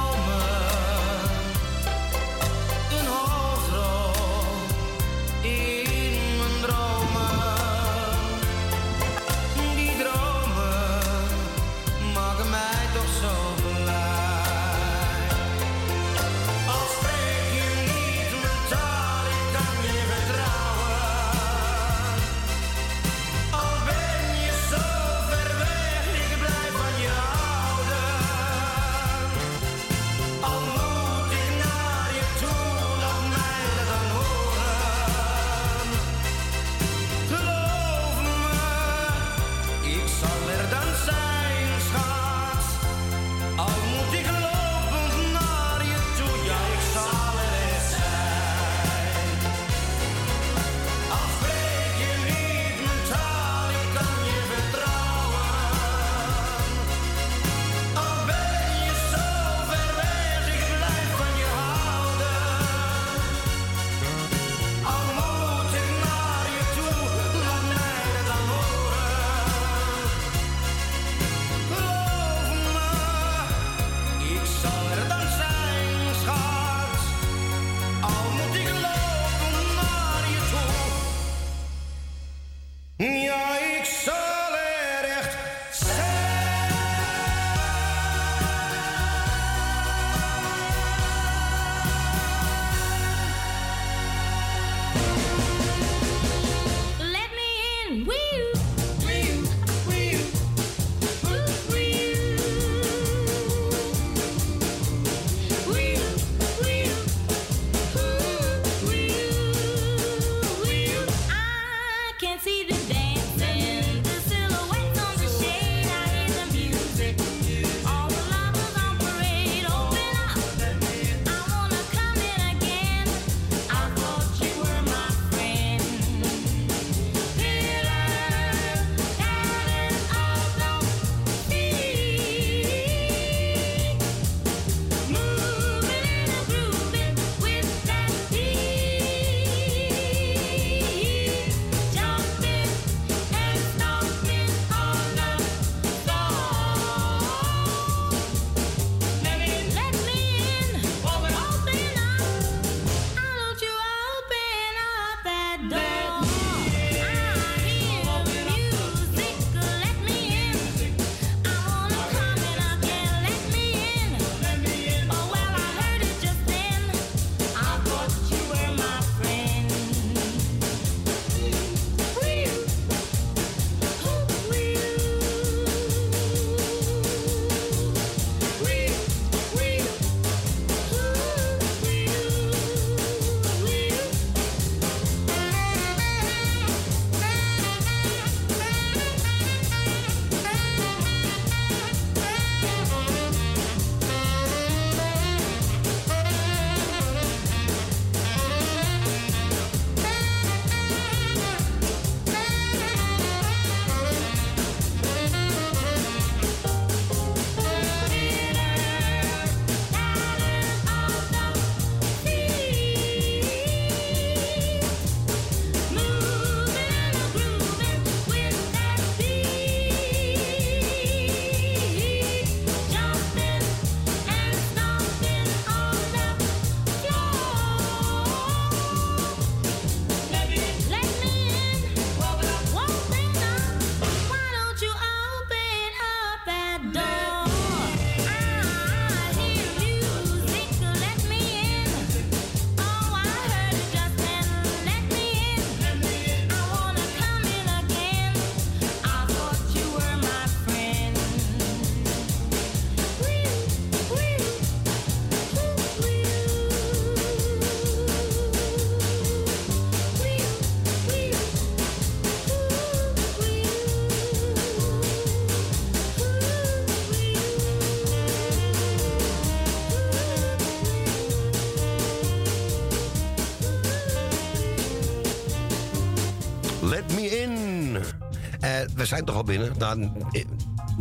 zijn 279.11 279.25
toch 279.25 279.37
al 279.37 279.45
binnen. 279.45 279.73
Nou, 279.79 280.11
eh, 280.31 280.45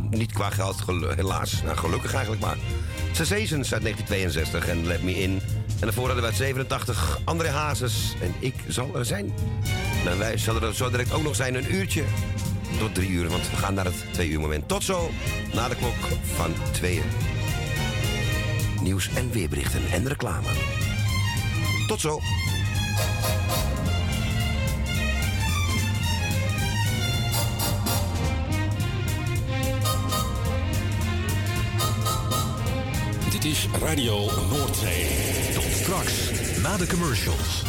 niet 0.09 0.31
qua 0.31 0.49
geld, 0.49 0.83
helaas. 1.15 1.61
Nou, 1.63 1.77
gelukkig 1.77 2.13
eigenlijk 2.13 2.41
maar. 2.41 2.57
Sensations 3.11 3.73
uit 3.73 3.81
1962 3.81 4.67
en 4.67 4.87
Let 4.87 5.03
Me 5.03 5.21
In. 5.21 5.41
En 5.79 5.85
daarvoor 5.85 6.05
hadden 6.05 6.23
we 6.23 6.29
uit 6.29 6.37
87 6.37 7.19
André 7.23 7.49
Hazes. 7.49 8.15
En 8.21 8.33
ik 8.39 8.53
zal 8.67 8.95
er 8.95 9.05
zijn. 9.05 9.33
Nou, 10.03 10.17
wij 10.17 10.37
zullen 10.37 10.61
er 10.61 10.75
zo 10.75 10.89
direct 10.89 11.13
ook 11.13 11.23
nog 11.23 11.35
zijn 11.35 11.55
een 11.55 11.75
uurtje. 11.75 12.03
Tot 12.79 12.95
drie 12.95 13.09
uur, 13.09 13.29
want 13.29 13.49
we 13.49 13.55
gaan 13.55 13.73
naar 13.73 13.85
het 13.85 14.05
twee 14.11 14.29
uur 14.29 14.39
moment. 14.39 14.67
Tot 14.67 14.83
zo, 14.83 15.09
na 15.53 15.67
de 15.67 15.75
klok 15.75 16.19
van 16.23 16.53
tweeën. 16.71 17.03
Nieuws 18.81 19.09
en 19.13 19.31
weerberichten 19.31 19.81
en 19.91 20.07
reclame. 20.07 20.47
Tot 21.87 22.01
zo. 22.01 22.19
Radio 33.67 34.25
Noordzee. 34.49 35.07
Tot 35.53 35.63
straks, 35.63 36.31
na 36.61 36.77
de 36.77 36.87
commercials. 36.87 37.68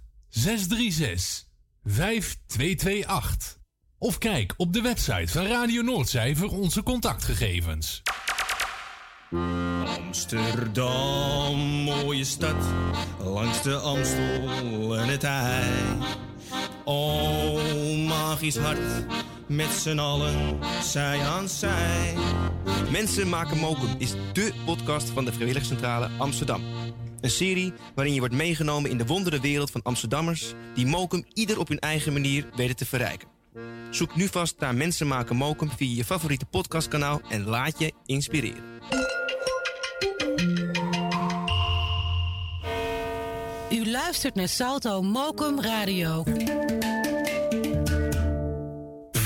636 0.31 1.47
5228. 1.83 3.59
Of 3.97 4.17
kijk 4.17 4.53
op 4.57 4.73
de 4.73 4.81
website 4.81 5.27
van 5.27 5.45
Radio 5.45 5.81
Noordzij 5.81 6.35
voor 6.35 6.49
onze 6.49 6.83
contactgegevens. 6.83 8.01
Amsterdam, 9.85 11.57
mooie 11.57 12.23
stad, 12.23 12.65
langs 13.23 13.61
de 13.61 13.75
Amstel 13.75 14.97
en 14.97 15.07
het 15.07 15.23
IJ. 15.23 15.97
Oh, 16.83 18.07
magisch 18.07 18.57
hart, 18.57 19.05
met 19.51 19.69
z'n 19.69 19.99
allen, 19.99 20.59
zij 20.81 21.19
aan 21.19 21.49
zij. 21.49 22.13
Mensen 22.91 23.29
maken 23.29 23.57
mokum 23.57 23.95
is 23.97 24.13
dé 24.33 24.51
podcast 24.65 25.09
van 25.09 25.25
de 25.25 25.33
Vrijwilligcentrale 25.33 26.09
Amsterdam. 26.17 26.61
Een 27.21 27.29
serie 27.29 27.73
waarin 27.95 28.13
je 28.13 28.19
wordt 28.19 28.35
meegenomen 28.35 28.89
in 28.89 28.97
de 28.97 29.05
wondere 29.05 29.39
wereld 29.39 29.71
van 29.71 29.81
Amsterdammers... 29.83 30.53
die 30.73 30.85
mokum 30.85 31.25
ieder 31.33 31.59
op 31.59 31.67
hun 31.67 31.79
eigen 31.79 32.13
manier 32.13 32.49
weten 32.55 32.75
te 32.75 32.85
verrijken. 32.85 33.27
Zoek 33.89 34.15
nu 34.15 34.27
vast 34.27 34.59
naar 34.59 34.75
Mensen 34.75 35.07
maken 35.07 35.35
mokum 35.35 35.69
via 35.77 35.95
je 35.95 36.05
favoriete 36.05 36.45
podcastkanaal... 36.45 37.21
en 37.29 37.43
laat 37.43 37.79
je 37.79 37.93
inspireren. 38.05 38.63
U 43.71 43.91
luistert 43.91 44.35
naar 44.35 44.49
Salto 44.49 45.01
Mokum 45.01 45.61
Radio. 45.61 46.23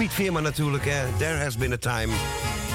Piet 0.00 0.12
Veerman 0.12 0.42
natuurlijk, 0.42 0.84
hè. 0.84 1.06
There 1.18 1.42
has 1.42 1.56
been 1.56 1.72
a 1.72 1.76
time. 1.76 2.12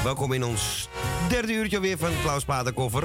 Welkom 0.03 0.31
in 0.34 0.43
ons 0.43 0.89
derde 1.30 1.53
uurtje 1.53 1.80
weer 1.80 1.97
van 1.97 2.10
Klaus 2.22 2.43
Paterkoffer. 2.43 3.03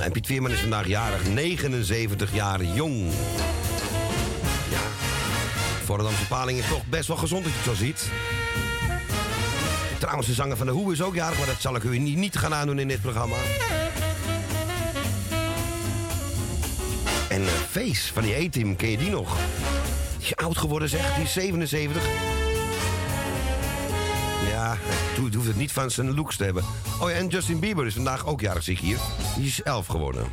En 0.00 0.12
Piet 0.12 0.26
Veerman 0.26 0.50
is 0.50 0.60
vandaag 0.60 0.86
jarig, 0.86 1.28
79 1.28 2.34
jaar 2.34 2.64
jong. 2.64 3.12
Ja, 4.70 4.80
Amsterdamse 5.78 6.26
paling 6.26 6.58
is 6.58 6.68
toch 6.68 6.86
best 6.86 7.08
wel 7.08 7.16
gezond 7.16 7.44
als 7.44 7.52
je 7.52 7.58
het 7.58 7.68
zo 7.68 7.84
ziet. 7.84 8.10
Trouwens, 9.98 10.26
de 10.26 10.34
zanger 10.34 10.56
van 10.56 10.66
de 10.66 10.72
Hoe 10.72 10.92
is 10.92 11.02
ook 11.02 11.14
jarig, 11.14 11.38
maar 11.38 11.46
dat 11.46 11.60
zal 11.60 11.76
ik 11.76 11.82
u 11.82 11.98
niet, 11.98 12.38
gaan 12.38 12.54
aandoen 12.54 12.78
in 12.78 12.88
dit 12.88 13.00
programma. 13.00 13.36
En 17.28 17.46
Face 17.70 18.12
van 18.12 18.22
die 18.22 18.46
A-team, 18.46 18.76
ken 18.76 18.90
je 18.90 18.96
die 18.96 19.10
nog? 19.10 19.36
Oud 20.36 20.58
geworden 20.58 20.88
zeg, 20.88 21.14
die 21.14 21.24
is 21.24 21.32
77. 21.32 22.02
Ja, 24.50 24.76
het 24.80 25.34
hoeft 25.34 25.46
het 25.46 25.56
niet 25.56 25.72
van 25.72 25.90
zijn 25.90 26.14
looks 26.14 26.36
te 26.36 26.44
hebben. 26.44 26.64
Oh 27.00 27.10
ja, 27.10 27.16
en 27.16 27.28
Justin 27.28 27.60
Bieber 27.60 27.86
is 27.86 27.94
vandaag 27.94 28.26
ook 28.26 28.40
jarig, 28.40 28.62
zie 28.62 28.72
ik 28.72 28.80
hier. 28.80 28.98
Die 29.36 29.46
is 29.46 29.62
11 29.62 29.86
geworden. 29.86 30.24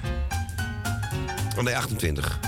Oh 1.57 1.63
nee, 1.63 1.77
28. 1.77 2.39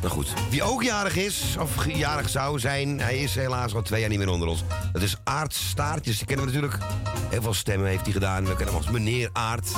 Nou 0.00 0.16
goed, 0.16 0.32
wie 0.50 0.62
ook 0.62 0.82
jarig 0.82 1.16
is, 1.16 1.56
of 1.58 1.86
jarig 1.86 2.28
zou 2.28 2.58
zijn... 2.58 3.00
hij 3.00 3.18
is 3.18 3.34
helaas 3.34 3.74
al 3.74 3.82
twee 3.82 4.00
jaar 4.00 4.08
niet 4.08 4.18
meer 4.18 4.28
onder 4.28 4.48
ons. 4.48 4.64
Dat 4.92 5.02
is 5.02 5.16
Aart 5.24 5.54
Staartjes. 5.54 6.16
Die 6.16 6.26
kennen 6.26 6.46
we 6.46 6.52
natuurlijk. 6.52 6.82
Heel 7.30 7.42
veel 7.42 7.54
stemmen 7.54 7.88
heeft 7.88 8.02
hij 8.02 8.12
gedaan. 8.12 8.44
We 8.44 8.56
kennen 8.56 8.74
hem 8.74 8.76
als 8.76 8.90
meneer 8.90 9.30
Aart. 9.32 9.68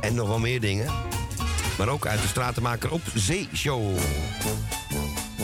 En 0.00 0.14
nog 0.14 0.28
wel 0.28 0.38
meer 0.38 0.60
dingen. 0.60 0.92
Maar 1.78 1.88
ook 1.88 2.06
uit 2.06 2.22
de 2.22 2.28
stratenmaker 2.28 2.90
op 2.90 3.00
Zeeshow. 3.14 3.98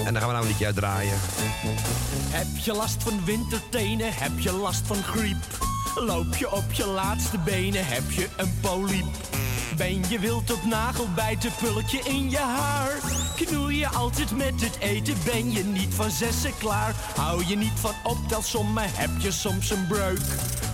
En 0.07 0.13
daar 0.13 0.23
gaan 0.23 0.31
we 0.31 0.37
nou 0.37 0.43
een 0.43 0.51
liedje 0.51 0.67
uit 0.67 0.75
draaien. 0.75 1.15
Heb 2.31 2.47
je 2.65 2.73
last 2.73 3.03
van 3.03 3.25
wintertenen? 3.25 4.15
Heb 4.15 4.39
je 4.39 4.53
last 4.53 4.87
van 4.87 5.03
griep? 5.03 5.37
Loop 5.95 6.35
je 6.35 6.53
op 6.53 6.73
je 6.73 6.87
laatste 6.87 7.39
benen? 7.39 7.87
Heb 7.87 8.11
je 8.11 8.29
een 8.37 8.59
poliep? 8.61 9.07
Ben 9.77 10.09
je 10.09 10.19
wild 10.19 10.53
op 10.53 10.65
nagelbijten, 10.65 11.51
pulletje 11.63 11.99
in 11.99 12.31
je 12.31 12.39
haar? 12.39 12.93
Knoei 13.37 13.79
je 13.79 13.89
altijd 13.89 14.37
met 14.37 14.61
het 14.61 14.79
eten, 14.79 15.15
ben 15.25 15.53
je 15.53 15.65
niet 15.65 15.95
van 15.95 16.11
zessen 16.11 16.59
klaar? 16.59 16.95
Hou 17.17 17.47
je 17.47 17.57
niet 17.57 17.81
van 17.81 17.95
optelsommen, 18.05 18.85
heb 18.87 19.11
je 19.19 19.31
soms 19.31 19.71
een 19.71 19.87
breuk? 19.87 20.21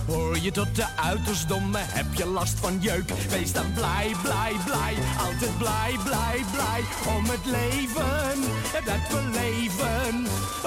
Hoor 0.09 0.37
je 0.37 0.51
tot 0.51 0.75
de 0.75 0.85
uitersdomme, 0.95 1.77
heb 1.81 2.05
je 2.13 2.25
last 2.25 2.59
van 2.59 2.77
jeuk? 2.79 3.09
Wees 3.29 3.51
dan 3.51 3.73
blij, 3.73 4.11
blij, 4.21 4.53
blij, 4.65 4.93
altijd 5.19 5.57
blij, 5.57 5.95
blij, 6.03 6.43
blij 6.51 6.81
Om 7.15 7.25
het 7.25 7.45
leven, 7.45 8.39
dat 8.85 9.07
we 9.09 9.29
leven. 9.31 10.15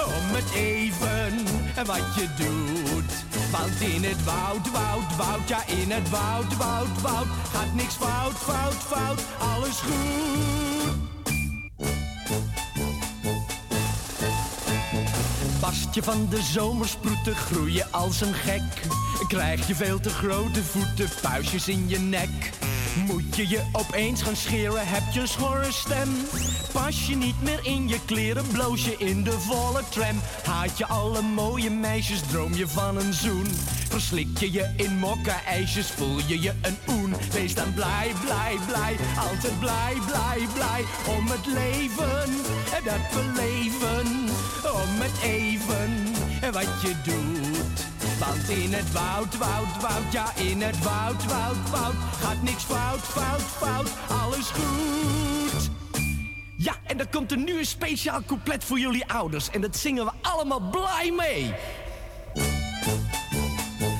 Om 0.05 0.35
het 0.35 0.51
even, 0.53 1.45
wat 1.85 2.15
je 2.15 2.27
doet. 2.37 3.13
Want 3.51 3.81
in 3.81 4.03
het 4.03 4.23
woud, 4.23 4.71
woud, 4.71 5.15
woud, 5.17 5.47
ja 5.47 5.67
in 5.67 5.91
het 5.91 6.09
woud, 6.09 6.57
woud, 6.57 7.01
woud 7.01 7.27
Gaat 7.53 7.73
niks 7.73 7.93
fout, 7.93 8.33
fout, 8.33 8.73
fout, 8.73 9.21
alles 9.39 9.79
goed 9.79 10.72
Je 15.73 16.03
van 16.03 16.27
de 16.29 16.41
zomersproeten, 16.41 17.35
groei 17.35 17.73
je 17.73 17.85
als 17.91 18.21
een 18.21 18.33
gek. 18.33 18.61
Krijg 19.27 19.67
je 19.67 19.75
veel 19.75 19.99
te 19.99 20.09
grote 20.09 20.63
voeten, 20.63 21.09
puistjes 21.21 21.67
in 21.67 21.89
je 21.89 21.99
nek. 21.99 22.51
Moet 22.95 23.35
je 23.35 23.49
je 23.49 23.61
opeens 23.71 24.21
gaan 24.21 24.35
scheren, 24.35 24.87
heb 24.87 25.03
je 25.13 25.19
een 25.19 25.27
schorre 25.27 25.71
stem. 25.71 26.09
Pas 26.71 27.07
je 27.07 27.15
niet 27.15 27.41
meer 27.41 27.59
in 27.63 27.87
je 27.87 27.99
kleren, 28.05 28.47
bloos 28.47 28.85
je 28.85 28.95
in 28.97 29.23
de 29.23 29.31
volle 29.31 29.81
tram. 29.89 30.19
Haat 30.43 30.77
je 30.77 30.85
alle 30.85 31.21
mooie 31.21 31.69
meisjes, 31.69 32.21
droom 32.21 32.53
je 32.53 32.67
van 32.67 32.97
een 32.97 33.13
zoen. 33.13 33.47
Verslik 33.89 34.37
je 34.37 34.51
je 34.51 34.73
in 34.75 34.97
mokka-ijsjes, 34.97 35.91
voel 35.91 36.17
je 36.27 36.41
je 36.41 36.53
een 36.61 36.77
oen. 36.87 37.15
Wees 37.31 37.55
dan 37.55 37.73
blij, 37.73 38.11
blij, 38.21 38.55
blij, 38.67 38.97
altijd 39.17 39.59
blij, 39.59 39.93
blij, 40.07 40.47
blij. 40.53 40.83
Om 41.17 41.27
het 41.27 41.45
leven, 41.45 42.31
dat 42.83 43.03
we 43.11 43.31
leven. 43.35 44.07
Om 44.73 45.01
het 45.01 45.21
even, 45.23 46.13
wat 46.51 46.81
je 46.81 46.95
doet. 47.03 47.52
Want 48.27 48.49
in 48.49 48.73
het 48.73 48.91
woud, 48.91 49.37
woud, 49.37 49.81
woud, 49.81 50.11
ja 50.11 50.35
in 50.35 50.61
het 50.61 50.83
woud, 50.83 51.25
woud, 51.25 51.69
woud. 51.69 51.93
Gaat 52.21 52.41
niks 52.41 52.63
fout, 52.63 52.99
fout, 52.99 53.41
fout, 53.41 53.89
alles 54.07 54.49
goed. 54.49 55.69
Ja, 56.57 56.73
en 56.83 56.99
er 56.99 57.07
komt 57.07 57.31
er 57.31 57.37
nu 57.37 57.57
een 57.57 57.65
speciaal 57.65 58.21
couplet 58.25 58.63
voor 58.63 58.79
jullie 58.79 59.05
ouders. 59.05 59.49
En 59.49 59.61
dat 59.61 59.77
zingen 59.77 60.05
we 60.05 60.11
allemaal 60.21 60.69
blij 60.69 61.13
mee. 61.17 61.53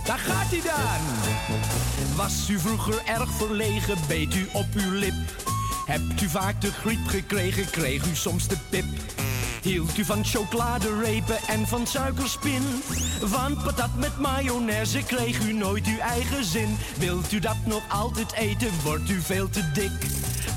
Daar 0.06 0.20
gaat 0.20 0.50
hij 0.50 0.62
dan. 0.62 2.16
Was 2.16 2.50
u 2.50 2.60
vroeger 2.60 3.02
erg 3.06 3.30
verlegen, 3.32 3.98
beet 4.08 4.36
u 4.36 4.48
op 4.54 4.68
uw 4.74 4.92
lip? 4.92 5.14
Hebt 5.86 6.22
u 6.22 6.30
vaak 6.30 6.62
de 6.62 6.72
griep 6.72 7.08
gekregen, 7.08 7.70
kreeg 7.70 8.06
u 8.06 8.16
soms 8.16 8.48
de 8.48 8.58
pip 8.70 8.86
Hield 9.64 9.98
u 9.98 10.06
van 10.06 10.26
chocoladerepen 10.26 11.38
en 11.48 11.68
van 11.68 11.88
suikerspin? 11.88 12.62
Van 13.22 13.58
patat 13.64 13.96
met 13.96 14.20
mayonaise 14.20 15.04
kreeg 15.04 15.48
u 15.48 15.54
nooit 15.54 15.86
uw 15.86 15.98
eigen 15.98 16.46
zin. 16.46 16.78
Wilt 16.98 17.32
u 17.32 17.40
dat 17.40 17.58
nog 17.66 17.82
altijd 17.90 18.34
eten, 18.34 18.72
wordt 18.84 19.10
u 19.10 19.22
veel 19.22 19.50
te 19.50 19.72
dik. 19.74 19.92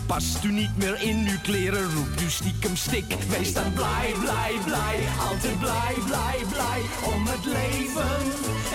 Past 0.07 0.45
u 0.45 0.53
niet 0.53 0.77
meer 0.77 1.03
in 1.03 1.27
uw 1.29 1.39
kleren, 1.43 1.95
roept 1.95 2.21
u 2.21 2.31
stiekem 2.31 2.77
stik. 2.77 3.15
Wees 3.29 3.53
dan 3.53 3.73
blij, 3.73 4.15
blij, 4.21 4.53
blij, 4.65 4.99
altijd 5.31 5.59
blij, 5.59 5.95
blij, 6.07 6.39
blij. 6.51 6.81
Om 7.15 7.27
het 7.27 7.45
leven, 7.45 8.25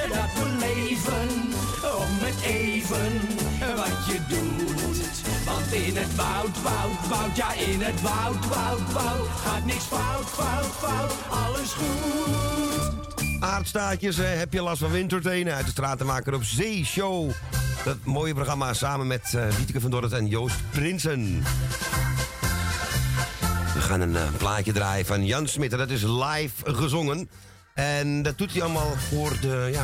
dat 0.10 0.34
we 0.34 0.58
leven. 0.60 1.52
Om 1.84 2.18
het 2.20 2.42
even, 2.42 3.12
wat 3.76 4.06
je 4.08 4.20
doet. 4.28 5.02
Want 5.46 5.74
in 5.74 5.98
het 5.98 6.16
woud, 6.16 6.62
woud, 6.62 7.08
woud, 7.08 7.36
ja 7.36 7.54
in 7.54 7.82
het 7.82 8.02
woud, 8.02 8.48
woud, 8.48 8.94
woud. 8.94 9.28
Gaat 9.28 9.66
niks 9.66 9.84
fout, 9.84 10.30
fout, 10.30 10.66
fout, 10.66 11.14
alles 11.30 11.72
goed. 11.72 13.42
Aardstaatjes, 13.42 14.18
eh, 14.18 14.38
heb 14.38 14.54
je 14.54 14.62
last 14.62 14.82
van 14.82 14.92
wintertenen? 14.92 15.54
Uit 15.56 15.66
de 15.66 15.72
stratenmaker 15.72 16.34
op 16.34 16.44
Zeeshow. 16.44 17.32
Dat 17.84 17.98
mooie 18.04 18.34
programma 18.34 18.74
samen 18.74 19.08
met 19.08 19.34
uh, 19.36 19.82
van 19.82 19.92
Dorret 19.92 20.12
en 20.12 20.28
Joost 20.28 20.58
Prinsen. 20.72 21.44
We 23.74 23.82
gaan 23.82 24.02
een 24.02 24.14
uh, 24.14 24.22
plaatje 24.38 24.72
draaien 24.72 25.06
van 25.06 25.26
Jan 25.26 25.48
Smit. 25.48 25.72
Dat 25.72 25.90
is 25.90 26.02
live 26.02 26.74
gezongen. 26.74 27.30
En 27.74 28.22
dat 28.22 28.38
doet 28.38 28.52
hij 28.52 28.62
allemaal 28.62 28.94
voor 29.10 29.38
de, 29.42 29.70
ja... 29.72 29.84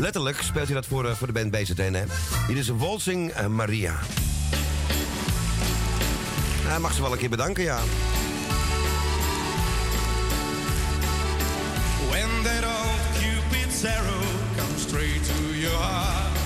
Letterlijk 0.00 0.42
speelt 0.42 0.66
hij 0.66 0.74
dat 0.74 0.86
voor, 0.86 1.04
uh, 1.04 1.12
voor 1.12 1.26
de 1.26 1.32
band 1.32 1.50
BZN, 1.50 1.92
hè. 1.92 2.04
Hier 2.46 2.56
is 2.56 2.68
Walsing 2.68 3.38
uh, 3.38 3.46
Maria. 3.46 3.94
Hij 6.66 6.78
mag 6.78 6.92
ze 6.92 7.02
wel 7.02 7.12
een 7.12 7.18
keer 7.18 7.28
bedanken, 7.28 7.62
ja. 7.62 7.78
When 12.08 12.28
that 12.42 12.64
old 12.64 13.00
Cupid's 13.18 13.84
arrow 13.84 14.24
comes 14.56 14.82
straight 14.82 15.24
to 15.24 15.58
your 15.58 15.82
heart 15.82 16.36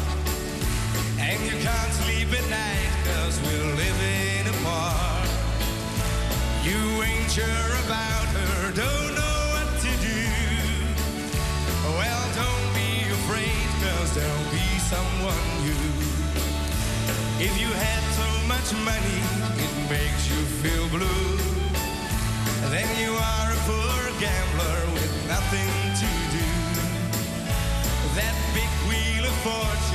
And 1.19 1.41
you 1.47 1.63
can't 1.63 1.93
sleep 2.03 2.29
at 2.33 2.49
night 2.49 2.93
cause 3.05 3.41
we're 3.41 3.75
living 3.75 4.47
apart 4.55 5.29
You 6.63 7.03
ain't 7.03 7.31
sure 7.31 7.73
about 7.87 8.14
If 17.41 17.61
you 17.61 17.67
had 17.67 18.03
so 18.15 18.47
much 18.47 18.73
money, 18.85 19.21
it 19.59 19.91
makes 19.91 20.31
you 20.31 20.41
feel 20.63 20.89
blue 20.89 21.37
Then 22.71 22.87
you 23.03 23.11
are 23.11 23.51
a 23.51 23.61
poor 23.67 24.21
gambler 24.21 24.81
with 24.95 25.13
nothing 25.27 25.71
to 26.01 26.11
do. 26.31 26.47
That 28.15 28.35
big 28.55 28.71
wheel 28.89 29.25
of 29.27 29.35
fortune 29.43 29.94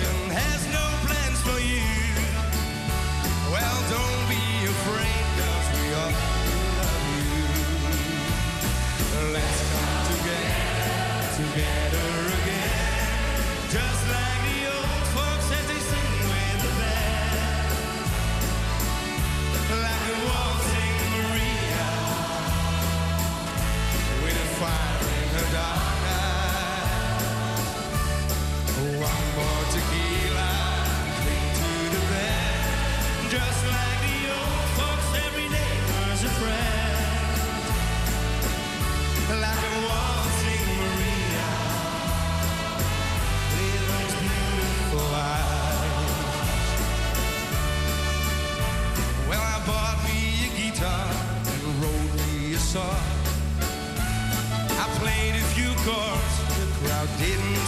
course, 55.90 56.38
the 56.58 56.66
crowd 56.80 57.10
didn't 57.18 57.59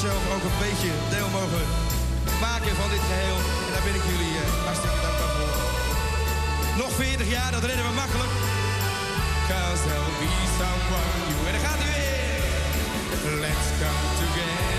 zelf 0.00 0.22
ook 0.34 0.44
een 0.48 0.58
beetje 0.66 0.90
deel 1.10 1.28
mogen 1.28 1.64
maken 2.40 2.74
van 2.80 2.90
dit 2.90 3.04
geheel. 3.10 3.38
En 3.66 3.70
daar 3.74 3.86
ben 3.88 3.94
ik 4.00 4.04
jullie 4.10 4.34
eh, 4.42 4.64
hartstikke 4.66 5.00
dankbaar 5.04 5.32
voor. 5.36 5.54
Nog 6.82 6.92
40 6.92 7.28
jaar, 7.36 7.50
dat 7.52 7.64
redden 7.64 7.86
we 7.88 7.94
makkelijk. 8.02 8.32
Cause 9.48 9.82
there'll 9.86 10.16
be 10.22 10.30
someone 10.58 11.10
you... 11.28 11.46
En 11.46 11.52
dan 11.56 11.64
gaat 11.68 11.80
hij 11.84 11.92
weer. 11.98 13.40
Let's 13.44 13.68
come 13.80 14.04
together 14.20 14.75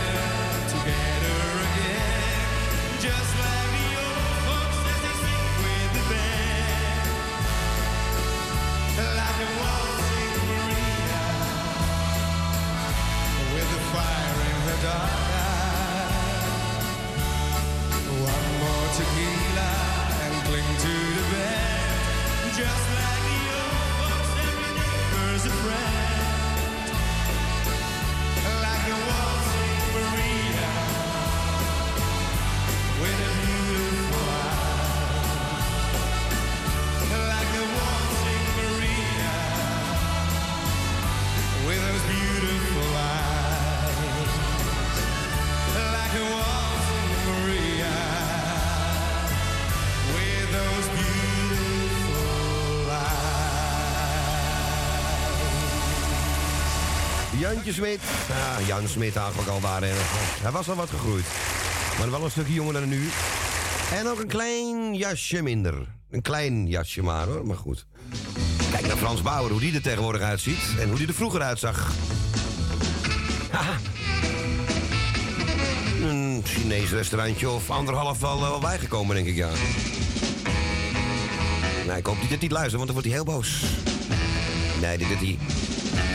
Jantje 57.53 57.73
Smit. 57.73 57.99
Ja, 58.27 58.65
Jan 58.65 58.87
Smit 58.87 59.15
eigenlijk 59.15 59.49
al 59.49 59.59
daar. 59.59 59.81
Hij 60.41 60.51
was 60.51 60.69
al 60.69 60.75
wat 60.75 60.89
gegroeid. 60.89 61.25
Maar 61.97 62.11
wel 62.11 62.23
een 62.23 62.31
stukje 62.31 62.53
jonger 62.53 62.73
dan 62.73 62.89
nu. 62.89 63.09
En 63.93 64.07
ook 64.07 64.19
een 64.19 64.27
klein 64.27 64.95
jasje 64.95 65.41
minder. 65.41 65.73
Een 66.09 66.21
klein 66.21 66.67
jasje 66.67 67.03
maar 67.03 67.27
hoor, 67.27 67.45
maar 67.45 67.57
goed. 67.57 67.85
Kijk 68.71 68.87
naar 68.87 68.97
Frans 68.97 69.21
Bauer, 69.21 69.51
hoe 69.51 69.59
die 69.59 69.75
er 69.75 69.81
tegenwoordig 69.81 70.21
uitziet. 70.21 70.59
En 70.79 70.87
hoe 70.89 70.97
die 70.97 71.07
er 71.07 71.13
vroeger 71.13 71.41
uitzag. 71.41 71.91
Haha. 73.51 73.77
Een 76.01 76.41
Chinees 76.45 76.91
restaurantje 76.91 77.49
of 77.49 77.69
anderhalf 77.69 78.19
wel, 78.19 78.39
wel 78.39 78.59
bijgekomen, 78.59 79.15
denk 79.15 79.27
ik, 79.27 79.35
ja. 79.35 79.49
Nou, 81.85 81.97
ik 81.97 82.05
hoop 82.05 82.21
niet 82.21 82.29
dat 82.29 82.39
hij 82.39 82.49
luistert, 82.49 82.75
want 82.75 82.85
dan 82.85 82.93
wordt 82.93 83.07
hij 83.07 83.15
heel 83.15 83.25
boos. 83.25 83.63
Nee, 84.81 84.97
dit 84.97 85.09
dat 85.09 85.17
hij 85.17 85.37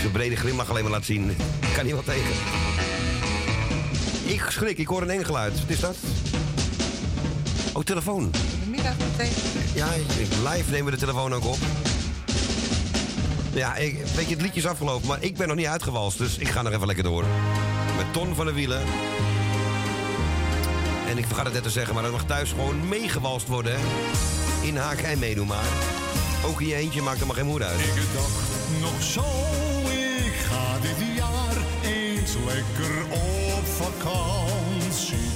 zijn 0.00 0.12
brede 0.12 0.36
glimlach 0.36 0.70
alleen 0.70 0.82
maar 0.82 0.92
laat 0.92 1.04
zien. 1.04 1.36
Kan 1.74 1.84
hij 1.84 1.92
wel 1.94 2.02
tegen. 2.04 2.34
Ik 4.24 4.46
schrik, 4.48 4.78
ik 4.78 4.86
hoor 4.86 5.02
een 5.02 5.10
eng 5.10 5.24
geluid. 5.24 5.60
Wat 5.60 5.68
is 5.70 5.80
dat? 5.80 5.96
Oh, 7.72 7.82
telefoon. 7.82 8.30
Middag 8.70 8.94
meteen. 8.98 9.32
Ja, 9.74 9.86
ik- 9.92 10.28
live 10.52 10.70
nemen 10.70 10.84
we 10.84 10.90
de 10.90 10.96
telefoon 10.96 11.34
ook 11.34 11.44
op. 11.44 11.56
Ja, 13.52 13.76
ik, 13.76 13.96
weet 14.14 14.26
je, 14.28 14.32
het 14.34 14.42
liedje 14.42 14.60
is 14.60 14.66
afgelopen, 14.66 15.09
maar 15.09 15.22
ik 15.22 15.36
ben 15.36 15.48
nog 15.48 15.56
niet 15.56 15.66
uitgewalst. 15.66 16.18
Dus 16.18 16.38
ik 16.38 16.48
ga 16.48 16.62
nog 16.62 16.72
even 16.72 16.86
lekker 16.86 17.04
door. 17.04 17.24
Met 17.96 18.12
Ton 18.12 18.34
van 18.34 18.46
de 18.46 18.52
Wielen. 18.52 18.80
En 21.09 21.18
ik 21.18 21.26
vergat 21.26 21.44
het 21.44 21.54
net 21.54 21.62
te 21.62 21.70
zeggen, 21.70 21.94
maar 21.94 22.02
dat 22.02 22.12
mag 22.12 22.24
thuis 22.24 22.50
gewoon 22.50 22.88
meegewalst 22.88 23.46
worden. 23.48 23.72
Hè? 23.72 23.78
In 24.66 24.76
haak 24.76 24.98
en 24.98 25.18
meedoen 25.18 25.46
maar. 25.46 25.64
Ook 26.46 26.60
in 26.60 26.66
je 26.66 26.74
eentje 26.74 27.02
maakt 27.02 27.20
er 27.20 27.26
maar 27.26 27.36
geen 27.36 27.46
moed 27.46 27.62
uit. 27.62 27.80
Ik 27.80 27.94
dacht 28.14 28.80
nog 28.80 29.02
zo, 29.02 29.24
ik 29.68 29.72
dit 30.82 31.16
jaar 31.16 31.56
eens 31.82 32.34
lekker 32.46 32.94
op 33.10 33.66
vakantie. 33.66 35.28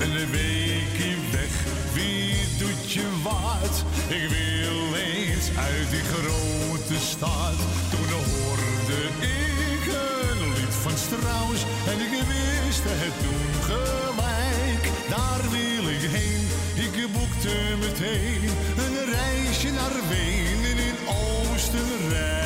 Een 0.00 0.30
weekje 0.30 1.14
weg, 1.30 1.54
wie 1.92 2.34
doet 2.58 2.92
je 2.92 3.06
wat? 3.22 3.84
Ik 4.08 4.28
wil 4.28 4.94
eens 4.94 5.48
uit 5.56 5.90
die 5.90 6.06
grote 6.12 6.98
stad. 7.00 7.58
Toen 7.90 8.10
hoorde 8.10 9.00
ik 9.20 9.84
een 9.86 10.40
lied 10.54 10.74
van 10.82 10.96
Strauss 11.06 11.62
en 11.90 11.98
ik 12.06 12.12
wist 12.30 12.84
het 12.86 13.14
toen 13.24 13.62
gelijk. 13.70 14.84
Daar 15.08 15.42
wil 15.50 15.84
ik 15.96 16.04
heen, 16.16 16.44
ik 16.84 17.12
boekte 17.12 17.54
meteen 17.80 18.42
een 18.84 18.96
reisje 19.14 19.70
naar 19.70 19.96
Wenen 20.08 20.78
in 20.88 20.96
Oostenrijk. 21.06 22.43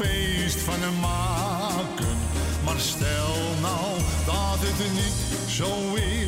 Feest 0.00 0.60
van 0.60 1.00
maken. 1.00 2.16
Maar 2.64 2.78
stel 2.78 3.36
nou 3.60 3.90
dat 4.26 4.58
het 4.60 4.92
niet 4.92 5.48
zo 5.48 5.94
is, 5.94 6.19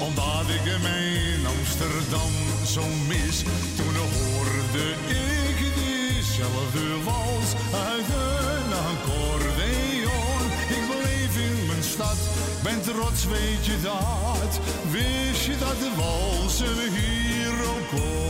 omdat 0.00 0.48
ik 0.48 0.64
hem 0.64 0.86
in 0.86 1.46
Amsterdam 1.46 2.32
zo 2.66 2.82
mis, 3.08 3.36
toen 3.76 3.96
hoorde 3.96 4.84
ik 5.06 5.58
diezelfde 5.74 7.02
wals 7.04 7.50
uit 7.86 8.08
een 8.08 8.72
accordeon. 8.90 10.42
Ik 10.68 10.82
bleef 10.90 11.36
in 11.48 11.66
mijn 11.66 11.82
stad, 11.82 12.18
ben 12.62 12.80
trots, 12.82 13.24
weet 13.24 13.64
je 13.66 13.76
dat? 13.82 14.60
Wist 14.90 15.44
je 15.46 15.58
dat 15.58 15.78
de 15.78 15.90
walsen 15.96 16.78
hier 16.96 17.52
ook 17.72 17.88
kon? 17.88 18.28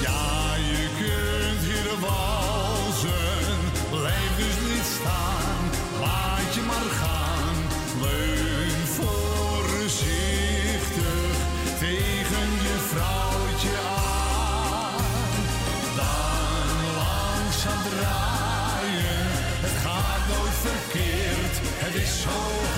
Ja, 0.00 0.54
je 0.70 0.88
kunt 1.00 1.62
hier 1.68 2.00
walsen, 2.00 3.58
blijf 3.90 4.36
dus 4.36 4.56
niet 4.70 4.88
staan, 5.00 5.58
laat 6.00 6.54
je 6.54 6.60
maar 6.60 6.90
gaan. 7.00 7.23
show. 22.24 22.73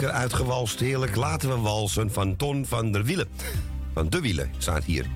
Lekker 0.00 0.16
uitgewalst, 0.16 0.80
heerlijk. 0.80 1.16
Laten 1.16 1.48
we 1.48 1.56
walsen 1.56 2.12
van 2.12 2.36
Ton 2.36 2.66
van 2.66 2.92
der 2.92 3.04
Wielen. 3.04 3.28
Van 3.94 4.08
de 4.08 4.20
Wielen 4.20 4.50
staat 4.58 4.84
hier. 4.84 5.06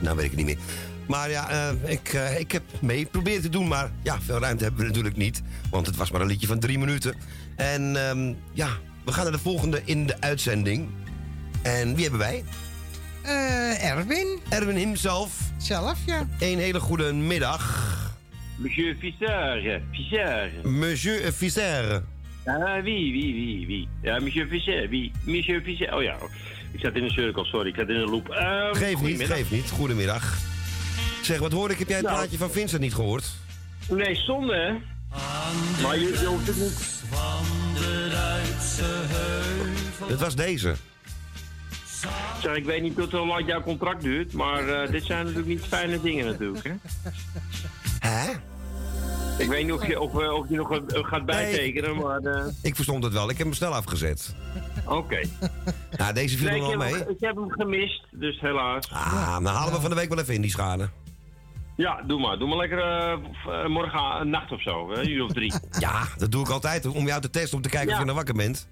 Nou 0.00 0.16
weet 0.16 0.24
ik 0.24 0.30
het 0.30 0.46
niet 0.46 0.46
meer. 0.46 0.64
Maar 1.06 1.30
ja, 1.30 1.50
eh, 1.50 1.90
ik, 1.90 2.12
eh, 2.12 2.38
ik 2.38 2.52
heb 2.52 2.62
mee 2.80 2.98
geprobeerd 2.98 3.42
te 3.42 3.48
doen. 3.48 3.68
Maar 3.68 3.90
ja, 4.02 4.20
veel 4.20 4.38
ruimte 4.38 4.64
hebben 4.64 4.80
we 4.80 4.86
natuurlijk 4.86 5.16
niet. 5.16 5.42
Want 5.70 5.86
het 5.86 5.96
was 5.96 6.10
maar 6.10 6.20
een 6.20 6.26
liedje 6.26 6.46
van 6.46 6.58
drie 6.58 6.78
minuten. 6.78 7.14
En 7.56 8.08
ehm, 8.08 8.32
ja, 8.52 8.68
we 9.04 9.12
gaan 9.12 9.22
naar 9.22 9.32
de 9.32 9.38
volgende 9.38 9.82
in 9.84 10.06
de 10.06 10.20
uitzending. 10.20 10.88
En 11.62 11.94
wie 11.94 12.02
hebben 12.02 12.20
wij? 12.20 12.44
Eh, 13.22 13.90
Erwin. 13.90 14.38
Erwin 14.48 14.76
himself. 14.76 15.38
Zelf, 15.56 15.98
ja. 16.06 16.26
Een 16.38 16.58
hele 16.58 16.80
goede 16.80 17.12
middag. 17.12 17.92
Monsieur 18.56 18.96
Fisser. 19.00 19.82
Monsieur 20.62 21.32
Fisser. 21.32 22.02
Ah, 22.46 22.82
wie, 22.82 23.12
wie, 23.12 23.34
wie, 23.34 23.66
wie? 23.66 23.88
Ja, 24.02 24.18
monsieur 24.20 24.46
Fisser, 24.48 24.88
wie? 24.88 25.12
Monsieur 25.24 25.62
Fisser, 25.62 25.94
oh 25.94 26.02
ja. 26.02 26.16
Ik 26.72 26.80
zat 26.80 26.94
in 26.94 27.02
een 27.04 27.10
cirkel, 27.10 27.44
sorry, 27.44 27.68
ik 27.68 27.74
zat 27.74 27.88
in 27.88 27.94
een 27.94 28.10
loop. 28.10 28.28
Uh, 28.28 28.68
Geef 28.72 29.00
niet, 29.00 29.24
geef 29.26 29.50
niet. 29.50 29.70
Goedemiddag. 29.70 30.36
Zeg, 31.22 31.38
wat 31.38 31.52
hoor 31.52 31.70
ik? 31.70 31.78
Heb 31.78 31.88
jij 31.88 31.96
het 31.96 32.06
Nou. 32.06 32.18
plaatje 32.18 32.38
van 32.38 32.50
Vincent 32.50 32.80
niet 32.80 32.94
gehoord? 32.94 33.24
Nee, 33.88 34.14
zonde, 34.14 34.54
hè? 34.54 34.72
Maar 35.82 35.98
je, 35.98 36.24
hoeft 36.26 36.46
het 36.46 36.56
niet. 36.56 37.02
Van 37.10 37.44
de 37.74 38.08
Duitse 38.10 38.84
heuvel. 38.84 40.08
Het 40.08 40.20
was 40.20 40.34
deze. 40.36 40.74
Zeg, 42.42 42.56
ik 42.56 42.64
weet 42.64 42.82
niet 42.82 42.96
tot 42.96 43.12
hoe 43.12 43.26
lang 43.26 43.46
jouw 43.46 43.62
contract 43.62 44.02
duurt, 44.02 44.32
maar 44.32 44.68
eh, 44.68 44.90
dit 44.90 45.04
zijn 45.04 45.18
natuurlijk 45.18 45.48
niet 45.48 45.64
fijne 45.64 46.00
dingen 46.00 46.24
natuurlijk, 46.26 46.64
hè? 46.64 46.72
Hè? 48.08 48.32
Ik 49.38 49.48
weet 49.48 49.64
niet 49.64 49.72
of 49.72 49.86
je, 49.86 50.00
of, 50.00 50.18
eh, 50.18 50.32
of 50.32 50.48
je 50.48 50.56
nog 50.56 50.72
eh, 50.72 51.04
gaat 51.04 51.26
bijtekenen, 51.26 51.96
maar... 51.96 52.20
eh, 52.20 52.46
Ik 52.62 52.74
verstond 52.74 53.04
het 53.04 53.12
wel. 53.12 53.30
Ik 53.30 53.36
heb 53.38 53.46
hem 53.46 53.54
snel 53.56 53.74
afgezet. 53.74 54.34
Oké. 54.86 55.20
Ja, 55.96 56.12
deze 56.12 56.36
viel 56.38 56.48
Nee, 56.50 56.60
er 56.60 56.66
wel 56.68 56.76
mee. 56.76 56.94
hem, 56.94 57.08
ik 57.08 57.16
heb 57.20 57.36
hem 57.36 57.50
gemist, 57.50 58.04
dus 58.10 58.40
helaas. 58.40 58.90
Ah, 58.92 59.32
dan 59.34 59.46
halen 59.46 59.72
we 59.74 59.80
van 59.80 59.90
de 59.90 59.96
week 59.96 60.08
wel 60.08 60.18
even 60.18 60.34
in 60.34 60.40
die 60.40 60.50
schade. 60.50 60.88
Ja, 61.76 62.02
doe 62.02 62.20
maar. 62.20 62.38
Doe 62.38 62.48
maar 62.48 62.56
lekker 62.56 62.78
eh, 62.80 63.66
morgen 63.66 64.20
een 64.20 64.30
nacht 64.30 64.52
of 64.52 64.62
zo? 64.62 64.90
Een 64.92 65.10
uur 65.10 65.24
of 65.24 65.32
drie. 65.32 65.52
Ja, 65.78 66.02
dat 66.18 66.30
doe 66.32 66.42
ik 66.42 66.48
altijd 66.50 66.86
om 66.86 67.06
jou 67.06 67.20
te 67.20 67.30
testen 67.30 67.56
om 67.56 67.62
te 67.62 67.68
kijken 67.68 67.92
of 67.92 67.98
je 67.98 68.04
nog 68.04 68.16
wakker 68.16 68.34
bent. 68.34 68.68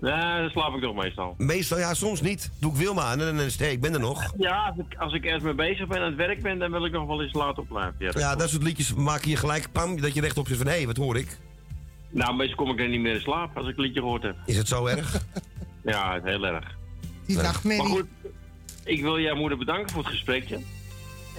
Nee, 0.00 0.40
dan 0.40 0.50
slaap 0.50 0.74
ik 0.74 0.82
toch 0.82 0.94
meestal. 0.94 1.34
Meestal, 1.38 1.78
ja, 1.78 1.94
soms 1.94 2.20
niet. 2.20 2.50
Doe 2.60 2.70
ik 2.72 2.76
Wilma 2.76 3.02
aan 3.02 3.20
en 3.20 3.26
dan 3.36 3.40
is 3.44 3.52
het, 3.52 3.60
hey, 3.60 3.72
ik 3.72 3.80
ben 3.80 3.94
er 3.94 4.00
nog. 4.00 4.32
Ja, 4.38 4.66
als 4.76 4.86
ik, 4.88 4.98
als 4.98 5.12
ik 5.12 5.24
ergens 5.24 5.44
mee 5.44 5.54
bezig 5.54 5.86
ben 5.86 5.98
aan 5.98 6.04
het 6.06 6.14
werk 6.16 6.42
ben, 6.42 6.58
dan 6.58 6.70
wil 6.70 6.84
ik 6.84 6.92
nog 6.92 7.06
wel 7.06 7.22
eens 7.22 7.32
laat 7.32 7.58
opblijven. 7.58 7.94
Ja, 7.98 8.06
dat 8.06 8.14
Ja, 8.20 8.26
klopt. 8.26 8.40
dat 8.40 8.50
soort 8.50 8.62
liedjes 8.62 8.94
maken 8.94 9.30
je 9.30 9.36
gelijk, 9.36 9.72
pam, 9.72 10.00
dat 10.00 10.14
je 10.14 10.20
rechtop 10.20 10.46
zit 10.46 10.56
van, 10.56 10.66
hé, 10.66 10.72
hey, 10.72 10.86
wat 10.86 10.96
hoor 10.96 11.16
ik? 11.16 11.38
Nou, 12.10 12.36
meestal 12.36 12.56
kom 12.56 12.70
ik 12.70 12.80
er 12.80 12.88
niet 12.88 13.00
meer 13.00 13.14
in 13.14 13.20
slaap 13.20 13.56
als 13.56 13.68
ik 13.68 13.76
een 13.76 13.82
liedje 13.82 14.00
gehoord 14.00 14.22
heb. 14.22 14.36
Is 14.46 14.56
het 14.56 14.68
zo 14.68 14.86
erg? 14.86 15.14
Ja, 15.84 16.14
het 16.14 16.24
is 16.24 16.30
heel 16.30 16.46
erg. 16.46 16.76
Die 17.26 17.36
Nee. 17.36 17.44
nachtmerrie. 17.44 17.82
Maar 17.82 17.92
goed, 17.92 18.06
ik 18.84 19.02
wil 19.02 19.18
jouw 19.20 19.34
moeder 19.36 19.58
bedanken 19.58 19.90
voor 19.90 20.02
het 20.02 20.10
gesprekje. 20.12 20.54
En 20.54 20.62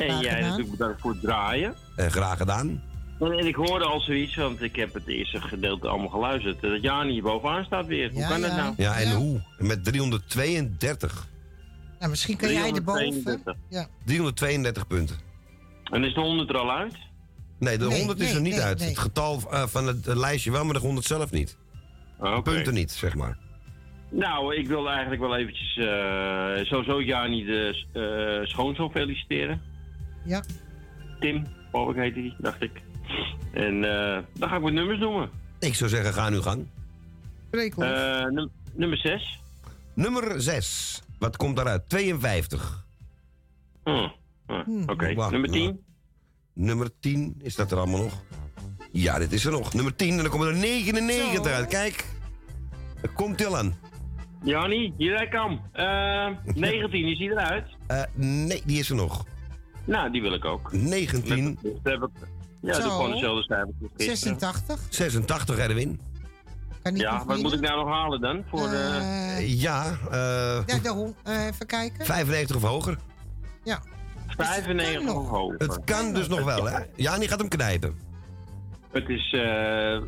Graag 0.09 0.21
jij 0.21 0.29
gedaan. 0.33 0.41
natuurlijk 0.49 0.77
bedankt 0.77 1.01
voor 1.01 1.11
het 1.11 1.21
draaien. 1.21 1.75
Eh, 1.95 2.07
graag 2.07 2.37
gedaan. 2.37 2.83
En, 3.19 3.47
ik 3.47 3.55
hoorde 3.55 3.85
al 3.85 3.99
zoiets, 3.99 4.35
want 4.35 4.61
ik 4.61 4.75
heb 4.75 4.93
het 4.93 5.07
eerste 5.07 5.41
gedeelte 5.41 5.87
allemaal 5.87 6.09
geluisterd. 6.09 6.61
Dat 6.61 6.81
Jani 6.81 7.11
hier 7.11 7.21
bovenaan 7.21 7.63
staat 7.65 7.85
weer. 7.85 8.11
Hoe 8.11 8.19
Ja, 8.19 8.27
kan 8.27 8.41
dat 8.41 8.49
ja. 8.49 8.55
nou? 8.55 8.73
Ja, 8.77 8.99
en 8.99 9.11
hoe? 9.11 9.41
Met 9.57 9.83
332. 9.83 11.27
Nou, 11.99 12.09
misschien 12.11 12.37
kan 12.37 12.51
jij 12.51 12.71
erboven. 12.71 13.09
332. 13.23 13.55
Ja. 13.69 13.87
332 14.05 14.87
punten. 14.87 15.17
En 15.83 16.03
is 16.03 16.13
de 16.13 16.19
100 16.21 16.49
er 16.49 16.57
al 16.57 16.71
uit? 16.71 16.93
Nee, 17.59 17.77
de 17.77 17.85
Nee, 17.87 17.97
100 17.97 18.19
is 18.19 18.25
nee, 18.25 18.35
er 18.35 18.41
niet 18.41 18.53
nee, 18.53 18.61
uit. 18.61 18.79
nee. 18.79 18.87
Het 18.87 18.97
getal 18.97 19.41
eh, 19.51 19.67
van 19.67 19.87
het 19.87 20.07
eh, 20.07 20.15
lijstje 20.15 20.51
wel, 20.51 20.63
maar 20.65 20.73
de 20.73 20.79
100 20.79 21.05
zelf 21.05 21.31
niet. 21.31 21.57
Ah, 22.19 22.37
oké. 22.37 22.51
Punten 22.51 22.73
niet, 22.73 22.91
zeg 22.91 23.15
maar. 23.15 23.37
Nou, 24.09 24.55
ik 24.55 24.67
wil 24.67 24.89
eigenlijk 24.89 25.21
wel 25.21 25.35
eventjes 25.35 25.77
eh, 25.77 26.65
sowieso 26.65 27.01
Jani 27.01 27.45
de 27.45 27.85
eh 27.93 28.47
schoonzoon 28.47 28.91
feliciteren. 28.91 29.61
Ja. 30.25 30.43
Tim, 31.19 31.35
ik 31.73 31.95
heet 31.95 32.15
hij, 32.15 32.33
dacht 32.37 32.61
ik. 32.61 32.71
En 33.53 33.83
eh, 33.83 34.23
dan 34.33 34.49
ga 34.49 34.55
ik 34.55 34.61
wat 34.61 34.71
nummers 34.71 34.99
noemen. 34.99 35.29
Ik 35.59 35.75
zou 35.75 35.89
zeggen, 35.89 36.13
ga 36.13 36.29
nu 36.29 36.41
gang. 36.41 36.67
Eh, 37.51 38.25
num- 38.25 38.49
nummer 38.73 38.97
6. 38.97 39.39
Nummer 39.93 40.41
6. 40.41 41.01
Wat 41.19 41.37
komt 41.37 41.55
daaruit? 41.55 41.89
52. 41.89 42.85
Oké, 44.87 45.13
Wacht, 45.13 45.31
nummer 45.31 45.49
10. 45.49 45.63
nou. 45.63 45.75
Nummer 46.53 46.89
10, 46.99 47.35
is 47.41 47.55
dat 47.55 47.71
er 47.71 47.77
allemaal 47.77 47.99
nog? 48.01 48.13
Ja, 48.91 49.19
dit 49.19 49.31
is 49.31 49.45
er 49.45 49.51
nog. 49.51 49.73
Nummer 49.73 49.95
10, 49.95 50.09
en 50.11 50.17
dan 50.17 50.29
komen 50.29 50.47
er 50.47 50.55
99 50.55 51.51
uit. 51.51 51.67
Kijk, 51.67 52.05
er 53.01 53.09
komt 53.09 53.37
til 53.37 53.57
aan. 53.57 53.77
Jani, 54.43 54.93
hier 54.97 55.15
hij 55.15 55.27
kan. 55.27 55.61
Eh 55.71 56.27
19, 56.55 57.05
is 57.05 57.17
die 57.17 57.29
eruit? 57.31 57.65
Eh, 57.87 58.01
nee, 58.15 58.61
die 58.65 58.79
is 58.79 58.89
er 58.89 58.95
nog. 58.95 59.25
Nou, 59.85 60.11
die 60.11 60.21
wil 60.21 60.33
ik 60.33 60.45
ook. 60.45 60.71
19, 60.73 61.57
Dat 61.61 61.73
heb 61.83 62.03
ik- 62.03 62.27
Ja, 62.61 62.73
Zo. 62.73 62.81
doe 62.81 62.91
gewoon 62.91 63.11
dezelfde 63.11 63.73
gisteren. 63.97 64.17
86. 64.17 64.79
86 64.89 65.57
Erwin. 65.57 65.99
Kan 66.81 66.93
niet 66.93 67.01
Ja, 67.01 67.25
wat 67.25 67.41
moet 67.41 67.53
ik 67.53 67.59
nou 67.59 67.85
nog 67.85 67.93
halen 67.95 68.21
dan? 68.21 68.43
Voor 68.49 68.69
de... 68.69 68.99
Eh, 69.37 69.61
Ja, 69.61 69.97
eh, 70.11 70.63
ja, 70.65 71.47
even 71.47 71.65
kijken. 71.65 72.05
95 72.05 72.55
of 72.55 72.61
hoger. 72.61 72.97
Ja. 73.63 73.79
95 74.27 75.13
of 75.13 75.27
hoger. 75.29 75.57
Het 75.57 75.83
kan 75.83 76.13
dus 76.13 76.27
nog 76.27 76.43
wel, 76.43 76.65
hè? 76.65 76.79
Ja, 76.95 77.17
die 77.17 77.27
gaat 77.27 77.39
hem 77.39 77.47
knijpen. 77.47 77.95
Het 78.91 79.09
is 79.09 79.33
eh 79.33 80.01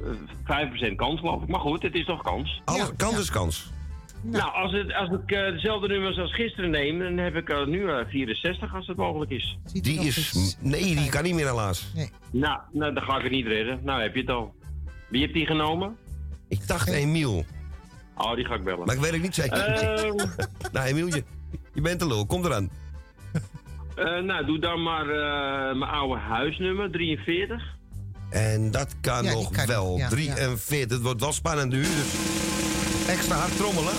5% 0.43 0.95
kans, 0.95 1.19
geloof 1.19 1.41
ik. 1.41 1.47
Maar 1.49 1.59
goed, 1.59 1.81
het 1.81 1.93
is 1.93 2.05
toch 2.05 2.21
kans. 2.23 2.61
Alles, 2.65 2.89
kans 2.97 3.17
is 3.19 3.29
kans. 3.31 3.71
Nou, 4.23 4.53
als, 4.53 4.71
het, 4.71 4.93
als 4.93 5.09
ik 5.09 5.31
eh, 5.31 5.51
dezelfde 5.51 5.87
nummers 5.87 6.17
als 6.17 6.33
gisteren 6.33 6.69
neem, 6.69 6.99
dan 6.99 7.17
heb 7.17 7.35
ik 7.35 7.49
er 7.51 7.67
nu 7.67 7.89
eh, 7.89 8.05
64 8.09 8.75
als 8.75 8.87
het 8.87 8.97
mogelijk 8.97 9.31
is. 9.31 9.57
Die 9.73 9.99
is... 9.99 10.55
Nee, 10.59 10.95
die 10.95 11.09
kan 11.09 11.23
niet 11.23 11.33
meer 11.35 11.47
helaas. 11.47 11.91
Nou, 12.31 12.59
nou, 12.71 12.93
dan 12.93 13.03
ga 13.03 13.17
ik 13.17 13.23
het 13.23 13.31
niet 13.31 13.47
redden. 13.47 13.79
Nou, 13.83 14.01
heb 14.01 14.13
je 14.15 14.21
het 14.21 14.29
al. 14.29 14.55
Wie 15.09 15.21
heeft 15.21 15.33
die 15.33 15.45
genomen? 15.45 15.97
Ik 16.47 16.67
dacht 16.67 16.87
Emiel. 16.89 17.45
Oh, 18.17 18.35
die 18.35 18.45
ga 18.45 18.55
ik 18.55 18.63
bellen. 18.63 18.85
Maar 18.85 18.95
ik 18.95 19.01
weet 19.01 19.11
het 19.11 19.21
niet 19.21 19.35
zeker. 19.35 19.57
Nou, 20.71 20.87
Emielje, 20.87 21.23
je 21.73 21.81
bent 21.81 22.01
een 22.01 22.07
lul. 22.07 22.25
Kom 22.25 22.45
eraan. 22.45 22.69
eh, 23.95 24.19
nou, 24.19 24.45
doe 24.45 24.59
dan 24.59 24.83
maar 24.83 25.09
eh, 25.09 25.77
mijn 25.77 25.91
oude 25.91 26.19
huisnummer, 26.21 26.91
43. 26.91 27.63
En 28.29 28.71
dat 28.71 28.95
kan 29.01 29.23
Ja, 29.23 29.31
nog 29.33 29.51
kan 29.51 29.65
wel. 29.67 29.89
nog, 29.89 29.99
ja, 29.99 30.07
43. 30.09 30.97
Het 30.97 31.01
wordt 31.05 31.21
wel 31.21 31.31
spannend 31.31 31.71
nu, 31.71 31.81
dus 31.81 32.13
extra 33.07 33.35
hard 33.35 33.55
trommelen. 33.57 33.93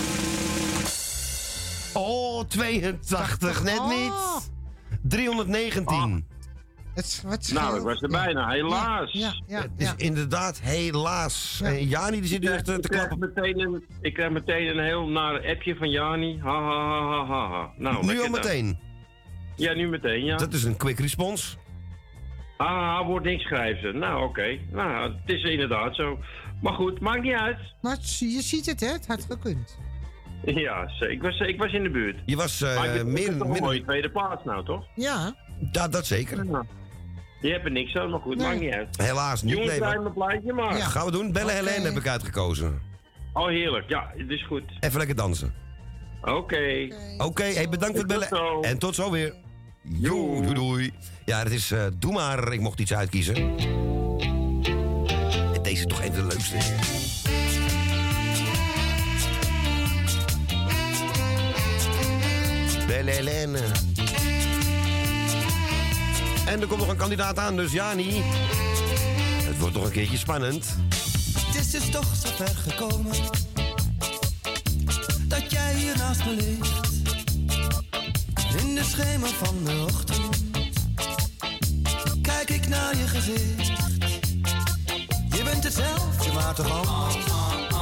Oh, 1.93 2.43
82. 2.47 3.63
Net 3.63 3.79
Oh. 3.79 3.89
niet. 3.89 4.51
319. 5.01 6.27
Het, 6.95 7.23
wat 7.25 7.51
Nou, 7.53 7.77
ik 7.77 7.81
was 7.83 8.01
er 8.01 8.09
bijna, 8.09 8.49
helaas. 8.49 9.11
Ja, 9.11 9.33
ja, 9.47 9.61
Het 9.61 9.71
is 9.77 9.93
inderdaad 9.97 10.59
helaas. 10.61 11.61
En 11.63 11.87
Jani 11.87 12.19
die 12.19 12.29
zit 12.29 12.41
nu 12.41 12.47
echt 12.47 12.67
eh, 12.69 12.75
te 12.75 12.81
ik, 12.81 12.89
krijg 12.89 13.07
klappen. 13.07 13.31
meteen 13.35 13.59
een, 13.59 13.83
ik 14.01 14.13
krijg 14.13 14.31
meteen 14.31 14.67
een 14.77 14.83
heel 14.83 15.07
naar 15.07 15.47
appje 15.49 15.75
van 15.75 15.89
Jani. 15.89 16.39
Ha, 16.39 16.61
ha, 16.61 16.89
ha, 16.89 17.07
ha, 17.07 17.25
ha, 17.25 17.49
ha. 17.49 17.71
Nou, 17.77 18.05
nu 18.05 18.15
al 18.17 18.21
dan. 18.21 18.31
meteen. 18.31 18.79
Ja, 19.55 19.73
nu 19.73 19.87
meteen, 19.89 20.23
ja. 20.25 20.35
Dat 20.37 20.53
is 20.53 20.63
een 20.63 20.77
quick 20.77 20.99
response. 20.99 21.55
Ha, 22.57 23.05
wordt 23.05 23.25
niks 23.25 23.43
schrijven 23.43 23.81
ze. 23.91 23.97
Nou, 23.97 24.23
oké. 24.23 24.57
Nou, 24.71 25.11
het 25.11 25.35
is 25.35 25.43
inderdaad 25.43 25.95
zo. 25.95 26.19
Maar 26.63 26.73
goed, 26.73 26.99
maakt 26.99 27.21
niet 27.21 27.33
uit. 27.33 27.57
Maar 27.81 27.97
je 28.19 28.41
ziet 28.41 28.65
het, 28.65 28.79
hè? 28.79 28.87
Het 28.87 29.07
had 29.07 29.25
gekund. 29.29 29.77
Ja, 30.45 30.87
ik 30.99 31.21
was, 31.21 31.39
ik 31.39 31.57
was 31.57 31.73
in 31.73 31.83
de 31.83 31.89
buurt. 31.89 32.17
Je 32.25 32.35
was 32.35 32.61
eh, 32.61 32.75
maar 32.75 32.85
ik 32.85 32.91
heb- 32.91 33.07
ik 33.07 33.11
meer... 33.13 33.37
toch 33.37 33.47
meer 33.47 33.61
mooie 33.61 33.83
tweede 33.83 34.09
plaats 34.11 34.43
nou, 34.43 34.65
toch? 34.65 34.85
Ja. 34.95 35.35
ja, 35.71 35.87
dat 35.87 36.05
zeker. 36.05 36.45
Je 37.41 37.51
hebt 37.51 37.65
er 37.65 37.71
niks 37.71 37.95
aan, 37.95 38.09
maar 38.09 38.19
goed, 38.19 38.35
Nee. 38.37 38.47
maakt 38.47 38.59
niet 38.59 38.73
uit. 38.73 39.01
Helaas 39.01 39.41
niet. 39.41 39.53
Jongens, 39.53 39.71
nee, 39.71 39.79
maar- 39.79 40.01
mijn 40.01 40.13
plaatje 40.13 40.53
maar. 40.53 40.77
Ja, 40.77 40.85
gaan 40.85 41.05
we 41.05 41.11
doen. 41.11 41.31
Bellen 41.31 41.55
Oké. 41.59 41.69
Helene 41.69 41.85
heb 41.87 41.97
ik 41.97 42.07
uitgekozen. 42.07 42.81
Oh, 43.33 43.47
heerlijk. 43.47 43.89
Ja, 43.89 44.11
het 44.17 44.29
is 44.29 44.45
goed. 44.45 44.63
Even 44.79 44.97
lekker 44.97 45.15
dansen. 45.15 45.53
Oké. 46.21 46.87
Oké, 47.17 47.43
hey, 47.43 47.69
bedankt 47.69 47.99
voor 47.99 48.07
het 48.09 48.29
bellen. 48.29 48.61
En 48.61 48.77
tot 48.77 48.95
zo 48.95 49.11
weer. 49.11 49.33
Jo, 49.81 50.41
doei, 50.41 50.53
doei. 50.53 50.91
Ja, 51.25 51.39
het 51.39 51.51
is 51.51 51.71
eh, 51.71 51.85
Doe 51.99 52.13
maar. 52.13 52.53
Ik 52.53 52.59
mocht 52.59 52.79
iets 52.79 52.93
uitkiezen. 52.93 53.55
Deze 55.73 55.85
toch 55.85 56.03
een 56.03 56.13
van 56.13 56.27
de 56.27 56.35
leukste. 56.35 56.57
Belle 62.87 63.11
Helene. 63.11 63.59
En 66.45 66.61
er 66.61 66.67
komt 66.67 66.79
nog 66.79 66.87
een 66.87 66.95
kandidaat 66.95 67.39
aan, 67.39 67.55
dus 67.55 67.71
Jani. 67.71 68.21
Het 69.43 69.59
wordt 69.59 69.73
toch 69.73 69.83
een 69.85 69.91
keertje 69.91 70.17
spannend. 70.17 70.65
Het 71.45 71.55
is 71.55 71.71
dus 71.71 71.89
toch 71.89 72.15
zo 72.23 72.29
ver 72.35 72.55
gekomen 72.55 73.15
dat 75.27 75.51
jij 75.51 75.73
hier 75.75 75.97
naast 75.97 76.25
me 76.25 76.35
ligt. 76.35 77.01
In 78.57 78.75
de 78.75 78.83
schemer 78.83 79.29
van 79.29 79.63
de 79.63 79.85
ochtend 79.89 80.43
kijk 82.21 82.49
ik 82.49 82.67
naar 82.67 82.97
je 82.97 83.07
gezicht. 83.07 83.82
Je 85.33 85.43
bent 85.43 85.63
hetzelfde, 85.63 86.31
maar 86.33 86.53
toch 86.53 86.71
anders. 86.71 87.15
Ik 87.15 87.72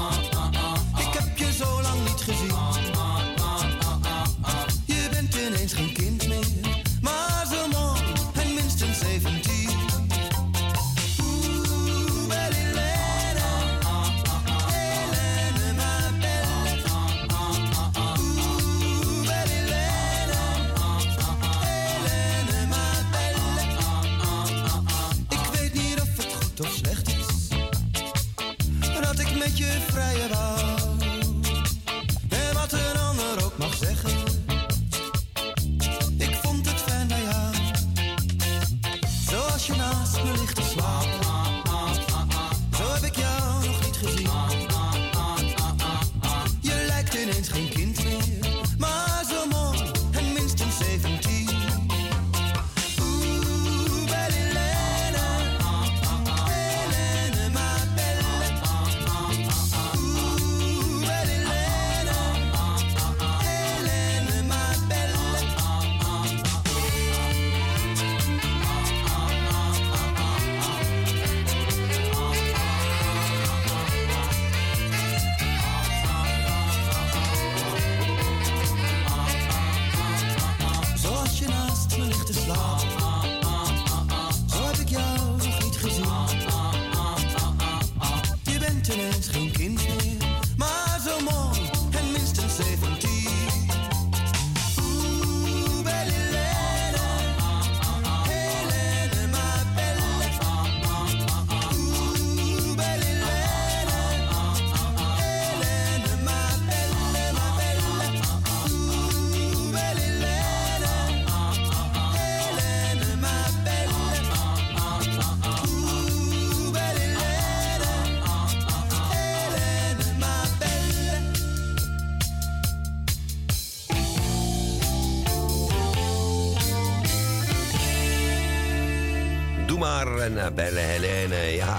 en 130.37 130.45
eh, 130.45 130.51
Belle 130.53 130.79
Helene, 130.79 131.35
ja. 131.55 131.77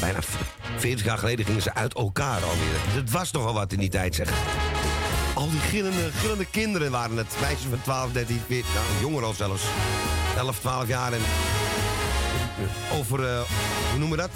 Bijna 0.00 0.22
v- 0.22 0.34
40 0.78 1.04
jaar 1.06 1.18
geleden 1.18 1.44
gingen 1.44 1.62
ze 1.62 1.74
uit 1.74 1.94
elkaar 1.94 2.42
alweer. 2.42 2.76
Het 2.94 3.10
was 3.10 3.30
nogal 3.30 3.54
wat 3.54 3.72
in 3.72 3.78
die 3.78 3.88
tijd, 3.88 4.14
zeg. 4.14 4.28
Al 5.34 5.50
die 5.50 5.60
gillende, 5.60 6.10
gillende 6.12 6.44
kinderen 6.50 6.90
waren 6.90 7.16
het. 7.16 7.26
Meisjes 7.40 7.66
van 7.68 7.80
12, 7.82 8.12
13, 8.12 8.40
14, 8.46 8.70
nou, 8.74 8.84
jonger 9.00 9.24
al 9.24 9.32
zelfs. 9.32 9.62
11, 10.36 10.58
12 10.60 10.86
jaar 10.88 11.12
en... 11.12 11.20
Over, 12.98 13.24
eh, 13.28 13.40
hoe 13.90 13.98
noemen 13.98 14.16
we 14.16 14.22
dat? 14.22 14.30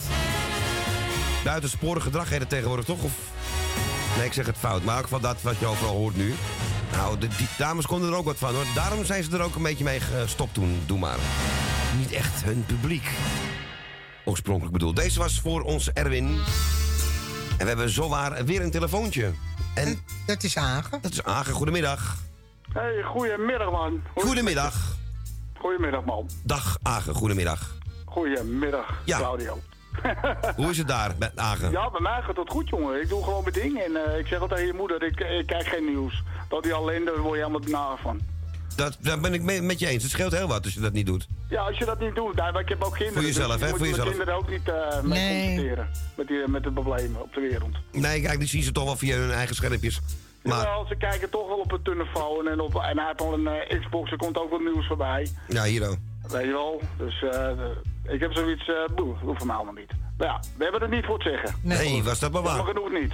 Buitensporig 1.44 2.02
gedrag 2.02 2.28
heet 2.28 2.49
tegenwoordig, 2.49 2.84
toch? 2.84 3.02
Of... 3.02 3.12
Nee, 4.16 4.26
ik 4.26 4.33
zeg 4.33 4.47
het 4.47 4.57
fout. 4.58 4.84
Maar 4.84 4.94
elk 4.94 5.05
geval 5.05 5.20
dat 5.20 5.36
wat 5.42 5.58
je 5.58 5.66
overal 5.66 5.94
hoort 5.94 6.16
nu. 6.16 6.34
Nou, 6.92 7.18
de, 7.18 7.28
die 7.36 7.49
dames 7.58 7.86
konden 7.86 8.10
er 8.10 8.16
ook 8.16 8.25
wat 8.25 8.36
van, 8.39 8.55
hoor. 8.55 8.65
Daarom 8.75 9.05
zijn 9.05 9.25
ze 9.25 9.31
er 9.33 9.42
ook 9.42 9.55
een 9.57 9.62
beetje 9.62 9.84
mee 9.84 10.00
gestopt 10.00 10.55
toen. 10.55 10.83
Doe 10.86 10.99
maar. 10.99 11.16
Niet 11.95 12.13
echt 12.13 12.45
hun 12.45 12.65
publiek. 12.67 13.11
Oorspronkelijk 14.25 14.73
bedoeld. 14.73 14.97
Deze 14.97 15.19
was 15.19 15.41
voor 15.41 15.63
ons 15.63 15.93
Erwin. 15.93 16.27
En 17.59 17.63
we 17.63 17.67
hebben 17.67 17.91
zowaar 17.91 18.45
weer 18.45 18.61
een 18.63 18.71
telefoontje. 18.71 19.33
En 19.75 19.99
dat 20.27 20.43
is 20.43 20.57
Agen. 20.57 20.99
Dat 21.03 21.13
is 21.13 21.23
Agen. 21.23 21.53
Goedemiddag. 21.55 22.17
Hey, 22.73 23.03
goedemiddag 23.03 23.71
man. 23.71 24.03
Goedemiddag. 24.15 24.75
Goedemiddag 25.59 26.05
man. 26.05 26.29
Dag 26.45 26.79
Agen. 26.83 27.15
Goedemiddag. 27.15 27.75
Goedemiddag 28.05 28.95
Ja. 29.05 29.19
Claudio. 29.19 29.59
Hoe 30.57 30.71
is 30.71 30.79
het 30.79 30.89
daar 30.89 31.15
met 31.19 31.33
Agen? 31.37 31.71
Ja, 31.71 31.91
bij 31.91 32.01
mij 32.01 32.23
gaat 32.23 32.37
het 32.37 32.51
goed 32.51 32.69
jongen. 32.69 33.01
Ik 33.01 33.09
doe 33.09 33.25
gewoon 33.25 33.43
mijn 33.43 33.55
ding 33.55 33.79
en 33.83 33.97
eh, 34.05 34.19
ik 34.19 34.27
zeg 34.27 34.41
altijd 34.41 34.59
tegen 34.59 34.73
je 34.75 34.79
moeder, 34.79 35.03
ik, 35.03 35.21
ik 35.21 35.47
kijk 35.47 35.67
geen 35.67 35.85
nieuws. 35.85 36.23
Dat 36.49 36.63
die 36.63 36.75
alleen, 36.75 37.05
daar 37.05 37.19
word 37.19 37.39
je 37.39 37.45
helemaal 37.47 37.69
naar 37.89 37.97
van. 38.03 38.21
Dat, 38.77 38.97
daar 39.01 39.21
ben 39.21 39.35
ik 39.35 39.43
mee- 39.43 39.63
met 39.63 39.79
je 39.79 39.87
eens. 39.87 40.03
Het 40.03 40.13
scheelt 40.13 40.33
heel 40.33 40.49
wat 40.49 40.65
als 40.65 40.75
je 40.75 40.81
dat 40.81 40.93
niet 40.93 41.07
doet. 41.07 41.27
Ja, 41.49 41.61
als 41.63 41.79
je 41.79 41.85
dat 41.85 42.01
niet 42.01 42.15
doet, 42.15 42.35
nou, 42.35 42.59
ik 42.59 42.69
heb 42.69 42.83
ook 42.83 42.95
kinderen. 42.95 43.23
Voor 43.23 43.33
jezelf, 43.33 43.53
dus 43.53 43.71
hè, 43.71 43.77
voor 43.77 43.87
jezelf. 43.87 44.09
kinderen 44.09 44.35
ook 44.35 44.51
niet 44.51 44.69
eh 44.69 45.03
mee 45.03 45.19
Nee. 45.19 45.47
confronteren. 45.47 45.89
Met, 46.17 46.29
die, 46.29 46.49
met 46.49 46.63
de 46.63 46.73
problemen 46.73 47.23
op 47.23 47.35
de 47.35 47.41
wereld. 47.41 47.77
Nee, 47.93 48.21
kijk, 48.23 48.39
die 48.39 48.49
zien 48.49 48.63
ze 48.63 48.73
toch 48.73 48.85
wel 48.85 48.97
via 48.97 49.17
hun 49.17 49.31
eigen 49.33 49.55
schermpjes. 49.55 50.01
Maar 50.43 50.57
Jawel, 50.59 50.87
ze 50.89 50.97
kijken 50.97 51.31
toch 51.31 51.47
wel 51.49 51.59
op 51.59 51.73
een 51.73 51.83
telefoon 51.83 52.49
en, 52.49 52.61
op, 52.61 52.75
en 52.75 52.97
hij 52.99 53.07
heeft 53.07 53.21
al 53.21 53.33
een 53.33 53.47
eh, 53.47 53.81
Xbox, 53.81 54.11
er 54.11 54.17
komt 54.17 54.39
ook 54.39 54.51
wat 54.51 54.61
nieuws 54.61 54.87
voorbij. 54.87 55.29
ja, 55.49 55.65
hier 55.65 55.89
ook. 55.89 55.97
Weet 56.29 56.45
je 56.45 56.51
wel, 56.53 56.81
dus 56.99 57.23
eh, 57.23 57.51
ik 58.15 58.21
heb 58.21 58.33
zoiets, 58.33 58.69
eh 58.69 58.95
boe, 58.95 59.15
hoeft 59.23 59.39
voor 59.39 59.47
mij 59.47 59.57
allemaal 59.57 59.75
niet. 59.75 59.91
Maar 60.19 60.27
ja, 60.27 60.41
we 60.57 60.63
hebben 60.63 60.81
het 60.83 60.91
niet 60.91 61.05
voor 61.05 61.19
te 61.19 61.29
zeggen. 61.29 61.59
Nee, 61.63 62.03
was 62.03 62.19
dat 62.19 62.33
maar 62.33 62.43
waar. 62.43 62.57
Jammer 62.57 62.75
genoeg 62.75 63.01
niet. 63.03 63.13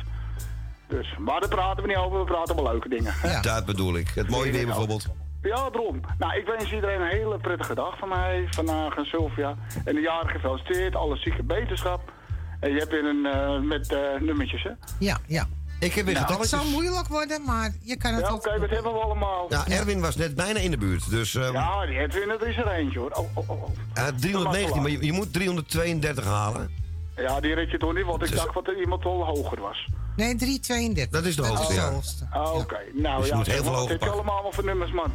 Dus, 0.88 1.14
maar 1.18 1.40
daar 1.40 1.48
praten 1.48 1.82
we 1.82 1.88
niet 1.88 1.96
over, 1.98 2.18
we 2.18 2.24
praten 2.24 2.58
over 2.58 2.70
leuke 2.72 2.88
dingen. 2.88 3.14
Dat 3.42 3.64
bedoel 3.64 3.96
ik. 3.96 4.08
Het 4.14 4.28
mooie 4.28 4.46
Ja. 4.46 4.52
weer 4.52 4.66
bijvoorbeeld. 4.66 5.06
Ja, 5.42 5.70
daarom. 5.70 6.00
Nou, 6.18 6.36
ik 6.36 6.46
wens 6.46 6.72
iedereen 6.72 7.00
een 7.00 7.08
hele 7.10 7.38
prettige 7.38 7.74
dag 7.74 7.98
van 7.98 8.08
mij, 8.08 8.46
vandaag 8.50 8.96
en 8.96 9.04
Sylvia. 9.04 9.56
En 9.84 9.94
de 9.94 10.00
jaren 10.00 10.30
gefeliciteerd, 10.30 10.94
alle 10.96 11.16
zieke 11.16 11.42
beterschap. 11.42 12.12
En 12.60 12.72
je 12.72 12.78
hebt 12.78 12.90
weer 12.90 13.04
een 13.04 13.26
eh, 13.26 13.60
met 13.60 13.92
eh, 13.92 13.98
nummertjes, 14.20 14.62
hè? 14.62 14.70
Ja, 14.98 15.18
ja. 15.26 15.46
Ik 15.80 15.92
heb 15.94 16.04
weer 16.04 16.14
Nou, 16.14 16.38
het 16.38 16.48
zal 16.48 16.64
moeilijk 16.64 17.08
worden, 17.08 17.44
maar 17.44 17.74
je 17.82 17.96
kan 17.96 18.12
het 18.14 18.20
Ja, 18.24 18.28
altijd... 18.28 18.54
oké, 18.54 18.66
dat 18.66 18.70
hebben 18.74 18.92
we 18.92 18.98
allemaal. 18.98 19.46
Ja, 19.48 19.66
Erwin 19.68 20.00
was 20.00 20.16
net 20.16 20.34
bijna 20.34 20.58
in 20.58 20.70
de 20.70 20.76
buurt. 20.78 21.10
Dus 21.10 21.34
ehm, 21.34 21.52
Ja, 21.52 21.86
die 21.86 21.98
Edwin, 21.98 22.30
er 22.30 22.48
is 22.48 22.56
er 22.56 22.68
eentje, 22.68 22.98
hoor. 22.98 23.10
Oh, 23.10 23.36
oh, 23.36 23.50
oh. 23.50 23.62
oh. 23.62 23.68
eh, 23.94 24.06
319, 24.06 24.82
maar 24.82 24.90
je, 24.90 25.04
je 25.04 25.12
moet 25.12 25.32
332 25.32 26.24
halen. 26.24 26.70
Ja, 27.16 27.40
die 27.40 27.54
red 27.54 27.70
je 27.70 27.78
toch 27.78 27.94
niet, 27.94 28.04
want 28.04 28.22
ik 28.22 28.28
Dus- 28.30 28.36
dacht 28.40 28.54
dat 28.54 28.66
er 28.68 28.80
iemand 28.80 29.02
wel 29.04 29.24
hoger 29.24 29.60
was. 29.60 29.88
Nee, 30.16 30.36
332. 30.36 31.08
Dat 31.20 31.24
is 31.24 31.36
de 31.36 31.46
hoogste, 31.46 31.74
ja. 31.74 31.92
Ah, 32.30 32.54
oké. 32.54 32.78
Nou 32.94 33.16
Dus 33.16 33.26
je 33.26 33.32
ja, 33.32 33.36
moet 33.36 33.46
heel 33.46 33.54
zeg, 33.54 33.54
veel 33.54 33.64
wat 33.64 33.74
hoger 33.74 33.90
heb 33.90 34.02
je 34.02 34.10
allemaal 34.10 34.52
voor 34.52 34.64
nummers, 34.64 34.92
man? 34.92 35.12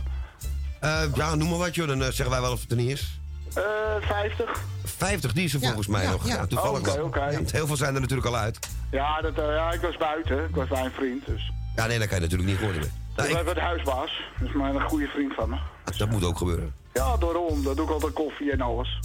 Eh, 0.88 1.16
ja, 1.16 1.36
noem 1.36 1.50
maar 1.50 1.58
wat, 1.58 1.76
joh. 1.76 1.88
Dan 1.88 1.98
eh, 2.02 2.06
zeggen 2.08 2.30
wij 2.30 2.42
wel 2.42 2.52
of 2.52 2.62
het 2.62 2.72
er 2.72 2.78
niet 2.78 2.90
is. 2.90 3.20
Eh 3.54 3.64
50. 4.02 4.64
50, 4.86 5.34
die 5.34 5.44
is 5.44 5.54
er 5.54 5.60
volgens 5.60 5.88
mij 5.88 6.04
ja, 6.04 6.12
nog. 6.12 6.28
ja. 6.28 6.36
Ja, 6.36 6.48
toevallig 6.48 6.80
Oké, 6.80 6.96
wel. 6.96 7.06
oké. 7.06 7.42
Heel 7.52 7.68
veel 7.68 7.76
zijn 7.76 7.96
er 7.96 8.02
natuurlijk 8.02 8.28
al 8.28 8.36
uit. 8.38 8.60
Ja, 8.92 9.22
dat, 9.22 9.38
eh, 9.38 9.46
ja, 9.46 9.72
ik 9.72 9.82
was 9.82 9.98
buiten. 9.98 10.44
Ik 10.50 10.56
was 10.56 10.68
bij 10.68 10.84
een 10.86 10.92
vriend, 10.92 11.26
dus... 11.26 11.52
Ja, 11.76 11.86
nee, 11.88 12.00
dat 12.00 12.08
kan 12.08 12.16
je 12.18 12.24
natuurlijk 12.24 12.50
niet 12.50 12.60
worden. 12.60 12.92
Nou, 13.16 13.30
ik 13.30 13.38
ik- 13.38 13.46
ben 13.46 13.56
de 13.56 13.62
huisbaas. 13.62 14.22
Dat 14.40 14.48
is 14.50 14.54
maar 14.56 14.76
een 14.76 14.82
goede 14.90 15.08
vriend 15.08 15.34
van 15.34 15.50
me. 15.50 15.58
dat 15.98 16.10
moet 16.10 16.24
ook 16.24 16.38
gebeuren. 16.38 16.74
Ja, 16.94 17.18
daarom. 17.18 17.64
Dat 17.64 17.76
doe 17.76 17.86
ik 17.86 17.92
altijd 17.92 18.14
koffie 18.14 18.52
en 18.52 18.62
alles. 18.62 19.00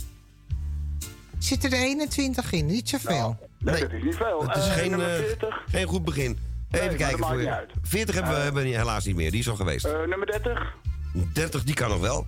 Zitten 1.39 1.71
er 1.73 1.79
21 1.79 2.53
in, 2.53 2.67
niet 2.67 2.89
zoveel. 2.89 3.37
Nee, 3.59 3.81
dat 3.81 3.93
is 3.93 4.03
niet 4.03 4.17
veel. 4.17 4.43
Het 4.47 4.57
is 4.57 4.67
Eh, 4.67 4.73
geen, 4.73 4.91
nummer 4.91 5.09
eh, 5.11 5.17
40. 5.25 5.63
geen 5.71 5.87
goed 5.87 6.05
begin. 6.05 6.39
Nee, 6.71 6.81
Even 6.81 6.87
maar 6.87 6.97
kijken 6.97 7.19
dat 7.19 7.27
voor 7.29 7.37
maakt 7.37 7.41
je. 7.41 7.47
niet 7.47 7.57
uit. 7.59 7.71
40 7.89 8.15
hebben 8.15 8.35
we 8.35 8.41
hebben 8.41 8.63
we 8.63 8.69
helaas 8.69 9.05
niet 9.05 9.17
meer, 9.17 9.31
die 9.31 9.41
is 9.41 9.49
al 9.49 9.57
geweest. 9.57 9.85
Eh, 9.85 9.93
nummer 10.09 10.27
30. 10.27 10.75
30, 11.13 11.65
die 11.65 11.75
kan 11.75 11.89
nog 11.91 12.01
wel. 12.01 12.27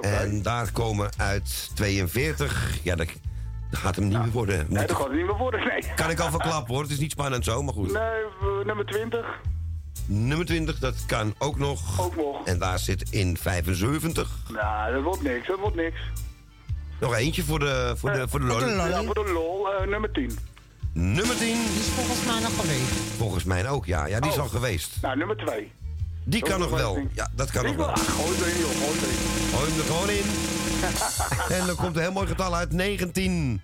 En 0.00 0.42
daar 0.42 0.72
komen 0.72 1.10
uit 1.16 1.70
42. 1.74 2.78
Ja, 2.82 2.94
dat, 2.96 3.06
dat 3.70 3.80
gaat 3.80 3.96
hem 3.96 4.08
niet 4.08 4.18
meer 4.18 4.30
worden. 4.30 4.66
Nee, 4.68 4.86
dat 4.86 4.96
gaat 4.96 5.06
het 5.06 5.16
niet 5.16 5.26
meer 5.26 5.36
worden, 5.36 5.60
nee. 5.66 5.94
Kan 5.94 6.10
ik 6.10 6.20
al 6.20 6.30
verklappen 6.30 6.74
hoor, 6.74 6.82
het 6.82 6.92
is 6.92 6.98
niet 6.98 7.10
spannend 7.10 7.44
zo, 7.44 7.62
maar 7.62 7.74
goed. 7.74 7.92
Nee, 7.92 8.02
eh, 8.02 8.64
nummer 8.66 8.84
20. 8.86 9.26
Nummer 10.06 10.46
20, 10.46 10.78
dat 10.78 10.94
kan 11.06 11.34
ook 11.38 11.58
nog. 11.58 12.00
Ook 12.00 12.16
nog. 12.16 12.44
En 12.46 12.58
daar 12.58 12.78
zit 12.78 13.10
in 13.10 13.36
75. 13.36 14.30
Nou, 14.52 14.92
dat 14.94 15.02
wordt 15.02 15.22
niks, 15.22 15.46
dat 15.46 15.58
wordt 15.58 15.76
niks. 15.76 15.96
Nog 17.00 17.14
eentje 17.14 17.44
voor 17.44 17.58
de, 17.58 17.94
voor 17.96 18.12
de, 18.12 18.28
voor 18.28 18.40
de 18.40 18.46
lol. 18.46 18.60
Ja, 18.68 19.02
voor 19.04 19.14
de 19.14 19.30
lol. 19.32 19.68
eh, 19.72 19.86
nummer 19.86 20.10
10. 20.12 20.38
Nummer 20.92 21.36
10. 21.36 21.46
Die 21.46 21.80
is 21.80 21.86
volgens 21.88 22.24
mij 22.26 22.40
nog 22.40 22.60
geweest. 22.60 22.90
Volgens 23.16 23.44
mij 23.44 23.68
ook, 23.68 23.86
ja. 23.86 24.06
Ja, 24.06 24.20
die 24.20 24.30
is 24.30 24.36
Oh. 24.36 24.42
al 24.42 24.48
geweest. 24.48 24.96
Nou, 25.02 25.16
nummer 25.16 25.36
2. 25.36 25.72
Die 26.24 26.42
kan 26.42 26.60
nog 26.60 26.70
wel. 26.70 26.98
Ja, 27.12 27.30
dat 27.34 27.50
kan 27.50 27.64
nog 27.64 27.76
wel. 27.76 27.86
Ah, 27.86 27.96
gooi 27.96 28.36
erin, 28.38 28.58
joh. 28.60 28.70
Gooi 28.70 28.98
erin. 28.98 29.16
Gooi 29.54 29.70
hem 29.70 29.78
er 29.78 29.84
gewoon 29.84 30.10
in. 30.10 30.24
En 31.60 31.66
dan 31.66 31.76
komt 31.76 31.96
een 31.96 32.02
heel 32.02 32.12
mooi 32.12 32.26
getal 32.26 32.54
uit. 32.56 32.72
19. 32.72 33.62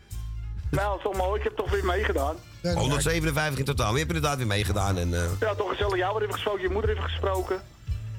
Nou, 0.71 1.01
wel 1.03 1.13
mooi. 1.13 1.39
Ik 1.39 1.45
heb 1.45 1.57
toch 1.57 1.71
weer 1.71 1.85
meegedaan. 1.85 2.37
157 2.63 3.59
in 3.59 3.65
totaal. 3.65 3.93
Je 3.93 3.99
hebt 3.99 4.13
inderdaad 4.13 4.37
weer 4.39 4.47
meegedaan. 4.47 4.99
En, 4.99 5.15
eh, 5.15 5.21
Ja, 5.41 5.55
toch 5.55 5.69
gezellig. 5.69 5.97
Jou 5.97 6.21
heeft 6.21 6.33
gesproken, 6.33 6.63
je 6.63 6.69
moeder 6.71 6.91
heeft 6.91 7.03
gesproken. 7.03 7.61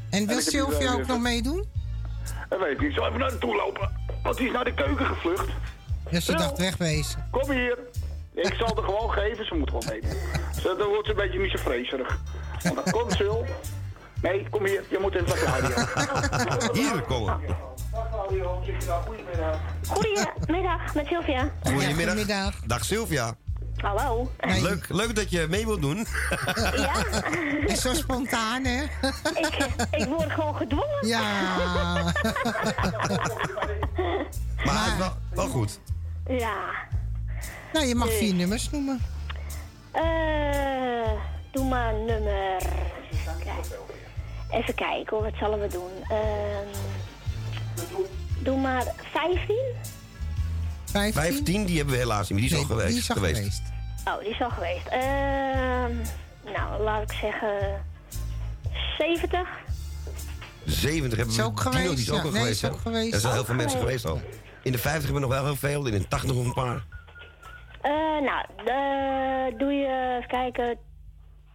En 0.10 0.28
wil 0.28 0.42
Sylvia 0.42 0.88
eh, 0.92 0.94
ook 0.94 1.08
nog 1.08 1.20
meedoen? 1.20 1.66
Dat 2.50 2.60
weet 2.60 2.72
ik 2.72 2.82
niet. 2.82 2.94
Zal 2.94 3.08
even 3.08 3.20
naar 3.20 3.38
toe 3.38 3.56
lopen. 3.56 3.90
Want 4.24 4.38
die 4.38 4.48
is 4.48 4.54
naar 4.54 4.64
de 4.64 4.74
keuken 4.74 5.06
gevlucht. 5.06 5.48
Ja, 6.10 6.20
ze 6.20 6.34
dacht 6.34 6.58
wegwezen. 6.58 7.28
Kom 7.32 7.52
hier. 7.52 7.78
Ik 8.34 8.54
zal 8.54 8.68
het 8.68 8.86
gewoon 8.86 9.12
geven, 9.12 9.46
ze 9.46 9.56
moet 9.56 9.70
gewoon 9.70 9.90
eten. 9.90 10.18
Zo, 10.62 10.76
Dan 10.78 10.88
wordt 10.88 11.06
ze 11.06 11.12
een 11.12 11.18
beetje 11.18 11.40
niet 11.40 11.52
zo 11.52 11.58
vrezerig. 11.58 12.20
Want 12.64 12.76
dan 12.76 12.94
komt 12.94 13.12
Sil. 13.20 13.40
Nee, 14.22 14.48
kom 14.50 14.66
hier. 14.66 14.84
Je 14.90 14.98
moet 15.02 15.16
even 15.16 15.28
naar 15.28 15.38
Claudia. 15.38 15.88
Hier 16.92 17.02
komen. 17.02 17.40
Dag 17.92 18.10
Claudio, 18.12 18.62
zit 18.66 18.82
je 18.82 18.88
daar? 18.88 19.02
Goedemiddag. 19.02 19.60
Goedemiddag, 19.88 20.94
met 20.96 21.08
Sylvia. 21.08 21.50
Goedemiddag. 21.64 22.56
Dag 22.66 22.86
Sylvia. 22.86 23.36
Hallo. 23.76 24.32
Leuk, 24.62 24.86
leuk 24.90 25.16
dat 25.16 25.30
je 25.32 25.48
mee 25.50 25.66
wilt 25.66 25.82
doen. 25.82 26.06
Ja. 26.76 26.94
Is 27.74 27.82
zo 27.82 27.94
spontaan, 27.94 28.64
hè? 28.66 28.84
ik, 29.34 29.66
ik 29.92 30.08
word 30.08 30.32
gewoon 30.32 30.56
gedwongen. 30.56 31.08
Ja. 31.08 31.22
Maar 34.66 34.76
het 34.84 34.92
is 34.94 34.98
wel, 34.98 35.14
wel 35.34 35.48
goed. 35.48 35.80
Ja. 36.28 36.56
Nou, 37.74 37.86
je 37.86 37.96
mag 37.96 38.08
Nee. 38.08 38.18
vier 38.18 38.34
nummers 38.34 38.70
noemen. 38.70 39.00
Eh, 39.92 41.12
doe 41.52 41.66
maar 41.70 41.94
nummer... 41.94 42.62
Even 44.52 44.76
kijken, 44.76 45.18
hoor, 45.18 45.24
wat 45.26 45.34
zullen 45.40 45.60
we 45.60 45.68
doen? 45.68 45.92
Ehm, 46.10 46.68
doe 48.44 48.58
maar 48.58 48.84
15. 49.12 49.56
15, 51.14 51.66
die 51.66 51.76
hebben 51.78 51.94
we 51.96 52.00
helaas 52.02 52.30
niet 52.30 52.40
meer. 52.40 52.50
Die 52.50 52.58
is 52.58 52.64
al 52.64 52.76
geweest. 52.76 52.90
die 52.90 52.98
is 53.00 53.10
al 53.10 53.16
geweest. 53.16 53.62
Oh, 54.08 54.20
die 54.20 54.30
is 54.30 54.42
al 54.42 54.50
geweest. 54.50 54.88
Ehm, 54.88 55.96
nou, 56.54 56.84
laat 56.84 57.02
ik 57.02 57.12
zeggen 57.12 57.84
70. 58.98 59.48
70 60.66 61.18
hebben 61.18 61.36
Is 61.36 61.42
we. 61.42 61.44
ook 61.48 61.58
Dino, 61.58 61.72
geweest, 61.72 61.96
die 61.96 62.04
is 62.06 62.12
ook 62.12 62.18
ja. 62.18 62.24
al 62.24 62.32
Nee, 62.32 62.42
geweest. 62.42 62.64
is 62.64 62.70
ook. 62.70 62.76
Er 62.86 63.20
zijn 63.20 63.32
heel 63.32 63.40
Ook 63.42 63.46
veel 63.46 63.56
mensen 63.56 63.80
geweest. 63.80 64.06
al. 64.06 64.22
In 64.64 64.72
de 64.72 64.78
50 64.78 64.92
hebben 65.04 65.14
we 65.14 65.20
nog 65.28 65.30
wel 65.38 65.46
heel 65.46 65.56
veel. 65.56 65.86
In 65.86 65.92
de 66.02 66.08
80 66.08 66.36
nog 66.36 66.46
een 66.46 66.54
paar. 66.54 66.86
Eh, 67.82 67.92
nou, 68.22 68.46
eh, 68.66 69.60
doe 69.60 69.72
je, 69.72 70.16
even 70.18 70.28
kijken, 70.30 70.78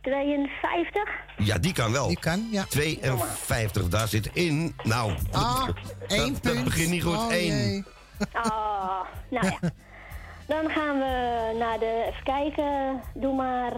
52. 0.06 1.02
Ja, 1.36 1.58
die 1.58 1.72
kan 1.72 1.92
wel. 1.92 2.06
Die 2.08 2.18
kan, 2.18 2.48
ja. 2.50 2.64
52, 2.64 3.88
daar 3.88 4.08
zit 4.08 4.30
in. 4.32 4.76
Nou, 4.82 5.12
Ah, 5.32 5.68
één 6.06 6.32
dat, 6.32 6.40
punt. 6.40 6.54
dat 6.54 6.64
begint 6.64 6.90
niet 6.90 7.02
goed. 7.02 7.16
Oh, 7.16 7.32
Eén. 7.32 7.86
Oh, 8.32 9.00
nou 9.30 9.46
ja. 9.46 9.58
Dan 10.54 10.70
gaan 10.70 10.98
we 10.98 11.54
naar 11.58 11.78
de, 11.78 12.04
even 12.08 12.22
kijken, 12.24 13.00
doe 13.14 13.34
maar 13.34 13.72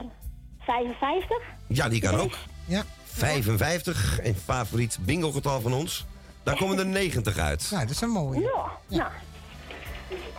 55. 0.61 1.37
Ja, 1.67 1.89
die 1.89 2.01
kan 2.01 2.15
ook. 2.15 2.35
Ja. 2.65 2.83
55, 3.05 4.19
een 4.23 4.35
favoriet 4.45 4.99
bingo 5.01 5.31
getal 5.33 5.61
van 5.61 5.73
ons. 5.73 6.07
Daar 6.43 6.57
komen 6.57 6.79
er 6.79 6.87
90 6.87 7.39
uit. 7.39 7.69
Ja, 7.71 7.81
dat 7.81 7.91
is 7.91 8.01
een 8.01 8.11
mooie. 8.11 8.41
Ja, 8.41 8.99
nou. 8.99 9.11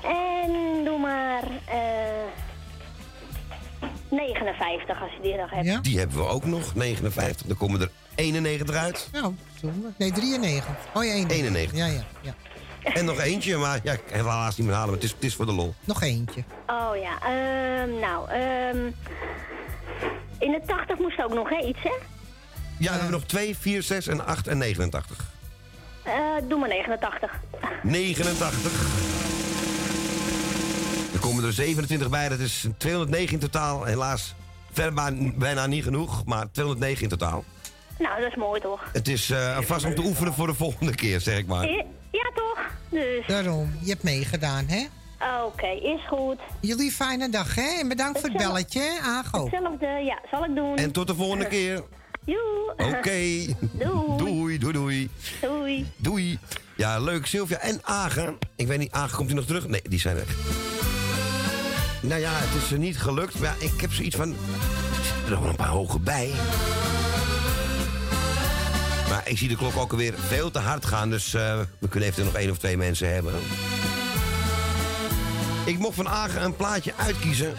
En 0.03 0.83
doe 0.83 0.99
maar 0.99 1.43
eh 1.65 1.77
59 4.09 5.01
als 5.01 5.11
je 5.11 5.21
die 5.21 5.35
nog 5.35 5.49
hebt. 5.49 5.83
Die 5.83 5.97
hebben 5.97 6.17
we 6.17 6.27
ook 6.27 6.45
nog, 6.45 6.75
59. 6.75 7.47
Dan 7.47 7.57
komen 7.57 7.81
er 7.81 7.89
91 8.15 8.75
uit. 8.75 9.09
Nou, 9.11 9.33
doen 9.61 9.81
we. 9.81 9.89
Nee, 9.97 10.11
93. 10.11 10.75
Oh 10.93 11.03
ja, 11.03 11.11
91. 11.11 11.37
91. 11.37 11.77
Ja, 11.77 11.85
ja, 11.85 12.03
ja. 12.21 12.33
En 12.93 13.05
nog 13.05 13.19
eentje, 13.19 13.57
maar 13.57 13.79
ja, 13.83 13.93
ik 13.93 14.01
kan 14.05 14.17
helaas 14.17 14.57
niet 14.57 14.67
meer 14.67 14.75
halen. 14.75 14.89
Maar 14.89 14.99
het 15.01 15.09
is, 15.09 15.15
het 15.15 15.23
is 15.23 15.35
voor 15.35 15.45
de 15.45 15.51
lol. 15.51 15.73
Nog 15.83 16.01
eentje. 16.01 16.43
Oh 16.67 16.91
ja, 17.01 17.19
ehm, 17.21 17.99
nou, 17.99 18.29
ehm 18.29 18.91
in 20.39 20.51
de 20.51 20.61
80 20.65 20.97
moest 20.97 21.23
ook 21.23 21.33
nog 21.33 21.49
hè, 21.49 21.65
iets, 21.65 21.81
hè? 21.83 21.93
Ja, 22.77 22.91
we 22.91 22.91
hebben 22.91 23.11
nog 23.11 23.23
2, 23.23 23.57
4, 23.57 23.83
6 23.83 24.07
en 24.07 24.25
8 24.25 24.47
en 24.47 24.57
89. 24.57 25.17
Eh, 26.03 26.13
doe 26.47 26.59
maar 26.59 26.69
89. 26.69 27.31
89. 27.83 29.18
Er 31.29 31.35
komen 31.35 31.49
er 31.49 31.55
27 31.55 32.09
bij, 32.09 32.29
dat 32.29 32.39
is 32.39 32.65
209 32.77 33.33
in 33.33 33.39
totaal. 33.39 33.83
Helaas 33.83 34.35
maar 34.93 35.13
bijna 35.37 35.65
niet 35.65 35.83
genoeg, 35.83 36.25
maar 36.25 36.51
209 36.51 37.03
in 37.03 37.09
totaal. 37.09 37.43
Nou, 37.99 38.21
dat 38.21 38.29
is 38.29 38.35
mooi 38.35 38.61
toch? 38.61 38.89
Het 38.93 39.07
is 39.07 39.29
eh 39.29 39.57
vast 39.61 39.85
om 39.85 39.95
te 39.95 40.01
oefenen 40.01 40.33
voor 40.33 40.47
de 40.47 40.53
volgende 40.53 40.95
keer, 40.95 41.19
zeg 41.19 41.37
ik 41.37 41.47
maar. 41.47 41.69
Ja, 42.11 42.31
toch? 42.35 42.59
Dus, 42.89 43.27
Daarom, 43.27 43.77
je 43.81 43.89
hebt 43.89 44.03
meegedaan, 44.03 44.65
hè? 44.67 44.85
oké, 45.45 45.67
is 45.67 46.07
goed. 46.07 46.37
Jullie 46.59 46.91
fijne 46.91 47.29
dag, 47.29 47.55
hè? 47.55 47.79
En 47.79 47.87
bedankt 47.87 48.19
voor 48.19 48.29
het 48.29 48.37
belletje, 48.37 48.81
hè, 48.81 48.99
Ago. 48.99 49.43
Hetzelfde, 49.43 49.85
ja, 49.85 50.19
zal 50.31 50.45
ik 50.45 50.55
doen. 50.55 50.75
En 50.75 50.91
tot 50.91 51.07
de 51.07 51.15
volgende 51.15 51.47
keer. 51.47 51.83
Joe. 52.25 52.73
Oké. 52.77 53.55
Doei. 54.17 54.17
Doei, 54.17 54.57
doei, 54.57 55.09
Doei. 55.41 55.91
Doei. 55.95 56.39
Ja, 56.75 56.99
leuk. 56.99 57.25
Sylvia 57.25 57.57
en 57.57 57.79
Agen. 57.83 58.37
Ik 58.55 58.67
weet 58.67 58.79
niet, 58.79 58.91
Agen, 58.91 59.15
komt 59.15 59.27
hij 59.27 59.37
nog 59.37 59.45
terug? 59.47 59.67
Nee, 59.67 59.81
die 59.83 59.99
zijn 59.99 60.15
weg. 60.15 60.35
Nou 62.01 62.21
ja, 62.21 62.31
het 62.33 62.63
is 62.63 62.71
er 62.71 62.77
niet 62.77 62.97
gelukt. 62.97 63.39
Maar 63.39 63.55
ik 63.57 63.81
heb 63.81 63.93
zoiets 63.93 64.15
van... 64.15 64.29
Er 64.29 64.35
zitten 65.03 65.31
nog 65.33 65.49
een 65.49 65.55
paar 65.55 65.67
hoge 65.67 65.99
bij. 65.99 66.31
Maar 69.09 69.21
ik 69.25 69.37
zie 69.37 69.47
de 69.47 69.55
klok 69.55 69.77
ook 69.77 69.91
alweer 69.91 70.13
veel 70.27 70.51
te 70.51 70.59
hard 70.59 70.85
gaan. 70.85 71.09
Dus 71.09 71.33
eh, 71.33 71.59
we 71.79 71.87
kunnen 71.87 72.09
even 72.09 72.25
nog 72.25 72.33
één 72.33 72.49
of 72.49 72.57
twee 72.57 72.77
mensen 72.77 73.13
hebben. 73.13 73.33
Ik 75.65 75.77
mocht 75.77 75.95
van 75.95 76.07
Agen 76.07 76.43
een 76.43 76.55
plaatje 76.55 76.93
uitkiezen. 76.95 77.53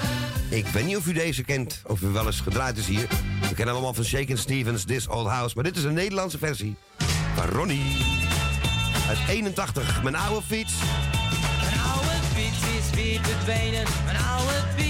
Ik 0.49 0.67
weet 0.67 0.85
niet 0.85 0.97
of 0.97 1.07
u 1.07 1.13
deze 1.13 1.43
kent, 1.43 1.83
of 1.87 2.01
u 2.01 2.07
wel 2.07 2.27
eens 2.27 2.41
gedraaid 2.41 2.77
is 2.77 2.87
hier. 2.87 3.09
We 3.49 3.55
kennen 3.55 3.75
allemaal 3.75 3.95
van 3.95 4.05
Shakin' 4.05 4.39
Stevens, 4.39 4.85
This 4.85 5.09
Old 5.09 5.27
House. 5.27 5.55
Maar 5.55 5.65
dit 5.65 5.77
is 5.77 5.85
een 5.85 5.95
Nederlandse 5.95 6.39
versie 6.39 6.77
van 7.35 7.47
Ronnie. 7.47 7.97
Uit 9.09 9.19
81, 9.29 10.03
mijn 10.03 10.17
oude 10.17 10.47
fiets. 10.47 10.73
Weer. 12.95 13.21
Mijn 14.05 14.17
oude 14.17 14.53
fiets 14.77 14.89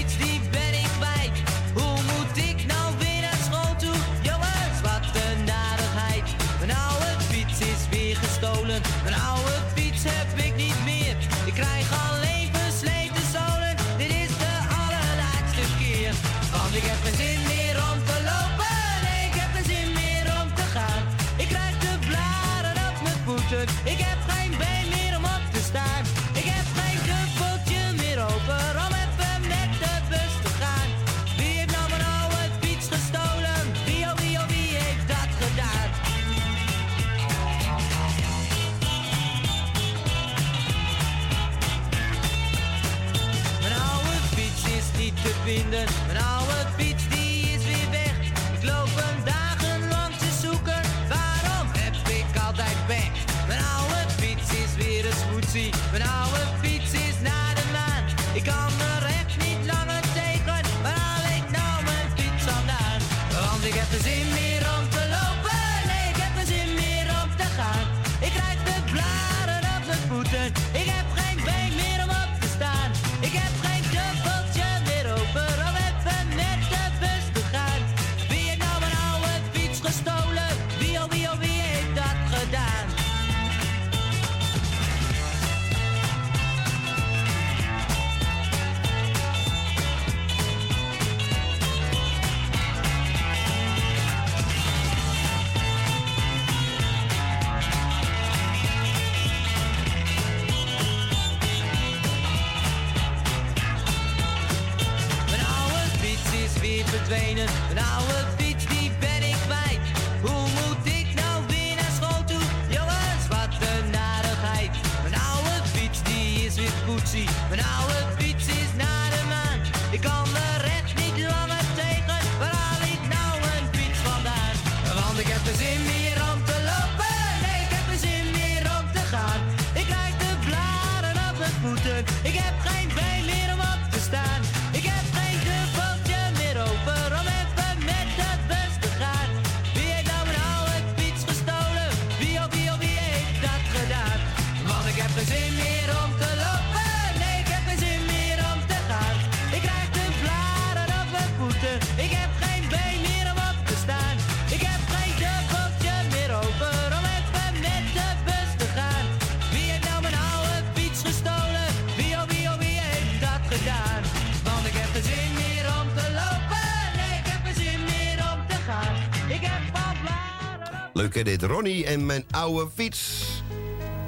drukken 171.11 171.39
dit 171.39 171.49
Ronnie 171.49 171.85
en 171.85 172.05
mijn 172.05 172.25
oude 172.31 172.69
fiets. 172.75 173.25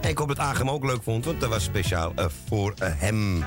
En 0.01 0.09
ik 0.09 0.17
hoop 0.17 0.27
dat 0.27 0.40
Agem 0.40 0.69
ook 0.69 0.83
leuk 0.83 1.03
vond, 1.03 1.25
want 1.25 1.40
dat 1.40 1.49
was 1.49 1.64
speciaal 1.64 2.11
eh, 2.15 2.25
voor 2.48 2.73
eh, 2.77 2.90
hem. 2.95 3.43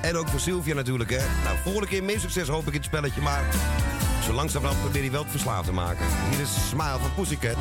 En 0.00 0.16
ook 0.16 0.28
voor 0.28 0.40
Sylvia 0.40 0.74
natuurlijk, 0.74 1.10
hè. 1.10 1.22
Nou, 1.44 1.56
vorige 1.64 1.86
keer 1.86 2.04
meer 2.04 2.20
succes 2.20 2.48
hoop 2.48 2.66
ik 2.66 2.72
in 2.72 2.74
het 2.74 2.84
spelletje, 2.84 3.20
maar... 3.20 3.44
zo 4.24 4.32
langzamerhand 4.32 4.80
probeer 4.80 5.02
hij 5.02 5.10
wel 5.10 5.22
het 5.22 5.30
verslaafd 5.30 5.66
te 5.66 5.72
maken. 5.72 6.06
Hier 6.30 6.40
is 6.40 6.68
Smile 6.68 6.98
van 6.98 7.14
Pussycat. 7.14 7.58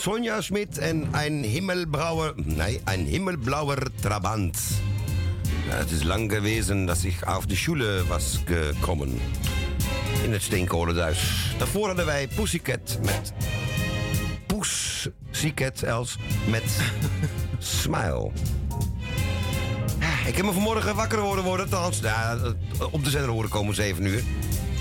Sonja 0.00 0.40
Schmidt 0.40 0.78
en 0.78 1.08
een 1.12 1.42
himmelblauwer, 1.42 2.32
nee, 2.36 2.80
een 2.84 3.04
himmelblauwer 3.06 3.86
Trabant. 4.00 4.60
Ja, 5.68 5.74
het 5.76 5.90
is 5.90 6.02
lang 6.02 6.32
geweest 6.32 6.86
dat 6.86 7.02
ik 7.02 7.22
auf 7.22 7.46
de 7.46 7.56
Schule 7.56 8.04
was 8.08 8.40
gekomen. 8.44 9.18
In 10.24 10.32
het 10.32 10.42
Steenkolenduis. 10.42 11.54
Daarvoor 11.58 11.86
hadden 11.86 12.06
wij 12.06 12.28
Pussycat 12.34 12.98
met... 13.02 13.32
Pussycat 14.46 15.82
Els 15.82 16.16
met 16.48 16.64
Smile. 17.58 18.30
Ik 20.26 20.36
heb 20.36 20.44
me 20.44 20.52
vanmorgen 20.52 20.94
wakker 20.94 21.18
horen 21.18 21.44
worden, 21.44 21.66
althans, 21.66 22.00
ja, 22.00 22.38
op 22.90 23.04
de 23.04 23.10
zender 23.10 23.30
horen 23.30 23.50
komen 23.50 23.74
7 23.74 24.04
uur. 24.04 24.22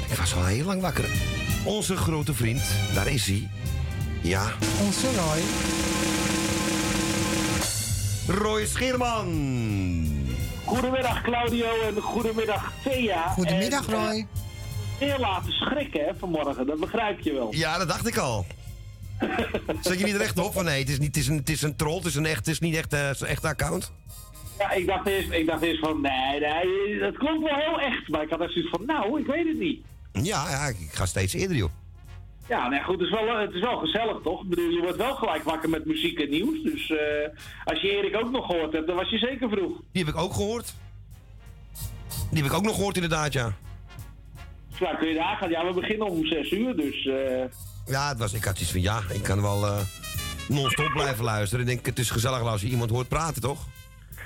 Ik 0.09 0.17
was 0.17 0.35
al 0.35 0.45
heel 0.45 0.65
lang 0.65 0.81
wakker. 0.81 1.05
Onze 1.63 1.97
grote 1.97 2.33
vriend, 2.33 2.61
daar 2.93 3.07
is 3.07 3.25
hij. 3.25 3.58
Ja. 4.21 4.51
Onze 4.81 5.07
Roy. 5.15 5.41
Roy 8.37 8.65
Scheerman. 8.65 9.27
Goedemiddag 10.65 11.21
Claudio 11.21 11.67
en 11.87 12.01
goedemiddag 12.01 12.73
Thea. 12.83 13.27
Goedemiddag, 13.27 13.87
En, 13.87 13.93
eh, 13.93 14.05
Roy. 14.05 14.27
Heel 14.97 15.19
laten 15.19 15.51
schrikken 15.51 16.05
hè, 16.05 16.11
vanmorgen, 16.19 16.65
dat 16.65 16.79
begrijp 16.79 17.19
je 17.19 17.33
wel. 17.33 17.47
Ja, 17.53 17.77
dat 17.77 17.87
dacht 17.87 18.07
ik 18.07 18.17
al. 18.17 18.45
Zat 19.81 19.99
je 19.99 20.05
niet 20.05 20.15
rechtop 20.15 20.53
van 20.53 20.65
nee, 20.65 20.79
het 20.79 20.89
is, 20.89 20.99
niet, 20.99 21.07
het 21.07 21.17
is, 21.17 21.27
een, 21.27 21.37
het 21.37 21.49
is 21.49 21.61
een 21.61 21.75
troll, 21.75 21.95
het 21.95 22.05
is, 22.05 22.15
een 22.15 22.25
echt, 22.25 22.37
het 22.37 22.47
is 22.47 22.59
niet 22.59 22.75
echt 22.75 22.93
eh, 22.93 23.09
een 23.19 23.27
echte 23.27 23.47
account? 23.47 23.91
Ja, 24.59 24.71
ik 24.71 24.87
dacht 24.87 25.07
eerst, 25.07 25.31
ik 25.31 25.45
dacht 25.45 25.61
eerst 25.61 25.79
van 25.79 26.01
nee, 26.01 26.39
nee, 26.39 26.99
dat 26.99 27.17
klonk 27.17 27.43
wel 27.47 27.57
heel 27.57 27.79
echt. 27.79 28.07
Maar 28.07 28.21
ik 28.21 28.29
had 28.29 28.41
echt 28.41 28.51
zoiets 28.53 28.69
van 28.69 28.85
nou, 28.85 29.19
ik 29.19 29.25
weet 29.25 29.47
het 29.47 29.59
niet. 29.59 29.81
Ja, 30.11 30.49
ja, 30.49 30.67
ik 30.67 30.89
ga 30.91 31.05
steeds 31.05 31.33
eerder, 31.33 31.57
joh. 31.57 31.69
Ja, 32.49 32.67
nee, 32.69 32.83
goed, 32.83 32.99
het 32.99 33.09
is, 33.09 33.09
wel, 33.09 33.37
het 33.39 33.53
is 33.53 33.61
wel 33.61 33.77
gezellig 33.77 34.17
toch? 34.23 34.43
Ik 34.43 34.49
bedoel, 34.49 34.69
je 34.69 34.81
wordt 34.81 34.97
wel 34.97 35.15
gelijk 35.15 35.43
wakker 35.43 35.69
met 35.69 35.85
muziek 35.85 36.19
en 36.19 36.29
nieuws. 36.29 36.63
Dus 36.63 36.89
eh, 36.91 36.97
als 37.65 37.81
je 37.81 37.89
Erik 37.89 38.15
ook 38.17 38.31
nog 38.31 38.45
gehoord 38.45 38.73
hebt, 38.73 38.87
dan 38.87 38.95
was 38.95 39.09
je 39.09 39.17
zeker 39.17 39.49
vroeg. 39.49 39.77
Die 39.91 40.05
heb 40.05 40.13
ik 40.13 40.19
ook 40.21 40.33
gehoord. 40.33 40.73
Die 42.31 42.43
heb 42.43 42.51
ik 42.51 42.57
ook 42.57 42.63
nog 42.63 42.75
gehoord, 42.75 42.95
inderdaad, 42.95 43.33
ja. 43.33 43.53
Dus 44.69 44.79
nou, 44.79 44.97
kun 44.97 45.07
je 45.07 45.13
daar 45.15 45.37
gaan. 45.37 45.49
Ja, 45.49 45.65
we 45.65 45.73
beginnen 45.73 46.07
om 46.07 46.25
6 46.25 46.51
uur, 46.51 46.75
dus... 46.75 47.05
eh, 47.05 47.43
Ja, 47.85 48.07
het 48.09 48.17
was, 48.19 48.33
ik 48.33 48.43
had 48.43 48.59
iets 48.59 48.71
van, 48.71 48.81
ja, 48.81 48.99
ik 49.13 49.23
kan 49.23 49.41
wel 49.41 49.65
eh, 49.65 49.79
non-stop 50.47 50.91
blijven 50.91 51.23
luisteren. 51.23 51.65
Ik 51.67 51.71
denk, 51.71 51.85
het 51.85 51.99
is 51.99 52.09
gezellig 52.09 52.41
als 52.41 52.61
je 52.61 52.67
iemand 52.67 52.89
hoort 52.89 53.07
praten, 53.07 53.41
toch? 53.41 53.65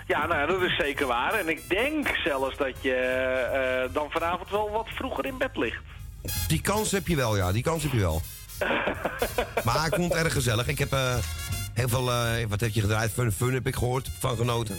Ja, 0.07 0.25
nou 0.27 0.39
ja, 0.39 0.45
dat 0.45 0.61
is 0.61 0.75
zeker 0.77 1.07
waar. 1.07 1.33
En 1.33 1.49
ik 1.49 1.69
denk 1.69 2.07
zelfs 2.23 2.57
dat 2.57 2.73
je 2.81 2.93
eh, 2.93 3.93
dan 3.93 4.11
vanavond 4.11 4.49
wel 4.49 4.69
wat 4.71 4.87
vroeger 4.89 5.25
in 5.25 5.37
bed 5.37 5.57
ligt. 5.57 5.83
Die 6.47 6.61
kans 6.61 6.91
heb 6.91 7.07
je 7.07 7.15
wel, 7.15 7.35
ja, 7.35 7.51
die 7.51 7.63
kans 7.63 7.83
heb 7.83 7.91
je 7.91 7.99
wel. 7.99 8.21
maar 9.65 9.85
ik 9.85 9.95
vond 9.95 10.13
het 10.13 10.23
erg 10.23 10.33
gezellig. 10.33 10.67
Ik 10.67 10.79
heb 10.79 10.93
eh, 10.93 11.15
heel 11.73 11.87
veel, 11.87 12.11
eh, 12.11 12.45
wat 12.47 12.59
heb 12.59 12.69
je 12.69 12.81
gedraaid? 12.81 13.11
Fun 13.11 13.31
Fun 13.31 13.53
heb 13.53 13.67
ik 13.67 13.75
gehoord, 13.75 14.09
van 14.19 14.37
genoten. 14.37 14.77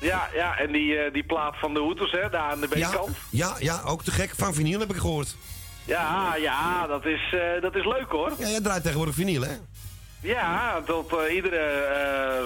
Ja, 0.00 0.28
ja, 0.34 0.58
en 0.58 0.72
die, 0.72 0.96
eh, 0.96 1.12
die 1.12 1.24
plaat 1.24 1.56
van 1.58 1.74
de 1.74 1.80
Hoeters, 1.80 2.10
hè, 2.10 2.30
daar 2.30 2.50
aan 2.50 2.60
de 2.60 2.66
B-kant. 2.66 3.16
Ja, 3.30 3.56
ja, 3.58 3.80
ook 3.84 4.02
te 4.02 4.10
gek. 4.10 4.32
Van 4.36 4.54
vinyl 4.54 4.80
heb 4.80 4.90
ik 4.90 4.96
gehoord. 4.96 5.36
Ja, 5.84 6.36
ja, 6.36 6.86
dat 6.86 7.04
is, 7.04 7.34
dat 7.60 7.74
is 7.74 7.84
leuk 7.84 8.06
hoor. 8.08 8.32
Ja, 8.38 8.48
jij 8.48 8.60
draait 8.60 8.82
tegenwoordig 8.82 9.14
vinyl, 9.14 9.42
hè? 9.42 9.56
Ja, 10.20 10.82
tot 10.86 11.12
eh, 11.12 11.34
iedere 11.34 11.56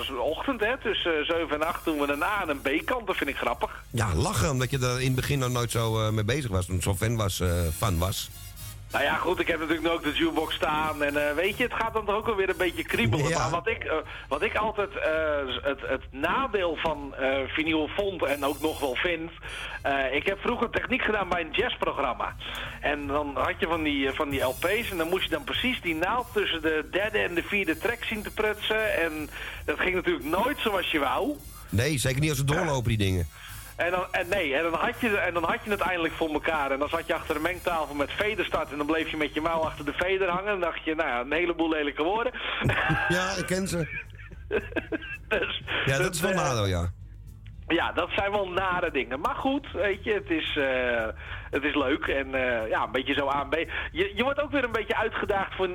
eh, 0.08 0.18
ochtend, 0.18 0.60
hè, 0.60 0.78
tussen 0.78 1.26
7 1.26 1.50
en 1.60 1.66
8 1.66 1.84
doen 1.84 1.98
we 1.98 2.12
een 2.12 2.22
A- 2.22 2.42
en 2.42 2.48
een 2.48 2.60
B-kant. 2.60 3.06
Dat 3.06 3.16
vind 3.16 3.30
ik 3.30 3.36
grappig. 3.36 3.82
Ja, 3.90 4.14
lachen, 4.14 4.50
omdat 4.50 4.70
je 4.70 4.78
er 4.78 5.00
in 5.00 5.06
het 5.06 5.14
begin 5.14 5.38
nog 5.38 5.50
nooit 5.50 5.70
zo 5.70 6.06
eh, 6.06 6.10
mee 6.12 6.24
bezig 6.24 6.50
was. 6.50 6.66
Toen 6.66 6.82
zo 6.82 6.94
fan 6.94 7.16
was, 7.16 7.40
eh, 7.40 7.48
fan 7.76 7.98
was. 7.98 8.30
Nou 8.92 9.04
ja, 9.04 9.16
goed, 9.16 9.40
ik 9.40 9.46
heb 9.46 9.58
natuurlijk 9.58 9.86
nu 9.86 9.92
ook 9.92 10.02
de 10.02 10.12
jukebox 10.12 10.54
staan. 10.54 11.02
En 11.02 11.28
eh, 11.28 11.34
weet 11.34 11.56
je, 11.56 11.62
het 11.62 11.74
gaat 11.74 11.92
dan 11.92 12.04
toch 12.04 12.14
ook 12.14 12.26
wel 12.26 12.36
weer 12.36 12.48
een 12.48 12.56
beetje 12.56 12.84
kriebelen. 12.84 13.28
Ja. 13.28 13.38
Maar 13.38 13.50
wat 13.50 13.68
ik, 13.68 13.84
eh, 13.84 13.96
wat 14.28 14.42
ik 14.42 14.56
altijd 14.56 14.90
eh, 14.96 15.12
het, 15.62 15.80
het 15.80 16.02
nadeel 16.10 16.76
van 16.76 17.14
vinyl 17.46 17.88
vond 17.88 18.24
en 18.24 18.44
ook 18.44 18.60
nog 18.60 18.80
wel 18.80 18.94
vind... 18.94 19.30
ik 20.12 20.26
heb 20.26 20.38
vroeger 20.40 20.70
techniek 20.70 21.02
gedaan 21.02 21.28
bij 21.28 21.40
een 21.40 21.50
jazzprogramma. 21.52 22.34
En 22.80 23.06
dan 23.06 23.30
had 23.34 23.54
je 23.58 23.66
van 23.66 23.82
die, 23.82 24.10
van 24.10 24.30
die 24.30 24.40
LP's 24.40 24.90
en 24.90 24.96
dan 24.96 25.08
moest 25.08 25.24
je 25.24 25.30
dan 25.30 25.44
precies 25.44 25.80
die 25.80 25.94
naald 25.94 26.26
tussen 26.32 26.62
de 26.62 26.88
derde 26.90 27.18
en 27.18 27.34
de 27.34 27.42
vierde 27.42 27.78
track 27.78 28.04
zien 28.04 28.22
te 28.22 28.30
prutsen. 28.30 29.02
En 29.02 29.30
dat 29.64 29.80
ging 29.80 29.94
natuurlijk 29.94 30.24
nooit 30.24 30.58
zoals 30.58 30.90
je 30.90 30.98
wou. 30.98 31.36
Nee, 31.68 31.98
zeker 31.98 32.20
niet 32.20 32.28
als 32.28 32.38
ze 32.38 32.44
doorlopen, 32.44 32.88
die 32.88 32.98
dingen. 32.98 33.28
En 33.76 33.90
dan, 33.90 34.06
en 34.10 34.28
nee, 34.28 34.54
en 34.54 34.62
dan, 34.62 34.74
had 34.74 35.00
je, 35.00 35.16
en 35.16 35.34
dan 35.34 35.44
had 35.44 35.58
je 35.64 35.70
het 35.70 35.80
eindelijk 35.80 36.14
voor 36.14 36.32
elkaar. 36.32 36.70
En 36.70 36.78
dan 36.78 36.88
zat 36.88 37.06
je 37.06 37.14
achter 37.14 37.36
een 37.36 37.42
mengtafel 37.42 37.94
met 37.94 38.10
vederstart. 38.10 38.70
En 38.70 38.76
dan 38.76 38.86
bleef 38.86 39.10
je 39.10 39.16
met 39.16 39.34
je 39.34 39.40
mouw 39.40 39.60
achter 39.60 39.84
de 39.84 39.92
veder 39.92 40.28
hangen. 40.28 40.44
En 40.44 40.60
dan 40.60 40.70
dacht 40.70 40.84
je, 40.84 40.94
nou 40.94 41.08
ja, 41.08 41.20
een 41.20 41.32
heleboel 41.32 41.68
lelijke 41.68 42.02
woorden. 42.02 42.32
Ja, 43.08 43.34
ik 43.38 43.46
ken 43.46 43.68
ze. 43.68 44.00
dus, 45.28 45.62
Ja, 45.84 45.98
dat 45.98 46.14
is 46.14 46.20
wel 46.20 46.30
eh, 46.30 46.36
nadeel, 46.36 46.66
ja. 46.66 46.90
Ja, 47.66 47.92
dat 47.92 48.08
zijn 48.16 48.30
wel 48.30 48.48
nare 48.48 48.90
dingen. 48.90 49.20
Maar 49.20 49.34
goed, 49.34 49.72
weet 49.72 50.04
je, 50.04 50.12
het 50.12 50.30
is, 50.30 50.56
eh, 50.56 51.06
het 51.50 51.64
is 51.64 51.74
leuk. 51.74 52.06
En 52.06 52.34
eh, 52.34 52.68
ja, 52.68 52.84
een 52.84 52.92
beetje 52.92 53.14
zo 53.14 53.28
aan. 53.28 53.48
Je, 53.92 54.12
je 54.14 54.22
wordt 54.22 54.40
ook 54.40 54.50
weer 54.50 54.64
een 54.64 54.72
beetje 54.72 54.96
uitgedaagd 54.96 55.54
voor 55.54 55.70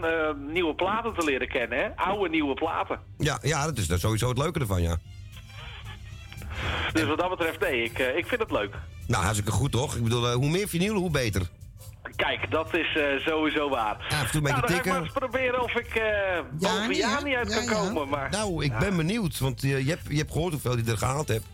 nieuwe 0.51 0.75
platen 0.75 1.13
te 1.13 1.25
leren 1.25 1.47
kennen, 1.47 1.77
hè? 1.77 1.95
Oude 1.95 2.29
nieuwe 2.29 2.53
platen. 2.53 2.99
Ja, 3.17 3.39
ja 3.41 3.65
dat 3.65 3.77
is 3.77 3.87
dat 3.87 3.97
is 3.97 4.03
sowieso 4.03 4.29
het 4.29 4.37
leuke 4.37 4.59
ervan, 4.59 4.81
ja. 4.81 4.97
Dus 6.93 7.03
wat 7.03 7.19
dat 7.19 7.29
betreft, 7.29 7.59
nee, 7.59 7.83
ik, 7.83 7.99
eh, 7.99 8.17
ik 8.17 8.25
vind 8.25 8.41
het 8.41 8.51
leuk. 8.51 8.75
Nou, 9.07 9.23
hartstikke 9.23 9.51
goed, 9.51 9.71
toch? 9.71 9.95
Ik 9.95 10.03
bedoel, 10.03 10.27
eh, 10.27 10.33
hoe 10.33 10.49
meer 10.49 10.67
vinyl, 10.67 10.93
hoe 10.93 11.11
beter. 11.11 11.41
Kijk, 12.15 12.51
dat 12.51 12.73
is 12.73 12.95
eh, 12.95 13.03
sowieso 13.25 13.69
waar. 13.69 13.97
Ja, 14.09 14.39
nou, 14.39 14.43
dan 14.43 14.69
ga 14.69 14.75
ik 14.77 14.85
maar 14.85 15.01
eens 15.01 15.11
proberen 15.11 15.63
of 15.63 15.73
ik 15.75 15.95
eh 15.95 16.03
boven 16.51 16.95
ja, 16.95 17.23
niet 17.23 17.35
uit 17.35 17.53
kan 17.55 17.65
komen. 17.65 18.09
Maar... 18.09 18.29
Nou, 18.29 18.63
ik 18.63 18.77
ben 18.79 18.97
benieuwd, 18.97 19.39
want 19.39 19.61
je, 19.61 19.83
hebt, 19.87 20.01
je 20.09 20.17
hebt 20.17 20.31
gehoord 20.31 20.51
hoeveel 20.51 20.71
hij 20.75 20.83
er 20.85 20.97
gehaald 20.97 21.27
hebt. 21.27 21.45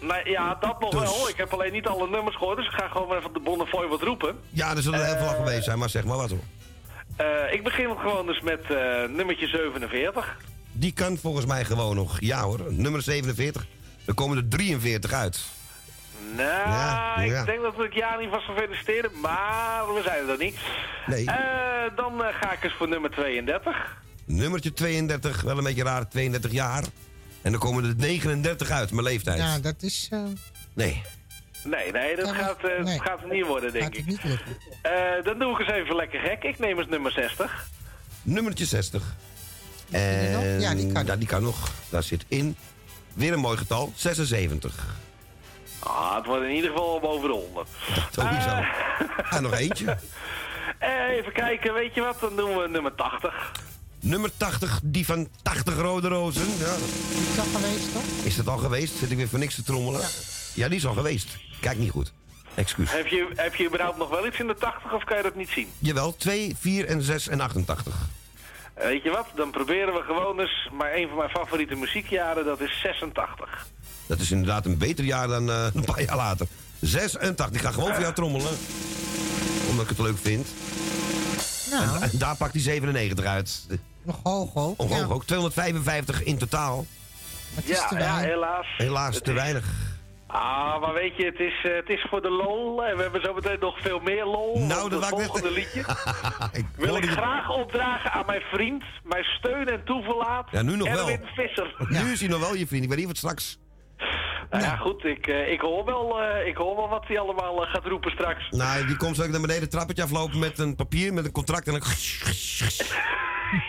Nee, 0.00 0.30
ja, 0.30 0.54
dat 0.60 0.80
nog 0.80 0.90
Dus- 0.90 1.00
wel. 1.00 1.28
Ik 1.28 1.36
heb 1.36 1.52
alleen 1.52 1.72
niet 1.72 1.86
alle 1.86 2.08
nummers 2.08 2.36
gehoord, 2.36 2.56
dus 2.56 2.66
ik 2.66 2.72
ga 2.72 2.88
gewoon 2.88 3.16
even 3.16 3.26
op 3.26 3.34
de 3.34 3.40
Bonnefoy 3.40 3.86
wat 3.88 4.02
roepen. 4.02 4.36
Ja, 4.50 4.76
er 4.76 4.82
zullen 4.82 5.00
er 5.00 5.06
heel 5.06 5.26
veel 5.26 5.36
geweest 5.36 5.64
zijn, 5.64 5.78
maar 5.78 5.88
zeg 5.88 6.04
maar 6.04 6.16
wat 6.16 6.30
hoor. 6.30 6.44
Eh, 7.16 7.52
ik 7.52 7.64
begin 7.64 7.96
gewoon 7.98 8.26
dus 8.26 8.40
met 8.40 8.60
eh, 8.70 8.76
nummertje 9.16 9.46
47. 9.46 10.36
Die 10.72 10.92
kan 10.92 11.16
volgens 11.16 11.46
mij 11.46 11.64
gewoon 11.64 11.96
nog, 11.96 12.20
ja 12.20 12.42
hoor, 12.42 12.60
nummer 12.68 13.02
47. 13.02 13.66
Er 14.10 14.16
komen 14.16 14.36
er 14.36 14.48
43 14.48 15.12
uit. 15.12 15.40
Nou, 16.36 16.48
Ja, 16.48 17.20
ja. 17.22 17.40
ik 17.40 17.46
denk 17.46 17.62
dat 17.62 17.80
ik 17.84 17.92
ja 17.94 18.16
niet 18.18 18.28
vast 18.30 18.44
van 18.46 18.56
feliciteren, 18.56 19.10
maar 19.20 19.94
we 19.94 20.00
zijn 20.04 20.28
er 20.28 20.38
niet. 20.38 20.56
Nee. 21.06 21.26
Eh, 21.26 21.96
dan 21.96 22.24
eh, 22.24 22.34
ga 22.40 22.52
ik 22.52 22.64
eens 22.64 22.72
voor 22.72 22.88
nummer 22.88 23.10
32. 23.10 23.96
Nummertje 24.24 24.72
32, 24.72 25.42
wel 25.42 25.58
een 25.58 25.64
beetje 25.64 25.82
raar, 25.82 26.08
32 26.08 26.50
jaar. 26.52 26.84
En 27.42 27.50
dan 27.50 27.60
komen 27.60 27.84
er 27.84 27.94
39 27.96 28.70
uit, 28.70 28.90
mijn 28.90 29.06
leeftijd. 29.06 29.38
Ja, 29.38 29.58
dat 29.58 29.82
is... 29.82 30.08
eh, 30.10 30.22
Nee. 30.72 31.02
Nee, 31.64 31.92
nee, 31.92 32.16
dat 32.16 32.30
gaat, 32.30 32.64
eh, 32.64 32.84
nee. 32.84 32.96
dat 32.96 33.06
gaat 33.06 33.20
het 33.20 33.30
niet 33.32 33.46
worden, 33.46 33.72
denk 33.72 33.84
gaat 33.84 33.92
het 33.96 34.00
ik. 34.00 34.06
niet 34.06 34.24
lukken. 34.24 34.56
Eh, 34.82 35.24
dan 35.24 35.38
doe 35.38 35.52
ik 35.52 35.58
eens 35.58 35.70
even 35.70 35.96
lekker 35.96 36.20
gek. 36.20 36.42
Ik 36.42 36.58
neem 36.58 36.78
eens 36.78 36.88
nummer 36.88 37.12
60. 37.12 37.66
Nummertje 38.22 38.64
60. 38.64 39.02
die 39.88 40.00
nog? 40.30 40.42
En, 40.42 40.60
Ja, 40.60 40.74
die 40.74 40.92
kan. 40.92 41.06
Ja, 41.06 41.16
die 41.16 41.26
kan 41.28 41.42
nog. 41.42 41.70
Daar 41.88 42.02
zit 42.02 42.24
in. 42.28 42.56
Weer 43.14 43.32
een 43.32 43.38
mooi 43.38 43.56
getal, 43.56 43.92
76. 43.96 44.74
Ah, 45.78 46.16
het 46.16 46.26
wordt 46.26 46.44
in 46.44 46.54
ieder 46.54 46.70
geval 46.70 47.00
boven 47.00 47.28
de 47.28 47.34
100. 47.34 47.68
Sowieso. 48.10 48.64
En 49.30 49.42
nog 49.42 49.52
eentje. 49.52 49.96
Eh, 50.78 51.08
even 51.08 51.32
kijken, 51.32 51.74
weet 51.74 51.94
je 51.94 52.00
wat? 52.00 52.20
Dan 52.20 52.36
doen 52.36 52.56
we 52.56 52.68
nummer 52.68 52.94
80. 52.94 53.52
Nummer 54.00 54.30
80, 54.36 54.80
die 54.82 55.06
van 55.06 55.28
80 55.42 55.76
rode 55.76 56.08
rozen. 56.08 56.46
Ja. 56.58 56.74
Die 57.08 57.28
is 57.32 57.38
al 57.38 57.44
geweest, 57.60 57.92
toch? 57.92 58.24
Is 58.24 58.36
dat 58.36 58.48
al 58.48 58.58
geweest? 58.58 58.94
Zit 58.94 59.10
ik 59.10 59.16
weer 59.16 59.28
voor 59.28 59.38
niks 59.38 59.54
te 59.54 59.62
trommelen? 59.62 60.00
Ja, 60.54 60.68
die 60.68 60.76
is 60.76 60.86
al 60.86 60.94
geweest. 60.94 61.36
Kijk 61.60 61.78
niet 61.78 61.90
goed. 61.90 62.12
Excuus. 62.54 62.92
Heb 62.92 63.06
je, 63.06 63.28
heb 63.34 63.54
je 63.54 63.66
überhaupt 63.66 63.98
nog 63.98 64.08
wel 64.08 64.26
iets 64.26 64.38
in 64.38 64.46
de 64.46 64.54
80 64.54 64.92
of 64.92 65.04
kan 65.04 65.16
je 65.16 65.22
dat 65.22 65.34
niet 65.34 65.48
zien? 65.48 65.68
Jawel, 65.78 66.16
2, 66.16 66.56
4 66.60 66.86
en 66.86 67.02
6 67.02 67.28
en 67.28 67.40
88. 67.40 67.94
Eh, 68.80 68.86
Weet 68.86 69.02
je 69.02 69.10
wat? 69.10 69.26
Dan 69.34 69.50
proberen 69.50 69.94
we 69.94 70.00
gewoon 70.02 70.40
eens. 70.40 70.68
Maar 70.72 70.94
een 70.94 71.08
van 71.08 71.16
mijn 71.16 71.30
favoriete 71.30 71.74
muziekjaren, 71.74 72.44
dat 72.44 72.60
is 72.60 72.80
86. 72.80 73.66
Dat 74.06 74.18
is 74.20 74.30
inderdaad 74.30 74.66
een 74.66 74.78
beter 74.78 75.04
jaar 75.04 75.28
dan 75.28 75.50
eh, 75.50 75.66
een 75.74 75.84
paar 75.84 76.02
jaar 76.02 76.16
later. 76.16 76.46
86. 76.80 77.56
Ik 77.60 77.66
ga 77.66 77.70
gewoon 77.72 77.92
voor 77.92 78.02
jou 78.02 78.14
trommelen. 78.14 78.52
Omdat 79.68 79.82
ik 79.84 79.88
het 79.96 79.98
leuk 80.06 80.18
vind. 80.18 80.48
Nou, 81.70 81.96
En, 81.96 82.02
en 82.02 82.18
daar 82.18 82.36
pakt 82.36 82.52
hij 82.52 82.62
97 82.62 83.24
uit. 83.24 83.66
nog 84.02 84.16
hoog 84.22 84.54
ook. 84.54 84.80
Omhoog 84.80 84.98
ja. 85.08 85.14
ook. 85.14 85.24
255 85.24 86.22
in 86.22 86.38
totaal. 86.38 86.86
Het 87.54 87.68
is 87.70 87.76
Ja, 87.76 87.86
te 87.88 87.94
ja, 87.94 88.00
weinig. 88.00 88.30
helaas. 88.30 88.66
Helaas 88.76 89.20
te 89.22 89.32
weinig. 89.32 89.64
Ah, 90.32 90.80
maar 90.80 90.92
weet 90.92 91.16
je, 91.16 91.24
het 91.24 91.40
is, 91.40 91.64
eh, 91.64 91.74
het 91.74 91.88
is 91.88 92.06
voor 92.08 92.22
de 92.22 92.30
lol. 92.30 92.84
En 92.84 92.96
we 92.96 93.02
hebben 93.02 93.22
zo 93.22 93.34
meteen 93.34 93.58
nog 93.60 93.80
veel 93.80 94.00
meer 94.00 94.24
lol. 94.24 94.58
Nou, 94.58 94.90
dat 94.90 95.00
het 95.00 95.08
volgende 95.08 95.50
liedje 95.50 95.80
ik 96.60 96.66
wil 96.76 96.96
ik 96.96 97.04
graag 97.04 97.50
opdragen 97.50 98.12
aan 98.12 98.26
mijn 98.26 98.42
vriend, 98.52 98.84
mijn 99.04 99.24
steun 99.24 99.68
en 99.68 99.84
toeverlaat. 99.84 100.48
Ja, 100.50 100.62
nu 100.62 100.76
nog 100.76 100.88
wel. 100.88 100.98
Erwin 100.98 101.28
Visser. 101.34 101.74
Nu 102.04 102.12
is 102.12 102.20
hij 102.20 102.28
nog 102.28 102.40
wel 102.40 102.54
je 102.54 102.66
vriend. 102.66 102.82
Ik 102.82 102.88
weet 102.88 102.98
niet 102.98 103.06
wat 103.06 103.16
straks. 103.16 103.58
Nou 104.50 104.62
ja, 104.62 104.76
goed, 104.76 105.04
ik, 105.04 105.26
eh, 105.26 105.52
ik, 105.52 105.60
hoor 105.60 105.84
wel, 105.84 106.20
eh, 106.20 106.46
ik 106.46 106.56
hoor 106.56 106.76
wel 106.76 106.88
wat 106.88 107.06
hij 107.06 107.18
allemaal 107.18 107.56
gaat 107.56 107.86
roepen 107.86 108.10
straks. 108.10 108.50
Nou, 108.50 108.86
die 108.86 108.96
komt 108.96 109.16
zo 109.16 109.22
naar 109.22 109.40
beneden 109.40 109.62
het 109.62 109.70
trappetje 109.70 110.02
aflopen 110.02 110.38
met 110.38 110.58
een 110.58 110.76
papier, 110.76 111.12
met 111.12 111.24
een 111.24 111.32
contract 111.32 111.68
en 111.68 111.74
een... 111.74 111.82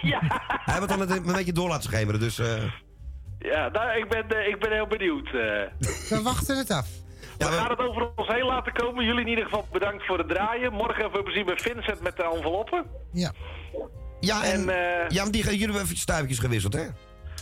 ja. 0.11 0.19
Hij 0.47 0.79
het 0.79 0.89
dan 0.89 0.99
met 0.99 1.09
een, 1.09 1.27
een 1.27 1.33
beetje 1.33 1.53
door 1.53 1.69
laten 1.69 1.83
schemeren, 1.83 2.19
dus... 2.19 2.41
Ja, 3.41 3.69
nou, 3.69 3.97
ik 3.97 4.09
ben, 4.09 4.29
eh, 4.29 4.47
ik 4.47 4.59
ben 4.59 4.71
heel 4.71 4.87
benieuwd. 4.87 5.25
eh. 5.25 5.33
We 6.09 6.19
wachten 6.23 6.57
het 6.57 6.71
af. 6.71 6.87
we 7.37 7.45
gaan 7.45 7.69
het 7.69 7.79
over 7.79 8.09
ons 8.15 8.27
heen 8.27 8.45
laten 8.45 8.73
komen. 8.73 9.05
Jullie 9.05 9.21
in 9.21 9.27
ieder 9.27 9.43
geval 9.43 9.67
bedankt 9.71 10.05
voor 10.05 10.17
het 10.17 10.29
draaien. 10.29 10.73
Morgen 10.73 11.05
even 11.05 11.23
plezier 11.23 11.45
bij 11.45 11.57
Vincent 11.57 12.01
met 12.01 12.15
de 12.15 12.23
enveloppen. 12.23 12.85
Ja. 13.11 13.31
Ja, 14.19 14.43
en, 14.43 14.69
En, 14.69 14.69
eh, 14.69 15.09
ja, 15.09 15.25
die, 15.29 15.43
jullie 15.43 15.59
hebben 15.63 15.81
even 15.81 15.97
stuifjes 15.97 16.39
gewisseld, 16.39 16.73
hè? 16.73 16.85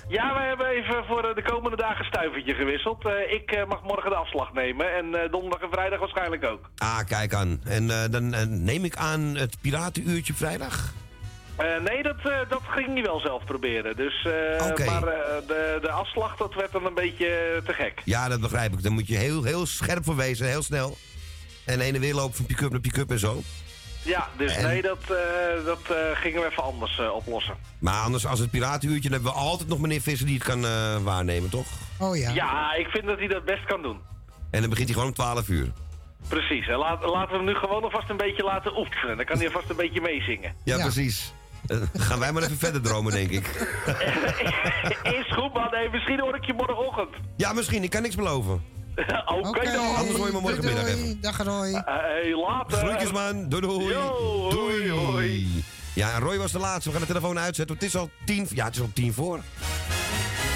Ja, 0.08 0.34
wij 0.34 0.48
hebben 0.48 0.68
even 0.68 1.06
voor 1.06 1.22
de 1.36 1.44
komende 1.44 1.78
dagen 1.78 2.00
een 2.00 2.06
stuivertje 2.06 2.54
gewisseld. 2.54 3.06
Ik 3.30 3.66
mag 3.68 3.84
morgen 3.84 4.10
de 4.10 4.16
afslag 4.16 4.54
nemen 4.54 4.96
en 4.96 5.12
donderdag 5.32 5.62
en 5.62 5.70
vrijdag 5.72 6.00
waarschijnlijk 6.00 6.46
ook. 6.46 6.70
Ah, 6.78 7.00
kijk 7.08 7.34
aan. 7.34 7.62
En 7.66 7.88
dan 8.12 8.30
neem 8.64 8.84
ik 8.84 8.96
aan 8.96 9.22
het 9.22 9.58
piratenuurtje 9.62 10.34
vrijdag. 10.34 10.94
Eh, 11.60 11.82
nee, 11.84 12.04
dat, 12.04 12.16
eh, 12.24 12.38
dat 12.50 12.62
ging 12.68 12.94
hij 12.94 13.04
wel 13.04 13.20
zelf 13.20 13.44
proberen. 13.46 13.96
Dus, 13.96 14.26
eh. 14.26 14.86
Maar 14.86 15.08
eh, 15.08 15.48
de, 15.48 15.78
de 15.82 15.90
afslag, 15.92 16.36
dat 16.38 16.54
werd 16.54 16.72
dan 16.72 16.86
een 16.86 16.94
beetje 16.94 17.62
te 17.66 17.74
gek. 17.74 18.02
Ja, 18.06 18.28
dat 18.30 18.40
begrijp 18.42 18.74
ik. 18.74 18.84
Dan 18.84 18.92
moet 18.94 19.08
je 19.08 19.16
heel, 19.18 19.44
heel 19.44 19.66
scherp 19.66 20.04
voor 20.04 20.16
wezen, 20.16 20.48
heel 20.48 20.64
snel. 20.64 20.98
En 21.66 21.80
heen 21.80 21.96
en 21.96 22.02
weer 22.02 22.14
lopen 22.14 22.36
van 22.36 22.46
pick-up 22.46 22.72
naar 22.72 22.80
pick-up 22.80 23.12
en 23.12 23.20
zo. 23.20 23.42
Ja, 24.02 24.28
dus 24.38 24.56
En- 24.56 24.64
nee, 24.68 24.82
dat, 24.82 24.98
eh, 25.02 25.66
dat 25.66 25.80
eh, 25.90 25.96
gingen 26.14 26.42
we 26.42 26.48
even 26.50 26.64
anders 26.64 27.00
eh, 27.00 27.14
oplossen. 27.14 27.56
Maar 27.80 28.04
anders, 28.04 28.26
als 28.26 28.40
het 28.40 28.52
piratenuurtje, 28.52 29.10
dan 29.10 29.12
hebben 29.22 29.32
we 29.34 29.40
altijd 29.40 29.70
nog 29.70 29.80
meneer 29.80 30.02
Visser 30.02 30.26
die 30.26 30.36
het 30.36 30.44
kan 30.44 30.66
eh, 30.66 30.98
waarnemen, 31.04 31.50
toch? 31.50 31.68
Oh 32.00 32.18
ja. 32.18 32.32
Ja, 32.32 32.74
ik 32.74 32.88
vind 32.88 33.06
dat 33.06 33.18
hij 33.18 33.28
dat 33.28 33.46
best 33.46 33.66
kan 33.66 33.82
doen. 33.82 34.00
En 34.52 34.60
dan 34.62 34.70
begint 34.70 34.88
hij 34.88 34.98
gewoon 34.98 35.10
om 35.10 35.16
12 35.16 35.48
uur. 35.48 35.72
Precies. 36.28 36.68
En 36.68 36.78
laat, 36.78 37.04
laten 37.06 37.30
we 37.32 37.36
hem 37.38 37.46
nu 37.46 37.54
gewoon 37.56 37.84
alvast 37.84 38.10
een 38.10 38.18
beetje 38.18 38.44
laten 38.44 38.78
oefenen. 38.78 39.18
Dan 39.18 39.26
kan 39.26 39.38
hij 39.38 39.46
alvast 39.48 39.70
een 39.70 39.76
beetje 39.76 40.02
meezingen. 40.02 40.54
Ja, 40.64 40.78
precies. 40.78 41.34
Eh, 41.70 41.78
gaan 41.94 42.20
wij 42.20 42.32
maar 42.32 42.44
even 42.44 42.58
verder 42.58 42.82
dromen, 42.82 43.12
denk 43.12 43.30
ik. 43.30 43.46
Is 45.20 45.34
goed, 45.34 45.54
man. 45.54 45.68
Hey, 45.70 45.90
misschien 45.92 46.20
hoor 46.20 46.36
ik 46.36 46.46
je 46.46 46.54
morgenochtend. 46.54 47.10
Ja, 47.36 47.54
misschien. 47.54 47.84
Ik 47.84 47.90
kan 47.90 48.02
niks 48.02 48.16
beloven. 48.16 48.64
Oké 49.42 49.72
dan. 49.72 49.96
Anders 49.96 50.18
hoor 50.18 50.26
je 50.28 50.34
me 50.34 50.42
morgenmiddag 50.42 50.86
doei, 50.86 50.96
even. 50.96 51.22
Dag 51.22 51.44
Roy. 51.44 51.82
Hey, 51.86 52.36
later. 52.36 52.78
Groetjes, 52.78 53.12
man. 53.12 53.50
Doei, 53.50 53.62
doei. 53.62 53.88
Yo, 53.88 54.50
doei. 54.50 54.92
hoi. 54.92 55.64
Ja, 55.94 56.14
en 56.14 56.20
Roy 56.20 56.38
was 56.38 56.52
de 56.52 56.60
laatste. 56.60 56.90
We 56.90 56.92
gaan 56.92 57.02
de 57.08 57.14
telefoon 57.14 57.40
uitzetten. 57.40 57.76
Het 57.76 57.86
is 57.86 57.96
al 57.96 58.10
tien... 58.26 58.48
Ja, 58.54 58.66
het 58.66 58.76
is 58.76 58.82
al 58.82 58.90
tien 58.94 59.14
voor. 59.14 59.40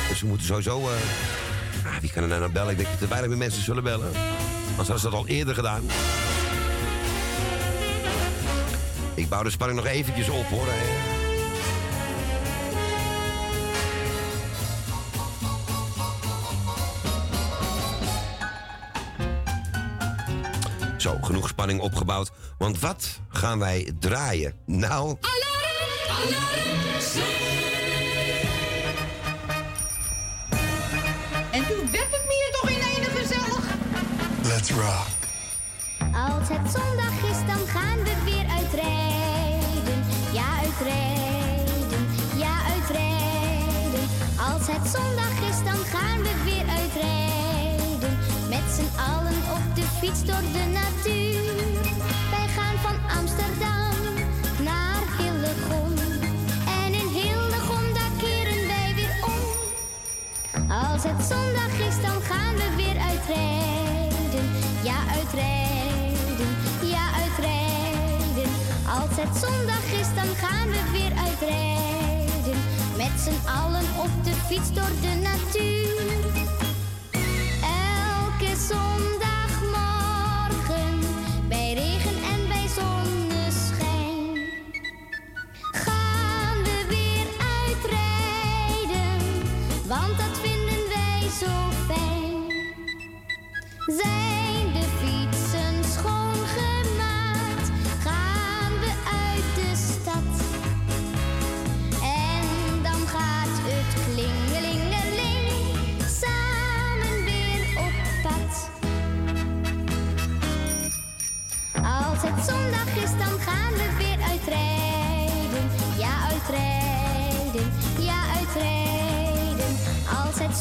Dus 0.10 0.22
we 0.22 0.28
moeten 0.28 0.46
sowieso... 0.48 0.80
eh, 0.80 0.86
ah, 1.86 1.98
wie 2.02 2.12
kan 2.12 2.24
er 2.24 2.30
nou 2.30 2.40
naar 2.40 2.52
bellen? 2.52 2.72
Ik 2.72 2.78
denk 2.78 2.90
dat 2.92 3.02
er 3.02 3.08
weinig 3.08 3.30
meer 3.30 3.38
mensen 3.40 3.64
zullen 3.64 3.84
bellen. 3.84 4.12
Anders 4.70 4.78
hadden 4.78 5.00
ze 5.00 5.10
dat 5.10 5.14
al 5.20 5.28
eerder 5.28 5.56
gedaan. 5.56 5.84
Ik 9.16 9.30
bouw 9.30 9.44
de 9.44 9.50
spanning 9.50 9.80
nog 9.80 9.90
eventjes 9.90 10.30
op, 10.30 10.46
hoor. 10.46 10.66
hè. 10.68 11.12
Zo, 20.98 21.18
genoeg 21.22 21.48
spanning 21.48 21.80
opgebouwd. 21.80 22.32
Want 22.58 22.80
wat 22.80 23.20
gaan 23.30 23.60
wij 23.60 23.92
draaien? 24.00 24.54
Nou, 24.66 25.18
En 31.52 31.68
toen 31.68 31.92
werd 31.92 32.08
het 32.12 32.26
meer 32.28 32.50
toch 32.62 32.70
in 32.70 32.82
ene 32.96 33.10
gezellig. 33.20 33.66
Let's 34.44 34.70
rock. 34.72 35.08
Als 36.14 36.48
het 36.50 36.72
zondag 36.72 37.24
is, 37.32 37.48
dan 37.48 37.68
gaan 37.68 38.04
we 38.04 38.14
weer 38.26 38.46
uitrijden. 38.48 39.03
Als 44.64 44.76
het 44.76 44.88
zondag 44.88 45.38
is, 45.50 45.64
dan 45.64 45.82
gaan 45.94 46.22
we 46.22 46.34
weer 46.44 46.68
uitrijden. 46.80 48.18
Met 48.50 48.66
z'n 48.76 48.92
allen 49.12 49.40
op 49.58 49.76
de 49.76 49.86
fiets 50.00 50.26
door 50.26 50.44
de 50.58 50.66
natuur. 50.80 51.76
Wij 52.34 52.48
gaan 52.56 52.78
van 52.88 52.98
Amsterdam 53.18 53.96
naar 54.70 55.04
Hillegom. 55.18 55.94
En 56.84 56.94
in 56.94 57.08
Hillegom, 57.18 57.86
daar 57.94 58.14
keren 58.18 58.68
wij 58.68 58.92
weer 58.96 59.16
om. 59.34 59.42
Als 60.70 61.04
het 61.04 61.22
zondag 61.32 61.74
is, 61.88 62.02
dan 62.02 62.22
gaan 62.22 62.56
we 62.56 62.68
weer 62.76 62.98
uitrijden. 63.12 64.46
ja 64.84 65.00
uitrijden, 65.18 66.52
ja 66.94 67.06
uitrijden. 67.24 68.52
Als 69.00 69.16
het 69.22 69.34
zondag 69.44 69.86
is, 70.02 70.10
dan 70.20 70.30
gaan 70.44 70.68
we 70.70 70.82
weer 70.92 71.14
uitrijden. 71.26 71.93
Z'n 73.24 73.48
allen 73.48 73.86
op 73.98 74.10
de 74.24 74.34
fiets 74.48 74.74
door 74.74 74.92
de 75.02 75.16
natuur. 75.22 76.02
Elke 77.62 78.56
zondagmorgen, 78.70 81.00
bij 81.48 81.74
regen 81.74 82.16
en 82.24 82.48
bij 82.48 82.68
zonneschijn. 82.68 84.38
Gaan 85.72 86.64
we 86.64 86.86
weer 86.88 87.28
uitrijden, 87.66 89.20
want 89.88 90.18
dat 90.18 90.40
vinden 90.42 90.88
wij 90.90 91.30
zo 91.40 91.70
fijn. 91.88 92.52
Zijn 94.02 94.43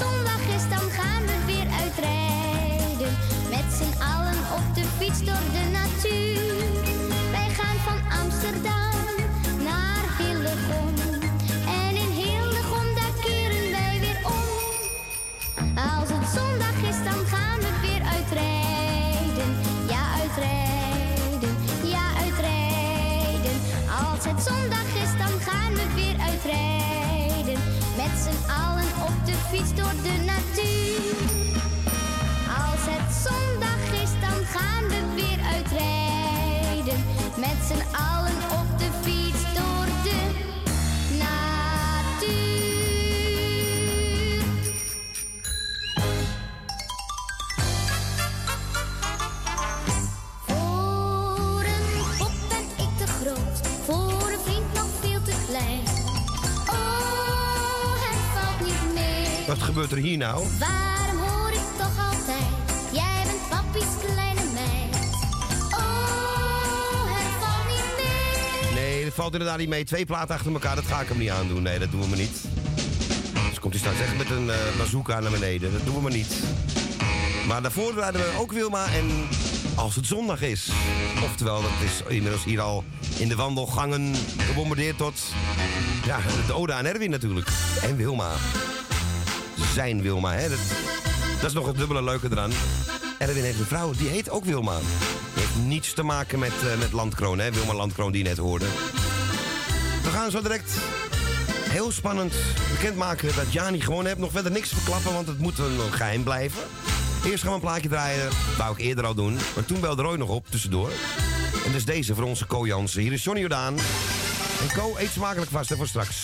zondag 0.02 0.42
is, 0.56 0.64
dan 0.68 0.90
gaan 0.90 1.22
we 1.26 1.36
weer 1.46 1.68
uitrijden. 1.82 3.12
Met 3.50 3.66
z'n 3.78 4.02
allen 4.02 4.40
op 4.58 4.74
de 4.74 4.84
fiets 4.98 5.24
door 5.24 5.44
de 5.52 5.64
natuur. 5.72 6.61
Z'n 28.16 28.50
allen 28.50 28.84
op 29.02 29.26
de 29.26 29.32
fiets 29.32 29.74
door 29.74 29.92
de 30.02 30.24
natuur. 30.24 31.41
Gebeurt 59.72 59.92
er 59.92 59.98
hier 59.98 60.18
nou? 60.18 60.46
Waarom 60.58 61.18
hoor 61.18 61.50
ik 61.50 61.68
toch 61.78 62.10
altijd, 62.10 62.46
jij 62.92 63.22
bent 63.24 63.48
papies 63.48 63.88
kleine 64.04 64.40
meid. 64.54 64.94
Oh, 65.70 67.04
het 67.06 67.32
valt 67.40 67.66
niet 67.68 68.04
mee. 68.74 68.82
Nee, 68.82 69.04
dat 69.04 69.14
valt 69.14 69.32
inderdaad 69.32 69.58
niet 69.58 69.68
mee. 69.68 69.84
Twee 69.84 70.06
platen 70.06 70.34
achter 70.34 70.52
elkaar, 70.52 70.74
dat 70.74 70.84
ga 70.84 71.00
ik 71.00 71.08
hem 71.08 71.18
niet 71.18 71.30
aandoen. 71.30 71.62
Nee, 71.62 71.78
dat 71.78 71.90
doen 71.90 72.00
we 72.00 72.06
maar 72.06 72.18
niet. 72.18 72.40
Dus 73.48 73.58
komt 73.58 73.72
hij 73.72 73.82
straks 73.82 74.00
echt 74.00 74.16
met 74.16 74.30
een 74.30 74.50
eh 74.50 74.56
bazooka 74.78 75.20
naar 75.20 75.30
beneden. 75.30 75.72
Dat 75.72 75.84
doen 75.84 75.94
we 75.94 76.00
maar 76.00 76.12
niet. 76.12 76.34
Maar 77.46 77.62
daarvoor 77.62 77.94
rijden 77.94 78.20
we 78.20 78.38
ook 78.38 78.52
Wilma 78.52 78.86
en 78.86 79.28
als 79.74 79.94
het 79.94 80.06
zondag 80.06 80.40
is. 80.40 80.68
Oftewel, 81.22 81.62
dat 81.62 81.70
is 81.84 82.14
inmiddels 82.14 82.44
hier 82.44 82.60
al 82.60 82.84
in 83.18 83.28
de 83.28 83.36
wandelgangen 83.36 84.14
gebombardeerd 84.38 84.96
tot... 84.96 85.20
Ja, 86.04 86.18
de 86.46 86.52
Ode 86.52 86.72
aan 86.72 86.84
Erwin 86.84 87.10
natuurlijk. 87.10 87.48
En 87.82 87.96
Wilma. 87.96 88.30
Zijn 89.74 90.02
Wilma, 90.02 90.32
hè. 90.32 90.48
Dat, 90.48 90.58
dat 91.40 91.50
is 91.50 91.52
nog 91.52 91.66
het 91.66 91.76
dubbele 91.76 92.02
leuke 92.02 92.28
eraan. 92.30 92.50
Erwin 93.18 93.42
heeft 93.42 93.58
een 93.58 93.66
vrouw, 93.66 93.92
die 93.92 94.08
heet 94.08 94.30
ook 94.30 94.44
Wilma. 94.44 94.78
Die 95.34 95.42
heeft 95.42 95.56
niets 95.66 95.92
te 95.92 96.02
maken 96.02 96.38
met, 96.38 96.52
eh, 96.52 96.78
met 96.78 96.92
Landkroon, 96.92 97.38
hè. 97.38 97.52
Wilma 97.52 97.74
Landkroon 97.74 98.12
die 98.12 98.22
je 98.22 98.28
net 98.28 98.38
hoorde. 98.38 98.64
We 100.02 100.08
gaan 100.10 100.30
zo 100.30 100.42
direct 100.42 100.72
heel 101.68 101.90
spannend 101.90 102.34
bekendmaken 102.70 103.34
dat 103.34 103.52
Jani 103.52 103.80
gewonnen 103.80 104.06
heeft. 104.06 104.18
Nog 104.18 104.30
verder 104.30 104.52
niks 104.52 104.68
verklappen, 104.68 105.12
want 105.12 105.26
het 105.26 105.38
moet 105.38 105.58
een 105.58 105.92
geheim 105.92 106.22
blijven. 106.22 106.62
Eerst 107.24 107.42
gaan 107.42 107.48
we 107.48 107.54
een 107.54 107.60
plaatje 107.60 107.88
draaien. 107.88 108.24
Dat 108.24 108.56
wou 108.56 108.72
ik 108.72 108.78
eerder 108.78 109.06
al 109.06 109.14
doen. 109.14 109.38
Maar 109.54 109.64
toen 109.64 109.80
belde 109.80 110.02
Roy 110.02 110.16
nog 110.16 110.28
op, 110.28 110.46
tussendoor. 110.50 110.90
En 111.66 111.72
dus 111.72 111.84
deze 111.84 112.14
voor 112.14 112.24
onze 112.24 112.46
Co 112.46 112.66
Jansen. 112.66 113.02
Hier 113.02 113.12
is 113.12 113.24
Johnny 113.24 113.40
Jordaan. 113.40 113.76
En 114.60 114.74
Co, 114.74 114.96
eet 114.98 115.10
smakelijk 115.10 115.50
vast 115.50 115.68
hè, 115.68 115.76
voor 115.76 115.88
straks. 115.88 116.16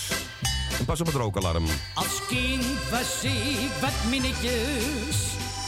Pas 0.87 1.01
op 1.01 1.07
het 1.07 1.15
rookalarm. 1.15 1.65
Als 1.95 2.27
kind 2.29 2.65
was 2.91 3.25
ik 3.25 3.71
wat 3.81 4.11
minnetjes. 4.11 5.17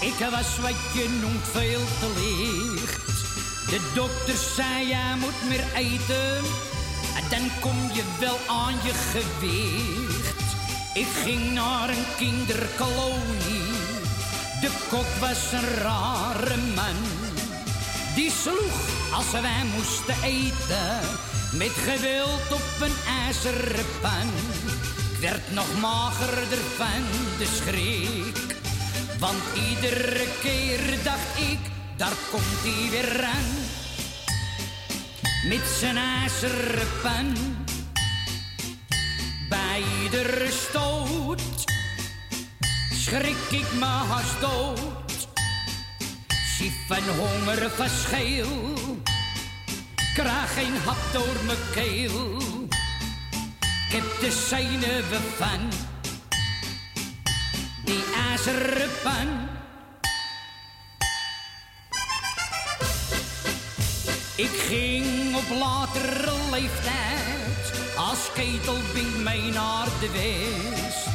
Ik 0.01 0.15
was 0.31 0.59
wat 0.59 0.81
je 0.95 1.19
noemt 1.21 1.47
veel 1.53 1.85
te 2.01 2.09
licht. 2.21 3.07
De 3.71 3.91
dokter 3.95 4.37
zei, 4.57 4.87
je 4.87 5.15
moet 5.19 5.49
meer 5.49 5.65
eten. 5.75 6.45
En 7.17 7.25
dan 7.31 7.51
kom 7.61 7.77
je 7.93 8.03
wel 8.21 8.39
aan 8.49 8.75
je 8.85 8.93
gewicht. 9.13 10.49
Ik 10.95 11.07
ging 11.25 11.53
naar 11.53 11.89
een 11.89 12.05
kinderkolonie. 12.17 13.71
De 14.61 14.71
kok 14.89 15.07
was 15.21 15.53
een 15.53 15.83
rare 15.83 16.57
man. 16.75 16.97
Die 18.15 18.31
sloeg 18.31 19.13
als 19.15 19.31
wij 19.31 19.65
moesten 19.77 20.23
eten. 20.23 21.01
Met 21.53 21.71
geweld 21.71 22.53
op 22.53 22.81
een 22.81 22.97
ijzeren 23.27 23.87
pan. 24.01 24.29
Werd 25.21 25.55
nog 25.55 25.81
magerder 25.81 26.59
van 26.77 27.03
de 27.39 27.47
schrik. 27.47 28.57
Want 29.19 29.43
iedere 29.55 30.27
keer 30.41 30.81
dacht 31.05 31.39
ik, 31.39 31.59
daar 31.97 32.15
komt 32.31 32.63
hij 32.63 32.91
weer 32.91 33.25
aan. 33.25 33.51
Met 35.49 35.69
zijn 35.79 35.97
ijzeren. 35.97 37.37
Bij 39.49 39.83
iedere 40.03 40.51
stoot 40.51 41.65
schrik 42.93 43.61
ik 43.61 43.73
me 43.79 43.85
haast 43.85 44.41
dood. 44.41 45.29
Zie 46.59 46.73
van 46.89 47.03
honger 47.17 47.71
verschil, 47.71 48.49
krijg 50.15 50.55
geen 50.55 50.77
hap 50.85 51.13
door 51.13 51.45
mijn 51.47 51.59
keel. 51.75 52.50
Ik 53.91 53.97
heb 53.97 54.21
de 54.21 54.31
zenuwen 54.31 55.23
van 55.37 55.69
die 57.85 58.05
ijzeren 58.31 58.91
pan. 59.03 59.29
Ik 64.37 64.61
ging 64.69 65.37
op 65.37 65.59
latere 65.59 66.33
leeftijd 66.51 67.97
als 67.97 68.33
ketelbink 68.35 69.17
mee 69.25 69.53
naar 69.53 69.89
de 70.01 70.11
west. 70.13 71.07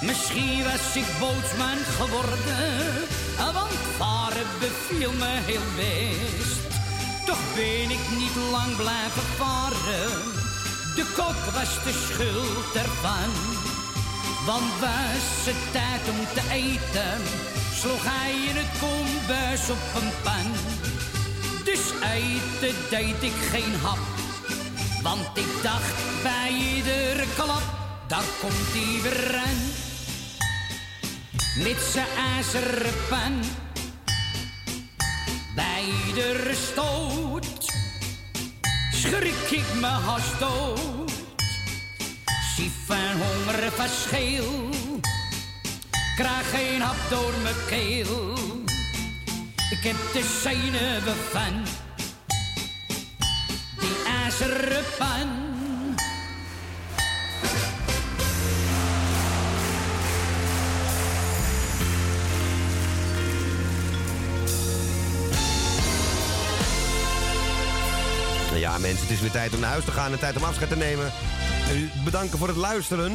Misschien 0.00 0.62
was 0.62 0.96
ik 0.96 1.06
bootsman 1.20 1.78
geworden, 1.98 3.04
want 3.52 3.78
varen 3.96 4.46
beviel 4.60 5.12
me 5.12 5.38
heel 5.50 5.68
best. 5.76 6.60
Toch 7.26 7.54
ben 7.54 7.90
ik 7.90 8.04
niet 8.18 8.36
lang 8.50 8.76
blijven 8.76 9.22
varen, 9.38 10.41
de 10.94 11.04
kok 11.14 11.54
was 11.54 11.82
de 11.84 11.92
schuld 12.08 12.74
ervan. 12.74 13.32
Want 14.46 14.72
was 14.80 15.26
het 15.44 15.72
tijd 15.72 16.00
om 16.10 16.26
te 16.34 16.50
eten, 16.50 17.22
sloeg 17.74 18.04
hij 18.04 18.32
in 18.32 18.56
het 18.56 18.78
kombuis 18.80 19.70
op 19.70 20.02
een 20.02 20.10
pan. 20.22 20.52
Dus 21.64 21.84
eten 22.02 22.76
deed 22.90 23.22
ik 23.22 23.38
geen 23.50 23.74
hap, 23.82 23.98
want 25.02 25.36
ik 25.36 25.62
dacht 25.62 26.22
bij 26.22 26.50
iedere 26.74 27.24
klap, 27.34 27.62
daar 28.06 28.24
komt 28.40 28.72
hij 28.72 29.02
weer 29.02 29.36
aan. 29.36 29.60
Met 31.64 31.80
zijn 31.92 32.06
ijzeren 32.36 32.94
pan, 33.08 33.40
bij 35.54 35.84
iedere 36.06 36.54
stoot, 36.54 37.51
schrik 39.02 39.50
ik 39.50 39.74
me 39.80 39.86
haast 39.86 40.38
dood. 40.38 41.12
Zie 42.56 42.70
van 42.86 43.12
honger 43.22 43.72
verschil, 43.72 44.68
krijg 46.16 46.50
geen 46.50 46.80
hap 46.80 46.96
door 47.10 47.32
mijn 47.42 47.54
keel. 47.66 48.34
Ik 49.70 49.82
heb 49.82 49.96
de 50.12 50.38
zenuwen 50.42 51.16
van 51.30 51.64
die 53.78 53.96
ijzeren 54.22 54.84
pan. 54.98 55.51
Mensen, 68.82 69.00
het 69.00 69.10
is 69.10 69.20
weer 69.20 69.30
tijd 69.30 69.54
om 69.54 69.60
naar 69.60 69.70
huis 69.70 69.84
te 69.84 69.90
gaan 69.90 70.12
en 70.12 70.18
tijd 70.18 70.36
om 70.36 70.44
afscheid 70.44 70.68
te 70.68 70.76
nemen. 70.76 71.12
En 71.68 71.76
u 71.78 71.90
bedanken 72.04 72.38
voor 72.38 72.48
het 72.48 72.56
luisteren. 72.56 73.12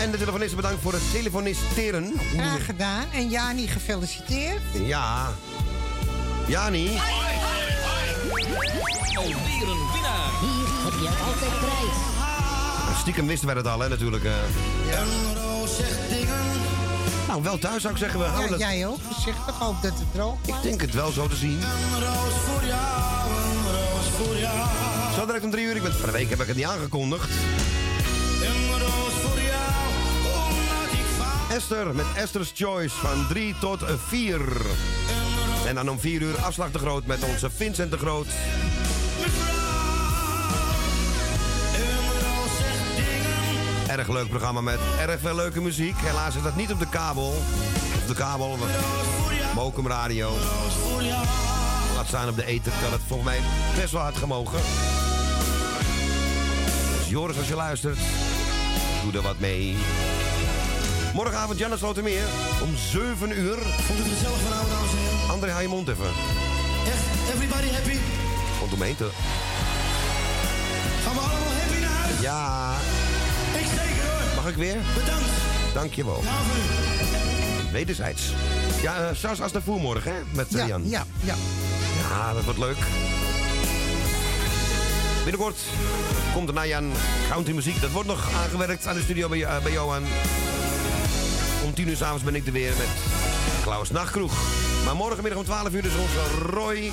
En 0.00 0.10
de 0.10 0.18
telefonisten 0.18 0.56
bedankt 0.56 0.82
voor 0.82 0.92
het 0.92 1.02
telefonisteren. 1.12 2.12
Graag 2.36 2.64
gedaan. 2.64 3.04
En 3.12 3.28
Jani, 3.28 3.66
gefeliciteerd. 3.68 4.60
Ja. 4.84 5.32
Jani. 6.46 6.88
Alweer 9.14 9.68
een 9.68 9.86
winnaar. 9.92 10.30
Hier 10.40 10.68
heb 10.84 10.92
je 11.00 11.08
altijd 11.26 11.58
prijs. 11.58 11.98
Stiekem 13.00 13.26
wisten 13.26 13.46
wij 13.46 13.54
dat 13.54 13.66
al, 13.66 13.80
hè, 13.80 13.88
natuurlijk. 13.88 14.24
eh. 14.24 14.32
Nou, 17.28 17.42
wel 17.42 17.58
thuis 17.58 17.80
zou 17.82 17.92
ik 17.94 17.98
zeggen. 17.98 18.18
We 18.18 18.24
Ja, 18.24 18.30
houden 18.30 18.52
het. 18.52 18.60
jij 18.60 18.86
ook. 18.86 18.98
Voorzichtig, 19.10 19.58
hoop 19.58 19.82
dat 19.82 19.92
het 19.98 20.12
droog 20.12 20.36
Ik 20.46 20.54
denk 20.62 20.80
het 20.80 20.94
wel 20.94 21.10
zo 21.12 21.26
te 21.28 21.36
zien. 21.36 21.60
een 21.62 22.00
roos 22.00 22.32
voor 22.46 22.64
jou. 22.66 23.49
Zo 25.14 25.26
direct 25.26 25.44
om 25.44 25.50
drie 25.50 25.64
uur. 25.64 25.76
Ik 25.76 25.82
ben, 25.82 25.92
van 25.92 26.06
de 26.06 26.12
week 26.12 26.30
heb 26.30 26.40
ik 26.40 26.46
het 26.46 26.56
niet 26.56 26.64
aangekondigd. 26.64 27.28
Een 27.28 28.78
roos 28.78 29.12
voor 29.12 29.40
jou, 29.40 29.82
omdat 30.24 30.92
ik 30.92 31.06
van 31.18 31.56
Esther 31.56 31.94
met 31.94 32.06
Esther's 32.14 32.52
Choice 32.54 32.96
van 32.96 33.26
3 33.28 33.54
tot 33.60 33.84
4. 34.06 34.40
En 35.66 35.74
dan 35.74 35.88
om 35.88 36.00
4 36.00 36.22
uur 36.22 36.38
afslag 36.38 36.70
de 36.70 36.78
groot 36.78 37.06
met 37.06 37.24
onze 37.24 37.50
Vincent 37.50 37.90
de 37.90 37.98
Groot. 37.98 38.26
Erg 43.86 44.08
leuk 44.08 44.28
programma 44.28 44.60
met 44.60 44.78
erg 44.98 45.20
veel 45.20 45.34
leuke 45.34 45.60
muziek. 45.60 45.94
Helaas 45.96 46.36
is 46.36 46.42
dat 46.42 46.56
niet 46.56 46.72
op 46.72 46.78
de 46.78 46.88
kabel. 46.88 47.42
Op 48.02 48.08
de 48.08 48.14
kabel, 48.14 48.58
Mokum 49.54 49.86
Radio. 49.86 50.32
Staan 52.10 52.28
op 52.28 52.36
de 52.36 52.44
eten, 52.44 52.72
kan 52.82 52.92
het 52.92 53.00
volgens 53.06 53.28
mij 53.28 53.40
best 53.76 53.92
wel 53.92 54.00
hard 54.02 54.16
gemogen. 54.16 54.58
Dus 56.98 57.08
Joris, 57.08 57.38
als 57.38 57.48
je 57.48 57.54
luistert, 57.54 57.98
doe 59.02 59.12
er 59.12 59.22
wat 59.22 59.38
mee. 59.38 59.76
Morgenavond 61.14 61.58
Janne 61.58 61.76
Slotermeer 61.76 62.24
om 62.62 62.76
7 62.76 63.38
uur. 63.38 63.56
Vond 63.58 63.98
het 63.98 64.08
gezellig 64.08 64.38
vanavond, 64.40 64.70
dames 64.70 64.90
en 64.90 64.96
heren? 64.98 65.30
André, 65.30 65.50
hou 65.50 65.62
je 65.62 65.68
mond 65.68 65.88
even. 65.88 66.04
Echt, 66.86 67.34
everybody 67.34 67.68
happy? 67.72 67.96
Want 68.60 68.72
om 68.72 68.96
te... 68.96 69.10
Gaan 71.04 71.14
we 71.14 71.20
allemaal 71.20 71.52
happy 71.60 71.80
naar 71.80 71.90
huis? 71.90 72.20
Ja. 72.20 72.72
Ik 73.58 73.66
zeker 73.66 74.10
hoor. 74.10 74.34
Mag 74.36 74.48
ik 74.48 74.56
weer? 74.56 74.76
Bedankt. 74.94 75.28
Dank 75.74 75.92
je 75.94 76.04
wel. 76.04 76.22
Wederzijds. 77.72 78.22
Ja, 78.82 79.00
uh, 79.00 79.16
Sas 79.16 79.40
als 79.42 79.52
de 79.52 79.62
voer 79.62 79.80
morgen, 79.80 80.12
hè? 80.12 80.18
Met 80.30 80.46
eh, 80.54 80.60
Ja, 80.60 80.66
Jan. 80.66 80.82
ja, 80.88 81.04
ja. 81.20 81.34
Ja, 82.10 82.32
dat 82.32 82.44
wordt 82.44 82.58
leuk. 82.58 82.78
Binnenkort 85.24 85.58
komt 86.34 86.48
er 86.48 86.54
naar 86.54 86.68
Jan 86.68 86.92
country 87.30 87.54
muziek. 87.54 87.80
Dat 87.80 87.90
wordt 87.90 88.08
nog 88.08 88.32
aangewerkt 88.32 88.86
aan 88.86 88.94
de 88.94 89.02
studio 89.02 89.28
bij, 89.28 89.44
eh, 89.44 89.62
bij 89.62 89.72
Johan. 89.72 90.02
Om 91.64 91.74
tien 91.74 91.88
uur 91.88 91.96
s'avonds 91.96 92.24
ben 92.24 92.34
ik 92.34 92.46
er 92.46 92.52
weer 92.52 92.72
met 92.76 92.88
Klaus 93.62 93.90
Nachtkroeg. 93.90 94.32
Maar 94.84 94.96
morgenmiddag 94.96 95.38
om 95.38 95.44
12 95.44 95.72
uur 95.72 95.84
is 95.84 95.96
onze 95.96 96.48
Roy. 96.50 96.90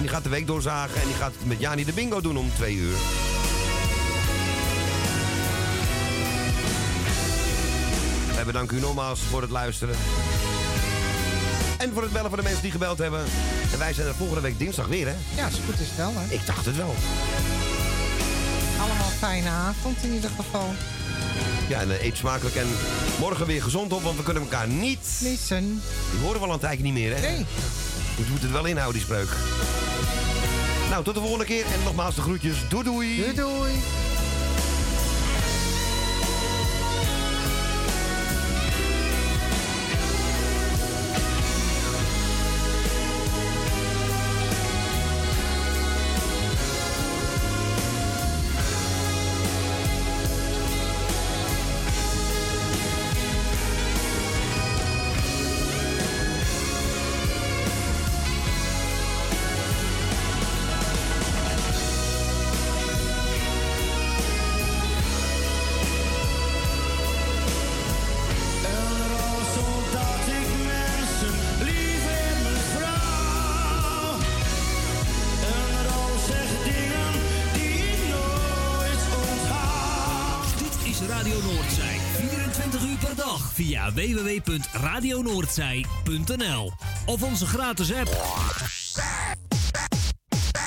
Die 0.00 0.08
gaat 0.08 0.22
de 0.22 0.28
week 0.28 0.46
doorzagen 0.46 1.00
en 1.00 1.06
die 1.06 1.16
gaat 1.16 1.34
met 1.44 1.60
Jani 1.60 1.84
de 1.84 1.92
bingo 1.92 2.20
doen 2.20 2.36
om 2.36 2.50
2 2.54 2.74
uur. 2.74 2.96
Wij 8.34 8.44
bedanken 8.44 8.76
u 8.76 8.80
nogmaals 8.80 9.20
voor 9.20 9.40
het 9.40 9.50
luisteren. 9.50 9.96
En 11.78 11.92
voor 11.92 12.02
het 12.02 12.12
bellen 12.12 12.28
voor 12.28 12.38
de 12.38 12.42
mensen 12.42 12.62
die 12.62 12.70
gebeld 12.70 12.98
hebben. 12.98 13.24
En 13.72 13.78
wij 13.78 13.92
zijn 13.92 14.06
er 14.06 14.14
volgende 14.14 14.40
week 14.40 14.58
dinsdag 14.58 14.86
weer, 14.86 15.06
hè? 15.06 15.14
Ja, 15.36 15.44
als 15.44 15.52
het 15.52 15.62
goed 15.64 15.80
is 15.80 15.88
wel, 15.96 16.12
hè. 16.14 16.34
Ik 16.34 16.46
dacht 16.46 16.66
het 16.66 16.76
wel. 16.76 16.94
Allemaal 18.80 19.10
fijne 19.18 19.48
avond 19.48 19.96
in 20.02 20.12
ieder 20.12 20.30
geval. 20.30 20.74
Ja, 21.68 21.80
en 21.80 21.90
eh, 21.90 22.04
eet 22.04 22.16
smakelijk 22.16 22.56
en 22.56 22.66
morgen 23.18 23.46
weer 23.46 23.62
gezond 23.62 23.92
op, 23.92 24.02
want 24.02 24.16
we 24.16 24.22
kunnen 24.22 24.42
elkaar 24.42 24.68
niet... 24.68 25.18
Missen. 25.22 25.82
Die 26.10 26.20
horen 26.20 26.40
we 26.40 26.46
al 26.46 26.52
een 26.52 26.58
tijdje 26.58 26.82
niet 26.82 26.92
meer, 26.92 27.14
hè? 27.14 27.20
Nee. 27.20 27.46
Je 28.16 28.24
moet 28.30 28.42
het 28.42 28.50
wel 28.50 28.64
inhouden, 28.64 28.94
die 28.94 29.02
spreuk. 29.02 29.28
Nou, 30.90 31.04
tot 31.04 31.14
de 31.14 31.20
volgende 31.20 31.44
keer 31.44 31.64
en 31.64 31.82
nogmaals 31.84 32.14
de 32.14 32.20
groetjes. 32.20 32.56
Doei 32.68 32.84
doei. 32.84 33.16
Doei 33.16 33.34
doei. 33.34 33.72
Via 83.92 83.92
www.radionoordzij.nl 83.92 86.72
of 87.06 87.22
onze 87.22 87.46
gratis 87.46 87.94
app. 87.94 88.10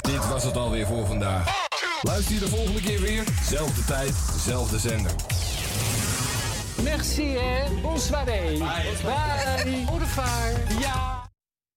Dit 0.01 0.27
was 0.27 0.43
het 0.43 0.57
alweer 0.57 0.88
voor 0.88 1.06
vandaag. 1.06 1.67
Luister 2.01 2.33
je 2.33 2.39
de 2.39 2.48
volgende 2.48 2.81
keer 2.81 3.01
weer. 3.01 3.23
Zelfde 3.49 3.85
tijd, 3.85 4.14
zelfde 4.45 4.80
zender. 4.80 5.11
Merci, 6.83 7.38
hè. 7.38 7.64
Bonsoiré. 7.81 8.41
Bye. 8.41 8.59
Bye. 9.03 9.85
Au 9.89 9.98
revoir. 9.98 10.51
Ja. 10.80 11.18